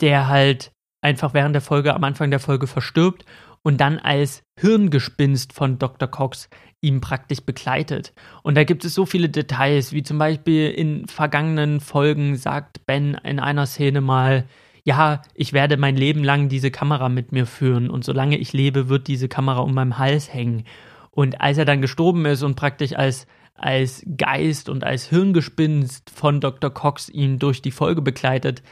der 0.00 0.28
halt 0.28 0.72
einfach 1.02 1.34
während 1.34 1.54
der 1.54 1.62
Folge, 1.62 1.94
am 1.94 2.04
Anfang 2.04 2.30
der 2.30 2.40
Folge 2.40 2.66
verstirbt 2.66 3.24
und 3.62 3.80
dann 3.80 3.98
als 3.98 4.42
Hirngespinst 4.58 5.52
von 5.52 5.78
Dr. 5.78 6.08
Cox 6.08 6.48
ihm 6.80 7.00
praktisch 7.00 7.40
begleitet. 7.42 8.14
Und 8.42 8.56
da 8.56 8.64
gibt 8.64 8.84
es 8.84 8.94
so 8.94 9.04
viele 9.04 9.28
Details, 9.28 9.92
wie 9.92 10.02
zum 10.02 10.18
Beispiel 10.18 10.70
in 10.70 11.06
vergangenen 11.06 11.80
Folgen 11.80 12.36
sagt 12.36 12.86
Ben 12.86 13.14
in 13.22 13.38
einer 13.38 13.66
Szene 13.66 14.00
mal, 14.00 14.46
ja, 14.82 15.20
ich 15.34 15.52
werde 15.52 15.76
mein 15.76 15.96
Leben 15.96 16.24
lang 16.24 16.48
diese 16.48 16.70
Kamera 16.70 17.10
mit 17.10 17.32
mir 17.32 17.44
führen 17.44 17.90
und 17.90 18.02
solange 18.04 18.38
ich 18.38 18.54
lebe, 18.54 18.88
wird 18.88 19.08
diese 19.08 19.28
Kamera 19.28 19.60
um 19.60 19.74
meinem 19.74 19.98
Hals 19.98 20.32
hängen. 20.32 20.64
Und 21.10 21.40
als 21.40 21.58
er 21.58 21.66
dann 21.66 21.82
gestorben 21.82 22.24
ist 22.24 22.42
und 22.42 22.54
praktisch 22.54 22.94
als 22.94 23.26
als 23.60 24.04
Geist 24.16 24.68
und 24.68 24.84
als 24.84 25.08
Hirngespinst 25.08 26.10
von 26.10 26.40
Dr. 26.40 26.70
Cox 26.70 27.08
ihn 27.08 27.38
durch 27.38 27.62
die 27.62 27.70
Folge 27.70 28.02
begleitet, 28.02 28.62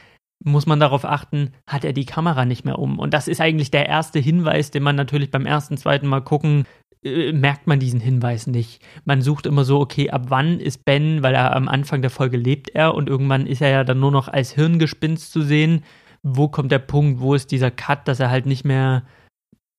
muss 0.43 0.65
man 0.65 0.79
darauf 0.79 1.05
achten, 1.05 1.51
hat 1.67 1.83
er 1.83 1.93
die 1.93 2.05
Kamera 2.05 2.45
nicht 2.45 2.65
mehr 2.65 2.79
um. 2.79 2.97
Und 2.97 3.13
das 3.13 3.27
ist 3.27 3.41
eigentlich 3.41 3.71
der 3.71 3.87
erste 3.87 4.19
Hinweis, 4.19 4.71
den 4.71 4.83
man 4.83 4.95
natürlich 4.95 5.31
beim 5.31 5.45
ersten, 5.45 5.77
zweiten 5.77 6.07
Mal 6.07 6.21
gucken, 6.21 6.65
äh, 7.03 7.31
merkt 7.33 7.67
man 7.67 7.79
diesen 7.79 7.99
Hinweis 7.99 8.47
nicht. 8.47 8.81
Man 9.05 9.21
sucht 9.21 9.45
immer 9.45 9.63
so, 9.63 9.79
okay, 9.79 10.09
ab 10.09 10.25
wann 10.29 10.59
ist 10.59 10.85
Ben, 10.85 11.23
weil 11.23 11.35
er 11.35 11.55
am 11.55 11.67
Anfang 11.67 12.01
der 12.01 12.09
Folge 12.09 12.37
lebt 12.37 12.69
er 12.69 12.95
und 12.95 13.09
irgendwann 13.09 13.47
ist 13.47 13.61
er 13.61 13.69
ja 13.69 13.83
dann 13.83 13.99
nur 13.99 14.11
noch 14.11 14.27
als 14.27 14.53
Hirngespinst 14.53 15.31
zu 15.31 15.41
sehen. 15.41 15.83
Wo 16.23 16.47
kommt 16.47 16.71
der 16.71 16.79
Punkt, 16.79 17.19
wo 17.19 17.33
ist 17.33 17.51
dieser 17.51 17.71
Cut, 17.71 18.07
dass 18.07 18.19
er 18.19 18.29
halt 18.29 18.45
nicht 18.45 18.65
mehr, 18.65 19.03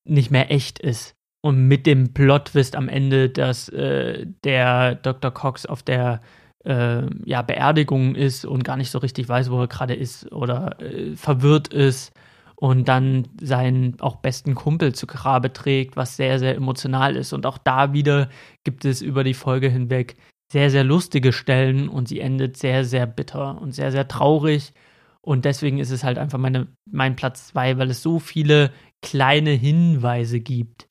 nicht 0.05 0.31
mehr 0.31 0.51
echt 0.51 0.78
ist? 0.78 1.15
Und 1.42 1.68
mit 1.68 1.86
dem 1.86 2.12
Plot-Twist 2.12 2.76
am 2.76 2.88
Ende, 2.88 3.30
dass 3.30 3.68
äh, 3.70 4.26
der 4.44 4.96
Dr. 4.96 5.30
Cox 5.30 5.64
auf 5.64 5.82
der 5.82 6.20
äh, 6.64 7.02
ja, 7.24 7.42
Beerdigung 7.42 8.14
ist 8.14 8.44
und 8.44 8.64
gar 8.64 8.76
nicht 8.76 8.90
so 8.90 8.98
richtig 8.98 9.28
weiß, 9.28 9.50
wo 9.50 9.60
er 9.60 9.68
gerade 9.68 9.94
ist 9.94 10.30
oder 10.32 10.80
äh, 10.80 11.16
verwirrt 11.16 11.68
ist 11.68 12.12
und 12.56 12.88
dann 12.88 13.26
seinen 13.40 13.98
auch 14.00 14.16
besten 14.16 14.54
Kumpel 14.54 14.94
zu 14.94 15.06
Grabe 15.06 15.52
trägt, 15.52 15.96
was 15.96 16.16
sehr, 16.16 16.38
sehr 16.38 16.54
emotional 16.54 17.16
ist. 17.16 17.32
Und 17.32 17.46
auch 17.46 17.56
da 17.56 17.94
wieder 17.94 18.28
gibt 18.64 18.84
es 18.84 19.00
über 19.00 19.24
die 19.24 19.34
Folge 19.34 19.70
hinweg 19.70 20.16
sehr, 20.52 20.70
sehr 20.70 20.84
lustige 20.84 21.32
Stellen 21.32 21.88
und 21.88 22.08
sie 22.08 22.20
endet 22.20 22.58
sehr, 22.58 22.84
sehr 22.84 23.06
bitter 23.06 23.60
und 23.60 23.72
sehr, 23.72 23.92
sehr 23.92 24.08
traurig. 24.08 24.74
Und 25.22 25.46
deswegen 25.46 25.78
ist 25.78 25.90
es 25.90 26.04
halt 26.04 26.18
einfach 26.18 26.38
meine, 26.38 26.66
mein 26.90 27.16
Platz 27.16 27.48
zwei, 27.48 27.78
weil 27.78 27.90
es 27.90 28.02
so 28.02 28.18
viele 28.18 28.72
kleine 29.00 29.50
Hinweise 29.50 30.40
gibt, 30.40 30.86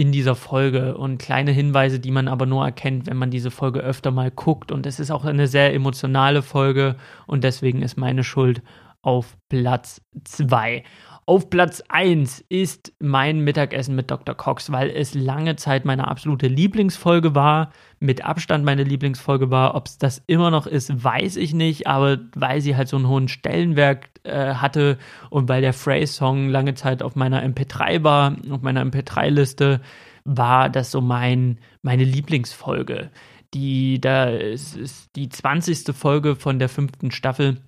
in 0.00 0.12
dieser 0.12 0.34
Folge 0.34 0.96
und 0.96 1.18
kleine 1.18 1.50
Hinweise, 1.50 2.00
die 2.00 2.10
man 2.10 2.26
aber 2.26 2.46
nur 2.46 2.64
erkennt, 2.64 3.06
wenn 3.06 3.18
man 3.18 3.30
diese 3.30 3.50
Folge 3.50 3.80
öfter 3.80 4.10
mal 4.10 4.30
guckt. 4.30 4.72
Und 4.72 4.86
es 4.86 4.98
ist 4.98 5.10
auch 5.10 5.26
eine 5.26 5.46
sehr 5.46 5.74
emotionale 5.74 6.40
Folge 6.40 6.96
und 7.26 7.44
deswegen 7.44 7.82
ist 7.82 7.98
meine 7.98 8.24
Schuld 8.24 8.62
auf 9.02 9.36
Platz 9.50 10.00
2. 10.24 10.84
Auf 11.26 11.50
Platz 11.50 11.82
1 11.90 12.46
ist 12.48 12.94
mein 12.98 13.40
Mittagessen 13.40 13.94
mit 13.94 14.10
Dr. 14.10 14.34
Cox, 14.34 14.72
weil 14.72 14.88
es 14.88 15.14
lange 15.14 15.56
Zeit 15.56 15.84
meine 15.84 16.08
absolute 16.08 16.48
Lieblingsfolge 16.48 17.34
war, 17.34 17.70
mit 17.98 18.24
Abstand 18.24 18.64
meine 18.64 18.84
Lieblingsfolge 18.84 19.50
war. 19.50 19.74
Ob 19.74 19.86
es 19.86 19.98
das 19.98 20.22
immer 20.26 20.50
noch 20.50 20.66
ist, 20.66 21.04
weiß 21.04 21.36
ich 21.36 21.52
nicht, 21.52 21.86
aber 21.86 22.20
weil 22.34 22.62
sie 22.62 22.74
halt 22.74 22.88
so 22.88 22.96
einen 22.96 23.06
hohen 23.06 23.28
Stellenwert 23.28 24.06
äh, 24.24 24.54
hatte 24.54 24.98
und 25.30 25.48
weil 25.48 25.60
der 25.60 25.72
Phrase-Song 25.72 26.48
lange 26.48 26.74
Zeit 26.74 27.02
auf 27.02 27.16
meiner 27.16 27.42
MP3 27.44 28.02
war, 28.02 28.36
auf 28.50 28.62
meiner 28.62 28.84
MP3-Liste, 28.84 29.80
war 30.24 30.68
das 30.68 30.90
so 30.90 31.00
mein, 31.00 31.58
meine 31.82 32.04
Lieblingsfolge. 32.04 33.10
Die, 33.54 34.00
da 34.00 34.28
ist, 34.28 34.76
ist 34.76 35.10
die 35.16 35.28
20. 35.28 35.94
Folge 35.96 36.36
von 36.36 36.58
der 36.58 36.68
fünften 36.68 37.10
Staffel 37.10 37.58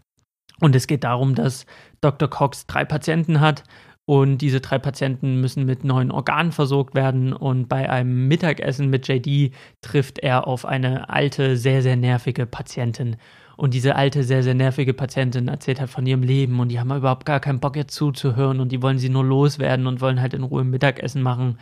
und 0.61 0.77
es 0.77 0.87
geht 0.87 1.05
darum, 1.05 1.35
dass 1.35 1.66
Dr. 2.01 2.31
Cox 2.31 2.66
drei 2.66 2.85
Patienten 2.85 3.41
hat 3.41 3.65
und 4.05 4.39
diese 4.39 4.61
drei 4.61 4.79
Patienten 4.79 5.41
müssen 5.41 5.65
mit 5.65 5.85
neuen 5.85 6.11
Organen 6.11 6.53
versorgt 6.53 6.95
werden. 6.95 7.33
Und 7.33 7.69
bei 7.69 7.89
einem 7.89 8.29
Mittagessen 8.29 8.91
mit 8.91 9.09
JD 9.09 9.55
trifft 9.81 10.19
er 10.19 10.47
auf 10.47 10.65
eine 10.65 11.09
alte, 11.09 11.57
sehr, 11.57 11.83
sehr 11.83 11.97
nervige 11.97 12.47
Patientin. 12.47 13.16
Und 13.62 13.74
diese 13.74 13.94
alte, 13.94 14.24
sehr, 14.24 14.43
sehr 14.43 14.55
nervige 14.55 14.93
Patientin 14.93 15.47
erzählt 15.47 15.78
halt 15.78 15.89
von 15.89 16.05
ihrem 16.05 16.24
Leben 16.24 16.59
und 16.59 16.70
die 16.70 16.80
haben 16.80 16.90
überhaupt 16.90 17.24
gar 17.24 17.39
keinen 17.39 17.60
Bock, 17.60 17.76
ihr 17.76 17.86
zuzuhören 17.86 18.59
und 18.59 18.72
die 18.72 18.82
wollen 18.82 18.98
sie 18.98 19.09
nur 19.09 19.24
loswerden 19.24 19.86
und 19.86 20.01
wollen 20.01 20.20
halt 20.20 20.34
in 20.34 20.43
Ruhe 20.43 20.64
Mittagessen 20.64 21.22
machen. 21.22 21.60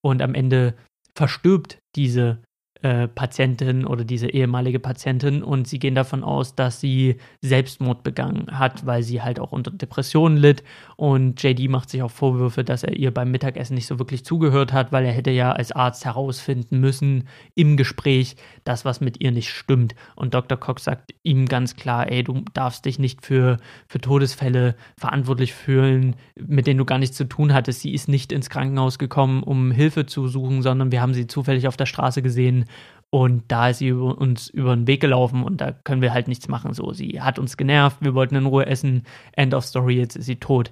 Und 0.00 0.22
am 0.22 0.34
Ende 0.34 0.74
verstirbt 1.14 1.78
diese 1.94 2.42
äh, 2.82 3.08
Patientin 3.08 3.86
oder 3.86 4.04
diese 4.04 4.28
ehemalige 4.28 4.78
Patientin 4.78 5.42
und 5.42 5.66
sie 5.66 5.78
gehen 5.78 5.94
davon 5.94 6.22
aus, 6.22 6.54
dass 6.54 6.80
sie 6.80 7.16
Selbstmord 7.40 8.02
begangen 8.02 8.46
hat, 8.50 8.84
weil 8.84 9.02
sie 9.02 9.22
halt 9.22 9.40
auch 9.40 9.52
unter 9.52 9.70
Depressionen 9.70 10.36
litt 10.36 10.62
und 10.96 11.42
JD 11.42 11.70
macht 11.70 11.90
sich 11.90 12.02
auch 12.02 12.10
Vorwürfe, 12.10 12.64
dass 12.64 12.82
er 12.82 12.94
ihr 12.94 13.12
beim 13.12 13.30
Mittagessen 13.30 13.74
nicht 13.74 13.86
so 13.86 13.98
wirklich 13.98 14.24
zugehört 14.24 14.72
hat, 14.72 14.92
weil 14.92 15.06
er 15.06 15.12
hätte 15.12 15.30
ja 15.30 15.52
als 15.52 15.72
Arzt 15.72 16.04
herausfinden 16.04 16.78
müssen 16.78 17.28
im 17.54 17.76
Gespräch, 17.76 18.36
dass 18.64 18.84
was 18.84 19.00
mit 19.00 19.20
ihr 19.20 19.32
nicht 19.32 19.50
stimmt 19.50 19.94
und 20.14 20.34
Dr. 20.34 20.58
Cox 20.58 20.84
sagt 20.84 21.14
ihm 21.22 21.46
ganz 21.46 21.76
klar, 21.76 22.10
ey, 22.10 22.24
du 22.24 22.42
darfst 22.52 22.84
dich 22.84 22.98
nicht 22.98 23.24
für, 23.24 23.56
für 23.88 24.00
Todesfälle 24.00 24.76
verantwortlich 24.98 25.54
fühlen, 25.54 26.16
mit 26.34 26.66
denen 26.66 26.78
du 26.78 26.84
gar 26.84 26.98
nichts 26.98 27.16
zu 27.16 27.24
tun 27.24 27.54
hattest. 27.54 27.80
Sie 27.80 27.94
ist 27.94 28.08
nicht 28.08 28.32
ins 28.32 28.50
Krankenhaus 28.50 28.98
gekommen, 28.98 29.42
um 29.42 29.70
Hilfe 29.70 30.06
zu 30.06 30.28
suchen, 30.28 30.62
sondern 30.62 30.92
wir 30.92 31.00
haben 31.00 31.14
sie 31.14 31.26
zufällig 31.26 31.68
auf 31.68 31.76
der 31.76 31.86
Straße 31.86 32.22
gesehen 32.22 32.66
und 33.16 33.44
da 33.48 33.70
ist 33.70 33.78
sie 33.78 33.92
uns 33.92 34.50
über 34.50 34.76
den 34.76 34.86
Weg 34.86 35.00
gelaufen 35.00 35.42
und 35.42 35.62
da 35.62 35.72
können 35.72 36.02
wir 36.02 36.12
halt 36.12 36.28
nichts 36.28 36.48
machen. 36.48 36.74
So, 36.74 36.92
sie 36.92 37.22
hat 37.22 37.38
uns 37.38 37.56
genervt, 37.56 37.96
wir 38.02 38.12
wollten 38.12 38.34
in 38.34 38.44
Ruhe 38.44 38.66
essen, 38.66 39.04
End 39.32 39.54
of 39.54 39.64
Story, 39.64 39.96
jetzt 39.96 40.16
ist 40.16 40.26
sie 40.26 40.36
tot. 40.36 40.70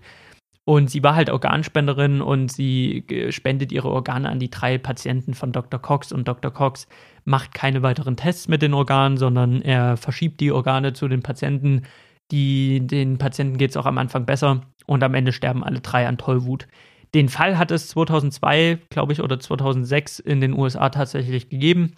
Und 0.66 0.90
sie 0.90 1.02
war 1.02 1.14
halt 1.14 1.30
Organspenderin 1.30 2.20
und 2.20 2.52
sie 2.52 3.06
spendet 3.30 3.72
ihre 3.72 3.88
Organe 3.88 4.28
an 4.28 4.40
die 4.40 4.50
drei 4.50 4.76
Patienten 4.76 5.32
von 5.32 5.52
Dr. 5.52 5.80
Cox. 5.80 6.12
Und 6.12 6.28
Dr. 6.28 6.50
Cox 6.50 6.86
macht 7.24 7.54
keine 7.54 7.80
weiteren 7.80 8.18
Tests 8.18 8.46
mit 8.46 8.60
den 8.60 8.74
Organen, 8.74 9.16
sondern 9.16 9.62
er 9.62 9.96
verschiebt 9.96 10.38
die 10.40 10.52
Organe 10.52 10.92
zu 10.92 11.08
den 11.08 11.22
Patienten. 11.22 11.84
Die, 12.30 12.86
den 12.86 13.16
Patienten 13.16 13.56
geht 13.56 13.70
es 13.70 13.78
auch 13.78 13.86
am 13.86 13.96
Anfang 13.96 14.26
besser 14.26 14.60
und 14.84 15.02
am 15.02 15.14
Ende 15.14 15.32
sterben 15.32 15.64
alle 15.64 15.80
drei 15.80 16.06
an 16.06 16.18
Tollwut. 16.18 16.68
Den 17.14 17.30
Fall 17.30 17.56
hat 17.56 17.70
es 17.70 17.88
2002, 17.88 18.80
glaube 18.90 19.14
ich, 19.14 19.22
oder 19.22 19.40
2006 19.40 20.18
in 20.18 20.42
den 20.42 20.52
USA 20.52 20.90
tatsächlich 20.90 21.48
gegeben. 21.48 21.94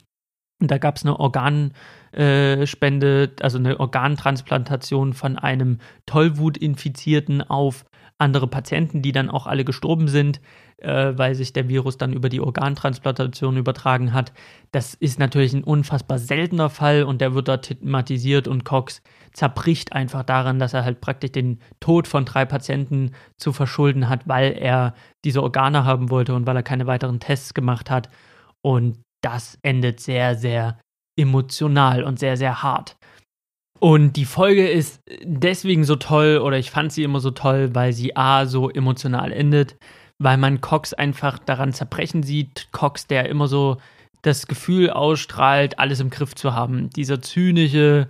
Und 0.60 0.70
da 0.70 0.78
gab 0.78 0.96
es 0.96 1.04
eine 1.04 1.20
Organspende, 1.20 1.74
äh, 2.12 3.42
also 3.42 3.58
eine 3.58 3.78
Organtransplantation 3.78 5.12
von 5.12 5.38
einem 5.38 5.78
Tollwut-Infizierten 6.06 7.42
auf 7.42 7.84
andere 8.18 8.46
Patienten, 8.46 9.02
die 9.02 9.12
dann 9.12 9.28
auch 9.28 9.46
alle 9.46 9.64
gestorben 9.64 10.08
sind, 10.08 10.40
äh, 10.78 11.12
weil 11.16 11.34
sich 11.34 11.52
der 11.52 11.68
Virus 11.68 11.98
dann 11.98 12.14
über 12.14 12.30
die 12.30 12.40
Organtransplantation 12.40 13.58
übertragen 13.58 14.14
hat. 14.14 14.32
Das 14.72 14.94
ist 14.94 15.18
natürlich 15.18 15.52
ein 15.52 15.64
unfassbar 15.64 16.18
seltener 16.18 16.70
Fall 16.70 17.02
und 17.02 17.20
der 17.20 17.34
wird 17.34 17.48
da 17.48 17.58
thematisiert 17.58 18.48
und 18.48 18.64
Cox 18.64 19.02
zerbricht 19.34 19.92
einfach 19.92 20.22
daran, 20.22 20.58
dass 20.58 20.72
er 20.72 20.84
halt 20.84 21.02
praktisch 21.02 21.32
den 21.32 21.60
Tod 21.80 22.08
von 22.08 22.24
drei 22.24 22.46
Patienten 22.46 23.10
zu 23.36 23.52
verschulden 23.52 24.08
hat, 24.08 24.26
weil 24.26 24.52
er 24.52 24.94
diese 25.24 25.42
Organe 25.42 25.84
haben 25.84 26.08
wollte 26.08 26.34
und 26.34 26.46
weil 26.46 26.56
er 26.56 26.62
keine 26.62 26.86
weiteren 26.86 27.20
Tests 27.20 27.52
gemacht 27.52 27.90
hat. 27.90 28.08
Und 28.62 28.98
das 29.26 29.58
endet 29.62 30.00
sehr, 30.00 30.36
sehr 30.36 30.78
emotional 31.18 32.04
und 32.04 32.18
sehr, 32.18 32.36
sehr 32.36 32.62
hart. 32.62 32.96
Und 33.78 34.14
die 34.14 34.24
Folge 34.24 34.68
ist 34.68 35.02
deswegen 35.22 35.84
so 35.84 35.96
toll, 35.96 36.38
oder 36.38 36.58
ich 36.58 36.70
fand 36.70 36.92
sie 36.92 37.02
immer 37.02 37.20
so 37.20 37.30
toll, 37.30 37.74
weil 37.74 37.92
sie 37.92 38.16
A, 38.16 38.46
so 38.46 38.70
emotional 38.70 39.32
endet, 39.32 39.76
weil 40.18 40.38
man 40.38 40.60
Cox 40.60 40.94
einfach 40.94 41.38
daran 41.38 41.72
zerbrechen 41.72 42.22
sieht. 42.22 42.68
Cox, 42.72 43.06
der 43.06 43.28
immer 43.28 43.48
so 43.48 43.76
das 44.22 44.46
Gefühl 44.46 44.90
ausstrahlt, 44.90 45.78
alles 45.78 46.00
im 46.00 46.10
Griff 46.10 46.34
zu 46.34 46.54
haben. 46.54 46.88
Dieser 46.90 47.20
zynische, 47.20 48.08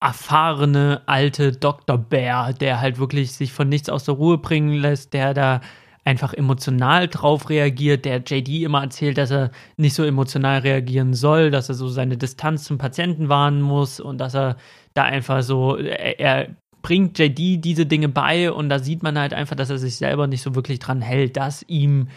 erfahrene 0.00 1.02
alte 1.06 1.52
Dr. 1.52 1.98
Bear, 1.98 2.52
der 2.52 2.80
halt 2.80 2.98
wirklich 2.98 3.32
sich 3.32 3.52
von 3.52 3.68
nichts 3.68 3.88
aus 3.88 4.04
der 4.04 4.14
Ruhe 4.14 4.38
bringen 4.38 4.74
lässt, 4.74 5.12
der 5.12 5.34
da 5.34 5.60
einfach 6.04 6.32
emotional 6.32 7.08
drauf 7.08 7.50
reagiert, 7.50 8.04
der 8.04 8.22
JD 8.24 8.62
immer 8.62 8.82
erzählt, 8.82 9.18
dass 9.18 9.30
er 9.30 9.50
nicht 9.76 9.94
so 9.94 10.04
emotional 10.04 10.60
reagieren 10.60 11.14
soll, 11.14 11.50
dass 11.50 11.68
er 11.68 11.74
so 11.74 11.88
seine 11.88 12.16
Distanz 12.16 12.64
zum 12.64 12.78
Patienten 12.78 13.28
wahren 13.28 13.60
muss 13.60 14.00
und 14.00 14.18
dass 14.18 14.34
er 14.34 14.56
da 14.94 15.04
einfach 15.04 15.42
so, 15.42 15.76
er, 15.76 16.18
er 16.18 16.56
bringt 16.82 17.18
JD 17.18 17.62
diese 17.62 17.86
Dinge 17.86 18.08
bei 18.08 18.50
und 18.50 18.68
da 18.68 18.78
sieht 18.78 19.02
man 19.02 19.18
halt 19.18 19.34
einfach, 19.34 19.56
dass 19.56 19.70
er 19.70 19.78
sich 19.78 19.96
selber 19.96 20.26
nicht 20.26 20.42
so 20.42 20.54
wirklich 20.54 20.78
dran 20.78 21.02
hält, 21.02 21.36
dass 21.36 21.62
ihm 21.68 22.08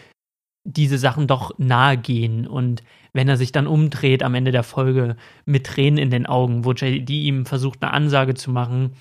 diese 0.64 0.96
Sachen 0.98 1.26
doch 1.26 1.52
nahe 1.58 1.98
gehen. 1.98 2.46
Und 2.46 2.82
wenn 3.12 3.28
er 3.28 3.36
sich 3.36 3.52
dann 3.52 3.66
umdreht 3.66 4.22
am 4.22 4.34
Ende 4.34 4.50
der 4.50 4.62
Folge 4.62 5.16
mit 5.44 5.66
Tränen 5.66 5.98
in 5.98 6.10
den 6.10 6.26
Augen, 6.26 6.64
wo 6.64 6.72
JD 6.72 7.10
ihm 7.10 7.46
versucht, 7.46 7.82
eine 7.82 7.92
Ansage 7.92 8.34
zu 8.34 8.50
machen, 8.50 8.94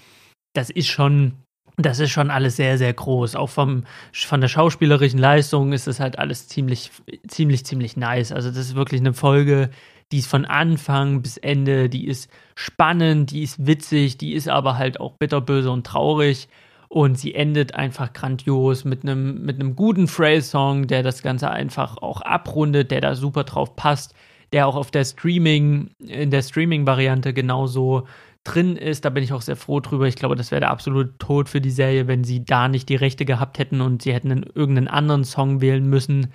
das 0.53 0.69
ist 0.69 0.87
schon, 0.87 1.33
das 1.77 1.99
ist 1.99 2.11
schon 2.11 2.29
alles 2.29 2.55
sehr, 2.55 2.77
sehr 2.77 2.93
groß. 2.93 3.35
Auch 3.35 3.49
vom, 3.49 3.83
von 4.11 4.41
der 4.41 4.47
schauspielerischen 4.47 5.19
Leistung 5.19 5.73
ist 5.73 5.87
das 5.87 5.99
halt 5.99 6.19
alles 6.19 6.47
ziemlich, 6.47 6.91
ziemlich, 7.27 7.65
ziemlich 7.65 7.97
nice. 7.97 8.31
Also, 8.31 8.49
das 8.49 8.59
ist 8.59 8.75
wirklich 8.75 9.01
eine 9.01 9.13
Folge, 9.13 9.69
die 10.11 10.19
ist 10.19 10.27
von 10.27 10.45
Anfang 10.45 11.23
bis 11.23 11.37
Ende, 11.37 11.89
die 11.89 12.07
ist 12.07 12.29
spannend, 12.53 13.31
die 13.31 13.41
ist 13.41 13.65
witzig, 13.65 14.17
die 14.17 14.33
ist 14.33 14.47
aber 14.47 14.77
halt 14.77 14.99
auch 14.99 15.13
bitterböse 15.13 15.71
und 15.71 15.87
traurig. 15.87 16.47
Und 16.89 17.17
sie 17.17 17.33
endet 17.33 17.73
einfach 17.73 18.13
grandios 18.13 18.85
mit 18.85 19.01
einem 19.01 19.43
mit 19.43 19.59
einem 19.59 19.75
guten 19.75 20.07
Phrase-Song, 20.07 20.85
der 20.85 21.01
das 21.01 21.23
Ganze 21.23 21.49
einfach 21.49 21.97
auch 21.97 22.21
abrundet, 22.21 22.91
der 22.91 23.01
da 23.01 23.15
super 23.15 23.45
drauf 23.45 23.75
passt, 23.75 24.13
der 24.51 24.67
auch 24.67 24.75
auf 24.75 24.91
der 24.91 25.03
Streaming, 25.03 25.89
in 25.97 26.29
der 26.29 26.43
Streaming-Variante 26.43 27.33
genauso 27.33 28.05
drin 28.43 28.75
ist. 28.75 29.05
Da 29.05 29.09
bin 29.09 29.23
ich 29.23 29.33
auch 29.33 29.41
sehr 29.41 29.55
froh 29.55 29.79
drüber. 29.79 30.07
Ich 30.07 30.15
glaube, 30.15 30.35
das 30.35 30.51
wäre 30.51 30.61
der 30.61 30.71
absolute 30.71 31.17
Tod 31.17 31.49
für 31.49 31.61
die 31.61 31.71
Serie, 31.71 32.07
wenn 32.07 32.23
sie 32.23 32.43
da 32.43 32.67
nicht 32.67 32.89
die 32.89 32.95
Rechte 32.95 33.25
gehabt 33.25 33.59
hätten 33.59 33.81
und 33.81 34.01
sie 34.01 34.13
hätten 34.13 34.43
irgendeinen 34.53 34.87
anderen 34.87 35.23
Song 35.23 35.61
wählen 35.61 35.87
müssen, 35.89 36.27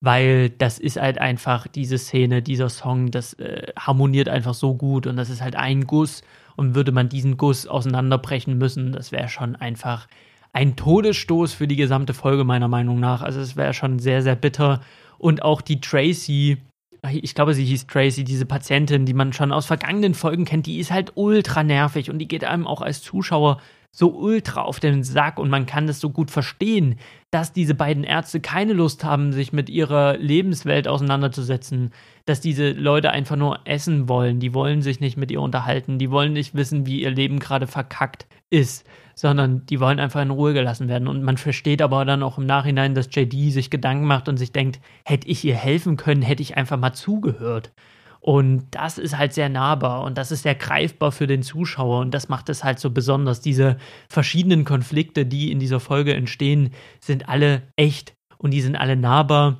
weil 0.00 0.50
das 0.50 0.78
ist 0.78 1.00
halt 1.00 1.18
einfach 1.18 1.66
diese 1.66 1.98
Szene, 1.98 2.42
dieser 2.42 2.68
Song, 2.68 3.10
das 3.10 3.34
äh, 3.34 3.72
harmoniert 3.78 4.28
einfach 4.28 4.54
so 4.54 4.74
gut 4.74 5.06
und 5.06 5.16
das 5.16 5.28
ist 5.28 5.42
halt 5.42 5.56
ein 5.56 5.86
Guss 5.86 6.22
und 6.56 6.74
würde 6.74 6.92
man 6.92 7.08
diesen 7.08 7.36
Guss 7.36 7.66
auseinanderbrechen 7.66 8.56
müssen, 8.56 8.92
das 8.92 9.12
wäre 9.12 9.28
schon 9.28 9.56
einfach 9.56 10.06
ein 10.52 10.76
Todesstoß 10.76 11.52
für 11.52 11.68
die 11.68 11.76
gesamte 11.76 12.14
Folge 12.14 12.44
meiner 12.44 12.68
Meinung 12.68 12.98
nach. 13.00 13.22
Also 13.22 13.40
es 13.40 13.56
wäre 13.56 13.74
schon 13.74 13.98
sehr, 13.98 14.22
sehr 14.22 14.34
bitter. 14.34 14.80
Und 15.18 15.42
auch 15.42 15.60
die 15.60 15.80
Tracy, 15.80 16.58
ich 17.08 17.34
glaube, 17.34 17.54
sie 17.54 17.64
hieß 17.64 17.86
Tracy, 17.86 18.24
diese 18.24 18.46
Patientin, 18.46 19.06
die 19.06 19.14
man 19.14 19.32
schon 19.32 19.52
aus 19.52 19.66
vergangenen 19.66 20.14
Folgen 20.14 20.44
kennt, 20.44 20.66
die 20.66 20.78
ist 20.78 20.90
halt 20.90 21.12
ultra 21.14 21.62
nervig 21.62 22.10
und 22.10 22.18
die 22.18 22.28
geht 22.28 22.44
einem 22.44 22.66
auch 22.66 22.82
als 22.82 23.02
Zuschauer 23.02 23.58
so 23.92 24.12
ultra 24.14 24.62
auf 24.62 24.78
den 24.78 25.02
Sack 25.02 25.38
und 25.38 25.50
man 25.50 25.66
kann 25.66 25.88
das 25.88 25.98
so 25.98 26.10
gut 26.10 26.30
verstehen, 26.30 26.96
dass 27.30 27.52
diese 27.52 27.74
beiden 27.74 28.04
Ärzte 28.04 28.40
keine 28.40 28.72
Lust 28.72 29.02
haben, 29.02 29.32
sich 29.32 29.52
mit 29.52 29.68
ihrer 29.68 30.16
Lebenswelt 30.16 30.86
auseinanderzusetzen, 30.86 31.92
dass 32.24 32.40
diese 32.40 32.70
Leute 32.70 33.10
einfach 33.10 33.36
nur 33.36 33.60
essen 33.64 34.08
wollen, 34.08 34.38
die 34.38 34.54
wollen 34.54 34.82
sich 34.82 35.00
nicht 35.00 35.16
mit 35.16 35.32
ihr 35.32 35.40
unterhalten, 35.40 35.98
die 35.98 36.10
wollen 36.10 36.32
nicht 36.32 36.54
wissen, 36.54 36.86
wie 36.86 37.02
ihr 37.02 37.10
Leben 37.10 37.40
gerade 37.40 37.66
verkackt 37.66 38.26
ist, 38.50 38.86
sondern 39.14 39.64
die 39.66 39.80
wollen 39.80 40.00
einfach 40.00 40.22
in 40.22 40.30
Ruhe 40.30 40.52
gelassen 40.52 40.88
werden 40.88 41.08
und 41.08 41.22
man 41.22 41.36
versteht 41.36 41.82
aber 41.82 42.04
dann 42.04 42.22
auch 42.22 42.38
im 42.38 42.46
Nachhinein, 42.46 42.94
dass 42.94 43.08
JD 43.10 43.52
sich 43.52 43.70
Gedanken 43.70 44.06
macht 44.06 44.28
und 44.28 44.36
sich 44.36 44.52
denkt, 44.52 44.80
hätte 45.04 45.28
ich 45.28 45.44
ihr 45.44 45.54
helfen 45.54 45.96
können, 45.96 46.22
hätte 46.22 46.42
ich 46.42 46.56
einfach 46.56 46.78
mal 46.78 46.92
zugehört. 46.92 47.72
Und 48.20 48.66
das 48.72 48.98
ist 48.98 49.16
halt 49.16 49.32
sehr 49.32 49.48
nahbar 49.48 50.04
und 50.04 50.18
das 50.18 50.30
ist 50.30 50.42
sehr 50.42 50.54
greifbar 50.54 51.10
für 51.10 51.26
den 51.26 51.42
Zuschauer 51.42 52.00
und 52.00 52.12
das 52.12 52.28
macht 52.28 52.50
es 52.50 52.62
halt 52.62 52.78
so 52.78 52.90
besonders. 52.90 53.40
Diese 53.40 53.78
verschiedenen 54.10 54.64
Konflikte, 54.64 55.24
die 55.24 55.50
in 55.50 55.58
dieser 55.58 55.80
Folge 55.80 56.14
entstehen, 56.14 56.70
sind 57.00 57.30
alle 57.30 57.62
echt 57.76 58.12
und 58.36 58.50
die 58.50 58.60
sind 58.60 58.76
alle 58.76 58.96
nahbar. 58.96 59.58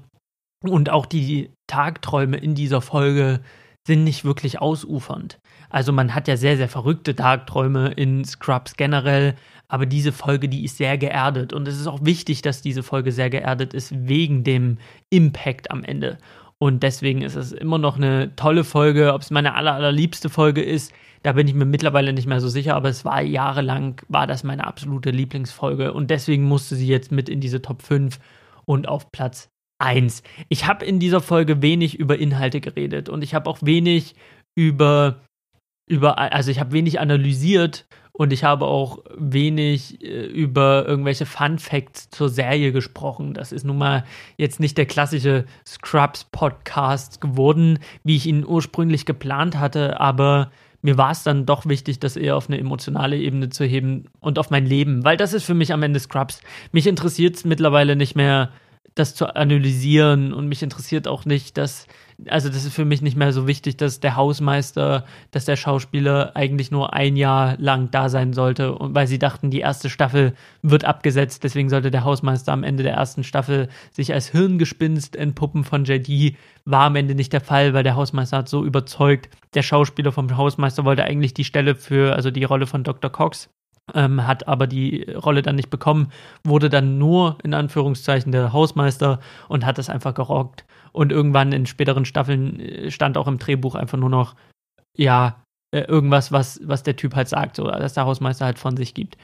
Und 0.62 0.90
auch 0.90 1.06
die 1.06 1.50
Tagträume 1.68 2.36
in 2.36 2.54
dieser 2.54 2.82
Folge 2.82 3.40
sind 3.86 4.04
nicht 4.04 4.26
wirklich 4.26 4.60
ausufernd. 4.60 5.39
Also 5.70 5.92
man 5.92 6.14
hat 6.14 6.28
ja 6.28 6.36
sehr, 6.36 6.56
sehr 6.56 6.68
verrückte 6.68 7.14
Tagträume 7.16 7.92
in 7.92 8.24
Scrubs 8.24 8.76
generell, 8.76 9.36
aber 9.68 9.86
diese 9.86 10.12
Folge, 10.12 10.48
die 10.48 10.64
ist 10.64 10.76
sehr 10.76 10.98
geerdet 10.98 11.52
und 11.52 11.66
es 11.68 11.78
ist 11.78 11.86
auch 11.86 12.04
wichtig, 12.04 12.42
dass 12.42 12.60
diese 12.60 12.82
Folge 12.82 13.12
sehr 13.12 13.30
geerdet 13.30 13.72
ist 13.72 14.08
wegen 14.08 14.44
dem 14.44 14.78
Impact 15.10 15.70
am 15.70 15.84
Ende. 15.84 16.18
Und 16.58 16.82
deswegen 16.82 17.22
ist 17.22 17.36
es 17.36 17.52
immer 17.52 17.78
noch 17.78 17.96
eine 17.96 18.36
tolle 18.36 18.64
Folge. 18.64 19.14
Ob 19.14 19.22
es 19.22 19.30
meine 19.30 19.54
aller, 19.54 19.74
allerliebste 19.74 20.28
Folge 20.28 20.62
ist, 20.62 20.92
da 21.22 21.32
bin 21.32 21.48
ich 21.48 21.54
mir 21.54 21.64
mittlerweile 21.64 22.12
nicht 22.12 22.26
mehr 22.26 22.40
so 22.40 22.48
sicher, 22.48 22.74
aber 22.76 22.90
es 22.90 23.04
war 23.04 23.22
jahrelang, 23.22 24.02
war 24.08 24.26
das 24.26 24.44
meine 24.44 24.66
absolute 24.66 25.10
Lieblingsfolge. 25.10 25.94
Und 25.94 26.10
deswegen 26.10 26.44
musste 26.44 26.76
sie 26.76 26.86
jetzt 26.86 27.12
mit 27.12 27.30
in 27.30 27.40
diese 27.40 27.62
Top 27.62 27.80
5 27.80 28.18
und 28.66 28.88
auf 28.88 29.10
Platz 29.10 29.48
1. 29.78 30.22
Ich 30.48 30.66
habe 30.66 30.84
in 30.84 30.98
dieser 30.98 31.20
Folge 31.20 31.62
wenig 31.62 31.98
über 31.98 32.18
Inhalte 32.18 32.60
geredet 32.60 33.08
und 33.08 33.22
ich 33.24 33.34
habe 33.34 33.48
auch 33.48 33.58
wenig 33.62 34.14
über, 34.54 35.20
über 35.90 36.18
also 36.18 36.52
ich 36.52 36.60
habe 36.60 36.70
wenig 36.70 37.00
analysiert 37.00 37.84
und 38.12 38.32
ich 38.32 38.44
habe 38.44 38.66
auch 38.66 38.98
wenig 39.16 40.04
äh, 40.04 40.26
über 40.26 40.86
irgendwelche 40.86 41.26
Fun 41.26 41.58
Facts 41.58 42.10
zur 42.10 42.28
Serie 42.28 42.70
gesprochen. 42.70 43.34
Das 43.34 43.50
ist 43.50 43.64
nun 43.64 43.78
mal 43.78 44.04
jetzt 44.36 44.60
nicht 44.60 44.78
der 44.78 44.86
klassische 44.86 45.46
Scrubs-Podcast 45.66 47.20
geworden, 47.20 47.80
wie 48.04 48.14
ich 48.14 48.26
ihn 48.26 48.46
ursprünglich 48.46 49.04
geplant 49.04 49.58
hatte, 49.58 49.98
aber 49.98 50.52
mir 50.80 50.96
war 50.96 51.10
es 51.10 51.24
dann 51.24 51.44
doch 51.44 51.66
wichtig, 51.66 51.98
das 51.98 52.16
eher 52.16 52.36
auf 52.36 52.48
eine 52.48 52.58
emotionale 52.58 53.18
Ebene 53.18 53.48
zu 53.48 53.64
heben 53.64 54.04
und 54.20 54.38
auf 54.38 54.50
mein 54.50 54.64
Leben, 54.64 55.04
weil 55.04 55.16
das 55.16 55.32
ist 55.32 55.44
für 55.44 55.54
mich 55.54 55.72
am 55.72 55.82
Ende 55.82 55.98
Scrubs. 55.98 56.40
Mich 56.70 56.86
interessiert 56.86 57.34
es 57.34 57.44
mittlerweile 57.44 57.96
nicht 57.96 58.14
mehr, 58.14 58.50
das 58.94 59.14
zu 59.14 59.34
analysieren 59.34 60.32
und 60.32 60.46
mich 60.46 60.62
interessiert 60.62 61.08
auch 61.08 61.24
nicht, 61.24 61.58
dass 61.58 61.86
also 62.28 62.48
das 62.48 62.64
ist 62.64 62.74
für 62.74 62.84
mich 62.84 63.02
nicht 63.02 63.16
mehr 63.16 63.32
so 63.32 63.46
wichtig, 63.46 63.76
dass 63.76 64.00
der 64.00 64.16
Hausmeister, 64.16 65.04
dass 65.30 65.44
der 65.44 65.56
Schauspieler 65.56 66.32
eigentlich 66.34 66.70
nur 66.70 66.92
ein 66.92 67.16
Jahr 67.16 67.56
lang 67.58 67.90
da 67.90 68.08
sein 68.08 68.32
sollte, 68.32 68.76
weil 68.78 69.06
sie 69.06 69.18
dachten, 69.18 69.50
die 69.50 69.60
erste 69.60 69.90
Staffel 69.90 70.34
wird 70.62 70.84
abgesetzt, 70.84 71.44
deswegen 71.44 71.68
sollte 71.68 71.90
der 71.90 72.04
Hausmeister 72.04 72.52
am 72.52 72.64
Ende 72.64 72.82
der 72.82 72.94
ersten 72.94 73.24
Staffel 73.24 73.68
sich 73.92 74.12
als 74.12 74.28
Hirngespinst 74.28 75.16
entpuppen 75.16 75.64
von 75.64 75.84
JD. 75.84 76.36
War 76.64 76.86
am 76.86 76.96
Ende 76.96 77.14
nicht 77.14 77.32
der 77.32 77.40
Fall, 77.40 77.74
weil 77.74 77.84
der 77.84 77.96
Hausmeister 77.96 78.38
hat 78.38 78.48
so 78.48 78.64
überzeugt. 78.64 79.30
Der 79.54 79.62
Schauspieler 79.62 80.12
vom 80.12 80.36
Hausmeister 80.36 80.84
wollte 80.84 81.04
eigentlich 81.04 81.34
die 81.34 81.44
Stelle 81.44 81.74
für, 81.74 82.14
also 82.14 82.30
die 82.30 82.44
Rolle 82.44 82.66
von 82.66 82.84
Dr. 82.84 83.10
Cox 83.10 83.48
ähm, 83.94 84.26
hat 84.26 84.48
aber 84.48 84.66
die 84.66 85.02
Rolle 85.02 85.42
dann 85.42 85.56
nicht 85.56 85.70
bekommen, 85.70 86.12
wurde 86.44 86.68
dann 86.68 86.98
nur 86.98 87.38
in 87.42 87.54
Anführungszeichen 87.54 88.32
der 88.32 88.52
Hausmeister 88.52 89.20
und 89.48 89.66
hat 89.66 89.78
das 89.78 89.90
einfach 89.90 90.14
gerockt. 90.14 90.64
Und 90.92 91.12
irgendwann 91.12 91.52
in 91.52 91.66
späteren 91.66 92.04
Staffeln 92.04 92.60
äh, 92.60 92.90
stand 92.90 93.16
auch 93.16 93.28
im 93.28 93.38
Drehbuch 93.38 93.74
einfach 93.74 93.98
nur 93.98 94.10
noch, 94.10 94.34
ja, 94.96 95.42
äh, 95.72 95.82
irgendwas, 95.82 96.32
was, 96.32 96.60
was 96.64 96.82
der 96.82 96.96
Typ 96.96 97.14
halt 97.14 97.28
sagt, 97.28 97.56
so, 97.56 97.64
dass 97.64 97.94
der 97.94 98.06
Hausmeister 98.06 98.44
halt 98.44 98.58
von 98.58 98.76
sich 98.76 98.94
gibt. 98.94 99.16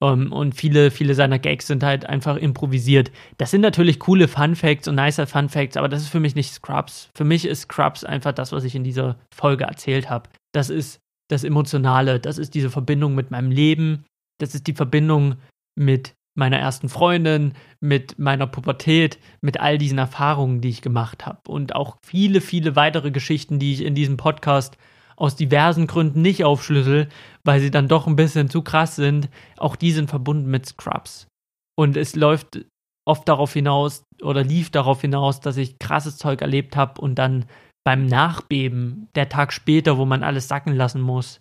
Um, 0.00 0.22
ähm, 0.22 0.32
und 0.32 0.54
viele, 0.54 0.90
viele 0.90 1.14
seiner 1.14 1.38
Gags 1.38 1.68
sind 1.68 1.84
halt 1.84 2.06
einfach 2.06 2.36
improvisiert. 2.36 3.12
Das 3.38 3.52
sind 3.52 3.60
natürlich 3.60 4.00
coole 4.00 4.26
Fun 4.26 4.56
Facts 4.56 4.88
und 4.88 4.96
nicer 4.96 5.26
Fun 5.26 5.48
Facts, 5.48 5.76
aber 5.76 5.88
das 5.88 6.02
ist 6.02 6.08
für 6.08 6.20
mich 6.20 6.34
nicht 6.34 6.52
Scrubs. 6.52 7.10
Für 7.14 7.24
mich 7.24 7.44
ist 7.44 7.62
Scrubs 7.62 8.02
einfach 8.02 8.32
das, 8.32 8.50
was 8.50 8.64
ich 8.64 8.74
in 8.74 8.82
dieser 8.82 9.16
Folge 9.32 9.64
erzählt 9.64 10.10
habe. 10.10 10.28
Das 10.52 10.68
ist 10.68 11.00
das 11.28 11.44
Emotionale, 11.44 12.18
das 12.18 12.38
ist 12.38 12.54
diese 12.54 12.70
Verbindung 12.70 13.14
mit 13.14 13.30
meinem 13.30 13.50
Leben, 13.50 14.04
das 14.38 14.54
ist 14.54 14.66
die 14.66 14.74
Verbindung 14.74 15.36
mit 15.76 16.14
meiner 16.34 16.58
ersten 16.58 16.88
Freundin, 16.88 17.54
mit 17.80 18.18
meiner 18.18 18.46
Pubertät, 18.46 19.18
mit 19.40 19.60
all 19.60 19.78
diesen 19.78 19.98
Erfahrungen, 19.98 20.60
die 20.60 20.68
ich 20.68 20.82
gemacht 20.82 21.26
habe 21.26 21.40
und 21.48 21.74
auch 21.74 21.96
viele, 22.02 22.40
viele 22.40 22.76
weitere 22.76 23.10
Geschichten, 23.10 23.58
die 23.58 23.72
ich 23.72 23.82
in 23.82 23.94
diesem 23.94 24.16
Podcast 24.16 24.76
aus 25.16 25.36
diversen 25.36 25.86
Gründen 25.86 26.22
nicht 26.22 26.44
aufschlüssel, 26.44 27.08
weil 27.44 27.60
sie 27.60 27.70
dann 27.70 27.88
doch 27.88 28.06
ein 28.06 28.16
bisschen 28.16 28.50
zu 28.50 28.62
krass 28.62 28.96
sind. 28.96 29.28
Auch 29.56 29.76
die 29.76 29.92
sind 29.92 30.10
verbunden 30.10 30.50
mit 30.50 30.66
Scrubs. 30.66 31.28
Und 31.76 31.96
es 31.96 32.16
läuft 32.16 32.64
oft 33.06 33.28
darauf 33.28 33.52
hinaus 33.52 34.02
oder 34.22 34.42
lief 34.42 34.70
darauf 34.70 35.00
hinaus, 35.02 35.40
dass 35.40 35.56
ich 35.56 35.78
krasses 35.78 36.16
Zeug 36.16 36.40
erlebt 36.40 36.76
habe 36.76 37.00
und 37.00 37.16
dann 37.16 37.46
beim 37.84 38.06
Nachbeben, 38.06 39.08
der 39.14 39.28
Tag 39.28 39.52
später, 39.52 39.98
wo 39.98 40.06
man 40.06 40.22
alles 40.22 40.48
sacken 40.48 40.74
lassen 40.74 41.02
muss, 41.02 41.40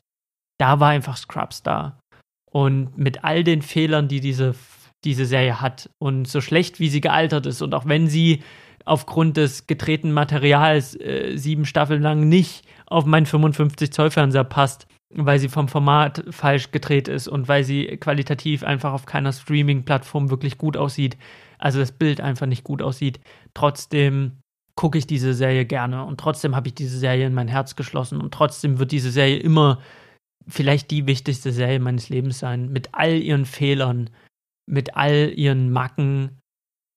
da 0.60 0.80
war 0.80 0.90
einfach 0.90 1.18
Scrubs 1.18 1.64
da. 1.64 2.00
Und 2.52 2.98
mit 2.98 3.24
all 3.24 3.44
den 3.44 3.62
Fehlern, 3.62 4.08
die 4.08 4.20
diese, 4.20 4.54
diese 5.06 5.26
Serie 5.26 5.62
hat 5.62 5.90
und 6.00 6.28
so 6.28 6.42
schlecht 6.42 6.80
wie 6.80 6.90
sie 6.90 7.02
gealtert 7.02 7.46
ist 7.46 7.62
und 7.62 7.74
auch 7.74 7.86
wenn 7.86 8.08
sie 8.08 8.42
aufgrund 8.86 9.38
des 9.38 9.68
gedrehten 9.68 10.12
Materials 10.12 11.00
äh, 11.00 11.38
sieben 11.38 11.66
Staffeln 11.66 12.02
lang 12.02 12.28
nicht 12.28 12.66
auf 12.86 13.06
meinen 13.06 13.26
55 13.26 13.92
Zoll 13.92 14.12
Fernseher 14.12 14.44
passt, 14.44 14.88
weil 15.16 15.40
sie 15.40 15.50
vom 15.50 15.68
Format 15.68 16.24
falsch 16.30 16.72
gedreht 16.72 17.08
ist 17.08 17.28
und 17.28 17.48
weil 17.48 17.64
sie 17.64 17.86
qualitativ 17.98 18.64
einfach 18.64 18.94
auf 18.94 19.06
keiner 19.06 19.32
Streaming-Plattform 19.32 20.30
wirklich 20.30 20.58
gut 20.58 20.76
aussieht, 20.76 21.18
also 21.58 21.80
das 21.80 21.92
Bild 21.92 22.20
einfach 22.20 22.46
nicht 22.46 22.64
gut 22.64 22.82
aussieht. 22.82 23.20
Trotzdem 23.54 24.40
gucke 24.76 24.98
ich 24.98 25.08
diese 25.08 25.34
Serie 25.34 25.66
gerne 25.66 26.04
und 26.06 26.20
trotzdem 26.20 26.56
habe 26.56 26.68
ich 26.68 26.76
diese 26.76 26.98
Serie 26.98 27.28
in 27.28 27.34
mein 27.34 27.48
Herz 27.48 27.76
geschlossen 27.76 28.20
und 28.20 28.34
trotzdem 28.34 28.80
wird 28.80 28.92
diese 28.92 29.12
Serie 29.12 29.38
immer 29.38 29.80
vielleicht 30.48 30.92
die 30.92 31.08
wichtigste 31.08 31.52
Serie 31.52 31.80
meines 31.80 32.10
Lebens 32.10 32.40
sein, 32.40 32.70
mit 32.70 32.90
all 32.92 33.14
ihren 33.14 33.46
Fehlern, 33.46 34.10
mit 34.66 34.96
all 34.96 35.34
ihren 35.36 35.72
Macken 35.72 36.40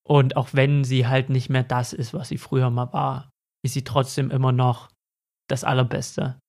und 0.07 0.37
auch 0.37 0.49
wenn 0.53 0.83
sie 0.83 1.07
halt 1.07 1.29
nicht 1.29 1.49
mehr 1.49 1.63
das 1.63 1.93
ist, 1.93 2.13
was 2.13 2.29
sie 2.29 2.37
früher 2.37 2.69
mal 2.69 2.93
war, 2.93 3.29
ist 3.63 3.73
sie 3.73 3.83
trotzdem 3.83 4.31
immer 4.31 4.51
noch 4.51 4.89
das 5.49 5.63
Allerbeste. 5.63 6.39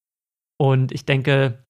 Und 0.61 0.93
ich 0.93 1.05
denke, 1.05 1.65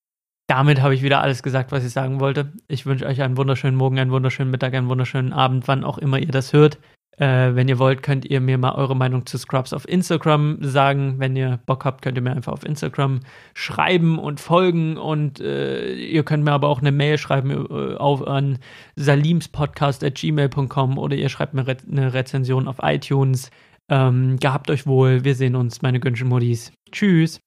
damit 0.49 0.81
habe 0.81 0.95
ich 0.95 1.03
wieder 1.03 1.21
alles 1.21 1.43
gesagt, 1.43 1.73
was 1.73 1.85
ich 1.85 1.93
sagen 1.93 2.21
wollte. 2.21 2.53
Ich 2.69 2.87
wünsche 2.87 3.07
euch 3.07 3.23
einen 3.23 3.37
wunderschönen 3.37 3.77
Morgen, 3.77 3.99
einen 3.99 4.11
wunderschönen 4.11 4.51
Mittag, 4.51 4.75
einen 4.75 4.89
wunderschönen 4.89 5.33
Abend, 5.33 5.69
wann 5.69 5.85
auch 5.85 5.99
immer 5.99 6.19
ihr 6.19 6.31
das 6.31 6.53
hört. 6.53 6.79
Äh, 7.19 7.55
wenn 7.55 7.69
ihr 7.69 7.79
wollt, 7.79 8.03
könnt 8.03 8.25
ihr 8.25 8.41
mir 8.41 8.59
mal 8.59 8.77
eure 8.77 8.95
Meinung 8.95 9.27
zu 9.27 9.39
Scrubs 9.39 9.73
auf 9.73 9.89
Instagram 9.89 10.59
sagen. 10.61 11.17
Wenn 11.19 11.35
ihr 11.35 11.59
Bock 11.67 11.85
habt, 11.85 12.03
könnt 12.03 12.17
ihr 12.17 12.23
mir 12.23 12.31
einfach 12.31 12.53
auf 12.53 12.65
Instagram 12.65 13.21
schreiben 13.55 14.19
und 14.19 14.41
folgen. 14.41 14.97
Und 14.97 15.41
äh, 15.41 15.95
ihr 15.95 16.23
könnt 16.23 16.45
mir 16.45 16.53
aber 16.53 16.69
auch 16.69 16.81
eine 16.81 16.93
Mail 16.93 17.19
schreiben 17.19 17.51
äh, 17.51 17.97
auf, 17.97 18.27
an 18.27 18.59
salimspodcast.gmail.com 18.97 20.99
oder 20.99 21.17
ihr 21.17 21.29
schreibt 21.29 21.55
mir 21.55 21.67
re 21.67 21.77
eine 21.91 22.15
Rezension 22.15 22.69
auf 22.69 22.77
iTunes. 22.83 23.51
Ähm, 23.89 24.37
gehabt 24.39 24.71
euch 24.71 24.87
wohl. 24.87 25.25
Wir 25.25 25.35
sehen 25.35 25.57
uns, 25.57 25.83
meine 25.83 25.99
Günschen-Modis. 25.99 26.73
Tschüss. 26.93 27.41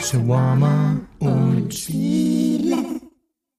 Shawarma 0.00 1.00
und. 1.18 1.74